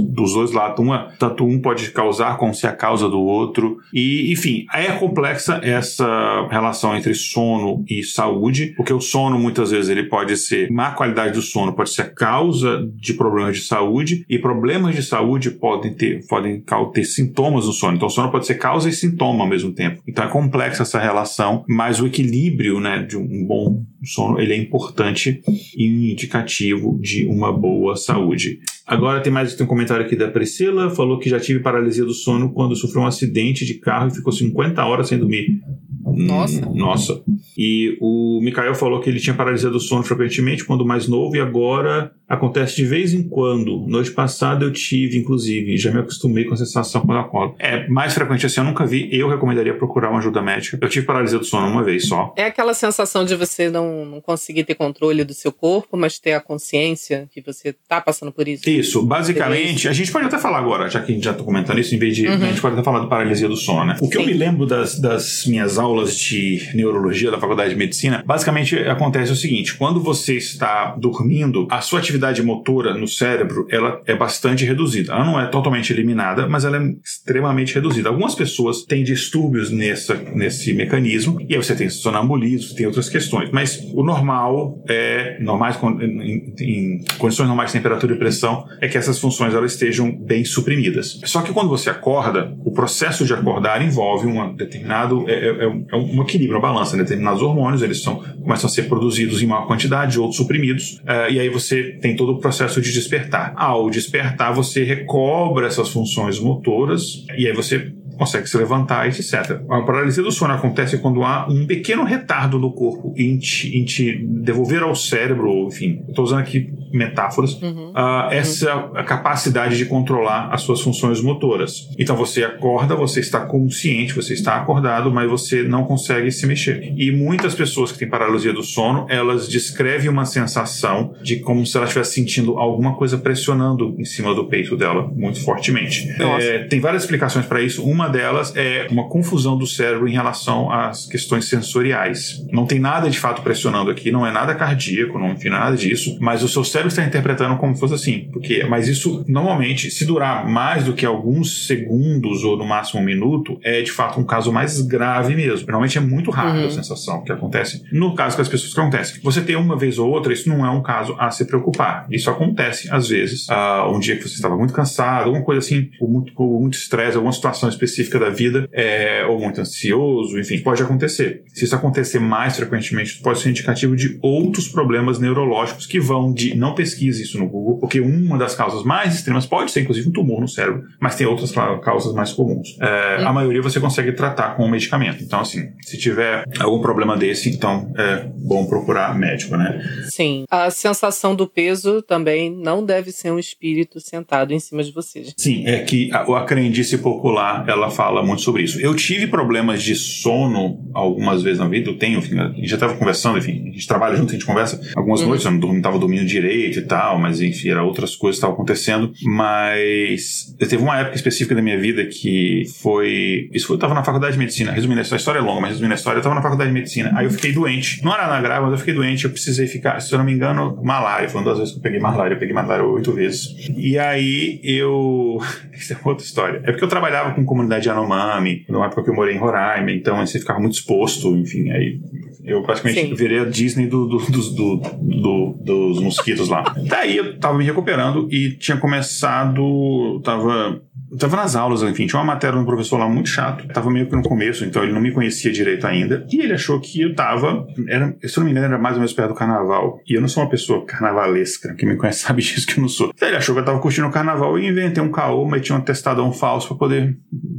dos 0.00 0.34
dois 0.34 0.52
lados. 0.52 0.78
Uma, 0.78 1.12
tanto 1.18 1.44
um 1.44 1.60
pode 1.60 1.90
causar 1.90 2.36
como 2.36 2.54
se 2.54 2.66
a 2.66 2.72
causa 2.72 3.08
do 3.08 3.20
outro. 3.20 3.78
E, 3.92 4.32
enfim, 4.32 4.66
é 4.72 4.92
complexa 4.92 5.60
essa 5.62 6.46
relação 6.50 6.96
entre 6.96 7.14
sono 7.14 7.84
e 7.88 8.02
saúde 8.02 8.72
porque 8.76 8.92
o 8.92 9.00
sono 9.00 9.38
muitas 9.38 9.70
vezes 9.70 9.90
ele 9.90 10.04
pode 10.04 10.36
ser 10.36 10.70
má 10.70 10.92
qualidade 10.92 11.32
do 11.32 11.42
sono, 11.42 11.72
pode 11.72 11.90
ser 11.90 12.14
causa 12.14 12.88
de 12.94 13.14
problemas 13.14 13.56
de 13.56 13.62
saúde 13.64 14.24
e 14.28 14.38
problemas 14.38 14.94
de 14.94 15.02
saúde 15.02 15.50
podem 15.50 15.94
ter 15.94 16.26
podem 16.26 16.62
ter 16.92 17.04
sintomas 17.04 17.66
no 17.66 17.72
sono. 17.72 17.96
Então 17.96 18.08
o 18.08 18.10
sono 18.10 18.30
pode 18.30 18.46
ser 18.46 18.54
causa 18.54 18.88
e 18.88 18.92
sintoma 18.92 19.44
ao 19.44 19.50
mesmo 19.50 19.72
tempo. 19.72 20.02
Então 20.06 20.24
é 20.24 20.28
complexa 20.28 20.82
essa 20.82 20.98
relação, 20.98 21.39
mas 21.68 22.00
o 22.00 22.06
equilíbrio, 22.06 22.80
né, 22.80 23.02
de 23.02 23.16
um 23.16 23.46
bom 23.46 23.84
sono, 24.06 24.40
ele 24.40 24.52
é 24.52 24.56
importante 24.56 25.42
e 25.76 26.12
indicativo 26.12 26.98
de 27.00 27.26
uma 27.26 27.52
boa 27.52 27.96
saúde. 27.96 28.60
Agora 28.86 29.20
tem 29.20 29.32
mais 29.32 29.54
tem 29.54 29.64
um 29.64 29.68
comentário 29.68 30.04
aqui 30.04 30.16
da 30.16 30.28
Priscila, 30.28 30.90
falou 30.90 31.18
que 31.18 31.28
já 31.28 31.38
tive 31.38 31.60
paralisia 31.60 32.04
do 32.04 32.12
sono 32.12 32.52
quando 32.52 32.74
sofreu 32.74 33.02
um 33.02 33.06
acidente 33.06 33.64
de 33.64 33.74
carro 33.74 34.08
e 34.08 34.14
ficou 34.14 34.32
50 34.32 34.84
horas 34.84 35.08
sem 35.08 35.18
dormir. 35.18 35.60
Nossa. 36.04 36.68
Hum, 36.68 36.74
nossa. 36.74 37.22
E 37.56 37.96
o 38.00 38.40
Mikael 38.42 38.74
falou 38.74 39.00
que 39.00 39.08
ele 39.08 39.20
tinha 39.20 39.34
paralisia 39.34 39.70
do 39.70 39.80
sono 39.80 40.02
frequentemente 40.02 40.64
quando 40.64 40.84
mais 40.84 41.06
novo 41.06 41.36
e 41.36 41.40
agora 41.40 42.12
acontece 42.28 42.76
de 42.76 42.84
vez 42.84 43.12
em 43.12 43.28
quando. 43.28 43.86
Noite 43.86 44.12
passada 44.12 44.64
eu 44.64 44.72
tive, 44.72 45.18
inclusive, 45.18 45.76
já 45.76 45.90
me 45.90 45.98
acostumei 45.98 46.44
com 46.44 46.54
a 46.54 46.56
sensação 46.56 47.02
quando 47.02 47.18
acordo. 47.18 47.54
É 47.58 47.88
mais 47.88 48.14
frequente 48.14 48.46
assim, 48.46 48.60
eu 48.60 48.64
nunca 48.64 48.86
vi. 48.86 49.08
Eu 49.12 49.28
recomendaria 49.28 49.74
procurar 49.76 50.10
uma 50.10 50.18
ajuda 50.18 50.40
médica. 50.40 50.78
Eu 50.80 50.88
tive 50.88 51.06
paralisia 51.06 51.38
do 51.38 51.44
sono 51.44 51.66
uma 51.66 51.82
vez 51.82 52.06
só. 52.06 52.32
É 52.36 52.44
aquela 52.44 52.72
sensação 52.72 53.24
de 53.24 53.34
você 53.34 53.68
não, 53.68 53.89
não 54.04 54.20
conseguir 54.20 54.64
ter 54.64 54.74
controle 54.74 55.24
do 55.24 55.34
seu 55.34 55.52
corpo, 55.52 55.96
mas 55.96 56.18
ter 56.18 56.32
a 56.32 56.40
consciência 56.40 57.28
que 57.32 57.40
você 57.40 57.74
tá 57.88 58.00
passando 58.00 58.32
por 58.32 58.46
isso. 58.48 58.68
Isso. 58.68 59.02
Basicamente, 59.02 59.88
a 59.88 59.92
gente 59.92 60.10
pode 60.10 60.26
até 60.26 60.38
falar 60.38 60.58
agora, 60.58 60.88
já 60.88 61.00
que 61.00 61.12
a 61.12 61.14
gente 61.14 61.24
já 61.24 61.34
tá 61.34 61.42
comentando 61.42 61.78
isso, 61.78 61.94
em 61.94 61.98
vez 61.98 62.16
de. 62.16 62.26
Uhum. 62.26 62.34
A 62.34 62.46
gente 62.46 62.60
pode 62.60 62.74
até 62.74 62.84
falar 62.84 63.00
do 63.00 63.08
paralisia 63.08 63.48
do 63.48 63.56
sono, 63.56 63.84
né? 63.84 63.96
O 64.00 64.08
que 64.08 64.16
Sim. 64.16 64.22
eu 64.22 64.26
me 64.26 64.32
lembro 64.32 64.66
das, 64.66 64.98
das 64.98 65.44
minhas 65.46 65.78
aulas 65.78 66.16
de 66.16 66.70
neurologia 66.74 67.30
da 67.30 67.38
Faculdade 67.38 67.70
de 67.70 67.76
Medicina, 67.76 68.22
basicamente 68.26 68.76
acontece 68.76 69.32
o 69.32 69.36
seguinte: 69.36 69.74
quando 69.74 70.00
você 70.00 70.36
está 70.36 70.94
dormindo, 70.96 71.66
a 71.70 71.80
sua 71.80 71.98
atividade 71.98 72.42
motora 72.42 72.94
no 72.94 73.08
cérebro 73.08 73.66
ela 73.70 74.00
é 74.06 74.14
bastante 74.14 74.64
reduzida. 74.64 75.12
Ela 75.12 75.24
não 75.24 75.40
é 75.40 75.46
totalmente 75.46 75.92
eliminada, 75.92 76.46
mas 76.48 76.64
ela 76.64 76.76
é 76.76 76.94
extremamente 77.04 77.74
reduzida. 77.74 78.08
Algumas 78.08 78.34
pessoas 78.34 78.82
têm 78.84 79.04
distúrbios 79.04 79.70
nessa, 79.70 80.14
nesse 80.34 80.72
mecanismo, 80.72 81.40
e 81.48 81.54
aí 81.54 81.62
você 81.62 81.74
tem 81.74 81.88
sonambulismo, 81.88 82.74
tem 82.74 82.86
outras 82.86 83.08
questões. 83.08 83.50
Mas 83.52 83.79
o 83.94 84.02
normal 84.02 84.82
é, 84.88 85.38
normais, 85.40 85.78
em, 85.82 86.54
em 86.60 87.04
condições 87.18 87.46
normais 87.46 87.70
de 87.70 87.78
temperatura 87.78 88.14
e 88.14 88.18
pressão, 88.18 88.66
é 88.80 88.88
que 88.88 88.96
essas 88.96 89.18
funções 89.18 89.54
elas 89.54 89.72
estejam 89.72 90.10
bem 90.10 90.44
suprimidas. 90.44 91.20
Só 91.24 91.42
que 91.42 91.52
quando 91.52 91.68
você 91.68 91.90
acorda, 91.90 92.54
o 92.64 92.72
processo 92.72 93.24
de 93.24 93.32
acordar 93.34 93.82
envolve 93.82 94.26
um 94.26 94.54
determinado 94.54 95.24
é, 95.28 95.32
é, 95.32 95.64
é 95.92 95.96
um 95.96 96.22
equilíbrio, 96.22 96.58
uma 96.58 96.62
balança. 96.62 96.96
Né? 96.96 97.02
Determinados 97.02 97.42
hormônios 97.42 97.82
eles 97.82 98.02
são, 98.02 98.16
começam 98.42 98.68
a 98.68 98.72
ser 98.72 98.84
produzidos 98.84 99.42
em 99.42 99.46
maior 99.46 99.66
quantidade, 99.66 100.18
outros 100.18 100.36
suprimidos, 100.36 101.00
uh, 101.00 101.30
e 101.30 101.38
aí 101.38 101.48
você 101.48 101.98
tem 102.00 102.16
todo 102.16 102.32
o 102.32 102.38
processo 102.38 102.80
de 102.80 102.92
despertar. 102.92 103.52
Ao 103.56 103.90
despertar, 103.90 104.52
você 104.52 104.84
recobra 104.84 105.66
essas 105.66 105.88
funções 105.88 106.38
motoras 106.38 107.24
e 107.36 107.46
aí 107.46 107.52
você 107.52 107.92
consegue 108.20 108.46
se 108.46 108.58
levantar, 108.58 109.06
etc. 109.06 109.62
A 109.66 109.80
paralisia 109.80 110.22
do 110.22 110.30
sono 110.30 110.52
acontece 110.52 110.98
quando 110.98 111.24
há 111.24 111.46
um 111.48 111.66
pequeno 111.66 112.04
retardo 112.04 112.58
no 112.58 112.70
corpo 112.70 113.14
em 113.16 113.38
te, 113.38 113.74
em 113.74 113.82
te 113.82 114.22
devolver 114.22 114.82
ao 114.82 114.94
cérebro, 114.94 115.66
enfim, 115.66 116.04
estou 116.06 116.26
usando 116.26 116.40
aqui 116.40 116.70
metáforas, 116.92 117.60
uhum. 117.60 117.90
uh, 117.90 118.30
essa 118.30 118.76
uhum. 118.76 119.04
capacidade 119.04 119.76
de 119.76 119.84
controlar 119.84 120.48
as 120.52 120.62
suas 120.62 120.80
funções 120.80 121.20
motoras. 121.20 121.88
Então 121.98 122.16
você 122.16 122.44
acorda, 122.44 122.94
você 122.94 123.20
está 123.20 123.40
consciente, 123.40 124.14
você 124.14 124.34
está 124.34 124.56
acordado, 124.56 125.10
mas 125.10 125.30
você 125.30 125.62
não 125.62 125.84
consegue 125.84 126.30
se 126.30 126.46
mexer. 126.46 126.92
E 126.96 127.10
muitas 127.10 127.54
pessoas 127.54 127.92
que 127.92 127.98
têm 127.98 128.08
paralisia 128.08 128.52
do 128.52 128.62
sono, 128.62 129.06
elas 129.08 129.48
descrevem 129.48 130.08
uma 130.08 130.24
sensação 130.24 131.14
de 131.22 131.36
como 131.36 131.66
se 131.66 131.76
ela 131.76 131.86
estivesse 131.86 132.14
sentindo 132.14 132.58
alguma 132.58 132.94
coisa 132.94 133.18
pressionando 133.18 133.94
em 133.98 134.04
cima 134.04 134.34
do 134.34 134.46
peito 134.46 134.76
dela 134.76 135.10
muito 135.14 135.42
fortemente. 135.44 136.08
É, 136.40 136.64
tem 136.64 136.80
várias 136.80 137.02
explicações 137.02 137.46
para 137.46 137.60
isso. 137.60 137.84
Uma 137.84 138.08
delas 138.08 138.54
é 138.56 138.86
uma 138.90 139.08
confusão 139.08 139.56
do 139.56 139.66
cérebro 139.66 140.08
em 140.08 140.12
relação 140.12 140.70
às 140.70 141.06
questões 141.06 141.46
sensoriais. 141.46 142.44
Não 142.50 142.66
tem 142.66 142.78
nada 142.78 143.08
de 143.08 143.18
fato 143.18 143.42
pressionando 143.42 143.90
aqui, 143.90 144.10
não 144.10 144.26
é 144.26 144.32
nada 144.32 144.54
cardíaco, 144.54 145.18
não, 145.18 145.36
é 145.42 145.48
nada 145.50 145.76
disso, 145.76 146.16
mas 146.20 146.42
o 146.42 146.48
seu 146.48 146.64
cérebro 146.64 146.79
está 146.88 147.04
interpretando 147.04 147.56
como 147.56 147.74
se 147.74 147.80
fosse 147.80 147.94
assim. 147.94 148.28
Porque, 148.32 148.64
mas 148.64 148.88
isso, 148.88 149.24
normalmente, 149.28 149.90
se 149.90 150.04
durar 150.04 150.48
mais 150.48 150.84
do 150.84 150.94
que 150.94 151.06
alguns 151.06 151.66
segundos 151.66 152.44
ou 152.44 152.56
no 152.56 152.64
máximo 152.64 153.00
um 153.00 153.04
minuto, 153.04 153.58
é 153.62 153.82
de 153.82 153.92
fato 153.92 154.18
um 154.18 154.24
caso 154.24 154.52
mais 154.52 154.80
grave 154.80 155.34
mesmo. 155.34 155.66
Normalmente 155.66 155.98
é 155.98 156.00
muito 156.00 156.30
rápido 156.30 156.62
uhum. 156.62 156.66
a 156.66 156.70
sensação 156.70 157.22
que 157.22 157.32
acontece. 157.32 157.84
No 157.92 158.14
caso 158.14 158.36
que 158.36 158.42
as 158.42 158.48
pessoas 158.48 158.74
que 158.74 158.80
acontece, 158.80 159.20
você 159.22 159.40
tem 159.40 159.56
uma 159.56 159.76
vez 159.76 159.98
ou 159.98 160.10
outra, 160.10 160.32
isso 160.32 160.48
não 160.48 160.64
é 160.64 160.70
um 160.70 160.82
caso 160.82 161.14
a 161.18 161.30
se 161.30 161.44
preocupar. 161.44 162.06
Isso 162.10 162.28
acontece, 162.28 162.88
às 162.90 163.08
vezes, 163.08 163.46
uh, 163.48 163.90
um 163.94 164.00
dia 164.00 164.16
que 164.16 164.22
você 164.22 164.34
estava 164.34 164.56
muito 164.56 164.72
cansado, 164.72 165.26
alguma 165.26 165.44
coisa 165.44 165.58
assim, 165.58 165.90
ou 166.00 166.08
muito, 166.08 166.32
muito 166.42 166.74
estresse, 166.74 167.16
alguma 167.16 167.32
situação 167.32 167.68
específica 167.68 168.00
específica 168.00 168.18
da 168.18 168.30
vida, 168.30 168.68
é, 168.72 169.24
ou 169.26 169.38
muito 169.38 169.60
ansioso, 169.60 170.38
enfim, 170.38 170.58
pode 170.60 170.82
acontecer. 170.82 171.42
Se 171.48 171.64
isso 171.64 171.74
acontecer 171.74 172.18
mais 172.18 172.56
frequentemente, 172.56 173.20
pode 173.20 173.40
ser 173.40 173.50
indicativo 173.50 173.94
de 173.94 174.18
outros 174.22 174.68
problemas 174.68 175.18
neurológicos 175.18 175.86
que 175.86 176.00
vão 176.00 176.32
de. 176.32 176.56
Não 176.56 176.69
pesquise 176.74 177.22
isso 177.22 177.38
no 177.38 177.48
Google, 177.48 177.78
porque 177.78 178.00
uma 178.00 178.38
das 178.38 178.54
causas 178.54 178.84
mais 178.84 179.14
extremas 179.14 179.46
pode 179.46 179.70
ser, 179.70 179.82
inclusive, 179.82 180.08
um 180.08 180.12
tumor 180.12 180.40
no 180.40 180.48
cérebro, 180.48 180.84
mas 181.00 181.16
tem 181.16 181.26
outras 181.26 181.52
causas 181.52 182.14
mais 182.14 182.32
comuns. 182.32 182.76
É, 182.80 183.22
a 183.24 183.32
maioria 183.32 183.62
você 183.62 183.80
consegue 183.80 184.12
tratar 184.12 184.56
com 184.56 184.64
o 184.64 184.70
medicamento. 184.70 185.22
Então, 185.22 185.40
assim, 185.40 185.72
se 185.82 185.98
tiver 185.98 186.44
algum 186.58 186.80
problema 186.80 187.16
desse, 187.16 187.50
então 187.50 187.92
é 187.96 188.28
bom 188.36 188.66
procurar 188.66 189.16
médico, 189.16 189.56
né? 189.56 189.80
Sim. 190.10 190.44
A 190.50 190.70
sensação 190.70 191.34
do 191.34 191.46
peso 191.46 192.02
também 192.02 192.54
não 192.54 192.84
deve 192.84 193.12
ser 193.12 193.30
um 193.30 193.38
espírito 193.38 194.00
sentado 194.00 194.52
em 194.52 194.60
cima 194.60 194.82
de 194.82 194.92
você. 194.92 195.24
Sim, 195.36 195.66
é 195.66 195.80
que 195.80 196.10
a, 196.12 196.20
a 196.20 196.44
crendice 196.44 196.98
popular, 196.98 197.64
ela 197.68 197.90
fala 197.90 198.22
muito 198.22 198.42
sobre 198.42 198.62
isso. 198.62 198.80
Eu 198.80 198.94
tive 198.94 199.26
problemas 199.26 199.82
de 199.82 199.94
sono 199.94 200.90
algumas 200.94 201.42
vezes 201.42 201.58
na 201.58 201.68
vida, 201.68 201.90
eu 201.90 201.98
tenho, 201.98 202.18
enfim, 202.18 202.38
a 202.38 202.48
gente 202.48 202.68
já 202.68 202.76
estava 202.76 202.96
conversando, 202.96 203.38
enfim, 203.38 203.68
a 203.68 203.72
gente 203.72 203.86
trabalha 203.86 204.16
junto, 204.16 204.30
a 204.30 204.32
gente 204.32 204.46
conversa 204.46 204.80
algumas 204.96 205.20
uhum. 205.20 205.28
noites, 205.28 205.44
eu 205.44 205.52
não 205.52 205.76
estava 205.76 205.98
dormindo 205.98 206.24
direito 206.24 206.59
e 206.68 206.82
tal, 206.82 207.18
mas 207.18 207.40
enfim, 207.40 207.70
era 207.70 207.82
outras 207.82 208.14
coisas 208.14 208.36
que 208.36 208.38
estavam 208.38 208.54
acontecendo, 208.54 209.12
mas 209.24 210.54
teve 210.58 210.76
uma 210.76 210.98
época 210.98 211.16
específica 211.16 211.54
da 211.54 211.62
minha 211.62 211.78
vida 211.78 212.04
que 212.06 212.64
foi, 212.80 213.48
isso 213.52 213.66
foi, 213.66 213.74
eu 213.74 213.78
estava 213.78 213.94
na 213.94 214.04
faculdade 214.04 214.34
de 214.34 214.38
medicina, 214.38 214.72
resumindo, 214.72 215.00
essa 215.00 215.16
história 215.16 215.38
é 215.38 215.42
longa, 215.42 215.60
mas 215.60 215.70
resumindo 215.70 215.94
a 215.94 215.96
história, 215.96 216.16
eu 216.16 216.20
estava 216.20 216.34
na 216.34 216.42
faculdade 216.42 216.70
de 216.70 216.74
medicina, 216.74 217.12
aí 217.14 217.24
eu 217.24 217.30
fiquei 217.30 217.52
doente, 217.52 218.02
não 218.04 218.12
era 218.12 218.26
nada 218.26 218.40
grave, 218.40 218.62
mas 218.62 218.72
eu 218.72 218.78
fiquei 218.78 218.94
doente, 218.94 219.24
eu 219.24 219.30
precisei 219.30 219.66
ficar, 219.66 220.00
se 220.00 220.12
eu 220.12 220.18
não 220.18 220.24
me 220.24 220.32
engano, 220.32 220.80
malária, 220.82 221.28
foi 221.28 221.40
uma 221.40 221.50
das 221.50 221.58
vezes 221.58 221.72
que 221.72 221.78
eu 221.78 221.82
peguei 221.82 222.00
malária, 222.00 222.34
eu 222.34 222.38
peguei 222.38 222.54
malária 222.54 222.84
oito 222.84 223.12
vezes, 223.12 223.54
e 223.76 223.98
aí 223.98 224.60
eu, 224.62 225.38
isso 225.72 225.92
é 225.92 225.96
outra 226.04 226.24
história, 226.24 226.62
é 226.64 226.70
porque 226.70 226.84
eu 226.84 226.88
trabalhava 226.88 227.34
com 227.34 227.44
comunidade 227.44 227.82
de 227.82 227.88
Yanomami, 227.88 228.64
numa 228.68 228.86
época 228.86 229.04
que 229.04 229.10
eu 229.10 229.14
morei 229.14 229.34
em 229.34 229.38
Roraima, 229.38 229.90
então 229.90 230.24
você 230.24 230.38
ficava 230.38 230.58
muito 230.58 230.74
exposto, 230.74 231.34
enfim, 231.36 231.70
aí 231.70 231.98
eu 232.44 232.62
praticamente 232.62 233.00
Sim. 233.00 233.14
virei 233.14 233.38
a 233.38 233.44
Disney 233.44 233.86
do, 233.86 234.06
do, 234.06 234.18
do, 234.18 234.76
do, 235.00 235.52
dos 235.62 236.00
mosquitos 236.00 236.48
lá. 236.50 236.74
Daí 236.86 237.16
eu 237.16 237.38
tava 237.38 237.56
me 237.56 237.64
recuperando 237.64 238.28
e 238.30 238.52
tinha 238.56 238.76
começado, 238.76 240.20
tava 240.22 240.80
eu 241.10 241.18
tava 241.18 241.36
nas 241.36 241.56
aulas, 241.56 241.82
enfim, 241.82 242.06
tinha 242.06 242.20
uma 242.20 242.26
matéria 242.26 242.56
de 242.56 242.62
um 242.62 242.66
professor 242.66 242.98
lá 242.98 243.08
muito 243.08 243.28
chato. 243.28 243.66
tava 243.68 243.90
meio 243.90 244.06
que 244.06 244.14
no 244.14 244.22
começo, 244.22 244.64
então 244.64 244.82
ele 244.82 244.92
não 244.92 245.00
me 245.00 245.12
conhecia 245.12 245.50
direito 245.50 245.86
ainda. 245.86 246.26
E 246.30 246.40
ele 246.40 246.52
achou 246.52 246.78
que 246.80 247.00
eu 247.00 247.14
tava. 247.14 247.66
Era, 247.88 248.14
se 248.22 248.38
eu 248.38 248.40
não 248.40 248.44
me 248.44 248.50
engano, 248.52 248.66
era 248.66 248.78
mais 248.78 248.94
ou 248.94 249.00
menos 249.00 249.12
perto 249.12 249.30
do 249.30 249.34
carnaval. 249.34 250.00
E 250.06 250.14
eu 250.14 250.20
não 250.20 250.28
sou 250.28 250.40
uma 250.42 250.48
pessoa 250.48 250.84
carnavalesca. 250.84 251.74
Quem 251.74 251.88
me 251.88 251.96
conhece 251.96 252.20
sabe 252.22 252.42
disso 252.42 252.66
que 252.66 252.78
eu 252.78 252.82
não 252.82 252.88
sou. 252.88 253.10
Então 253.14 253.28
ele 253.28 253.36
achou 253.36 253.54
que 253.54 253.60
eu 253.60 253.64
tava 253.64 253.80
curtindo 253.80 254.06
o 254.06 254.10
carnaval 254.10 254.58
e 254.58 254.68
inventei 254.68 255.02
um 255.02 255.10
caô, 255.10 255.44
mas 255.44 255.62
tinha 255.62 255.76
um 255.76 255.80
testadão 255.80 256.32
falso 256.32 256.68
pra 256.68 256.76
poder 256.76 257.18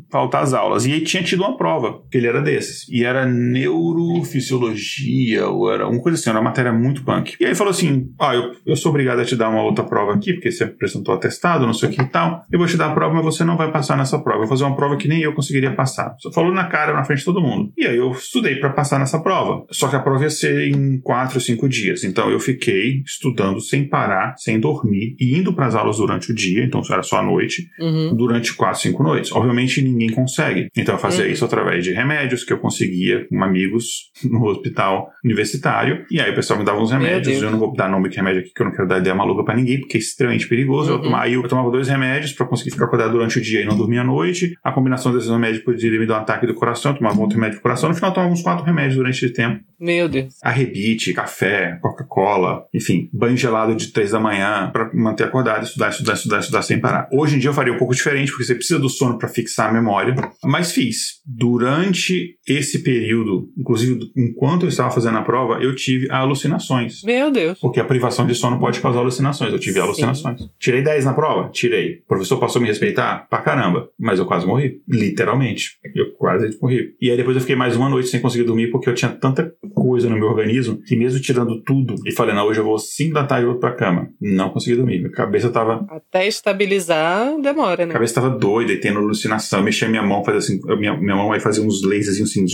faltar 0.09 0.43
as 0.43 0.53
aulas. 0.53 0.85
E 0.85 0.93
aí 0.93 1.01
tinha 1.01 1.21
tido 1.23 1.43
uma 1.43 1.57
prova, 1.57 2.01
que 2.09 2.17
ele 2.17 2.27
era 2.27 2.41
desses. 2.41 2.87
E 2.89 3.03
era 3.03 3.25
neurofisiologia, 3.25 5.47
ou 5.47 5.69
era 5.71 5.87
uma 5.87 6.01
coisa 6.01 6.17
assim, 6.17 6.29
era 6.29 6.39
uma 6.39 6.49
matéria 6.49 6.71
muito 6.71 7.03
punk. 7.03 7.35
E 7.39 7.43
aí 7.43 7.49
ele 7.49 7.55
falou 7.55 7.71
assim: 7.71 8.13
Ah, 8.19 8.35
eu, 8.35 8.51
eu 8.65 8.75
sou 8.75 8.91
obrigado 8.91 9.19
a 9.19 9.25
te 9.25 9.35
dar 9.35 9.49
uma 9.49 9.63
outra 9.63 9.83
prova 9.83 10.13
aqui, 10.13 10.33
porque 10.33 10.51
você 10.51 10.65
apresentou 10.65 11.15
atestado, 11.15 11.65
não 11.65 11.73
sei 11.73 11.89
o 11.89 11.91
que 11.91 12.01
e 12.01 12.07
tal. 12.07 12.45
Eu 12.51 12.59
vou 12.59 12.67
te 12.67 12.77
dar 12.77 12.91
a 12.91 12.93
prova, 12.93 13.15
mas 13.15 13.25
você 13.25 13.40
não 13.43 13.57
vai 13.57 13.71
passar 13.71 13.97
nessa 13.97 14.19
prova. 14.19 14.37
Eu 14.37 14.41
vou 14.41 14.49
fazer 14.49 14.63
uma 14.63 14.75
prova 14.75 14.97
que 14.97 15.07
nem 15.07 15.21
eu 15.21 15.33
conseguiria 15.33 15.73
passar. 15.73 16.15
Só 16.19 16.31
falou 16.31 16.53
na 16.53 16.65
cara, 16.65 16.93
na 16.93 17.03
frente 17.03 17.19
de 17.19 17.25
todo 17.25 17.41
mundo. 17.41 17.71
E 17.77 17.85
aí 17.85 17.97
eu 17.97 18.11
estudei 18.11 18.55
para 18.57 18.69
passar 18.71 18.99
nessa 18.99 19.19
prova. 19.21 19.65
Só 19.71 19.87
que 19.87 19.95
a 19.95 19.99
prova 19.99 20.23
ia 20.23 20.29
ser 20.29 20.67
em 20.67 20.99
quatro 21.01 21.35
ou 21.35 21.41
cinco 21.41 21.67
dias. 21.69 22.03
Então 22.03 22.29
eu 22.29 22.39
fiquei 22.39 23.01
estudando 23.05 23.59
sem 23.61 23.87
parar, 23.87 24.35
sem 24.37 24.59
dormir, 24.59 25.15
e 25.19 25.37
indo 25.37 25.53
para 25.53 25.65
as 25.67 25.75
aulas 25.75 25.97
durante 25.97 26.31
o 26.31 26.35
dia, 26.35 26.63
então 26.63 26.81
era 26.91 27.03
só 27.03 27.17
à 27.19 27.23
noite, 27.23 27.67
uhum. 27.79 28.15
durante 28.15 28.53
quatro, 28.53 28.79
cinco 28.81 29.03
noites. 29.03 29.31
Obviamente, 29.31 29.81
ninguém 29.81 30.09
consegue. 30.11 30.67
Então 30.75 30.95
eu 30.95 30.99
fazia 30.99 31.25
Uhum. 31.25 31.31
isso 31.31 31.45
através 31.45 31.83
de 31.83 31.91
remédios 31.91 32.43
que 32.43 32.51
eu 32.53 32.57
conseguia 32.59 33.25
com 33.29 33.43
amigos 33.43 34.09
no 34.29 34.45
hospital 34.45 35.09
universitário. 35.23 36.05
E 36.11 36.19
aí 36.19 36.31
o 36.31 36.35
pessoal 36.35 36.59
me 36.59 36.65
dava 36.65 36.79
uns 36.81 36.91
remédios. 36.91 37.41
Eu 37.41 37.51
não 37.51 37.59
vou 37.59 37.73
dar 37.73 37.89
nome 37.89 38.09
de 38.09 38.15
remédio 38.17 38.41
aqui, 38.41 38.51
que 38.53 38.61
eu 38.61 38.65
não 38.65 38.73
quero 38.73 38.87
dar 38.87 38.99
ideia 38.99 39.15
maluca 39.15 39.43
pra 39.43 39.55
ninguém, 39.55 39.79
porque 39.79 39.97
é 39.97 39.99
extremamente 39.99 40.47
perigoso. 40.47 40.91
Eu 40.91 40.95
Uhum. 40.95 41.01
tomava- 41.03 41.21
Aí 41.21 41.33
eu 41.33 41.47
tomava 41.47 41.69
dois 41.69 41.87
remédios 41.87 42.33
pra 42.33 42.47
conseguir 42.47 42.71
ficar 42.71 42.85
acordado 42.85 43.11
durante 43.11 43.30
o 43.39 43.41
dia 43.41 43.61
e 43.61 43.65
não 43.65 43.77
dormir 43.77 43.99
à 43.99 44.03
noite. 44.03 44.55
A 44.63 44.71
combinação 44.71 45.13
desses 45.13 45.29
remédios 45.29 45.63
poderia 45.63 45.99
me 45.99 46.05
dar 46.05 46.15
um 46.15 46.21
ataque 46.21 46.45
do 46.47 46.53
coração. 46.53 46.91
Eu 46.91 46.97
tomava 46.97 47.19
outro 47.19 47.35
remédio 47.35 47.59
do 47.59 47.61
coração. 47.61 47.89
No 47.89 47.95
final, 47.95 48.13
tomava 48.13 48.31
uns 48.31 48.41
quatro 48.41 48.65
remédios 48.65 48.95
durante 48.95 49.23
esse 49.23 49.33
tempo 49.33 49.63
Meu 49.79 50.07
Deus. 50.09 50.35
arrebite, 50.43 51.13
café, 51.13 51.77
Coca-Cola, 51.81 52.65
enfim, 52.73 53.09
banho 53.13 53.37
gelado 53.37 53.75
de 53.75 53.87
três 53.87 54.11
da 54.11 54.19
manhã 54.19 54.69
pra 54.71 54.89
manter 54.93 55.23
acordado, 55.25 55.63
estudar, 55.63 55.89
estudar, 55.89 56.13
estudar, 56.13 56.39
estudar 56.39 56.61
sem 56.61 56.79
parar. 56.79 57.07
Hoje 57.11 57.35
em 57.35 57.39
dia 57.39 57.49
eu 57.49 57.53
faria 57.53 57.73
um 57.73 57.77
pouco 57.77 57.93
diferente, 57.93 58.31
porque 58.31 58.43
você 58.43 58.55
precisa 58.55 58.79
do 58.79 58.89
sono 58.89 59.17
para 59.17 59.27
fixar 59.27 59.69
a 59.69 59.73
memória, 59.73 60.13
mas 60.43 60.71
fiz. 60.71 61.21
Durante 61.25 62.37
esse 62.47 62.79
período, 62.83 63.49
inclusive 63.57 63.99
enquanto 64.15 64.63
eu 64.63 64.69
estava 64.69 64.91
fazendo 64.91 65.17
a 65.17 65.21
prova, 65.21 65.61
eu 65.61 65.75
tive 65.75 66.09
alucinações. 66.11 67.03
Meu 67.03 67.31
Deus. 67.31 67.59
Porque 67.59 67.79
a 67.79 67.85
privação 67.85 68.25
de 68.25 68.33
sono 68.35 68.59
pode 68.59 68.79
causar 68.79 68.99
alucinações. 68.99 69.51
Eu 69.51 69.59
tive 69.59 69.75
Sim. 69.75 69.81
alucinações. 69.81 70.41
Tirei 70.59 70.81
10 70.81 71.05
na 71.05 71.13
prova? 71.13 71.49
Tirei. 71.51 71.99
O 72.03 72.07
professor 72.07 72.39
passou 72.39 72.59
a 72.59 72.61
me 72.63 72.67
respeitar? 72.67 73.20
Pra 73.29 73.41
caramba. 73.41 73.89
Mas 73.99 74.19
eu 74.19 74.25
quase 74.25 74.45
morri. 74.45 74.81
Literalmente. 74.87 75.77
Eu 75.95 76.11
quase 76.13 76.57
morri. 76.61 76.95
E 77.01 77.09
aí 77.11 77.17
depois 77.17 77.35
eu 77.35 77.41
fiquei 77.41 77.55
mais 77.55 77.75
uma 77.75 77.89
noite 77.89 78.09
sem 78.09 78.19
conseguir 78.19 78.43
dormir 78.43 78.71
porque 78.71 78.89
eu 78.89 78.95
tinha 78.95 79.11
tanta 79.11 79.53
coisa 79.73 80.09
no 80.09 80.15
meu 80.15 80.27
organismo 80.27 80.81
que 80.85 80.95
mesmo 80.95 81.19
tirando 81.21 81.61
tudo 81.63 81.95
e 82.05 82.11
falei, 82.11 82.35
não, 82.35 82.45
hoje 82.47 82.59
eu 82.59 82.63
vou 82.63 82.77
5 82.77 83.13
da 83.13 83.25
tarde 83.25 83.45
e 83.45 83.49
vou 83.49 83.59
pra 83.59 83.71
cama. 83.71 84.09
Não 84.19 84.49
consegui 84.49 84.75
dormir. 84.75 84.99
Minha 84.99 85.11
cabeça 85.11 85.49
tava. 85.49 85.85
Até 85.89 86.27
estabilizar, 86.27 87.39
demora, 87.41 87.83
A 87.83 87.85
né? 87.85 87.93
cabeça 87.93 88.15
tava 88.15 88.29
doida 88.29 88.71
e 88.73 88.77
tendo 88.79 88.99
alucinação. 88.99 89.61
Mexia 89.61 89.87
minha 89.89 90.03
mão, 90.03 90.23
fazia 90.23 90.39
assim. 90.39 90.59
a 90.71 90.75
Minha, 90.75 90.97
minha 90.97 91.15
mão 91.15 91.31
aí 91.31 91.39
fazia 91.39 91.63
uns 91.63 91.83
lasers 91.83 92.21
assim, 92.21 92.45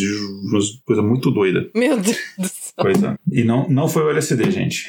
umas 0.50 0.66
coisa 0.86 1.02
muito 1.02 1.32
doida. 1.32 1.70
Meu 1.76 1.98
Deus 1.98 2.18
do 2.38 2.48
céu. 2.48 2.74
Coisa. 2.78 3.20
E 3.32 3.44
não, 3.44 3.68
não 3.70 3.88
foi 3.88 4.04
o 4.04 4.10
LSD, 4.10 4.52
gente. 4.52 4.86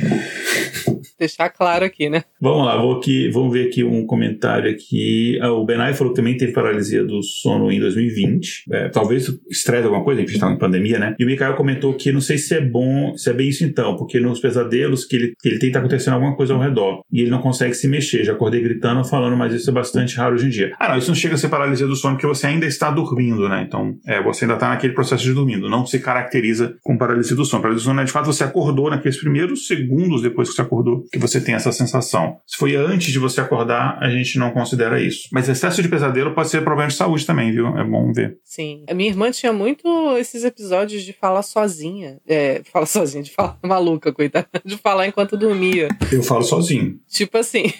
Deixar 1.18 1.48
claro 1.48 1.84
aqui, 1.84 2.08
né? 2.08 2.24
Vamos 2.40 2.66
lá, 2.66 2.76
vou 2.76 2.98
aqui, 2.98 3.30
vamos 3.30 3.52
ver 3.52 3.68
aqui 3.68 3.82
um 3.82 4.06
comentário 4.06 4.70
aqui. 4.70 5.38
Ah, 5.40 5.50
o 5.52 5.66
Benai 5.68 5.92
falou 5.92 6.12
que 6.12 6.16
também 6.16 6.36
teve 6.36 6.52
paralisia 6.52 7.04
do 7.04 7.22
sono 7.22 7.70
em 7.70 7.78
2020. 7.78 8.64
É, 8.72 8.88
talvez 8.88 9.30
estresse 9.50 9.84
alguma 9.84 10.02
coisa, 10.02 10.20
a 10.20 10.24
gente 10.24 10.34
está 10.34 10.50
em 10.50 10.58
pandemia, 10.58 10.98
né? 10.98 11.14
E 11.18 11.24
o 11.24 11.26
Mikael 11.26 11.54
comentou 11.54 11.94
que 11.94 12.10
não 12.10 12.22
sei 12.22 12.38
se 12.38 12.54
é 12.54 12.60
bom, 12.60 13.14
se 13.16 13.28
é 13.28 13.32
bem 13.34 13.48
isso 13.48 13.64
então, 13.64 13.96
porque 13.96 14.18
nos 14.18 14.40
pesadelos 14.40 15.04
que 15.04 15.16
ele, 15.16 15.32
que 15.40 15.48
ele 15.48 15.76
acontecendo 15.76 16.14
alguma 16.14 16.34
coisa 16.34 16.54
ao 16.54 16.60
redor 16.60 17.02
e 17.12 17.20
ele 17.20 17.30
não 17.30 17.40
consegue 17.40 17.74
se 17.74 17.86
mexer. 17.86 18.24
Já 18.24 18.32
acordei 18.32 18.62
gritando, 18.62 19.04
falando, 19.04 19.36
mas 19.36 19.52
isso 19.52 19.68
é 19.68 19.72
bastante 19.72 20.16
raro 20.16 20.34
hoje 20.34 20.46
em 20.46 20.50
dia. 20.50 20.72
Ah, 20.80 20.90
não, 20.90 20.98
isso 20.98 21.08
não 21.08 21.14
chega 21.14 21.34
a 21.34 21.38
ser 21.38 21.48
paralisia 21.48 21.86
do 21.86 21.94
sono 21.94 22.14
porque 22.14 22.26
você 22.26 22.46
ainda 22.46 22.66
está 22.66 22.90
dormindo, 22.90 23.48
né? 23.48 23.64
Então, 23.66 23.94
é, 24.06 24.22
você 24.22 24.44
ainda 24.44 24.54
está 24.54 24.70
naquele 24.70 24.94
processo 24.94 25.22
de 25.24 25.32
dormindo. 25.32 25.68
Não 25.68 25.84
se 25.84 25.98
caracteriza 25.98 26.74
com 26.82 26.96
paralisia 26.96 27.36
do 27.36 27.44
sono. 27.44 27.62
Paralisia 27.62 27.84
do 27.84 27.88
sono 27.90 28.00
é 28.00 28.04
de 28.04 28.12
fato 28.12 28.26
você 28.26 28.44
acordou 28.44 28.88
naqueles 28.88 29.18
primeiros 29.18 29.66
segundos 29.66 30.22
depois 30.22 30.48
que 30.48 30.54
você 30.54 30.62
acordou 30.62 31.04
que 31.12 31.18
você 31.18 31.40
tem 31.40 31.54
essa 31.54 31.72
sensação. 31.72 32.36
Se 32.46 32.56
foi 32.56 32.74
antes 32.76 33.12
de 33.12 33.18
você 33.18 33.40
acordar, 33.40 33.98
a 34.00 34.08
gente 34.08 34.38
não 34.38 34.50
considera 34.50 35.00
isso. 35.00 35.28
Mas 35.32 35.48
excesso 35.58 35.82
de 35.82 35.88
pesadelo 35.88 36.34
pode 36.34 36.48
ser 36.48 36.62
problema 36.62 36.88
de 36.88 36.96
saúde 36.96 37.26
também, 37.26 37.52
viu? 37.52 37.76
É 37.76 37.84
bom 37.84 38.12
ver. 38.12 38.38
Sim. 38.44 38.84
A 38.88 38.94
minha 38.94 39.10
irmã 39.10 39.30
tinha 39.30 39.52
muito 39.52 40.16
esses 40.16 40.44
episódios 40.44 41.02
de 41.02 41.12
falar 41.12 41.42
sozinha. 41.42 42.18
É, 42.26 42.62
falar 42.72 42.86
sozinha, 42.86 43.22
de 43.22 43.30
falar 43.30 43.58
maluca, 43.62 44.12
coitada. 44.12 44.48
De 44.64 44.76
falar 44.76 45.06
enquanto 45.06 45.36
dormia. 45.36 45.88
Eu 46.12 46.22
falo 46.22 46.42
sozinho. 46.42 46.98
Tipo 47.08 47.38
assim, 47.38 47.72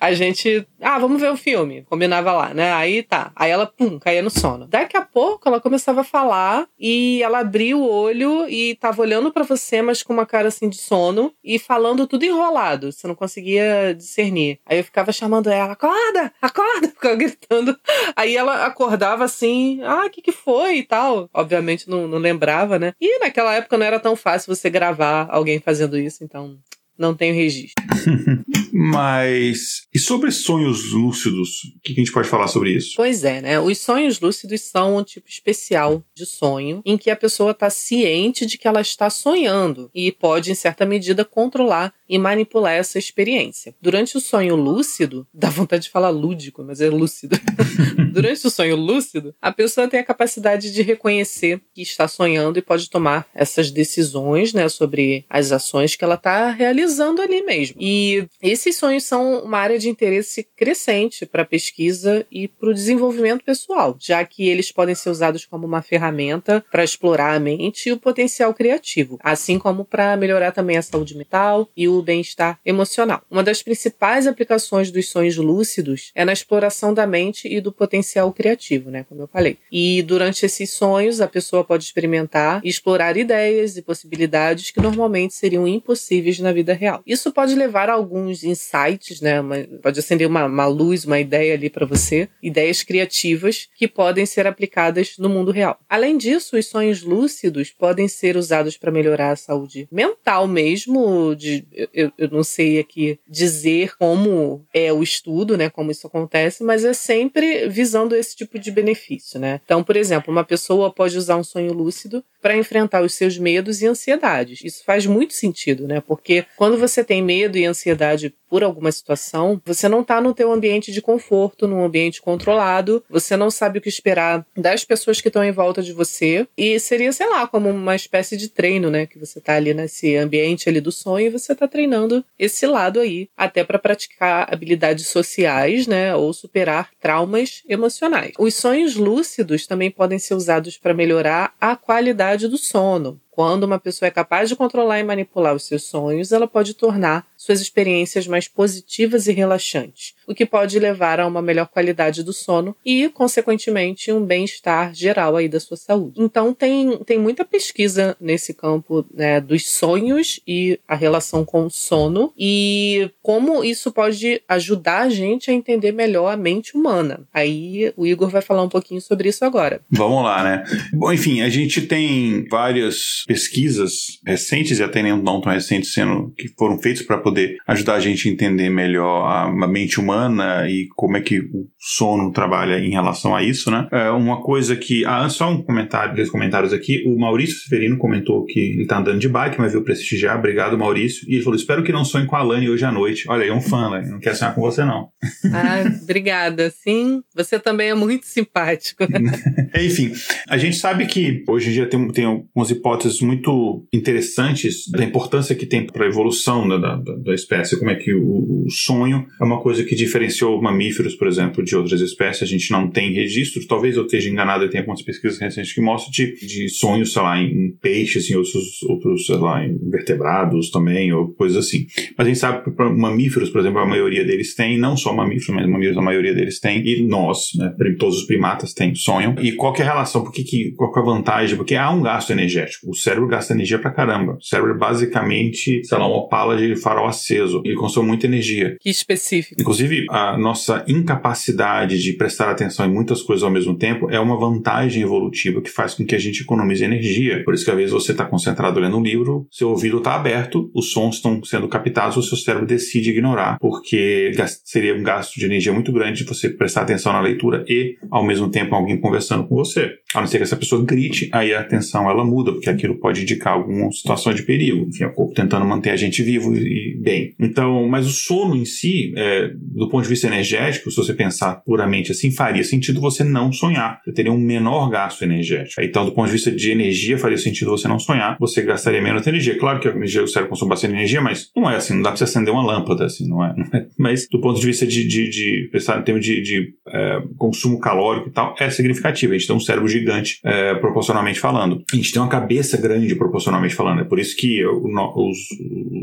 a 0.00 0.12
gente. 0.12 0.66
Ah, 0.80 0.98
vamos 0.98 1.20
ver 1.20 1.30
o 1.30 1.36
filme. 1.36 1.84
Combinava 1.88 2.32
lá, 2.32 2.54
né? 2.54 2.72
Aí 2.72 3.02
tá. 3.02 3.32
Aí 3.34 3.50
ela, 3.50 3.66
pum, 3.66 3.98
caía 3.98 4.22
no 4.22 4.30
sono. 4.30 4.66
Daqui 4.66 4.96
a 4.96 5.02
pouco 5.02 5.48
ela 5.48 5.60
começava 5.60 6.02
a 6.02 6.04
falar 6.04 6.66
e 6.78 7.22
ela 7.22 7.40
abria 7.40 7.76
o 7.76 7.88
olho 7.88 8.48
e 8.48 8.74
tava 8.76 9.02
olhando 9.02 9.32
pra 9.32 9.42
você, 9.42 9.80
mas 9.80 10.02
com 10.02 10.12
uma 10.12 10.26
cara 10.26 10.48
assim 10.48 10.68
de 10.68 10.76
sono 10.76 11.32
e 11.42 11.58
falando 11.58 12.06
tudo 12.06 12.24
enrolado. 12.24 12.92
Você 12.92 13.06
não 13.06 13.14
conseguia 13.14 13.94
discernir. 13.96 14.58
Aí 14.66 14.78
eu 14.78 14.84
ficava 14.84 15.12
chamando 15.12 15.48
ela: 15.48 15.72
acorda, 15.72 16.32
acorda, 16.40 16.88
ficava 17.12 17.16
gritando. 17.16 17.78
Aí 18.16 18.36
ela 18.36 18.66
acordava 18.66 19.24
assim: 19.24 19.80
ah, 19.82 20.06
o 20.06 20.10
que 20.10 20.22
que 20.22 20.32
foi 20.32 20.78
e 20.78 20.82
tal. 20.82 21.28
Obviamente 21.32 21.88
não, 21.88 22.08
não 22.08 22.18
lembrava, 22.18 22.78
né? 22.78 22.94
E 23.00 23.18
naquela 23.20 23.54
época 23.54 23.78
não 23.78 23.86
era 23.86 24.00
tão 24.00 24.16
fácil 24.16 24.54
você 24.54 24.68
gravar 24.70 25.26
alguém 25.30 25.60
fazendo 25.60 25.98
isso, 25.98 26.24
então 26.24 26.58
não 27.02 27.14
tenho 27.14 27.34
registro. 27.34 27.84
Mas. 28.72 29.82
E 29.92 29.98
sobre 29.98 30.30
sonhos 30.30 30.92
lúcidos? 30.92 31.64
O 31.76 31.80
que 31.82 31.92
a 31.92 31.96
gente 31.96 32.12
pode 32.12 32.28
falar 32.28 32.46
sobre 32.46 32.70
isso? 32.70 32.94
Pois 32.96 33.24
é, 33.24 33.42
né? 33.42 33.60
Os 33.60 33.78
sonhos 33.78 34.20
lúcidos 34.20 34.62
são 34.62 34.96
um 34.96 35.02
tipo 35.02 35.28
especial 35.28 36.02
de 36.14 36.24
sonho 36.24 36.80
em 36.86 36.96
que 36.96 37.10
a 37.10 37.16
pessoa 37.16 37.50
está 37.50 37.68
ciente 37.68 38.46
de 38.46 38.56
que 38.56 38.66
ela 38.66 38.80
está 38.80 39.10
sonhando 39.10 39.90
e 39.94 40.10
pode, 40.12 40.50
em 40.50 40.54
certa 40.54 40.86
medida, 40.86 41.24
controlar 41.24 41.92
e 42.08 42.18
manipular 42.18 42.74
essa 42.74 42.98
experiência. 42.98 43.74
Durante 43.80 44.16
o 44.16 44.20
sonho 44.20 44.54
lúcido, 44.54 45.26
dá 45.34 45.50
vontade 45.50 45.84
de 45.84 45.90
falar 45.90 46.10
lúdico, 46.10 46.62
mas 46.62 46.80
é 46.80 46.88
lúcido. 46.88 47.36
Durante 48.12 48.46
o 48.46 48.50
sonho 48.50 48.76
lúcido, 48.76 49.34
a 49.42 49.50
pessoa 49.50 49.88
tem 49.88 49.98
a 49.98 50.04
capacidade 50.04 50.72
de 50.72 50.82
reconhecer 50.82 51.60
que 51.74 51.82
está 51.82 52.06
sonhando 52.06 52.58
e 52.58 52.62
pode 52.62 52.88
tomar 52.88 53.26
essas 53.34 53.70
decisões, 53.70 54.52
né, 54.52 54.68
sobre 54.68 55.24
as 55.28 55.50
ações 55.52 55.96
que 55.96 56.04
ela 56.04 56.14
está 56.14 56.50
realizando 56.50 56.91
ali 57.00 57.42
mesmo. 57.42 57.76
E 57.80 58.26
esses 58.40 58.76
sonhos 58.76 59.04
são 59.04 59.42
uma 59.44 59.58
área 59.58 59.78
de 59.78 59.88
interesse 59.88 60.46
crescente 60.56 61.26
para 61.26 61.42
a 61.42 61.46
pesquisa 61.46 62.26
e 62.30 62.48
para 62.48 62.70
o 62.70 62.74
desenvolvimento 62.74 63.44
pessoal, 63.44 63.96
já 64.00 64.24
que 64.24 64.48
eles 64.48 64.72
podem 64.72 64.94
ser 64.94 65.10
usados 65.10 65.44
como 65.44 65.66
uma 65.66 65.82
ferramenta 65.82 66.64
para 66.70 66.84
explorar 66.84 67.34
a 67.34 67.40
mente 67.40 67.88
e 67.88 67.92
o 67.92 67.98
potencial 67.98 68.54
criativo, 68.54 69.18
assim 69.22 69.58
como 69.58 69.84
para 69.84 70.16
melhorar 70.16 70.52
também 70.52 70.76
a 70.76 70.82
saúde 70.82 71.16
mental 71.16 71.68
e 71.76 71.88
o 71.88 72.02
bem-estar 72.02 72.58
emocional. 72.64 73.22
Uma 73.30 73.42
das 73.42 73.62
principais 73.62 74.26
aplicações 74.26 74.90
dos 74.90 75.08
sonhos 75.08 75.36
lúcidos 75.36 76.10
é 76.14 76.24
na 76.24 76.32
exploração 76.32 76.92
da 76.94 77.06
mente 77.06 77.48
e 77.48 77.60
do 77.60 77.72
potencial 77.72 78.32
criativo, 78.32 78.90
né, 78.90 79.04
como 79.08 79.22
eu 79.22 79.28
falei. 79.28 79.58
E 79.70 80.02
durante 80.02 80.44
esses 80.46 80.70
sonhos, 80.70 81.20
a 81.20 81.28
pessoa 81.28 81.64
pode 81.64 81.84
experimentar 81.84 82.60
e 82.64 82.68
explorar 82.68 83.16
ideias 83.16 83.76
e 83.76 83.82
possibilidades 83.82 84.70
que 84.70 84.80
normalmente 84.80 85.34
seriam 85.34 85.66
impossíveis 85.66 86.38
na 86.38 86.52
vida 86.52 86.71
real. 86.72 87.02
Isso 87.06 87.32
pode 87.32 87.54
levar 87.54 87.88
a 87.88 87.92
alguns 87.92 88.42
insights, 88.44 89.20
né, 89.20 89.40
uma- 89.40 89.56
pode 89.82 89.98
acender 90.00 90.26
uma, 90.26 90.44
uma 90.46 90.66
luz, 90.66 91.04
uma 91.04 91.18
ideia 91.20 91.54
ali 91.54 91.68
para 91.70 91.86
você, 91.86 92.28
ideias 92.42 92.82
criativas 92.82 93.68
que 93.76 93.86
podem 93.88 94.24
ser 94.26 94.46
aplicadas 94.46 95.14
no 95.18 95.28
mundo 95.28 95.50
real. 95.50 95.78
Além 95.88 96.16
disso, 96.16 96.56
os 96.56 96.66
sonhos 96.66 97.02
lúcidos 97.02 97.70
podem 97.70 98.08
ser 98.08 98.36
usados 98.36 98.76
para 98.76 98.90
melhorar 98.90 99.30
a 99.32 99.36
saúde 99.36 99.88
mental 99.90 100.46
mesmo, 100.46 101.34
de 101.34 101.64
eu, 101.92 102.12
eu 102.16 102.28
não 102.30 102.42
sei 102.44 102.78
aqui 102.78 103.18
dizer 103.28 103.96
como 103.96 104.64
é 104.72 104.92
o 104.92 105.02
estudo, 105.02 105.56
né, 105.56 105.68
como 105.70 105.90
isso 105.90 106.06
acontece, 106.06 106.62
mas 106.64 106.84
é 106.84 106.92
sempre 106.92 107.68
visando 107.68 108.14
esse 108.14 108.34
tipo 108.36 108.58
de 108.58 108.70
benefício, 108.70 109.38
né? 109.38 109.60
Então, 109.64 109.82
por 109.82 109.96
exemplo, 109.96 110.32
uma 110.32 110.44
pessoa 110.44 110.92
pode 110.92 111.16
usar 111.16 111.36
um 111.36 111.44
sonho 111.44 111.72
lúcido 111.72 112.24
para 112.40 112.56
enfrentar 112.56 113.02
os 113.02 113.14
seus 113.14 113.38
medos 113.38 113.82
e 113.82 113.86
ansiedades. 113.86 114.60
Isso 114.64 114.82
faz 114.84 115.06
muito 115.06 115.32
sentido, 115.32 115.86
né? 115.86 116.00
Porque 116.00 116.44
quando 116.62 116.78
você 116.78 117.02
tem 117.02 117.20
medo 117.20 117.58
e 117.58 117.64
ansiedade 117.64 118.32
por 118.48 118.62
alguma 118.62 118.92
situação, 118.92 119.60
você 119.64 119.88
não 119.88 120.02
está 120.02 120.20
no 120.20 120.32
teu 120.32 120.52
ambiente 120.52 120.92
de 120.92 121.02
conforto, 121.02 121.66
num 121.66 121.82
ambiente 121.82 122.22
controlado, 122.22 123.02
você 123.10 123.36
não 123.36 123.50
sabe 123.50 123.80
o 123.80 123.82
que 123.82 123.88
esperar 123.88 124.46
das 124.56 124.84
pessoas 124.84 125.20
que 125.20 125.26
estão 125.26 125.42
em 125.42 125.50
volta 125.50 125.82
de 125.82 125.92
você 125.92 126.46
e 126.56 126.78
seria, 126.78 127.12
sei 127.12 127.28
lá, 127.28 127.48
como 127.48 127.68
uma 127.68 127.96
espécie 127.96 128.36
de 128.36 128.48
treino, 128.48 128.90
né? 128.90 129.06
Que 129.06 129.18
você 129.18 129.40
tá 129.40 129.54
ali 129.54 129.74
nesse 129.74 130.14
ambiente 130.14 130.68
ali 130.68 130.80
do 130.80 130.92
sonho 130.92 131.26
e 131.26 131.30
você 131.30 131.52
tá 131.52 131.66
treinando 131.66 132.24
esse 132.38 132.64
lado 132.64 133.00
aí, 133.00 133.28
até 133.36 133.64
para 133.64 133.76
praticar 133.76 134.46
habilidades 134.48 135.08
sociais, 135.08 135.88
né? 135.88 136.14
Ou 136.14 136.32
superar 136.32 136.90
traumas 137.00 137.64
emocionais. 137.68 138.34
Os 138.38 138.54
sonhos 138.54 138.94
lúcidos 138.94 139.66
também 139.66 139.90
podem 139.90 140.20
ser 140.20 140.34
usados 140.34 140.78
para 140.78 140.94
melhorar 140.94 141.54
a 141.60 141.74
qualidade 141.74 142.46
do 142.46 142.56
sono. 142.56 143.20
Quando 143.32 143.64
uma 143.64 143.78
pessoa 143.78 144.06
é 144.06 144.10
capaz 144.10 144.50
de 144.50 144.54
controlar 144.54 145.00
e 145.00 145.02
manipular 145.02 145.54
os 145.54 145.64
seus 145.64 145.84
sonhos, 145.84 146.32
ela 146.32 146.46
pode 146.46 146.74
tornar 146.74 147.26
suas 147.42 147.60
experiências 147.60 148.28
mais 148.28 148.46
positivas 148.46 149.26
e 149.26 149.32
relaxantes, 149.32 150.14
o 150.28 150.34
que 150.34 150.46
pode 150.46 150.78
levar 150.78 151.18
a 151.18 151.26
uma 151.26 151.42
melhor 151.42 151.66
qualidade 151.66 152.22
do 152.22 152.32
sono 152.32 152.76
e, 152.86 153.08
consequentemente, 153.08 154.12
um 154.12 154.24
bem-estar 154.24 154.94
geral 154.94 155.36
aí 155.36 155.48
da 155.48 155.58
sua 155.58 155.76
saúde. 155.76 156.22
Então 156.22 156.54
tem, 156.54 156.98
tem 156.98 157.18
muita 157.18 157.44
pesquisa 157.44 158.16
nesse 158.20 158.54
campo 158.54 159.04
né, 159.12 159.40
dos 159.40 159.68
sonhos 159.68 160.38
e 160.46 160.78
a 160.86 160.94
relação 160.94 161.44
com 161.44 161.66
o 161.66 161.70
sono 161.70 162.32
e 162.38 163.10
como 163.20 163.64
isso 163.64 163.90
pode 163.90 164.40
ajudar 164.48 165.02
a 165.02 165.10
gente 165.10 165.50
a 165.50 165.54
entender 165.54 165.90
melhor 165.90 166.32
a 166.32 166.36
mente 166.36 166.76
humana. 166.76 167.26
Aí 167.34 167.92
o 167.96 168.06
Igor 168.06 168.28
vai 168.30 168.42
falar 168.42 168.62
um 168.62 168.68
pouquinho 168.68 169.00
sobre 169.00 169.28
isso 169.28 169.44
agora. 169.44 169.80
Vamos 169.90 170.22
lá, 170.22 170.44
né? 170.44 170.64
Bom, 170.92 171.12
enfim, 171.12 171.42
a 171.42 171.48
gente 171.48 171.82
tem 171.82 172.46
várias 172.48 173.24
pesquisas 173.26 174.20
recentes 174.24 174.78
e 174.78 174.82
até 174.82 175.02
não 175.02 175.40
tão 175.40 175.52
recentes 175.52 175.92
sendo 175.92 176.32
que 176.38 176.48
foram 176.56 176.78
feitas 176.78 177.04
para 177.04 177.18
poder 177.18 177.31
ajudar 177.66 177.94
a 177.94 178.00
gente 178.00 178.28
a 178.28 178.32
entender 178.32 178.70
melhor 178.70 179.26
a 179.26 179.66
mente 179.66 180.00
humana 180.00 180.68
e 180.68 180.88
como 180.94 181.16
é 181.16 181.20
que 181.20 181.40
o 181.40 181.68
sono 181.78 182.32
trabalha 182.32 182.78
em 182.78 182.90
relação 182.90 183.34
a 183.34 183.42
isso, 183.42 183.70
né? 183.70 183.88
É 183.90 184.10
uma 184.10 184.40
coisa 184.40 184.76
que 184.76 185.04
ah, 185.04 185.28
só 185.28 185.50
um 185.50 185.62
comentário, 185.62 186.14
dois 186.14 186.30
comentários 186.30 186.72
aqui. 186.72 187.02
O 187.06 187.18
Maurício 187.18 187.60
Severino 187.60 187.98
comentou 187.98 188.44
que 188.44 188.58
ele 188.58 188.86
tá 188.86 188.98
andando 188.98 189.18
de 189.18 189.28
bike, 189.28 189.58
mas 189.58 189.72
veio 189.72 189.84
prestigiar. 189.84 190.38
Obrigado, 190.38 190.78
Maurício. 190.78 191.28
E 191.28 191.34
ele 191.34 191.42
falou: 191.42 191.56
espero 191.56 191.82
que 191.82 191.92
não 191.92 192.04
sonhe 192.04 192.26
com 192.26 192.36
a 192.36 192.42
Lani 192.42 192.68
hoje 192.68 192.84
à 192.84 192.92
noite. 192.92 193.24
Olha, 193.28 193.44
é 193.44 193.52
um 193.52 193.60
fã, 193.60 193.90
né? 193.90 194.08
Não 194.08 194.20
quer 194.20 194.34
sonhar 194.34 194.54
com 194.54 194.60
você, 194.60 194.84
não. 194.84 195.08
Ah, 195.54 195.84
obrigada. 196.02 196.70
Sim, 196.70 197.22
você 197.34 197.58
também 197.58 197.90
é 197.90 197.94
muito 197.94 198.26
simpático. 198.26 199.04
Enfim, 199.78 200.12
a 200.48 200.56
gente 200.56 200.76
sabe 200.76 201.06
que 201.06 201.44
hoje 201.46 201.68
em 201.68 201.72
dia 201.72 201.86
tem, 201.86 202.08
tem 202.08 202.24
algumas 202.24 202.70
hipóteses 202.70 203.20
muito 203.20 203.86
interessantes 203.92 204.88
da 204.90 205.04
importância 205.04 205.54
que 205.54 205.66
tem 205.66 205.86
para 205.86 206.04
a 206.04 206.08
evolução 206.08 206.66
da, 206.68 206.78
da, 206.78 206.96
da, 207.22 207.34
espécie, 207.34 207.78
como 207.78 207.90
é 207.90 207.94
que 207.94 208.14
o, 208.14 208.64
o, 208.64 208.70
sonho 208.70 209.26
é 209.40 209.44
uma 209.44 209.60
coisa 209.60 209.84
que 209.84 209.94
diferenciou 209.94 210.60
mamíferos, 210.60 211.14
por 211.14 211.28
exemplo, 211.28 211.64
de 211.64 211.76
outras 211.76 212.00
espécies. 212.00 212.42
A 212.42 212.46
gente 212.46 212.70
não 212.70 212.88
tem 212.88 213.12
registro, 213.12 213.66
talvez 213.66 213.96
eu 213.96 214.04
esteja 214.04 214.28
enganado 214.28 214.68
tenha 214.68 214.82
algumas 214.82 215.02
pesquisas 215.02 215.38
recentes 215.38 215.72
que 215.72 215.80
mostram 215.80 216.10
de, 216.10 216.34
de 216.46 216.68
sonhos, 216.68 217.12
sei 217.12 217.22
lá, 217.22 217.38
em, 217.40 217.76
peixes, 217.80 218.30
em 218.30 218.36
outros, 218.36 218.82
outros, 218.84 219.26
sei 219.26 219.36
lá, 219.36 219.64
em 219.64 219.78
vertebrados 219.90 220.70
também, 220.70 221.12
ou 221.12 221.28
coisas 221.34 221.66
assim. 221.66 221.86
Mas 222.16 222.26
a 222.26 222.30
gente 222.30 222.38
sabe 222.38 222.64
que 222.64 222.70
mamíferos, 222.82 223.50
por 223.50 223.60
exemplo, 223.60 223.80
a 223.80 223.86
maioria 223.86 224.24
deles 224.24 224.54
tem, 224.54 224.78
não 224.78 224.96
só 224.96 225.12
mamíferos, 225.14 225.48
mas 225.48 225.68
mamíferos 225.68 225.98
a 225.98 226.02
maioria 226.02 226.34
deles 226.34 226.60
tem, 226.60 226.86
e 226.86 227.02
nós, 227.02 227.50
né, 227.56 227.74
todos 227.98 228.18
os 228.18 228.24
primatas 228.24 228.72
têm 228.72 228.94
sonho. 228.94 229.34
E 229.40 229.52
qual 229.52 229.74
é 229.76 229.82
a 229.82 229.84
relação? 229.84 230.22
Por 230.22 230.32
que, 230.32 230.44
que, 230.44 230.72
qual 230.72 230.94
é 230.94 230.98
a 230.98 231.02
vantagem? 231.02 231.56
Porque 231.56 231.74
há 231.74 231.90
um 231.90 232.02
gasto 232.02 232.30
energético. 232.30 232.90
O 232.90 232.94
cérebro 232.94 233.28
gasta 233.28 233.52
energia 233.52 233.78
pra 233.78 233.90
caramba. 233.90 234.34
O 234.34 234.42
cérebro 234.42 234.74
é 234.74 234.78
basicamente, 234.78 235.84
sei 235.84 235.98
lá, 235.98 236.06
uma 236.06 236.28
pala 236.28 236.56
de 236.56 236.76
farol 236.76 237.06
aceso. 237.12 237.62
Ele 237.64 237.76
consome 237.76 238.08
muita 238.08 238.26
energia. 238.26 238.76
Que 238.80 238.90
específico. 238.90 239.60
Inclusive, 239.60 240.06
a 240.10 240.36
nossa 240.36 240.84
incapacidade 240.88 242.02
de 242.02 242.12
prestar 242.14 242.50
atenção 242.50 242.86
em 242.86 242.92
muitas 242.92 243.22
coisas 243.22 243.44
ao 243.44 243.50
mesmo 243.50 243.76
tempo 243.76 244.10
é 244.10 244.18
uma 244.18 244.38
vantagem 244.38 245.02
evolutiva 245.02 245.62
que 245.62 245.70
faz 245.70 245.94
com 245.94 246.04
que 246.04 246.14
a 246.14 246.18
gente 246.18 246.42
economize 246.42 246.84
energia. 246.84 247.42
Por 247.44 247.54
isso 247.54 247.64
que 247.64 247.70
às 247.70 247.76
vezes 247.76 247.92
você 247.92 248.12
está 248.12 248.24
concentrado 248.24 248.80
lendo 248.80 248.96
um 248.96 249.02
livro, 249.02 249.46
seu 249.50 249.70
ouvido 249.70 249.98
está 249.98 250.14
aberto, 250.14 250.70
os 250.74 250.90
sons 250.90 251.16
estão 251.16 251.42
sendo 251.44 251.68
captados, 251.68 252.16
o 252.16 252.22
seu 252.22 252.36
cérebro 252.36 252.66
decide 252.66 253.10
ignorar, 253.10 253.58
porque 253.60 254.32
seria 254.64 254.94
um 254.94 255.02
gasto 255.02 255.38
de 255.38 255.46
energia 255.46 255.72
muito 255.72 255.92
grande 255.92 256.24
você 256.24 256.48
prestar 256.48 256.82
atenção 256.82 257.12
na 257.12 257.20
leitura 257.20 257.64
e, 257.68 257.96
ao 258.10 258.24
mesmo 258.24 258.50
tempo, 258.50 258.74
alguém 258.74 259.00
conversando 259.00 259.46
com 259.46 259.54
você. 259.54 259.92
A 260.14 260.20
não 260.20 260.26
ser 260.26 260.38
que 260.38 260.44
essa 260.44 260.56
pessoa 260.56 260.84
grite, 260.84 261.28
aí 261.32 261.54
a 261.54 261.60
atenção 261.60 262.10
ela 262.10 262.24
muda, 262.24 262.52
porque 262.52 262.70
aquilo 262.70 262.98
pode 262.98 263.22
indicar 263.22 263.54
alguma 263.54 263.90
situação 263.92 264.34
de 264.34 264.42
perigo. 264.42 264.86
Enfim, 264.88 265.04
é 265.04 265.06
o 265.06 265.12
corpo 265.12 265.34
tentando 265.34 265.64
manter 265.64 265.90
a 265.90 265.96
gente 265.96 266.22
vivo 266.22 266.54
e 266.54 266.98
bem. 267.00 267.34
Então, 267.38 267.88
mas 267.88 268.06
o 268.06 268.10
sono 268.10 268.56
em 268.56 268.64
si, 268.64 269.12
é, 269.16 269.50
do 269.54 269.88
ponto 269.88 270.02
de 270.02 270.08
vista 270.08 270.26
energético, 270.26 270.90
se 270.90 270.96
você 270.96 271.14
pensar 271.14 271.56
puramente 271.64 272.12
assim, 272.12 272.30
faria 272.30 272.64
sentido 272.64 273.00
você 273.00 273.24
não 273.24 273.52
sonhar. 273.52 274.00
Você 274.04 274.12
teria 274.12 274.32
um 274.32 274.38
menor 274.38 274.90
gasto 274.90 275.22
energético. 275.22 275.80
Então, 275.82 276.04
do 276.04 276.12
ponto 276.12 276.26
de 276.26 276.32
vista 276.32 276.50
de 276.50 276.70
energia, 276.70 277.18
faria 277.18 277.38
sentido 277.38 277.70
você 277.70 277.88
não 277.88 277.98
sonhar. 277.98 278.36
Você 278.38 278.62
gastaria 278.62 279.00
menos 279.00 279.26
energia. 279.26 279.58
Claro 279.58 279.80
que 279.80 279.88
a 279.88 279.90
energia, 279.90 280.22
o 280.22 280.28
cérebro 280.28 280.50
consome 280.50 280.70
bastante 280.70 280.94
energia, 280.94 281.20
mas 281.20 281.50
não 281.56 281.70
é 281.70 281.76
assim. 281.76 281.94
Não 281.94 282.02
dá 282.02 282.10
pra 282.10 282.16
você 282.16 282.24
acender 282.24 282.52
uma 282.52 282.64
lâmpada, 282.64 283.06
assim, 283.06 283.28
não 283.28 283.44
é? 283.44 283.54
É. 283.72 283.86
Mas, 283.98 284.26
do 284.28 284.40
ponto 284.40 284.58
de 284.58 284.66
vista 284.66 284.86
de, 284.86 285.06
de, 285.06 285.28
de 285.28 285.68
pensar 285.72 286.00
em 286.00 286.02
termos 286.02 286.24
de, 286.24 286.40
de 286.40 286.74
é, 286.88 287.22
consumo 287.36 287.78
calórico 287.80 288.28
e 288.28 288.32
tal, 288.32 288.54
é 288.58 288.70
significativo. 288.70 289.32
A 289.32 289.38
gente 289.38 289.46
tem 289.46 289.56
um 289.56 289.60
cérebro 289.60 289.88
gigante, 289.88 290.01
é, 290.44 290.74
proporcionalmente 290.74 291.40
falando. 291.40 291.82
A 291.92 291.96
gente 291.96 292.12
tem 292.12 292.20
uma 292.20 292.28
cabeça 292.28 292.76
grande, 292.76 293.14
proporcionalmente 293.14 293.74
falando. 293.74 294.00
É 294.00 294.04
por 294.04 294.18
isso 294.18 294.36
que 294.36 294.64
os, 294.64 295.40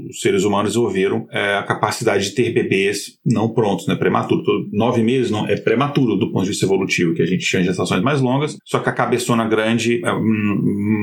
os 0.09 0.21
seres 0.21 0.43
humanos 0.43 0.71
desenvolveram 0.71 1.27
é, 1.31 1.55
a 1.55 1.63
capacidade 1.63 2.30
de 2.30 2.35
ter 2.35 2.51
bebês 2.51 3.17
não 3.26 3.49
prontos, 3.49 3.88
né, 3.88 3.95
prematuro. 3.95 4.43
nove 4.71 5.03
meses 5.03 5.31
não, 5.31 5.47
é 5.47 5.55
prematuro 5.55 6.15
do 6.15 6.31
ponto 6.31 6.43
de 6.43 6.49
vista 6.49 6.65
evolutivo, 6.65 7.13
que 7.13 7.21
a 7.21 7.26
gente 7.26 7.45
tinha 7.45 7.63
gestações 7.63 8.01
mais 8.01 8.21
longas, 8.21 8.57
só 8.65 8.80
que 8.80 8.89
a 8.89 8.93
cabeçona 8.93 9.45
grande 9.45 10.01
é, 10.03 10.11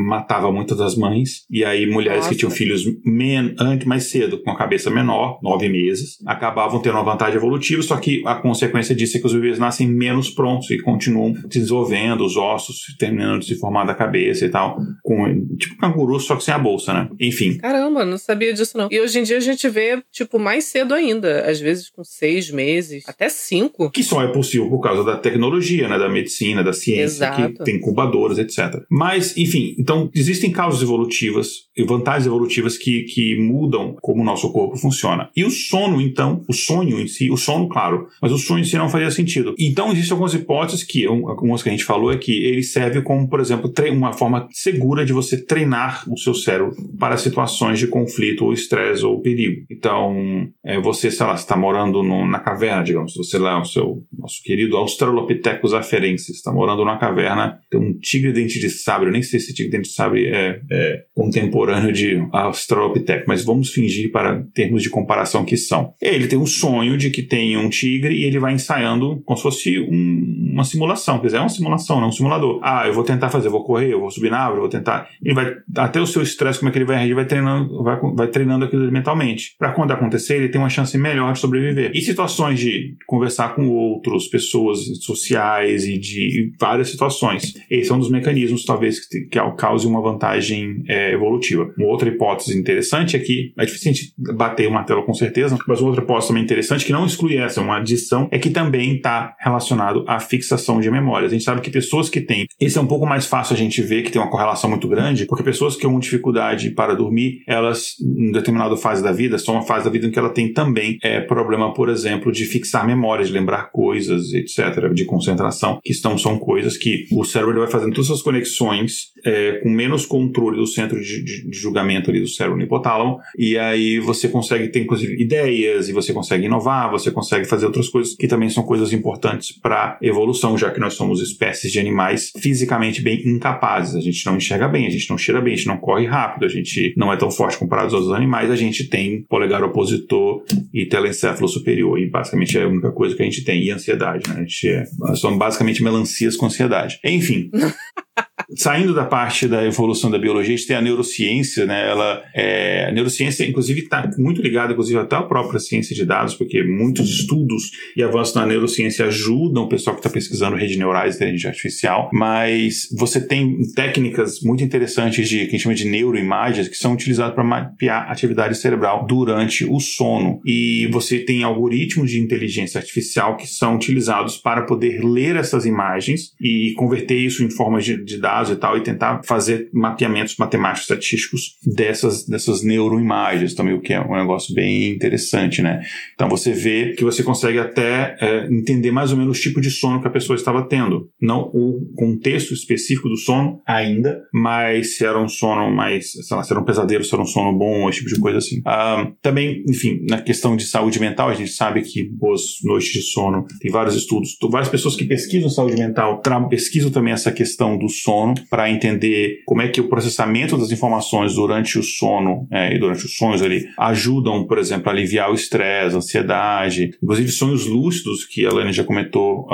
matava 0.06 0.50
muitas 0.50 0.76
das 0.76 0.96
mães, 0.96 1.44
e 1.50 1.64
aí 1.64 1.86
mulheres 1.86 2.18
Nossa. 2.18 2.30
que 2.30 2.36
tinham 2.36 2.50
filhos 2.50 2.84
men 3.04 3.54
antes, 3.58 3.86
mais 3.86 4.10
cedo, 4.10 4.42
com 4.42 4.50
a 4.50 4.56
cabeça 4.56 4.90
menor, 4.90 5.38
nove 5.42 5.68
meses, 5.68 6.18
acabavam 6.26 6.80
tendo 6.80 6.94
uma 6.94 7.04
vantagem 7.04 7.36
evolutiva, 7.36 7.82
só 7.82 7.96
que 7.96 8.22
a 8.26 8.34
consequência 8.34 8.94
disso 8.94 9.16
é 9.16 9.20
que 9.20 9.26
os 9.26 9.34
bebês 9.34 9.58
nascem 9.58 9.86
menos 9.86 10.30
prontos 10.30 10.70
e 10.70 10.78
continuam 10.78 11.32
desenvolvendo 11.48 12.24
os 12.24 12.36
ossos, 12.36 12.85
terminando 12.98 13.40
de 13.40 13.46
se 13.46 13.56
formar 13.56 13.84
da 13.84 13.94
cabeça 13.94 14.44
e 14.44 14.48
tal, 14.48 14.78
com 15.02 15.46
tipo 15.56 15.76
canguru, 15.76 16.18
só 16.20 16.36
que 16.36 16.44
sem 16.44 16.54
a 16.54 16.58
bolsa, 16.58 16.92
né? 16.92 17.08
Enfim. 17.20 17.58
Caramba, 17.58 18.04
não 18.04 18.18
sabia 18.18 18.52
disso 18.52 18.76
não. 18.76 18.88
E 18.90 19.00
hoje 19.00 19.18
em 19.18 19.22
dia 19.22 19.36
a 19.36 19.40
gente 19.40 19.68
vê, 19.68 20.02
tipo, 20.12 20.38
mais 20.38 20.64
cedo 20.64 20.94
ainda, 20.94 21.48
às 21.48 21.60
vezes 21.60 21.90
com 21.90 22.04
seis 22.04 22.50
meses, 22.50 23.04
até 23.06 23.28
cinco. 23.28 23.90
Que 23.90 24.02
só 24.02 24.22
é 24.22 24.28
possível 24.28 24.68
por 24.68 24.80
causa 24.80 25.04
da 25.04 25.16
tecnologia, 25.16 25.88
né? 25.88 25.98
Da 25.98 26.08
medicina, 26.08 26.62
da 26.62 26.72
ciência, 26.72 27.24
Exato. 27.26 27.52
que 27.52 27.64
tem 27.64 27.76
incubadoras, 27.76 28.38
etc. 28.38 28.82
Mas, 28.90 29.36
enfim, 29.36 29.74
então 29.78 30.10
existem 30.14 30.50
causas 30.50 30.82
evolutivas 30.82 31.66
e 31.76 31.84
vantagens 31.84 32.26
evolutivas 32.26 32.78
que, 32.78 33.02
que 33.02 33.38
mudam 33.38 33.96
como 34.00 34.22
o 34.22 34.24
nosso 34.24 34.50
corpo 34.52 34.76
funciona. 34.76 35.30
E 35.36 35.44
o 35.44 35.50
sono, 35.50 36.00
então, 36.00 36.42
o 36.48 36.52
sonho 36.52 36.98
em 36.98 37.06
si, 37.06 37.30
o 37.30 37.36
sono, 37.36 37.68
claro, 37.68 38.08
mas 38.20 38.32
o 38.32 38.38
sonho 38.38 38.60
em 38.60 38.64
si 38.64 38.76
não 38.76 38.88
faria 38.88 39.10
sentido. 39.10 39.54
Então, 39.58 39.92
existem 39.92 40.12
algumas 40.12 40.34
hipóteses 40.34 40.82
que, 40.82 41.06
algumas 41.06 41.62
que 41.62 41.68
a 41.68 41.72
gente 41.72 41.84
falou 41.84 42.12
é 42.12 42.16
que 42.16 42.32
ele 42.44 42.62
serve 42.76 43.00
como, 43.00 43.26
por 43.26 43.40
exemplo, 43.40 43.72
uma 43.90 44.12
forma 44.12 44.46
segura 44.52 45.06
de 45.06 45.12
você 45.14 45.42
treinar 45.42 46.04
o 46.12 46.18
seu 46.18 46.34
cérebro 46.34 46.72
para 46.98 47.16
situações 47.16 47.78
de 47.78 47.86
conflito 47.86 48.44
ou 48.44 48.52
estresse 48.52 49.02
ou 49.02 49.22
perigo. 49.22 49.64
Então, 49.70 50.46
é, 50.62 50.78
você, 50.78 51.10
sei 51.10 51.24
lá, 51.24 51.34
está 51.34 51.56
morando 51.56 52.02
no, 52.02 52.26
na 52.26 52.38
caverna, 52.38 52.82
digamos, 52.82 53.14
você 53.16 53.38
lá, 53.38 53.58
o 53.58 53.64
seu 53.64 54.02
nosso 54.12 54.42
querido 54.42 54.76
Australopithecus 54.76 55.72
afarensis, 55.72 56.36
está 56.36 56.52
morando 56.52 56.84
numa 56.84 56.98
caverna, 56.98 57.58
tem 57.70 57.80
um 57.80 57.98
tigre 57.98 58.30
dente 58.30 58.60
de 58.60 58.68
sabre, 58.68 59.08
eu 59.08 59.12
nem 59.12 59.22
sei 59.22 59.40
se 59.40 59.54
tigre 59.54 59.72
dente 59.72 59.88
de 59.88 59.94
sabre 59.94 60.26
é, 60.26 60.60
é 60.70 61.04
contemporâneo 61.14 61.90
de 61.90 62.22
Australopithecus, 62.30 63.24
mas 63.26 63.42
vamos 63.42 63.70
fingir 63.70 64.12
para 64.12 64.44
termos 64.52 64.82
de 64.82 64.90
comparação 64.90 65.46
que 65.46 65.56
são. 65.56 65.94
Ele 65.98 66.26
tem 66.26 66.38
um 66.38 66.46
sonho 66.46 66.98
de 66.98 67.08
que 67.08 67.22
tem 67.22 67.56
um 67.56 67.70
tigre 67.70 68.14
e 68.14 68.24
ele 68.24 68.38
vai 68.38 68.52
ensaiando 68.52 69.22
como 69.24 69.36
se 69.38 69.42
fosse 69.42 69.78
um, 69.78 70.50
uma 70.52 70.64
simulação, 70.64 71.18
quer 71.18 71.28
dizer, 71.28 71.38
é 71.38 71.40
uma 71.40 71.48
simulação, 71.48 71.96
não 71.96 72.04
é 72.04 72.08
um 72.08 72.12
simulador. 72.12 72.60
Ah, 72.68 72.88
eu 72.88 72.92
vou 72.92 73.04
tentar 73.04 73.28
fazer, 73.28 73.46
eu 73.46 73.52
vou 73.52 73.62
correr, 73.62 73.92
eu 73.92 74.00
vou 74.00 74.10
subir 74.10 74.28
na 74.28 74.38
árvore, 74.38 74.56
eu 74.56 74.62
vou 74.62 74.68
tentar. 74.68 75.08
Ele 75.22 75.34
vai, 75.34 75.54
até 75.76 76.00
o 76.00 76.06
seu 76.06 76.20
estresse, 76.20 76.58
como 76.58 76.68
é 76.68 76.72
que 76.72 76.78
ele 76.78 76.84
vai 76.84 76.96
reagir, 76.96 77.14
vai 77.14 77.24
treinando, 77.24 77.84
vai, 77.84 77.96
vai 78.16 78.26
treinando 78.26 78.64
aquilo 78.64 78.90
mentalmente. 78.90 79.54
Para 79.56 79.70
quando 79.70 79.92
acontecer, 79.92 80.34
ele 80.34 80.48
tem 80.48 80.60
uma 80.60 80.68
chance 80.68 80.98
melhor 80.98 81.32
de 81.32 81.38
sobreviver. 81.38 81.92
E 81.94 82.00
situações 82.00 82.58
de 82.58 82.96
conversar 83.06 83.54
com 83.54 83.68
outros, 83.68 84.26
pessoas 84.26 84.80
sociais 85.00 85.86
e 85.86 85.96
de 85.96 86.52
várias 86.58 86.90
situações. 86.90 87.54
Esse 87.70 87.92
é 87.92 87.94
um 87.94 88.00
dos 88.00 88.10
mecanismos, 88.10 88.64
talvez, 88.64 88.98
que, 89.06 89.20
que 89.26 89.38
cause 89.56 89.86
uma 89.86 90.02
vantagem 90.02 90.82
é, 90.88 91.12
evolutiva. 91.12 91.72
Uma 91.78 91.86
outra 91.86 92.08
hipótese 92.08 92.58
interessante 92.58 93.14
é 93.14 93.20
que, 93.20 93.52
é 93.56 93.64
difícil 93.64 93.92
a 93.92 93.94
gente 93.94 94.12
bater 94.34 94.66
o 94.66 94.72
martelo 94.72 95.04
com 95.04 95.14
certeza, 95.14 95.56
mas 95.68 95.80
outra 95.80 96.02
hipótese 96.02 96.28
também 96.28 96.42
interessante, 96.42 96.84
que 96.84 96.92
não 96.92 97.06
exclui 97.06 97.36
essa, 97.36 97.60
uma 97.60 97.76
adição, 97.76 98.28
é 98.32 98.40
que 98.40 98.50
também 98.50 98.96
está 98.96 99.36
relacionado 99.38 100.04
à 100.08 100.18
fixação 100.18 100.80
de 100.80 100.90
memórias. 100.90 101.30
A 101.30 101.34
gente 101.34 101.44
sabe 101.44 101.60
que 101.60 101.70
pessoas 101.70 102.08
que 102.08 102.20
têm, 102.20 102.46
esse 102.58 102.78
é 102.78 102.80
um 102.80 102.86
pouco 102.86 103.04
mais 103.04 103.26
fácil 103.26 103.54
a 103.54 103.58
gente 103.58 103.82
ver 103.82 104.02
que 104.02 104.10
tem 104.10 104.20
uma 104.20 104.30
correlação 104.30 104.70
muito 104.70 104.88
grande, 104.88 105.26
porque 105.26 105.42
pessoas 105.42 105.74
que 105.74 105.86
têm 105.86 105.98
dificuldade 105.98 106.70
para 106.70 106.94
dormir, 106.94 107.42
elas, 107.46 107.94
em 108.00 108.32
determinada 108.32 108.76
fase 108.76 109.02
da 109.02 109.12
vida, 109.12 109.38
são 109.38 109.54
uma 109.54 109.62
fase 109.62 109.84
da 109.84 109.90
vida 109.90 110.06
em 110.06 110.10
que 110.10 110.18
ela 110.18 110.30
tem 110.30 110.52
também 110.52 110.98
é, 111.02 111.20
problema, 111.20 111.72
por 111.72 111.88
exemplo, 111.88 112.32
de 112.32 112.44
fixar 112.44 112.86
memórias, 112.86 113.28
de 113.28 113.34
lembrar 113.34 113.70
coisas, 113.70 114.32
etc., 114.32 114.92
de 114.92 115.04
concentração, 115.04 115.80
que 115.82 115.92
estão, 115.92 116.16
são 116.16 116.38
coisas 116.38 116.76
que 116.76 117.06
o 117.12 117.24
cérebro 117.24 117.58
vai 117.58 117.68
fazendo 117.68 117.92
todas 117.92 118.10
essas 118.10 118.22
conexões 118.22 119.12
é, 119.24 119.60
com 119.62 119.70
menos 119.70 120.06
controle 120.06 120.56
do 120.56 120.66
centro 120.66 121.00
de, 121.00 121.22
de, 121.22 121.48
de 121.48 121.58
julgamento 121.58 122.10
ali 122.10 122.20
do 122.20 122.28
cérebro 122.28 122.58
no 122.58 122.64
hipotálamo, 122.64 123.18
e 123.38 123.58
aí 123.58 123.98
você 123.98 124.28
consegue 124.28 124.68
ter, 124.68 124.82
inclusive, 124.82 125.20
ideias, 125.20 125.88
e 125.88 125.92
você 125.92 126.12
consegue 126.12 126.46
inovar, 126.46 126.90
você 126.90 127.10
consegue 127.10 127.44
fazer 127.44 127.66
outras 127.66 127.88
coisas 127.88 128.14
que 128.14 128.26
também 128.26 128.48
são 128.48 128.62
coisas 128.62 128.92
importantes 128.92 129.52
para 129.52 129.98
evolução, 130.00 130.56
já 130.56 130.70
que 130.70 130.80
nós 130.80 130.94
somos 130.94 131.20
espécies 131.20 131.70
de 131.70 131.78
animais 131.78 132.32
fisicamente 132.40 133.02
bem 133.02 133.22
incapazes. 133.26 133.94
A 133.94 134.00
gente 134.00 134.24
não 134.26 134.36
enxerga 134.36 134.68
bem, 134.68 134.86
a 134.86 134.90
gente 134.90 135.08
não 135.10 135.18
cheira 135.18 135.40
bem, 135.40 135.54
a 135.54 135.56
gente 135.56 135.68
não 135.68 135.78
corre 135.78 136.06
rápido, 136.06 136.44
a 136.44 136.48
gente 136.48 136.94
não 136.96 137.12
é 137.12 137.16
tão 137.16 137.30
forte 137.30 137.58
comparado 137.58 137.86
aos 137.86 137.94
outros 137.94 138.12
animais, 138.12 138.50
a 138.50 138.56
gente 138.56 138.84
tem 138.84 139.22
polegar 139.28 139.62
opositor 139.62 140.44
e 140.72 140.86
telencéfalo 140.86 141.48
superior. 141.48 141.98
E 141.98 142.08
basicamente 142.08 142.58
é 142.58 142.62
a 142.62 142.68
única 142.68 142.90
coisa 142.92 143.14
que 143.14 143.22
a 143.22 143.24
gente 143.24 143.44
tem. 143.44 143.62
E 143.62 143.70
ansiedade, 143.70 144.28
né? 144.28 144.36
A 144.38 144.40
gente 144.40 144.68
é, 144.68 144.84
somos 145.14 145.38
basicamente 145.38 145.82
melancias 145.82 146.36
com 146.36 146.46
ansiedade. 146.46 146.98
Enfim. 147.04 147.50
saindo 148.54 148.94
da 148.94 149.04
parte 149.04 149.48
da 149.48 149.64
evolução 149.64 150.10
da 150.10 150.18
biologia, 150.18 150.54
a 150.54 150.56
gente 150.56 150.66
tem 150.66 150.76
a 150.76 150.80
neurociência, 150.80 151.66
né? 151.66 151.88
Ela, 151.88 152.22
é, 152.34 152.86
a 152.88 152.92
neurociência, 152.92 153.44
inclusive, 153.44 153.80
está 153.80 154.08
muito 154.18 154.40
ligada, 154.40 154.72
inclusive, 154.72 154.98
até 154.98 155.16
a 155.16 155.22
própria 155.22 155.58
ciência 155.58 155.94
de 155.94 156.04
dados, 156.04 156.34
porque 156.34 156.62
muitos 156.62 157.08
estudos 157.08 157.70
e 157.96 158.02
avanços 158.02 158.34
na 158.34 158.46
neurociência 158.46 159.06
ajudam 159.06 159.64
o 159.64 159.68
pessoal 159.68 159.96
que 159.96 160.00
está 160.00 160.10
pesquisando 160.10 160.56
redes 160.56 160.76
neurais 160.76 161.14
e 161.14 161.16
inteligência 161.16 161.48
artificial, 161.48 162.10
mas 162.12 162.88
você 162.96 163.20
tem 163.20 163.58
técnicas 163.74 164.40
muito 164.42 164.62
interessantes 164.62 165.28
de 165.28 165.38
que 165.38 165.48
a 165.48 165.50
gente 165.50 165.62
chama 165.62 165.74
de 165.74 165.84
neuroimagens 165.84 166.68
que 166.68 166.76
são 166.76 166.92
utilizadas 166.92 167.34
para 167.34 167.44
mapear 167.44 168.10
atividade 168.10 168.56
cerebral 168.56 169.06
durante 169.06 169.64
o 169.64 169.80
sono. 169.80 170.40
E 170.44 170.88
você 170.92 171.18
tem 171.18 171.42
algoritmos 171.42 172.10
de 172.10 172.20
inteligência 172.20 172.78
artificial 172.78 173.36
que 173.36 173.46
são 173.46 173.76
utilizados 173.76 174.36
para 174.36 174.62
poder 174.62 175.02
ler 175.04 175.36
essas 175.36 175.66
imagens 175.66 176.32
e 176.40 176.72
converter 176.76 177.16
isso 177.16 177.42
em 177.42 177.50
formas 177.50 177.84
de, 177.84 178.02
de 178.04 178.18
dados 178.18 178.35
e 178.50 178.56
tal, 178.56 178.76
e 178.76 178.82
tentar 178.82 179.22
fazer 179.24 179.68
mapeamentos 179.72 180.36
matemáticos 180.36 180.82
estatísticos 180.82 181.56
dessas, 181.64 182.26
dessas 182.26 182.62
neuroimagens 182.62 183.54
também, 183.54 183.74
o 183.74 183.80
que 183.80 183.92
é 183.92 184.00
um 184.00 184.16
negócio 184.16 184.54
bem 184.54 184.90
interessante, 184.90 185.62
né? 185.62 185.82
Então 186.14 186.28
você 186.28 186.52
vê 186.52 186.94
que 186.96 187.04
você 187.04 187.22
consegue 187.22 187.58
até 187.58 188.16
é, 188.20 188.46
entender 188.50 188.90
mais 188.90 189.10
ou 189.10 189.18
menos 189.18 189.38
o 189.38 189.40
tipo 189.40 189.60
de 189.60 189.70
sono 189.70 190.00
que 190.00 190.08
a 190.08 190.10
pessoa 190.10 190.36
estava 190.36 190.62
tendo. 190.62 191.08
Não 191.20 191.50
o 191.52 191.92
contexto 191.96 192.54
específico 192.54 193.08
do 193.08 193.16
sono 193.16 193.60
ainda, 193.66 194.22
mas 194.32 194.96
se 194.96 195.04
era 195.04 195.18
um 195.18 195.28
sono 195.28 195.70
mais, 195.70 196.12
sei 196.12 196.36
lá, 196.36 196.42
se 196.42 196.52
era 196.52 196.60
um 196.60 196.64
pesadelo, 196.64 197.04
se 197.04 197.14
era 197.14 197.22
um 197.22 197.26
sono 197.26 197.56
bom, 197.56 197.88
esse 197.88 197.98
tipo 197.98 198.14
de 198.14 198.20
coisa 198.20 198.38
assim. 198.38 198.60
Ah, 198.64 199.10
também, 199.22 199.64
enfim, 199.68 200.04
na 200.08 200.20
questão 200.20 200.56
de 200.56 200.64
saúde 200.64 201.00
mental, 201.00 201.28
a 201.28 201.34
gente 201.34 201.50
sabe 201.50 201.82
que 201.82 202.04
boas 202.04 202.42
noites 202.62 202.92
de 202.92 203.02
sono, 203.02 203.44
tem 203.60 203.70
vários 203.70 203.94
estudos, 203.94 204.36
várias 204.50 204.68
pessoas 204.68 204.94
que 204.94 205.04
pesquisam 205.04 205.48
saúde 205.48 205.76
mental 205.76 206.20
pesquisam 206.48 206.90
também 206.90 207.12
essa 207.12 207.32
questão 207.32 207.78
do 207.78 207.88
sono 207.88 208.25
para 208.48 208.70
entender 208.70 209.42
como 209.46 209.62
é 209.62 209.68
que 209.68 209.80
o 209.80 209.88
processamento 209.88 210.56
das 210.56 210.70
informações 210.70 211.34
durante 211.34 211.78
o 211.78 211.82
sono 211.82 212.46
é, 212.50 212.74
e 212.74 212.78
durante 212.78 213.04
os 213.04 213.16
sonhos 213.16 213.42
ali 213.42 213.66
ajudam, 213.78 214.46
por 214.46 214.58
exemplo, 214.58 214.88
a 214.88 214.92
aliviar 214.92 215.30
o 215.30 215.34
estresse, 215.34 215.94
a 215.94 215.98
ansiedade, 215.98 216.90
inclusive 217.02 217.28
sonhos 217.28 217.66
lúcidos, 217.66 218.24
que 218.24 218.44
a 218.44 218.52
Lana 218.52 218.72
já 218.72 218.84
comentou 218.84 219.46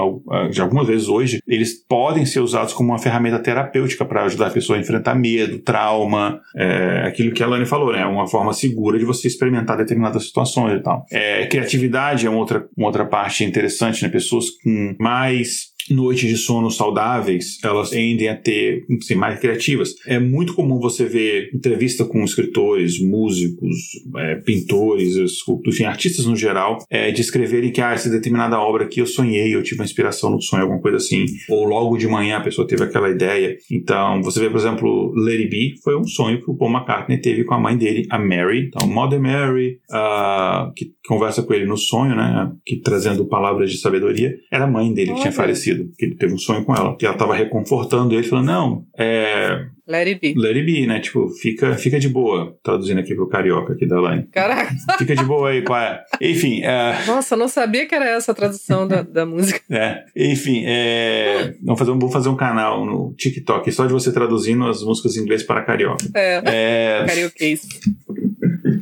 já 0.50 0.62
algumas 0.62 0.86
vezes 0.86 1.08
hoje, 1.08 1.40
eles 1.46 1.84
podem 1.86 2.24
ser 2.24 2.40
usados 2.40 2.72
como 2.72 2.90
uma 2.90 2.98
ferramenta 2.98 3.38
terapêutica 3.38 4.04
para 4.04 4.24
ajudar 4.24 4.48
a 4.48 4.50
pessoa 4.50 4.78
a 4.78 4.80
enfrentar 4.80 5.14
medo, 5.14 5.58
trauma, 5.58 6.40
é, 6.56 7.04
aquilo 7.06 7.32
que 7.32 7.42
a 7.42 7.46
Lani 7.46 7.66
falou, 7.66 7.92
né? 7.92 8.04
Uma 8.04 8.26
forma 8.26 8.52
segura 8.52 8.98
de 8.98 9.04
você 9.04 9.28
experimentar 9.28 9.76
determinadas 9.76 10.26
situações 10.26 10.78
e 10.78 10.82
tal. 10.82 11.04
É, 11.10 11.46
criatividade 11.46 12.26
é 12.26 12.30
uma 12.30 12.38
outra, 12.38 12.66
uma 12.76 12.86
outra 12.86 13.04
parte 13.04 13.44
interessante, 13.44 14.02
né? 14.02 14.08
Pessoas 14.08 14.50
com 14.62 14.94
mais 14.98 15.71
noites 15.90 16.28
de 16.28 16.36
sono 16.36 16.70
saudáveis, 16.70 17.58
elas 17.62 17.90
tendem 17.90 18.28
a 18.28 18.36
ter, 18.36 18.84
assim, 19.00 19.14
mais 19.14 19.38
criativas. 19.38 19.94
É 20.06 20.18
muito 20.18 20.54
comum 20.54 20.78
você 20.78 21.04
ver 21.06 21.50
entrevista 21.54 22.04
com 22.04 22.24
escritores, 22.24 23.00
músicos, 23.00 23.76
é, 24.16 24.36
pintores, 24.36 25.16
escultores, 25.16 25.74
enfim, 25.74 25.84
artistas 25.84 26.26
no 26.26 26.36
geral, 26.36 26.78
é, 26.90 27.10
descreverem 27.10 27.72
que, 27.72 27.80
ah, 27.80 27.92
essa 27.92 28.10
determinada 28.10 28.58
obra 28.58 28.84
aqui 28.84 29.00
eu 29.00 29.06
sonhei, 29.06 29.54
eu 29.54 29.62
tive 29.62 29.80
uma 29.80 29.84
inspiração 29.84 30.30
no 30.30 30.40
sonho, 30.40 30.62
alguma 30.62 30.80
coisa 30.80 30.96
assim. 30.98 31.24
Ou 31.48 31.64
logo 31.64 31.96
de 31.96 32.06
manhã 32.06 32.38
a 32.38 32.42
pessoa 32.42 32.66
teve 32.66 32.84
aquela 32.84 33.10
ideia. 33.10 33.56
Então, 33.70 34.22
você 34.22 34.40
vê, 34.40 34.50
por 34.50 34.58
exemplo, 34.58 35.12
Lady 35.14 35.48
B 35.48 35.74
foi 35.82 35.96
um 35.96 36.04
sonho 36.04 36.40
que 36.40 36.50
o 36.50 36.56
Paul 36.56 36.70
McCartney 36.70 37.20
teve 37.20 37.44
com 37.44 37.54
a 37.54 37.60
mãe 37.60 37.76
dele, 37.76 38.06
a 38.10 38.18
Mary. 38.18 38.66
Então, 38.66 38.88
Mother 38.88 39.20
Mary, 39.20 39.78
uh, 39.90 40.72
que 40.74 40.92
conversa 41.06 41.42
com 41.42 41.52
ele 41.52 41.66
no 41.66 41.76
sonho, 41.76 42.14
né, 42.14 42.52
que 42.64 42.76
trazendo 42.76 43.26
palavras 43.26 43.70
de 43.70 43.78
sabedoria, 43.78 44.34
era 44.50 44.64
a 44.64 44.70
mãe 44.70 44.92
dele 44.92 45.14
que 45.14 45.20
tinha 45.20 45.32
falecido 45.32 45.71
que 45.98 46.04
ele 46.04 46.14
teve 46.14 46.34
um 46.34 46.38
sonho 46.38 46.64
com 46.64 46.74
ela, 46.74 46.96
que 46.96 47.06
ela 47.06 47.16
tava 47.16 47.34
reconfortando 47.34 48.14
ele, 48.14 48.22
falando, 48.22 48.46
não, 48.46 48.86
é... 48.98 49.66
Let 49.86 50.06
it 50.06 50.20
be. 50.20 50.40
Let 50.40 50.56
it 50.56 50.64
be, 50.64 50.86
né? 50.86 51.00
Tipo, 51.00 51.28
fica, 51.28 51.74
fica 51.74 51.98
de 51.98 52.08
boa, 52.08 52.56
traduzindo 52.62 53.00
aqui 53.00 53.14
pro 53.14 53.28
carioca 53.28 53.72
aqui 53.72 53.84
da 53.84 54.00
Line. 54.00 54.28
Caraca. 54.30 54.72
Fica 54.96 55.16
de 55.16 55.24
boa 55.24 55.50
aí, 55.50 55.62
qual 55.62 55.80
é? 55.80 56.04
Enfim... 56.20 56.62
É... 56.62 57.04
Nossa, 57.04 57.36
não 57.36 57.48
sabia 57.48 57.84
que 57.84 57.94
era 57.94 58.08
essa 58.08 58.30
a 58.30 58.34
tradução 58.34 58.86
da, 58.86 59.02
da 59.02 59.26
música. 59.26 59.60
É, 59.72 60.04
enfim, 60.14 60.64
é... 60.66 61.54
Vamos 61.62 61.78
fazer, 61.78 61.90
um, 61.90 61.98
vou 61.98 62.10
fazer 62.10 62.28
um 62.28 62.36
canal 62.36 62.84
no 62.84 63.14
TikTok 63.14 63.70
só 63.72 63.86
de 63.86 63.92
você 63.92 64.12
traduzindo 64.12 64.66
as 64.66 64.82
músicas 64.82 65.16
em 65.16 65.20
inglês 65.22 65.42
para 65.42 65.62
carioca. 65.62 66.04
É, 66.14 66.42
é... 66.44 67.04
carioquês. 67.06 67.66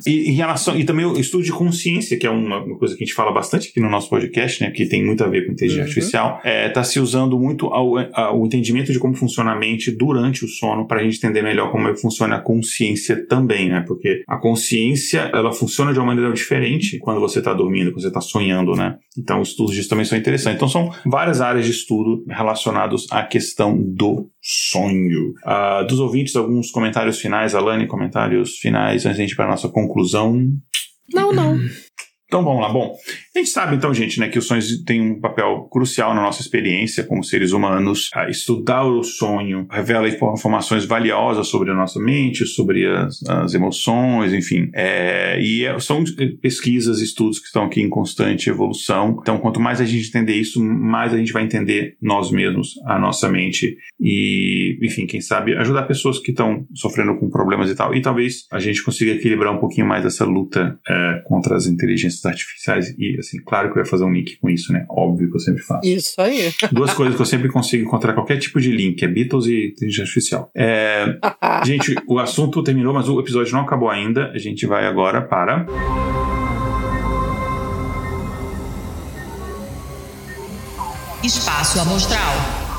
E, 0.06 0.30
em 0.30 0.32
relação, 0.32 0.78
e 0.78 0.84
também 0.84 1.04
o 1.04 1.18
estudo 1.18 1.44
de 1.44 1.52
consciência, 1.52 2.18
que 2.18 2.26
é 2.26 2.30
uma, 2.30 2.62
uma, 2.62 2.78
coisa 2.78 2.96
que 2.96 3.02
a 3.02 3.06
gente 3.06 3.14
fala 3.14 3.32
bastante 3.32 3.68
aqui 3.68 3.80
no 3.80 3.90
nosso 3.90 4.08
podcast, 4.08 4.62
né, 4.62 4.70
que 4.70 4.86
tem 4.86 5.04
muito 5.04 5.22
a 5.22 5.28
ver 5.28 5.46
com 5.46 5.52
inteligência 5.52 5.82
uhum. 5.82 5.88
artificial, 5.88 6.36
está 6.38 6.48
é, 6.48 6.68
tá 6.68 6.84
se 6.84 6.98
usando 7.00 7.38
muito 7.38 7.66
ao, 7.66 7.98
ao, 8.12 8.46
entendimento 8.46 8.92
de 8.92 8.98
como 8.98 9.14
funciona 9.14 9.52
a 9.52 9.56
mente 9.56 9.90
durante 9.90 10.44
o 10.44 10.48
sono 10.48 10.86
para 10.86 11.00
a 11.00 11.04
gente 11.04 11.16
entender 11.18 11.42
melhor 11.42 11.70
como 11.70 11.88
é 11.88 11.96
funciona 11.96 12.36
a 12.36 12.40
consciência 12.40 13.26
também, 13.26 13.68
né? 13.68 13.84
Porque 13.86 14.22
a 14.26 14.36
consciência 14.36 15.30
ela 15.32 15.52
funciona 15.52 15.92
de 15.92 15.98
uma 15.98 16.06
maneira 16.06 16.32
diferente 16.32 16.98
quando 16.98 17.20
você 17.20 17.40
está 17.40 17.52
dormindo, 17.52 17.90
quando 17.90 18.02
você 18.02 18.08
está 18.08 18.20
sonhando, 18.20 18.72
né? 18.72 18.96
Então, 19.18 19.40
os 19.40 19.50
estudos 19.50 19.74
disso 19.74 19.88
também 19.88 20.04
são 20.04 20.16
interessantes. 20.16 20.56
Então, 20.56 20.68
são 20.68 20.92
várias 21.04 21.40
áreas 21.40 21.66
de 21.66 21.72
estudo 21.72 22.24
relacionados 22.28 23.06
à 23.10 23.22
questão 23.22 23.76
do 23.76 24.30
sonho. 24.50 25.34
Uh, 25.44 25.86
dos 25.86 26.00
ouvintes, 26.00 26.34
alguns 26.34 26.70
comentários 26.70 27.20
finais, 27.20 27.54
Alane, 27.54 27.86
comentários 27.86 28.56
finais 28.58 29.06
antes 29.06 29.16
de 29.16 29.22
a 29.22 29.26
gente 29.26 29.32
ir 29.32 29.36
para 29.36 29.44
a 29.46 29.50
nossa 29.50 29.68
conclusão. 29.68 30.40
Não, 31.12 31.32
não. 31.32 31.58
Então 32.26 32.44
vamos 32.44 32.60
lá. 32.60 32.68
Bom, 32.68 32.96
a 33.34 33.38
gente 33.38 33.50
sabe 33.50 33.76
então, 33.76 33.94
gente, 33.94 34.18
né, 34.18 34.28
que 34.28 34.38
os 34.38 34.46
sonhos 34.46 34.82
têm 34.82 35.00
um 35.00 35.20
papel 35.20 35.68
crucial 35.70 36.12
na 36.14 36.22
nossa 36.22 36.40
experiência 36.40 37.04
como 37.04 37.22
seres 37.22 37.52
humanos. 37.52 38.10
A 38.12 38.28
estudar 38.28 38.84
o 38.84 39.04
sonho 39.04 39.68
revela 39.70 40.08
informações 40.08 40.84
valiosas 40.84 41.46
sobre 41.46 41.70
a 41.70 41.74
nossa 41.74 42.00
mente, 42.00 42.44
sobre 42.44 42.86
as, 42.86 43.22
as 43.28 43.54
emoções, 43.54 44.32
enfim. 44.32 44.68
É, 44.74 45.40
e 45.40 45.64
é, 45.64 45.78
são 45.78 46.02
pesquisas, 46.42 47.00
estudos 47.00 47.38
que 47.38 47.46
estão 47.46 47.64
aqui 47.64 47.80
em 47.80 47.88
constante 47.88 48.50
evolução. 48.50 49.16
Então, 49.20 49.38
quanto 49.38 49.60
mais 49.60 49.80
a 49.80 49.84
gente 49.84 50.08
entender 50.08 50.34
isso, 50.34 50.60
mais 50.62 51.14
a 51.14 51.16
gente 51.16 51.32
vai 51.32 51.44
entender 51.44 51.96
nós 52.02 52.32
mesmos, 52.32 52.74
a 52.84 52.98
nossa 52.98 53.28
mente 53.28 53.76
e, 54.00 54.76
enfim, 54.82 55.06
quem 55.06 55.20
sabe 55.20 55.56
ajudar 55.56 55.84
pessoas 55.84 56.18
que 56.18 56.32
estão 56.32 56.66
sofrendo 56.74 57.16
com 57.16 57.30
problemas 57.30 57.70
e 57.70 57.76
tal. 57.76 57.94
E 57.94 58.02
talvez 58.02 58.46
a 58.50 58.58
gente 58.58 58.82
consiga 58.82 59.12
equilibrar 59.12 59.54
um 59.54 59.58
pouquinho 59.58 59.86
mais 59.86 60.04
essa 60.04 60.24
luta 60.24 60.78
é, 60.88 61.22
contra 61.26 61.54
as 61.54 61.66
inteligências 61.66 62.24
artificiais. 62.24 62.92
E, 62.98 63.19
assim, 63.20 63.42
claro 63.42 63.72
que 63.72 63.78
eu 63.78 63.82
ia 63.82 63.88
fazer 63.88 64.04
um 64.04 64.12
link 64.12 64.38
com 64.38 64.48
isso, 64.48 64.72
né? 64.72 64.84
Óbvio 64.88 65.30
que 65.30 65.36
eu 65.36 65.40
sempre 65.40 65.62
faço. 65.62 65.86
Isso 65.86 66.20
aí. 66.20 66.52
Duas 66.72 66.92
coisas 66.94 67.14
que 67.14 67.22
eu 67.22 67.26
sempre 67.26 67.48
consigo 67.48 67.84
encontrar 67.84 68.12
qualquer 68.14 68.38
tipo 68.38 68.60
de 68.60 68.70
link: 68.70 69.02
é 69.02 69.08
Beatles 69.08 69.46
e 69.46 69.68
inteligência 69.68 70.02
artificial. 70.02 70.50
É... 70.54 71.18
gente, 71.64 71.94
o 72.06 72.18
assunto 72.18 72.62
terminou, 72.62 72.92
mas 72.94 73.08
o 73.08 73.20
episódio 73.20 73.52
não 73.52 73.60
acabou 73.60 73.88
ainda. 73.90 74.30
A 74.30 74.38
gente 74.38 74.66
vai 74.66 74.86
agora 74.86 75.22
para. 75.22 75.66
Espaço 81.22 81.78
Amostral. 81.80 82.69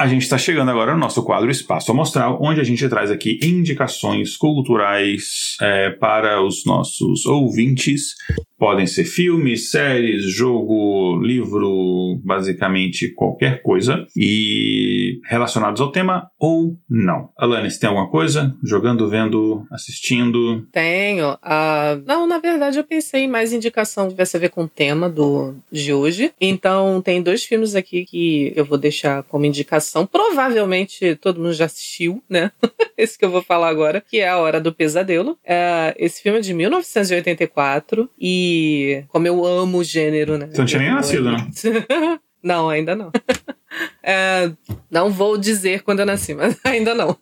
A 0.00 0.06
gente 0.06 0.22
está 0.22 0.38
chegando 0.38 0.70
agora 0.70 0.94
no 0.94 0.98
nosso 0.98 1.22
quadro 1.22 1.50
Espaço 1.50 1.90
Amostral, 1.90 2.38
onde 2.40 2.58
a 2.58 2.64
gente 2.64 2.88
traz 2.88 3.10
aqui 3.10 3.38
indicações 3.42 4.34
culturais 4.34 5.58
é, 5.60 5.90
para 5.90 6.42
os 6.42 6.64
nossos 6.64 7.26
ouvintes. 7.26 8.14
Podem 8.58 8.86
ser 8.86 9.04
filmes, 9.04 9.70
séries, 9.70 10.24
jogo, 10.24 11.20
livro, 11.22 12.18
basicamente 12.24 13.12
qualquer 13.12 13.60
coisa. 13.60 14.06
E 14.16 14.99
relacionados 15.24 15.80
ao 15.80 15.90
tema 15.90 16.30
ou 16.38 16.76
não. 16.88 17.30
Alanis, 17.36 17.78
tem 17.78 17.88
alguma 17.88 18.08
coisa? 18.10 18.54
Jogando, 18.62 19.08
vendo, 19.08 19.66
assistindo? 19.70 20.66
Tenho. 20.72 21.32
Uh, 21.34 22.02
não, 22.06 22.26
na 22.26 22.38
verdade 22.38 22.78
eu 22.78 22.84
pensei 22.84 23.24
em 23.24 23.28
mais 23.28 23.52
indicação 23.52 24.04
que 24.04 24.10
tivesse 24.10 24.36
a 24.36 24.40
ver 24.40 24.50
com 24.50 24.64
o 24.64 24.68
tema 24.68 25.08
do, 25.08 25.54
de 25.70 25.92
hoje. 25.92 26.32
Então 26.40 27.00
tem 27.02 27.22
dois 27.22 27.44
filmes 27.44 27.74
aqui 27.74 28.04
que 28.04 28.52
eu 28.54 28.64
vou 28.64 28.78
deixar 28.78 29.22
como 29.24 29.44
indicação. 29.44 30.06
Provavelmente 30.06 31.16
todo 31.16 31.40
mundo 31.40 31.52
já 31.52 31.66
assistiu, 31.66 32.22
né? 32.28 32.52
esse 32.96 33.18
que 33.18 33.24
eu 33.24 33.30
vou 33.30 33.42
falar 33.42 33.68
agora, 33.68 34.00
que 34.00 34.20
é 34.20 34.28
A 34.28 34.38
Hora 34.38 34.60
do 34.60 34.72
Pesadelo. 34.72 35.32
Uh, 35.32 35.94
esse 35.96 36.22
filme 36.22 36.38
é 36.38 36.42
de 36.42 36.52
1984 36.54 38.10
e 38.18 39.04
como 39.08 39.26
eu 39.26 39.44
amo 39.44 39.78
o 39.78 39.84
gênero, 39.84 40.36
né? 40.38 40.48
Você 40.50 40.58
não 40.58 40.66
tinha 40.66 40.82
nem 40.82 40.92
nascido, 40.92 41.30
né? 41.30 41.48
não, 42.42 42.68
ainda 42.68 42.94
não. 42.94 43.10
é, 44.02 44.50
não 44.90 45.10
vou 45.10 45.38
dizer 45.38 45.82
quando 45.82 46.00
eu 46.00 46.06
nasci, 46.06 46.34
mas 46.34 46.56
ainda 46.64 46.94
não. 46.94 47.16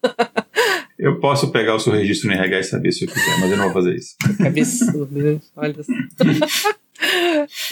Eu 0.98 1.20
posso 1.20 1.52
pegar 1.52 1.74
o 1.74 1.80
seu 1.80 1.92
registro 1.92 2.28
no 2.28 2.34
RH 2.34 2.58
e 2.58 2.64
saber 2.64 2.92
se 2.92 3.04
eu 3.04 3.12
quiser, 3.12 3.38
mas 3.40 3.50
eu 3.50 3.56
não 3.56 3.64
vou 3.64 3.74
fazer 3.74 3.94
isso. 3.94 4.16
Que 4.36 4.42
absurdo, 4.48 5.20
gente. 5.20 5.46
Olha 5.56 5.82
só. 5.82 5.92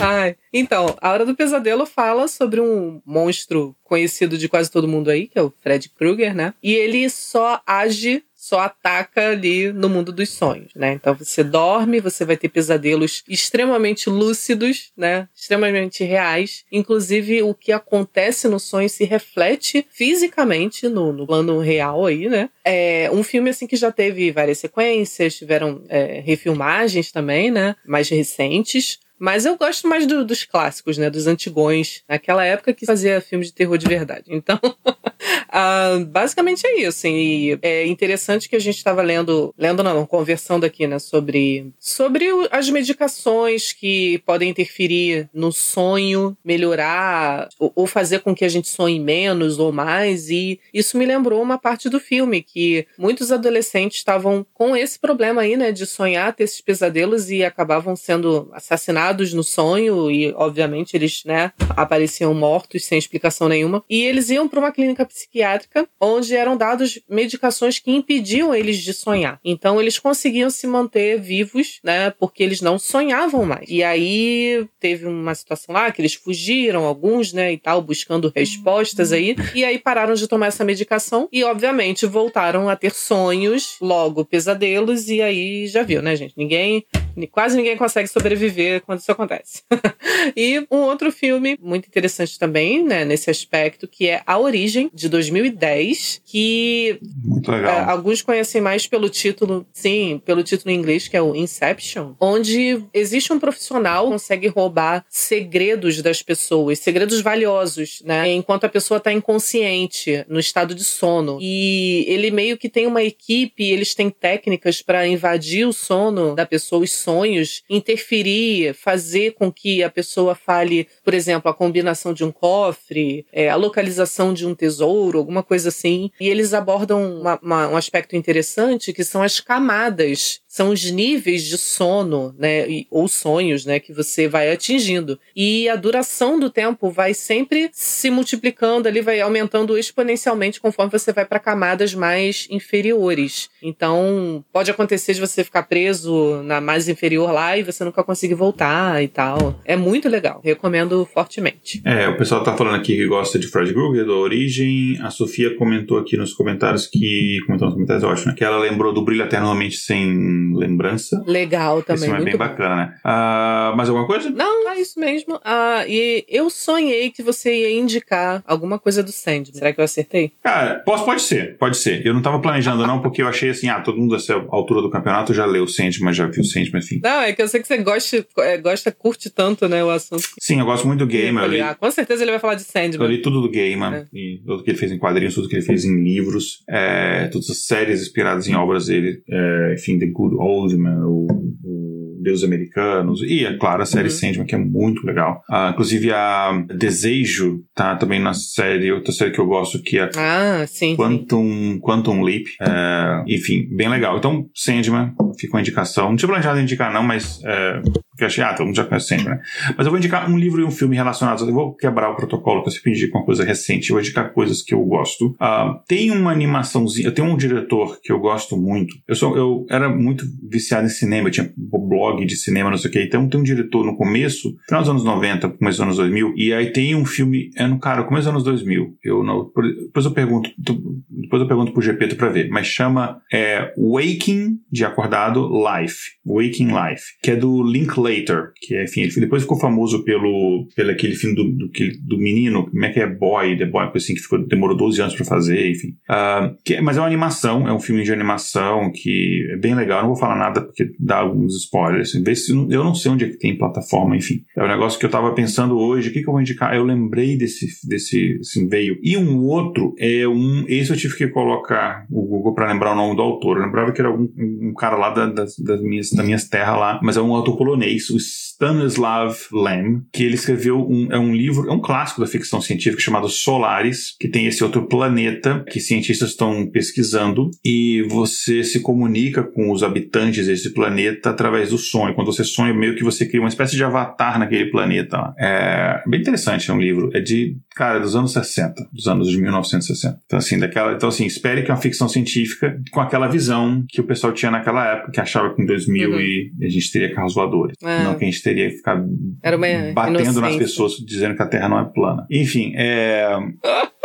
Ai. 0.00 0.36
Então, 0.52 0.96
A 1.00 1.10
Hora 1.10 1.26
do 1.26 1.34
Pesadelo 1.34 1.84
fala 1.84 2.28
sobre 2.28 2.60
um 2.60 3.00
monstro 3.04 3.74
conhecido 3.82 4.38
de 4.38 4.48
quase 4.48 4.70
todo 4.70 4.86
mundo 4.86 5.10
aí, 5.10 5.26
que 5.26 5.38
é 5.38 5.42
o 5.42 5.52
Fred 5.60 5.88
Krueger, 5.90 6.34
né? 6.34 6.54
E 6.62 6.72
ele 6.74 7.08
só 7.10 7.60
age 7.66 8.22
só 8.46 8.60
ataca 8.60 9.30
ali 9.30 9.72
no 9.72 9.88
mundo 9.88 10.12
dos 10.12 10.30
sonhos, 10.30 10.70
né? 10.76 10.92
Então 10.92 11.12
você 11.14 11.42
dorme, 11.42 11.98
você 11.98 12.24
vai 12.24 12.36
ter 12.36 12.48
pesadelos 12.48 13.24
extremamente 13.28 14.08
lúcidos, 14.08 14.92
né? 14.96 15.28
Extremamente 15.34 16.04
reais. 16.04 16.64
Inclusive, 16.70 17.42
o 17.42 17.52
que 17.52 17.72
acontece 17.72 18.46
no 18.46 18.60
sonho 18.60 18.88
se 18.88 19.04
reflete 19.04 19.84
fisicamente 19.90 20.88
no, 20.88 21.12
no 21.12 21.26
plano 21.26 21.58
real 21.58 22.06
aí, 22.06 22.28
né? 22.28 22.48
É 22.64 23.10
um 23.12 23.24
filme 23.24 23.50
assim 23.50 23.66
que 23.66 23.74
já 23.74 23.90
teve 23.90 24.30
várias 24.30 24.58
sequências, 24.58 25.34
tiveram 25.34 25.82
é, 25.88 26.20
refilmagens 26.20 27.10
também, 27.10 27.50
né? 27.50 27.74
Mais 27.84 28.08
recentes. 28.08 29.00
Mas 29.18 29.46
eu 29.46 29.56
gosto 29.56 29.88
mais 29.88 30.06
do, 30.06 30.24
dos 30.24 30.44
clássicos, 30.44 30.98
né? 30.98 31.08
Dos 31.08 31.26
antigões. 31.26 32.02
Naquela 32.08 32.44
época 32.44 32.72
que 32.74 32.84
fazia 32.84 33.20
filmes 33.20 33.48
de 33.48 33.54
terror 33.54 33.78
de 33.78 33.86
verdade. 33.86 34.24
Então, 34.28 34.58
uh, 34.62 36.04
basicamente 36.06 36.66
é 36.66 36.82
isso. 36.82 37.06
E 37.06 37.58
é 37.62 37.86
interessante 37.86 38.48
que 38.48 38.56
a 38.56 38.60
gente 38.60 38.76
estava 38.76 39.02
lendo, 39.02 39.54
lendo 39.56 39.82
não, 39.82 40.04
conversando 40.06 40.64
aqui, 40.64 40.86
né? 40.86 40.98
Sobre, 40.98 41.72
sobre 41.78 42.26
as 42.50 42.68
medicações 42.68 43.72
que 43.72 44.18
podem 44.26 44.50
interferir 44.50 45.28
no 45.32 45.50
sonho, 45.50 46.36
melhorar 46.44 47.48
ou, 47.58 47.72
ou 47.74 47.86
fazer 47.86 48.20
com 48.20 48.34
que 48.34 48.44
a 48.44 48.48
gente 48.48 48.68
sonhe 48.68 49.00
menos 49.00 49.58
ou 49.58 49.72
mais. 49.72 50.28
E 50.28 50.60
isso 50.72 50.98
me 50.98 51.06
lembrou 51.06 51.40
uma 51.40 51.58
parte 51.58 51.88
do 51.88 51.98
filme 51.98 52.42
que 52.42 52.86
muitos 52.98 53.32
adolescentes 53.32 53.98
estavam 53.98 54.46
com 54.52 54.76
esse 54.76 54.98
problema 54.98 55.42
aí, 55.42 55.56
né? 55.56 55.72
De 55.72 55.86
sonhar, 55.86 56.34
ter 56.34 56.44
esses 56.44 56.60
pesadelos 56.60 57.30
e 57.30 57.42
acabavam 57.42 57.96
sendo 57.96 58.50
assassinados 58.52 59.05
no 59.14 59.44
sonho 59.44 60.10
e, 60.10 60.32
obviamente, 60.36 60.96
eles, 60.96 61.22
né, 61.24 61.52
apareciam 61.70 62.32
mortos 62.34 62.84
sem 62.84 62.98
explicação 62.98 63.48
nenhuma. 63.48 63.84
E 63.88 64.02
eles 64.04 64.30
iam 64.30 64.48
para 64.48 64.58
uma 64.58 64.72
clínica 64.72 65.04
psiquiátrica 65.04 65.88
onde 66.00 66.34
eram 66.34 66.56
dados 66.56 67.00
medicações 67.08 67.78
que 67.78 67.90
impediam 67.90 68.54
eles 68.54 68.78
de 68.78 68.92
sonhar. 68.92 69.40
Então, 69.44 69.80
eles 69.80 69.98
conseguiam 69.98 70.50
se 70.50 70.66
manter 70.66 71.20
vivos, 71.20 71.80
né, 71.82 72.10
porque 72.10 72.42
eles 72.42 72.60
não 72.60 72.78
sonhavam 72.78 73.44
mais. 73.44 73.68
E 73.68 73.82
aí 73.82 74.66
teve 74.80 75.06
uma 75.06 75.34
situação 75.34 75.74
lá 75.74 75.90
que 75.90 76.00
eles 76.00 76.14
fugiram, 76.14 76.84
alguns, 76.84 77.32
né, 77.32 77.52
e 77.52 77.58
tal, 77.58 77.82
buscando 77.82 78.32
respostas 78.34 79.12
aí. 79.12 79.36
E 79.54 79.64
aí 79.64 79.78
pararam 79.78 80.14
de 80.14 80.26
tomar 80.26 80.46
essa 80.46 80.64
medicação 80.64 81.28
e, 81.32 81.44
obviamente, 81.44 82.06
voltaram 82.06 82.68
a 82.68 82.76
ter 82.76 82.92
sonhos, 82.92 83.76
logo 83.80 84.24
pesadelos. 84.24 85.08
E 85.08 85.20
aí 85.22 85.66
já 85.66 85.82
viu, 85.82 86.02
né, 86.02 86.16
gente? 86.16 86.34
Ninguém, 86.36 86.84
quase 87.30 87.56
ninguém 87.56 87.76
consegue 87.76 88.08
sobreviver 88.08 88.82
quando 88.82 88.98
isso 88.98 89.12
acontece. 89.12 89.62
e 90.36 90.66
um 90.70 90.78
outro 90.78 91.12
filme 91.12 91.56
muito 91.62 91.86
interessante 91.86 92.38
também, 92.38 92.82
né, 92.82 93.04
nesse 93.04 93.30
aspecto, 93.30 93.86
que 93.86 94.08
é 94.08 94.22
A 94.26 94.38
Origem, 94.38 94.90
de 94.92 95.08
2010, 95.08 96.22
que 96.24 96.98
muito 97.24 97.50
legal. 97.50 97.78
É, 97.78 97.84
alguns 97.84 98.22
conhecem 98.22 98.60
mais 98.60 98.86
pelo 98.86 99.08
título, 99.08 99.66
sim, 99.72 100.20
pelo 100.24 100.42
título 100.42 100.70
em 100.70 100.78
inglês, 100.78 101.08
que 101.08 101.16
é 101.16 101.22
o 101.22 101.34
Inception, 101.34 102.14
onde 102.20 102.82
existe 102.92 103.32
um 103.32 103.38
profissional 103.38 104.06
que 104.06 104.12
consegue 104.12 104.48
roubar 104.48 105.04
segredos 105.08 106.02
das 106.02 106.22
pessoas, 106.22 106.78
segredos 106.80 107.20
valiosos, 107.20 108.02
né, 108.04 108.32
enquanto 108.32 108.64
a 108.64 108.68
pessoa 108.68 108.98
está 108.98 109.12
inconsciente, 109.12 110.24
no 110.28 110.40
estado 110.40 110.74
de 110.74 110.84
sono. 110.84 111.38
E 111.40 112.04
ele 112.08 112.30
meio 112.30 112.56
que 112.56 112.68
tem 112.68 112.86
uma 112.86 113.02
equipe, 113.02 113.64
eles 113.70 113.94
têm 113.94 114.10
técnicas 114.10 114.82
para 114.82 115.06
invadir 115.06 115.66
o 115.66 115.72
sono 115.72 116.34
da 116.34 116.46
pessoa, 116.46 116.82
os 116.82 116.92
sonhos, 117.06 117.62
interferir, 117.70 118.74
fazer 118.74 119.34
com 119.34 119.52
que 119.52 119.80
a 119.80 119.88
pessoa 119.88 120.34
fale, 120.34 120.88
por 121.04 121.14
exemplo, 121.14 121.48
a 121.48 121.54
combinação 121.54 122.12
de 122.12 122.24
um 122.24 122.32
cofre, 122.32 123.24
é, 123.32 123.48
a 123.48 123.54
localização 123.54 124.34
de 124.34 124.44
um 124.44 124.56
tesouro, 124.56 125.18
alguma 125.18 125.44
coisa 125.44 125.68
assim. 125.68 126.10
E 126.18 126.28
eles 126.28 126.52
abordam 126.52 127.20
uma, 127.20 127.38
uma, 127.40 127.68
um 127.68 127.76
aspecto 127.76 128.16
interessante 128.16 128.92
que 128.92 129.04
são 129.04 129.22
as 129.22 129.38
camadas 129.38 130.40
são 130.56 130.70
os 130.70 130.90
níveis 130.90 131.44
de 131.44 131.58
sono, 131.58 132.34
né, 132.38 132.64
ou 132.90 133.06
sonhos, 133.08 133.66
né, 133.66 133.78
que 133.78 133.92
você 133.92 134.26
vai 134.26 134.50
atingindo. 134.50 135.20
E 135.36 135.68
a 135.68 135.76
duração 135.76 136.40
do 136.40 136.48
tempo 136.48 136.88
vai 136.90 137.12
sempre 137.12 137.68
se 137.74 138.08
multiplicando 138.08 138.88
ali, 138.88 139.02
vai 139.02 139.20
aumentando 139.20 139.76
exponencialmente 139.76 140.58
conforme 140.58 140.90
você 140.90 141.12
vai 141.12 141.26
para 141.26 141.38
camadas 141.38 141.92
mais 141.94 142.48
inferiores. 142.50 143.50
Então, 143.62 144.42
pode 144.50 144.70
acontecer 144.70 145.12
de 145.12 145.20
você 145.20 145.44
ficar 145.44 145.64
preso 145.64 146.42
na 146.42 146.58
mais 146.58 146.88
inferior 146.88 147.30
lá 147.32 147.58
e 147.58 147.62
você 147.62 147.84
nunca 147.84 148.02
conseguir 148.02 148.34
voltar 148.34 149.04
e 149.04 149.08
tal. 149.08 149.60
É 149.62 149.76
muito 149.76 150.08
legal. 150.08 150.40
Recomendo 150.42 151.06
fortemente. 151.12 151.82
É, 151.84 152.08
o 152.08 152.16
pessoal 152.16 152.42
tá 152.42 152.56
falando 152.56 152.76
aqui 152.76 152.96
que 152.96 153.06
gosta 153.06 153.38
de 153.38 153.46
Fred 153.46 153.74
Krueger, 153.74 154.06
da 154.06 154.14
Origem. 154.14 154.98
A 155.02 155.10
Sofia 155.10 155.54
comentou 155.54 155.98
aqui 155.98 156.16
nos 156.16 156.32
comentários 156.32 156.86
que, 156.86 157.40
comentou 157.44 157.66
nos 157.66 157.74
comentários, 157.74 158.02
eu 158.02 158.08
acho, 158.08 158.26
né, 158.26 158.34
que 158.34 158.42
ela 158.42 158.58
lembrou 158.58 158.94
do 158.94 159.04
Brilho 159.04 159.22
Eternamente 159.22 159.76
Sem 159.76 160.45
lembrança. 160.54 161.22
Legal 161.26 161.82
também. 161.82 162.04
Isso 162.04 162.14
é 162.14 162.24
bem 162.24 162.32
bom. 162.32 162.38
bacana, 162.38 162.76
né? 162.76 162.94
Uh, 163.04 163.76
mais 163.76 163.88
alguma 163.88 164.06
coisa? 164.06 164.30
Não, 164.30 164.70
é 164.70 164.80
isso 164.80 164.98
mesmo. 164.98 165.36
Uh, 165.36 165.88
e 165.88 166.24
eu 166.28 166.48
sonhei 166.50 167.10
que 167.10 167.22
você 167.22 167.62
ia 167.62 167.78
indicar 167.78 168.42
alguma 168.46 168.78
coisa 168.78 169.02
do 169.02 169.12
Sandman. 169.12 169.52
Será 169.52 169.72
que 169.72 169.80
eu 169.80 169.84
acertei? 169.84 170.32
Cara, 170.42 170.76
posso, 170.84 171.04
pode 171.04 171.22
ser, 171.22 171.56
pode 171.58 171.76
ser. 171.76 172.04
Eu 172.06 172.14
não 172.14 172.22
tava 172.22 172.40
planejando, 172.40 172.86
não, 172.86 173.00
porque 173.00 173.22
eu 173.22 173.28
achei 173.28 173.50
assim, 173.50 173.68
ah, 173.68 173.80
todo 173.80 173.98
mundo 173.98 174.16
dessa 174.16 174.34
altura 174.48 174.82
do 174.82 174.90
campeonato 174.90 175.32
já 175.32 175.46
leu 175.46 175.64
o 175.64 175.68
Sandman, 175.68 176.12
já 176.12 176.26
viu 176.26 176.42
o 176.42 176.44
Sandman, 176.44 176.80
enfim. 176.82 177.00
Não, 177.02 177.20
é 177.20 177.32
que 177.32 177.42
eu 177.42 177.48
sei 177.48 177.60
que 177.60 177.66
você 177.66 177.78
gosta, 177.78 178.26
é, 178.38 178.58
gosta 178.58 178.92
curte 178.92 179.30
tanto, 179.30 179.68
né, 179.68 179.82
o 179.82 179.90
assunto. 179.90 180.24
Sim, 180.38 180.60
eu 180.60 180.66
gosto 180.66 180.86
muito 180.86 181.00
do 181.00 181.06
Gamer. 181.06 181.44
Eu 181.44 181.50
li, 181.50 181.60
ah, 181.60 181.74
com 181.74 181.90
certeza 181.90 182.22
ele 182.22 182.30
vai 182.30 182.40
falar 182.40 182.54
de 182.54 182.62
Sandman. 182.62 183.06
Eu 183.06 183.10
li 183.10 183.22
tudo 183.22 183.40
do 183.40 183.50
Gamer, 183.50 183.92
é. 183.94 184.06
e 184.12 184.40
tudo 184.44 184.62
que 184.62 184.70
ele 184.70 184.78
fez 184.78 184.92
em 184.92 184.98
quadrinhos, 184.98 185.34
tudo 185.34 185.48
que 185.48 185.56
ele 185.56 185.64
fez 185.64 185.84
em 185.84 186.02
livros, 186.02 186.62
é, 186.68 187.28
todas 187.28 187.50
as 187.50 187.64
séries 187.64 188.02
inspiradas 188.02 188.46
em 188.48 188.54
obras 188.54 188.86
dele, 188.86 189.22
é, 189.28 189.74
enfim, 189.74 189.98
The 189.98 190.06
Good 190.06 190.35
Old 190.40 190.76
Man, 190.76 191.06
o, 191.06 191.26
o 191.64 192.18
Deus 192.22 192.42
Americanos, 192.42 193.22
e, 193.22 193.44
é 193.44 193.56
claro, 193.56 193.82
a 193.82 193.86
série 193.86 194.08
uhum. 194.08 194.14
Sandman, 194.14 194.46
que 194.46 194.54
é 194.54 194.58
muito 194.58 195.06
legal. 195.06 195.42
Uh, 195.48 195.70
inclusive, 195.70 196.12
a 196.12 196.64
Desejo 196.76 197.60
tá 197.74 197.94
também 197.96 198.20
na 198.20 198.34
série, 198.34 198.90
outra 198.90 199.12
série 199.12 199.30
que 199.30 199.38
eu 199.38 199.46
gosto, 199.46 199.80
que 199.82 199.98
é 199.98 200.10
ah, 200.16 200.64
sim, 200.66 200.96
Quantum, 200.96 201.44
sim. 201.44 201.80
Quantum 201.80 202.22
Leap. 202.22 202.46
É, 202.60 203.24
enfim, 203.28 203.68
bem 203.74 203.88
legal. 203.88 204.18
Então, 204.18 204.46
Sandman, 204.54 205.12
fica 205.38 205.56
uma 205.56 205.60
indicação. 205.60 206.08
Não 206.08 206.16
tinha 206.16 206.28
planejado 206.28 206.60
indicar, 206.60 206.92
não, 206.92 207.02
mas 207.02 207.40
é, 207.44 207.80
eu 208.18 208.26
achei, 208.26 208.42
ah, 208.42 208.54
todo 208.54 208.66
mundo 208.66 208.76
já 208.76 208.84
conhece 208.84 209.08
sempre, 209.08 209.28
né? 209.28 209.40
Mas 209.76 209.86
eu 209.86 209.90
vou 209.90 209.98
indicar 209.98 210.30
um 210.30 210.38
livro 210.38 210.60
e 210.60 210.64
um 210.64 210.70
filme 210.70 210.96
relacionados. 210.96 211.46
Eu 211.46 211.52
vou 211.52 211.74
quebrar 211.74 212.10
o 212.10 212.16
protocolo, 212.16 212.62
que 212.62 212.68
eu 212.68 212.72
sempre 212.72 212.92
indico 212.92 213.18
uma 213.18 213.24
coisa 213.24 213.44
recente. 213.44 213.90
Eu 213.90 213.94
vou 213.94 214.00
indicar 214.00 214.32
coisas 214.32 214.62
que 214.62 214.72
eu 214.72 214.82
gosto. 214.84 215.36
Uh, 215.40 215.78
tem 215.86 216.10
uma 216.10 216.32
animaçãozinha. 216.32 217.08
Eu 217.08 217.12
tenho 217.12 217.28
um 217.28 217.36
diretor 217.36 218.00
que 218.02 218.10
eu 218.10 218.18
gosto 218.18 218.56
muito. 218.56 218.94
Eu, 219.06 219.14
sou, 219.14 219.36
eu 219.36 219.66
era 219.68 219.88
muito 219.88 220.24
viciado 220.48 220.86
em 220.86 220.90
cinema. 220.90 221.28
Eu 221.28 221.32
tinha 221.32 221.52
blog 221.56 222.24
de 222.24 222.36
cinema, 222.36 222.70
não 222.70 222.78
sei 222.78 222.88
o 222.88 222.92
que. 222.92 223.02
Então 223.02 223.28
tem 223.28 223.38
um 223.38 223.44
diretor 223.44 223.84
no 223.84 223.96
começo, 223.96 224.54
final 224.66 224.80
dos 224.80 224.90
anos 224.90 225.04
90, 225.04 225.50
começo 225.50 225.78
dos 225.78 225.84
anos 225.84 225.96
2000. 225.98 226.34
E 226.36 226.54
aí 226.54 226.72
tem 226.72 226.94
um 226.94 227.04
filme, 227.04 227.50
é 227.56 227.66
no 227.66 227.78
cara, 227.78 228.02
começo 228.04 228.24
dos 228.24 228.32
anos 228.32 228.44
2000. 228.44 228.94
Eu 229.04 229.22
não, 229.22 229.50
depois 229.86 230.06
eu 230.06 230.12
pergunto, 230.12 230.50
depois 230.58 231.42
eu 231.42 231.48
pergunto 231.48 231.72
pro 231.72 231.82
GP 231.82 232.14
pra 232.14 232.30
ver. 232.30 232.48
Mas 232.48 232.66
chama 232.66 233.20
é, 233.30 233.74
Waking, 233.76 234.58
de 234.72 234.84
acordado, 234.86 235.50
Life. 235.50 236.16
Waking 236.24 236.68
Life. 236.68 237.02
Que 237.22 237.32
é 237.32 237.36
do 237.36 237.62
Linklater 237.62 238.05
Later, 238.06 238.52
que 238.60 238.82
enfim, 238.82 239.02
ele 239.02 239.20
depois 239.20 239.42
ficou 239.42 239.58
famoso 239.58 240.04
pelo, 240.04 240.68
pelo 240.74 240.90
aquele 240.90 241.14
filme 241.14 241.34
do, 241.34 241.44
do, 241.44 241.70
do 242.02 242.18
menino, 242.18 242.66
como 242.70 242.84
é 242.84 242.90
que 242.90 243.00
é 243.00 243.06
Boy, 243.06 243.56
The 243.56 243.66
Boy, 243.66 243.90
assim, 243.94 244.14
que 244.14 244.20
ficou, 244.20 244.46
demorou 244.46 244.76
12 244.76 245.00
anos 245.00 245.14
para 245.14 245.24
fazer, 245.24 245.70
enfim. 245.70 245.88
Uh, 246.08 246.56
que, 246.64 246.80
mas 246.80 246.96
é 246.96 247.00
uma 247.00 247.06
animação, 247.06 247.66
é 247.68 247.72
um 247.72 247.80
filme 247.80 248.02
de 248.02 248.12
animação 248.12 248.90
que 248.92 249.46
é 249.52 249.56
bem 249.56 249.74
legal, 249.74 250.00
não 250.00 250.08
vou 250.08 250.16
falar 250.16 250.36
nada 250.36 250.60
porque 250.62 250.90
dá 250.98 251.18
alguns 251.18 251.56
spoilers, 251.56 252.10
assim, 252.10 252.34
se, 252.34 252.52
eu 252.52 252.84
não 252.84 252.94
sei 252.94 253.10
onde 253.10 253.24
é 253.24 253.28
que 253.28 253.38
tem 253.38 253.56
plataforma, 253.56 254.16
enfim. 254.16 254.42
É 254.56 254.62
um 254.62 254.68
negócio 254.68 254.98
que 254.98 255.06
eu 255.06 255.10
tava 255.10 255.32
pensando 255.34 255.78
hoje, 255.78 256.08
o 256.08 256.12
que, 256.12 256.22
que 256.22 256.28
eu 256.28 256.32
vou 256.32 256.40
indicar? 256.40 256.74
Eu 256.74 256.84
lembrei 256.84 257.36
desse, 257.36 257.66
desse, 257.88 258.38
assim, 258.40 258.68
veio. 258.68 258.98
E 259.02 259.16
um 259.16 259.44
outro 259.44 259.94
é 259.98 260.26
um, 260.28 260.64
esse 260.68 260.90
eu 260.90 260.96
tive 260.96 261.16
que 261.16 261.28
colocar 261.28 262.06
o 262.10 262.22
Google 262.22 262.54
para 262.54 262.72
lembrar 262.72 262.92
o 262.92 262.96
nome 262.96 263.16
do 263.16 263.22
autor, 263.22 263.56
eu 263.56 263.64
lembrava 263.64 263.92
que 263.92 264.00
era 264.00 264.08
algum, 264.08 264.28
um 264.36 264.74
cara 264.74 264.96
lá 264.96 265.10
da, 265.10 265.26
das, 265.26 265.58
das, 265.58 265.80
minhas, 265.82 266.10
das 266.10 266.24
minhas 266.24 266.48
terras 266.48 266.78
lá, 266.78 267.00
mas 267.02 267.16
é 267.16 267.22
um 267.22 267.34
autor 267.34 267.56
polonês, 267.56 267.95
o 268.10 268.16
Stanislav 268.16 269.36
Lem, 269.52 270.02
que 270.12 270.22
ele 270.22 270.34
escreveu 270.34 270.78
um, 270.88 271.08
é 271.10 271.18
um 271.18 271.34
livro, 271.34 271.68
é 271.68 271.72
um 271.72 271.80
clássico 271.80 272.20
da 272.20 272.26
ficção 272.26 272.60
científica 272.60 273.02
chamado 273.02 273.28
Solaris, 273.28 274.16
que 274.18 274.28
tem 274.28 274.46
esse 274.46 274.64
outro 274.64 274.88
planeta 274.88 275.64
que 275.68 275.80
cientistas 275.80 276.30
estão 276.30 276.68
pesquisando 276.70 277.50
e 277.64 278.02
você 278.08 278.64
se 278.64 278.80
comunica 278.80 279.42
com 279.42 279.70
os 279.72 279.82
habitantes 279.82 280.46
desse 280.46 280.72
planeta 280.72 281.30
através 281.30 281.70
do 281.70 281.78
sonho. 281.78 282.14
Quando 282.14 282.32
você 282.32 282.44
sonha, 282.44 282.72
meio 282.72 282.96
que 282.96 283.04
você 283.04 283.26
cria 283.26 283.40
uma 283.40 283.48
espécie 283.48 283.76
de 283.76 283.84
avatar 283.84 284.38
naquele 284.38 284.70
planeta. 284.70 285.34
É 285.38 286.02
bem 286.06 286.20
interessante, 286.20 286.70
é 286.70 286.74
um 286.74 286.80
livro. 286.80 287.10
É 287.14 287.20
de, 287.20 287.56
cara, 287.74 287.98
dos 287.98 288.16
anos 288.16 288.32
60, 288.32 288.88
dos 288.92 289.06
anos 289.06 289.28
de 289.28 289.40
1960. 289.40 290.20
Então, 290.24 290.38
assim, 290.38 290.58
daquela, 290.58 290.92
então, 290.92 291.08
assim, 291.08 291.26
espere 291.26 291.62
que 291.62 291.70
é 291.70 291.74
uma 291.74 291.80
ficção 291.80 292.08
científica 292.08 292.78
com 292.90 293.00
aquela 293.00 293.28
visão 293.28 293.84
que 293.88 294.00
o 294.00 294.04
pessoal 294.04 294.32
tinha 294.32 294.50
naquela 294.50 294.92
época, 294.92 295.12
que 295.12 295.20
achava 295.20 295.54
que 295.54 295.62
em 295.62 295.66
2000 295.66 296.10
uhum. 296.10 296.20
e 296.20 296.52
a 296.62 296.68
gente 296.68 296.90
teria 296.90 297.14
carros 297.14 297.34
voadores. 297.34 297.76
É. 297.86 298.04
Não 298.04 298.16
que 298.16 298.24
a 298.24 298.30
gente 298.30 298.42
teria 298.42 298.70
que 298.70 298.76
ficar 298.76 298.96
batendo 298.96 300.20
inocência. 300.20 300.40
nas 300.40 300.56
pessoas 300.56 300.92
dizendo 300.94 301.36
que 301.36 301.42
a 301.42 301.46
Terra 301.46 301.68
não 301.68 301.80
é 301.80 301.84
plana. 301.84 302.26
Enfim, 302.30 302.72
é. 302.76 303.36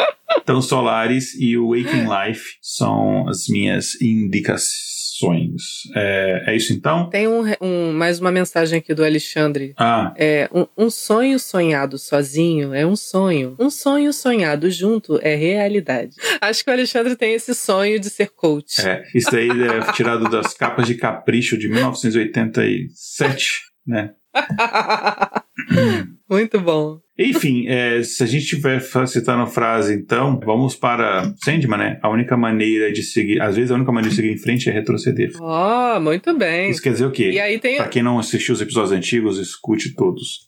Então, 0.43 0.61
Solaris 0.61 1.33
e 1.39 1.57
o 1.57 1.69
Waking 1.69 2.07
Life 2.07 2.57
são 2.61 3.27
as 3.27 3.47
minhas 3.47 3.99
indicações. 4.01 5.61
É, 5.95 6.43
é 6.47 6.55
isso 6.55 6.73
então? 6.73 7.09
Tem 7.09 7.27
um, 7.27 7.43
um, 7.61 7.93
mais 7.93 8.19
uma 8.19 8.31
mensagem 8.31 8.79
aqui 8.79 8.93
do 8.93 9.05
Alexandre. 9.05 9.73
Ah. 9.77 10.13
É, 10.17 10.49
um, 10.51 10.65
um, 10.75 10.89
sonho 10.89 11.37
sonhado 11.37 11.99
sozinho 11.99 12.73
é 12.73 12.85
um 12.85 12.95
sonho. 12.95 13.55
Um 13.59 13.69
sonho 13.69 14.11
sonhado 14.11 14.69
junto 14.71 15.19
é 15.21 15.35
realidade. 15.35 16.15
Acho 16.41 16.63
que 16.63 16.71
o 16.71 16.73
Alexandre 16.73 17.15
tem 17.15 17.33
esse 17.33 17.53
sonho 17.53 17.99
de 17.99 18.09
ser 18.09 18.31
coach. 18.31 18.81
É, 18.81 19.03
isso 19.13 19.35
aí 19.35 19.47
é 19.47 19.81
tirado 19.93 20.27
das 20.27 20.55
capas 20.55 20.87
de 20.87 20.95
capricho 20.95 21.57
de 21.57 21.69
1987, 21.69 23.70
né? 23.85 24.11
Muito 26.29 26.59
bom. 26.61 26.99
Enfim, 27.19 27.67
é, 27.67 28.01
se 28.03 28.23
a 28.23 28.25
gente 28.25 28.43
estiver 28.43 28.81
citando 29.05 29.43
a 29.43 29.47
frase, 29.47 29.93
então, 29.93 30.39
vamos 30.43 30.75
para 30.75 31.33
Sandman, 31.43 31.77
né? 31.77 31.99
A 32.01 32.09
única 32.09 32.35
maneira 32.37 32.91
de 32.91 33.03
seguir, 33.03 33.41
às 33.41 33.55
vezes 33.55 33.69
a 33.69 33.75
única 33.75 33.91
maneira 33.91 34.09
de 34.09 34.15
seguir 34.15 34.33
em 34.33 34.37
frente 34.37 34.69
é 34.69 34.71
retroceder. 34.71 35.31
Oh, 35.39 35.99
muito 35.99 36.35
bem. 36.35 36.71
Isso 36.71 36.81
quer 36.81 36.93
dizer 36.93 37.05
o 37.05 37.11
quê? 37.11 37.31
E 37.31 37.39
aí 37.39 37.59
tem... 37.59 37.77
Pra 37.77 37.87
quem 37.87 38.01
não 38.01 38.17
assistiu 38.17 38.53
os 38.53 38.61
episódios 38.61 38.91
antigos, 38.91 39.37
escute 39.37 39.93
todos. 39.93 40.47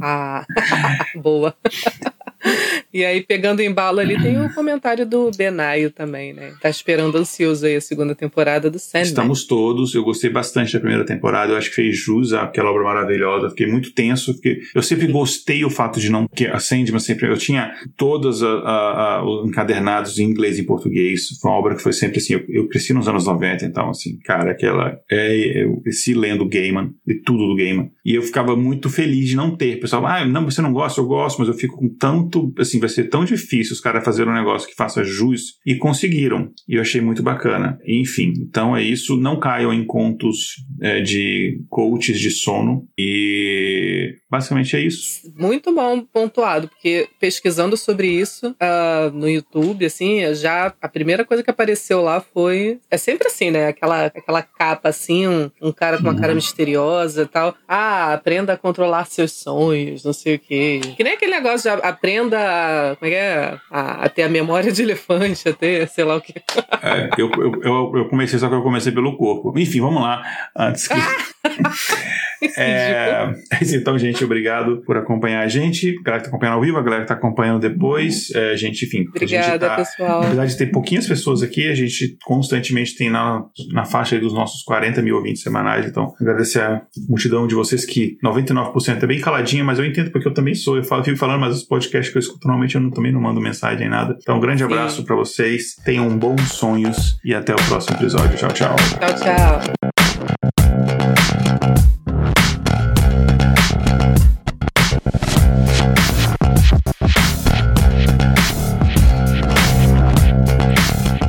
Ah, 0.00 0.46
boa. 1.16 1.56
E 2.92 3.04
aí, 3.04 3.22
pegando 3.22 3.60
embalo 3.60 4.00
ali, 4.00 4.20
tem 4.20 4.40
o 4.40 4.52
comentário 4.54 5.06
do 5.06 5.30
Benaio 5.36 5.90
também, 5.90 6.32
né? 6.32 6.54
Tá 6.60 6.70
esperando 6.70 7.18
ansioso 7.18 7.66
aí 7.66 7.76
a 7.76 7.80
segunda 7.80 8.14
temporada 8.14 8.70
do 8.70 8.78
Sandman. 8.78 9.02
Estamos 9.02 9.44
todos. 9.44 9.94
Eu 9.94 10.02
gostei 10.02 10.30
bastante 10.30 10.72
da 10.72 10.80
primeira 10.80 11.04
temporada. 11.04 11.52
Eu 11.52 11.58
acho 11.58 11.68
que 11.68 11.76
fez 11.76 11.98
jus 11.98 12.32
àquela 12.32 12.70
obra 12.70 12.84
maravilhosa. 12.84 13.50
Fiquei 13.50 13.66
muito 13.66 13.92
tenso. 13.92 14.32
Fiquei... 14.34 14.60
Eu 14.74 14.82
sempre 14.82 15.06
gostei 15.06 15.64
o 15.64 15.70
fato 15.70 16.00
de 16.00 16.10
não... 16.10 16.26
que 16.26 16.46
A 16.46 16.58
Sandman 16.58 16.98
sempre... 16.98 17.28
Eu 17.28 17.36
tinha 17.36 17.74
todos 17.96 18.40
os 18.40 19.48
encadernados 19.48 20.18
em 20.18 20.24
inglês 20.24 20.58
e 20.58 20.62
em 20.62 20.66
português. 20.66 21.28
Foi 21.40 21.50
uma 21.50 21.58
obra 21.58 21.74
que 21.74 21.82
foi 21.82 21.92
sempre 21.92 22.18
assim... 22.18 22.34
Eu, 22.34 22.44
eu 22.48 22.68
cresci 22.68 22.94
nos 22.94 23.06
anos 23.06 23.26
90, 23.26 23.66
então, 23.66 23.90
assim, 23.90 24.18
cara, 24.24 24.50
aquela... 24.52 24.98
É, 25.10 25.62
eu 25.62 25.78
cresci 25.82 26.14
lendo 26.14 26.48
Gaiman, 26.48 26.94
de 27.06 27.16
tudo 27.16 27.46
do 27.46 27.54
Gaiman. 27.54 27.90
E 28.04 28.14
eu 28.14 28.22
ficava 28.22 28.56
muito 28.56 28.88
feliz 28.88 29.28
de 29.28 29.36
não 29.36 29.54
ter. 29.54 29.76
O 29.76 29.80
pessoal, 29.80 30.06
ah, 30.06 30.24
não, 30.24 30.46
você 30.46 30.62
não 30.62 30.72
gosta? 30.72 31.00
Eu 31.00 31.06
gosto, 31.06 31.38
mas 31.38 31.48
eu 31.48 31.54
fico 31.54 31.76
com 31.76 31.88
tanto... 32.28 32.52
Assim, 32.58 32.78
vai 32.78 32.88
ser 32.88 33.04
tão 33.04 33.24
difícil 33.24 33.72
os 33.72 33.80
caras 33.80 34.04
fazerem 34.04 34.32
um 34.32 34.36
negócio 34.36 34.68
que 34.68 34.74
faça 34.74 35.02
jus 35.02 35.58
e 35.64 35.76
conseguiram. 35.76 36.50
E 36.68 36.74
eu 36.74 36.80
achei 36.80 37.00
muito 37.00 37.22
bacana. 37.22 37.78
Enfim, 37.86 38.32
então 38.38 38.76
é 38.76 38.82
isso. 38.82 39.16
Não 39.16 39.38
caiam 39.38 39.72
em 39.72 39.84
contos 39.84 40.56
é, 40.80 41.00
de 41.00 41.60
coaches 41.68 42.20
de 42.20 42.30
sono. 42.30 42.86
E 42.96 44.14
basicamente 44.30 44.76
é 44.76 44.80
isso. 44.80 45.32
Muito 45.36 45.74
bom 45.74 46.00
pontuado, 46.00 46.68
porque 46.68 47.08
pesquisando 47.18 47.76
sobre 47.76 48.08
isso 48.08 48.48
uh, 48.50 49.10
no 49.12 49.28
YouTube, 49.28 49.84
assim, 49.84 50.34
já 50.34 50.74
a 50.80 50.88
primeira 50.88 51.24
coisa 51.24 51.42
que 51.42 51.50
apareceu 51.50 52.02
lá 52.02 52.20
foi. 52.20 52.78
É 52.90 52.96
sempre 52.96 53.28
assim, 53.28 53.50
né? 53.50 53.68
Aquela, 53.68 54.06
aquela 54.06 54.42
capa 54.42 54.88
assim, 54.88 55.26
um, 55.26 55.50
um 55.62 55.72
cara 55.72 55.96
com 55.96 56.04
uma 56.04 56.14
cara 56.14 56.28
uhum. 56.28 56.36
misteriosa 56.36 57.22
e 57.22 57.26
tal. 57.26 57.54
Ah, 57.66 58.12
aprenda 58.14 58.52
a 58.52 58.56
controlar 58.56 59.06
seus 59.06 59.32
sonhos, 59.32 60.04
não 60.04 60.12
sei 60.12 60.36
o 60.36 60.38
quê. 60.38 60.80
Que 60.96 61.04
nem 61.04 61.14
aquele 61.14 61.32
negócio 61.32 61.70
de 61.70 61.82
aprenda 61.82 62.17
como 62.24 63.06
é 63.06 63.08
que 63.08 63.14
é? 63.14 63.58
A, 63.70 64.04
a 64.04 64.08
ter 64.08 64.22
a 64.22 64.28
memória 64.28 64.72
de 64.72 64.82
elefante, 64.82 65.48
a 65.48 65.52
ter 65.52 65.88
sei 65.88 66.04
lá 66.04 66.16
o 66.16 66.20
que. 66.20 66.34
É, 66.82 67.10
eu, 67.18 67.30
eu, 67.30 67.52
eu, 67.62 67.92
eu, 67.96 68.08
comecei, 68.08 68.38
só 68.38 68.48
que 68.48 68.54
eu 68.54 68.62
comecei 68.62 68.92
pelo 68.92 69.16
corpo. 69.16 69.58
Enfim, 69.58 69.80
vamos 69.80 70.02
lá. 70.02 70.22
Antes 70.56 70.88
que. 70.88 70.94
é, 72.56 73.30
então, 73.74 73.98
gente, 73.98 74.24
obrigado 74.24 74.82
por 74.84 74.96
acompanhar 74.96 75.42
a 75.42 75.48
gente. 75.48 75.96
A 76.00 76.02
galera 76.02 76.22
que 76.22 76.28
tá 76.28 76.30
acompanhando 76.30 76.54
ao 76.54 76.60
vivo, 76.60 76.76
a 76.78 76.82
galera 76.82 77.02
que 77.02 77.08
tá 77.08 77.14
acompanhando 77.14 77.60
depois. 77.60 78.30
É, 78.34 78.56
gente, 78.56 78.84
enfim. 78.84 79.06
Obrigada, 79.08 79.68
tá, 79.68 79.76
pessoal. 79.76 80.22
Apesar 80.22 80.46
de 80.46 80.56
ter 80.56 80.66
pouquinhas 80.66 81.06
pessoas 81.06 81.42
aqui, 81.42 81.68
a 81.68 81.74
gente 81.74 82.16
constantemente 82.24 82.96
tem 82.96 83.10
na, 83.10 83.44
na 83.72 83.84
faixa 83.84 84.18
dos 84.18 84.32
nossos 84.32 84.62
40 84.62 85.02
mil 85.02 85.16
ouvintes 85.16 85.42
semanais. 85.42 85.86
Então, 85.86 86.14
agradecer 86.20 86.60
a 86.60 86.82
multidão 87.08 87.46
de 87.46 87.54
vocês 87.54 87.84
que 87.84 88.16
99% 88.24 89.02
é 89.02 89.06
bem 89.06 89.20
caladinha, 89.20 89.64
mas 89.64 89.78
eu 89.78 89.84
entendo 89.84 90.10
porque 90.10 90.28
eu 90.28 90.34
também 90.34 90.54
sou. 90.54 90.76
Eu 90.76 90.84
falo, 90.84 91.04
fico 91.04 91.16
falando, 91.16 91.40
mas 91.40 91.56
os 91.56 91.62
podcasts 91.64 92.07
que 92.10 92.18
eu 92.18 92.20
escuto 92.20 92.46
normalmente 92.46 92.74
eu 92.74 92.80
não, 92.80 92.90
também 92.90 93.12
não 93.12 93.20
mando 93.20 93.40
mensagem 93.40 93.80
nem 93.80 93.88
nada. 93.88 94.16
Então, 94.20 94.36
um 94.36 94.40
grande 94.40 94.62
abraço 94.64 95.04
para 95.04 95.16
vocês. 95.16 95.74
Tenham 95.84 96.08
bons 96.18 96.52
sonhos 96.52 97.18
e 97.24 97.34
até 97.34 97.52
o 97.52 97.62
próximo 97.68 97.96
episódio. 97.96 98.36
Tchau, 98.36 98.52
tchau. 98.52 98.76
Tchau, 98.98 99.14
tchau. 99.14 99.88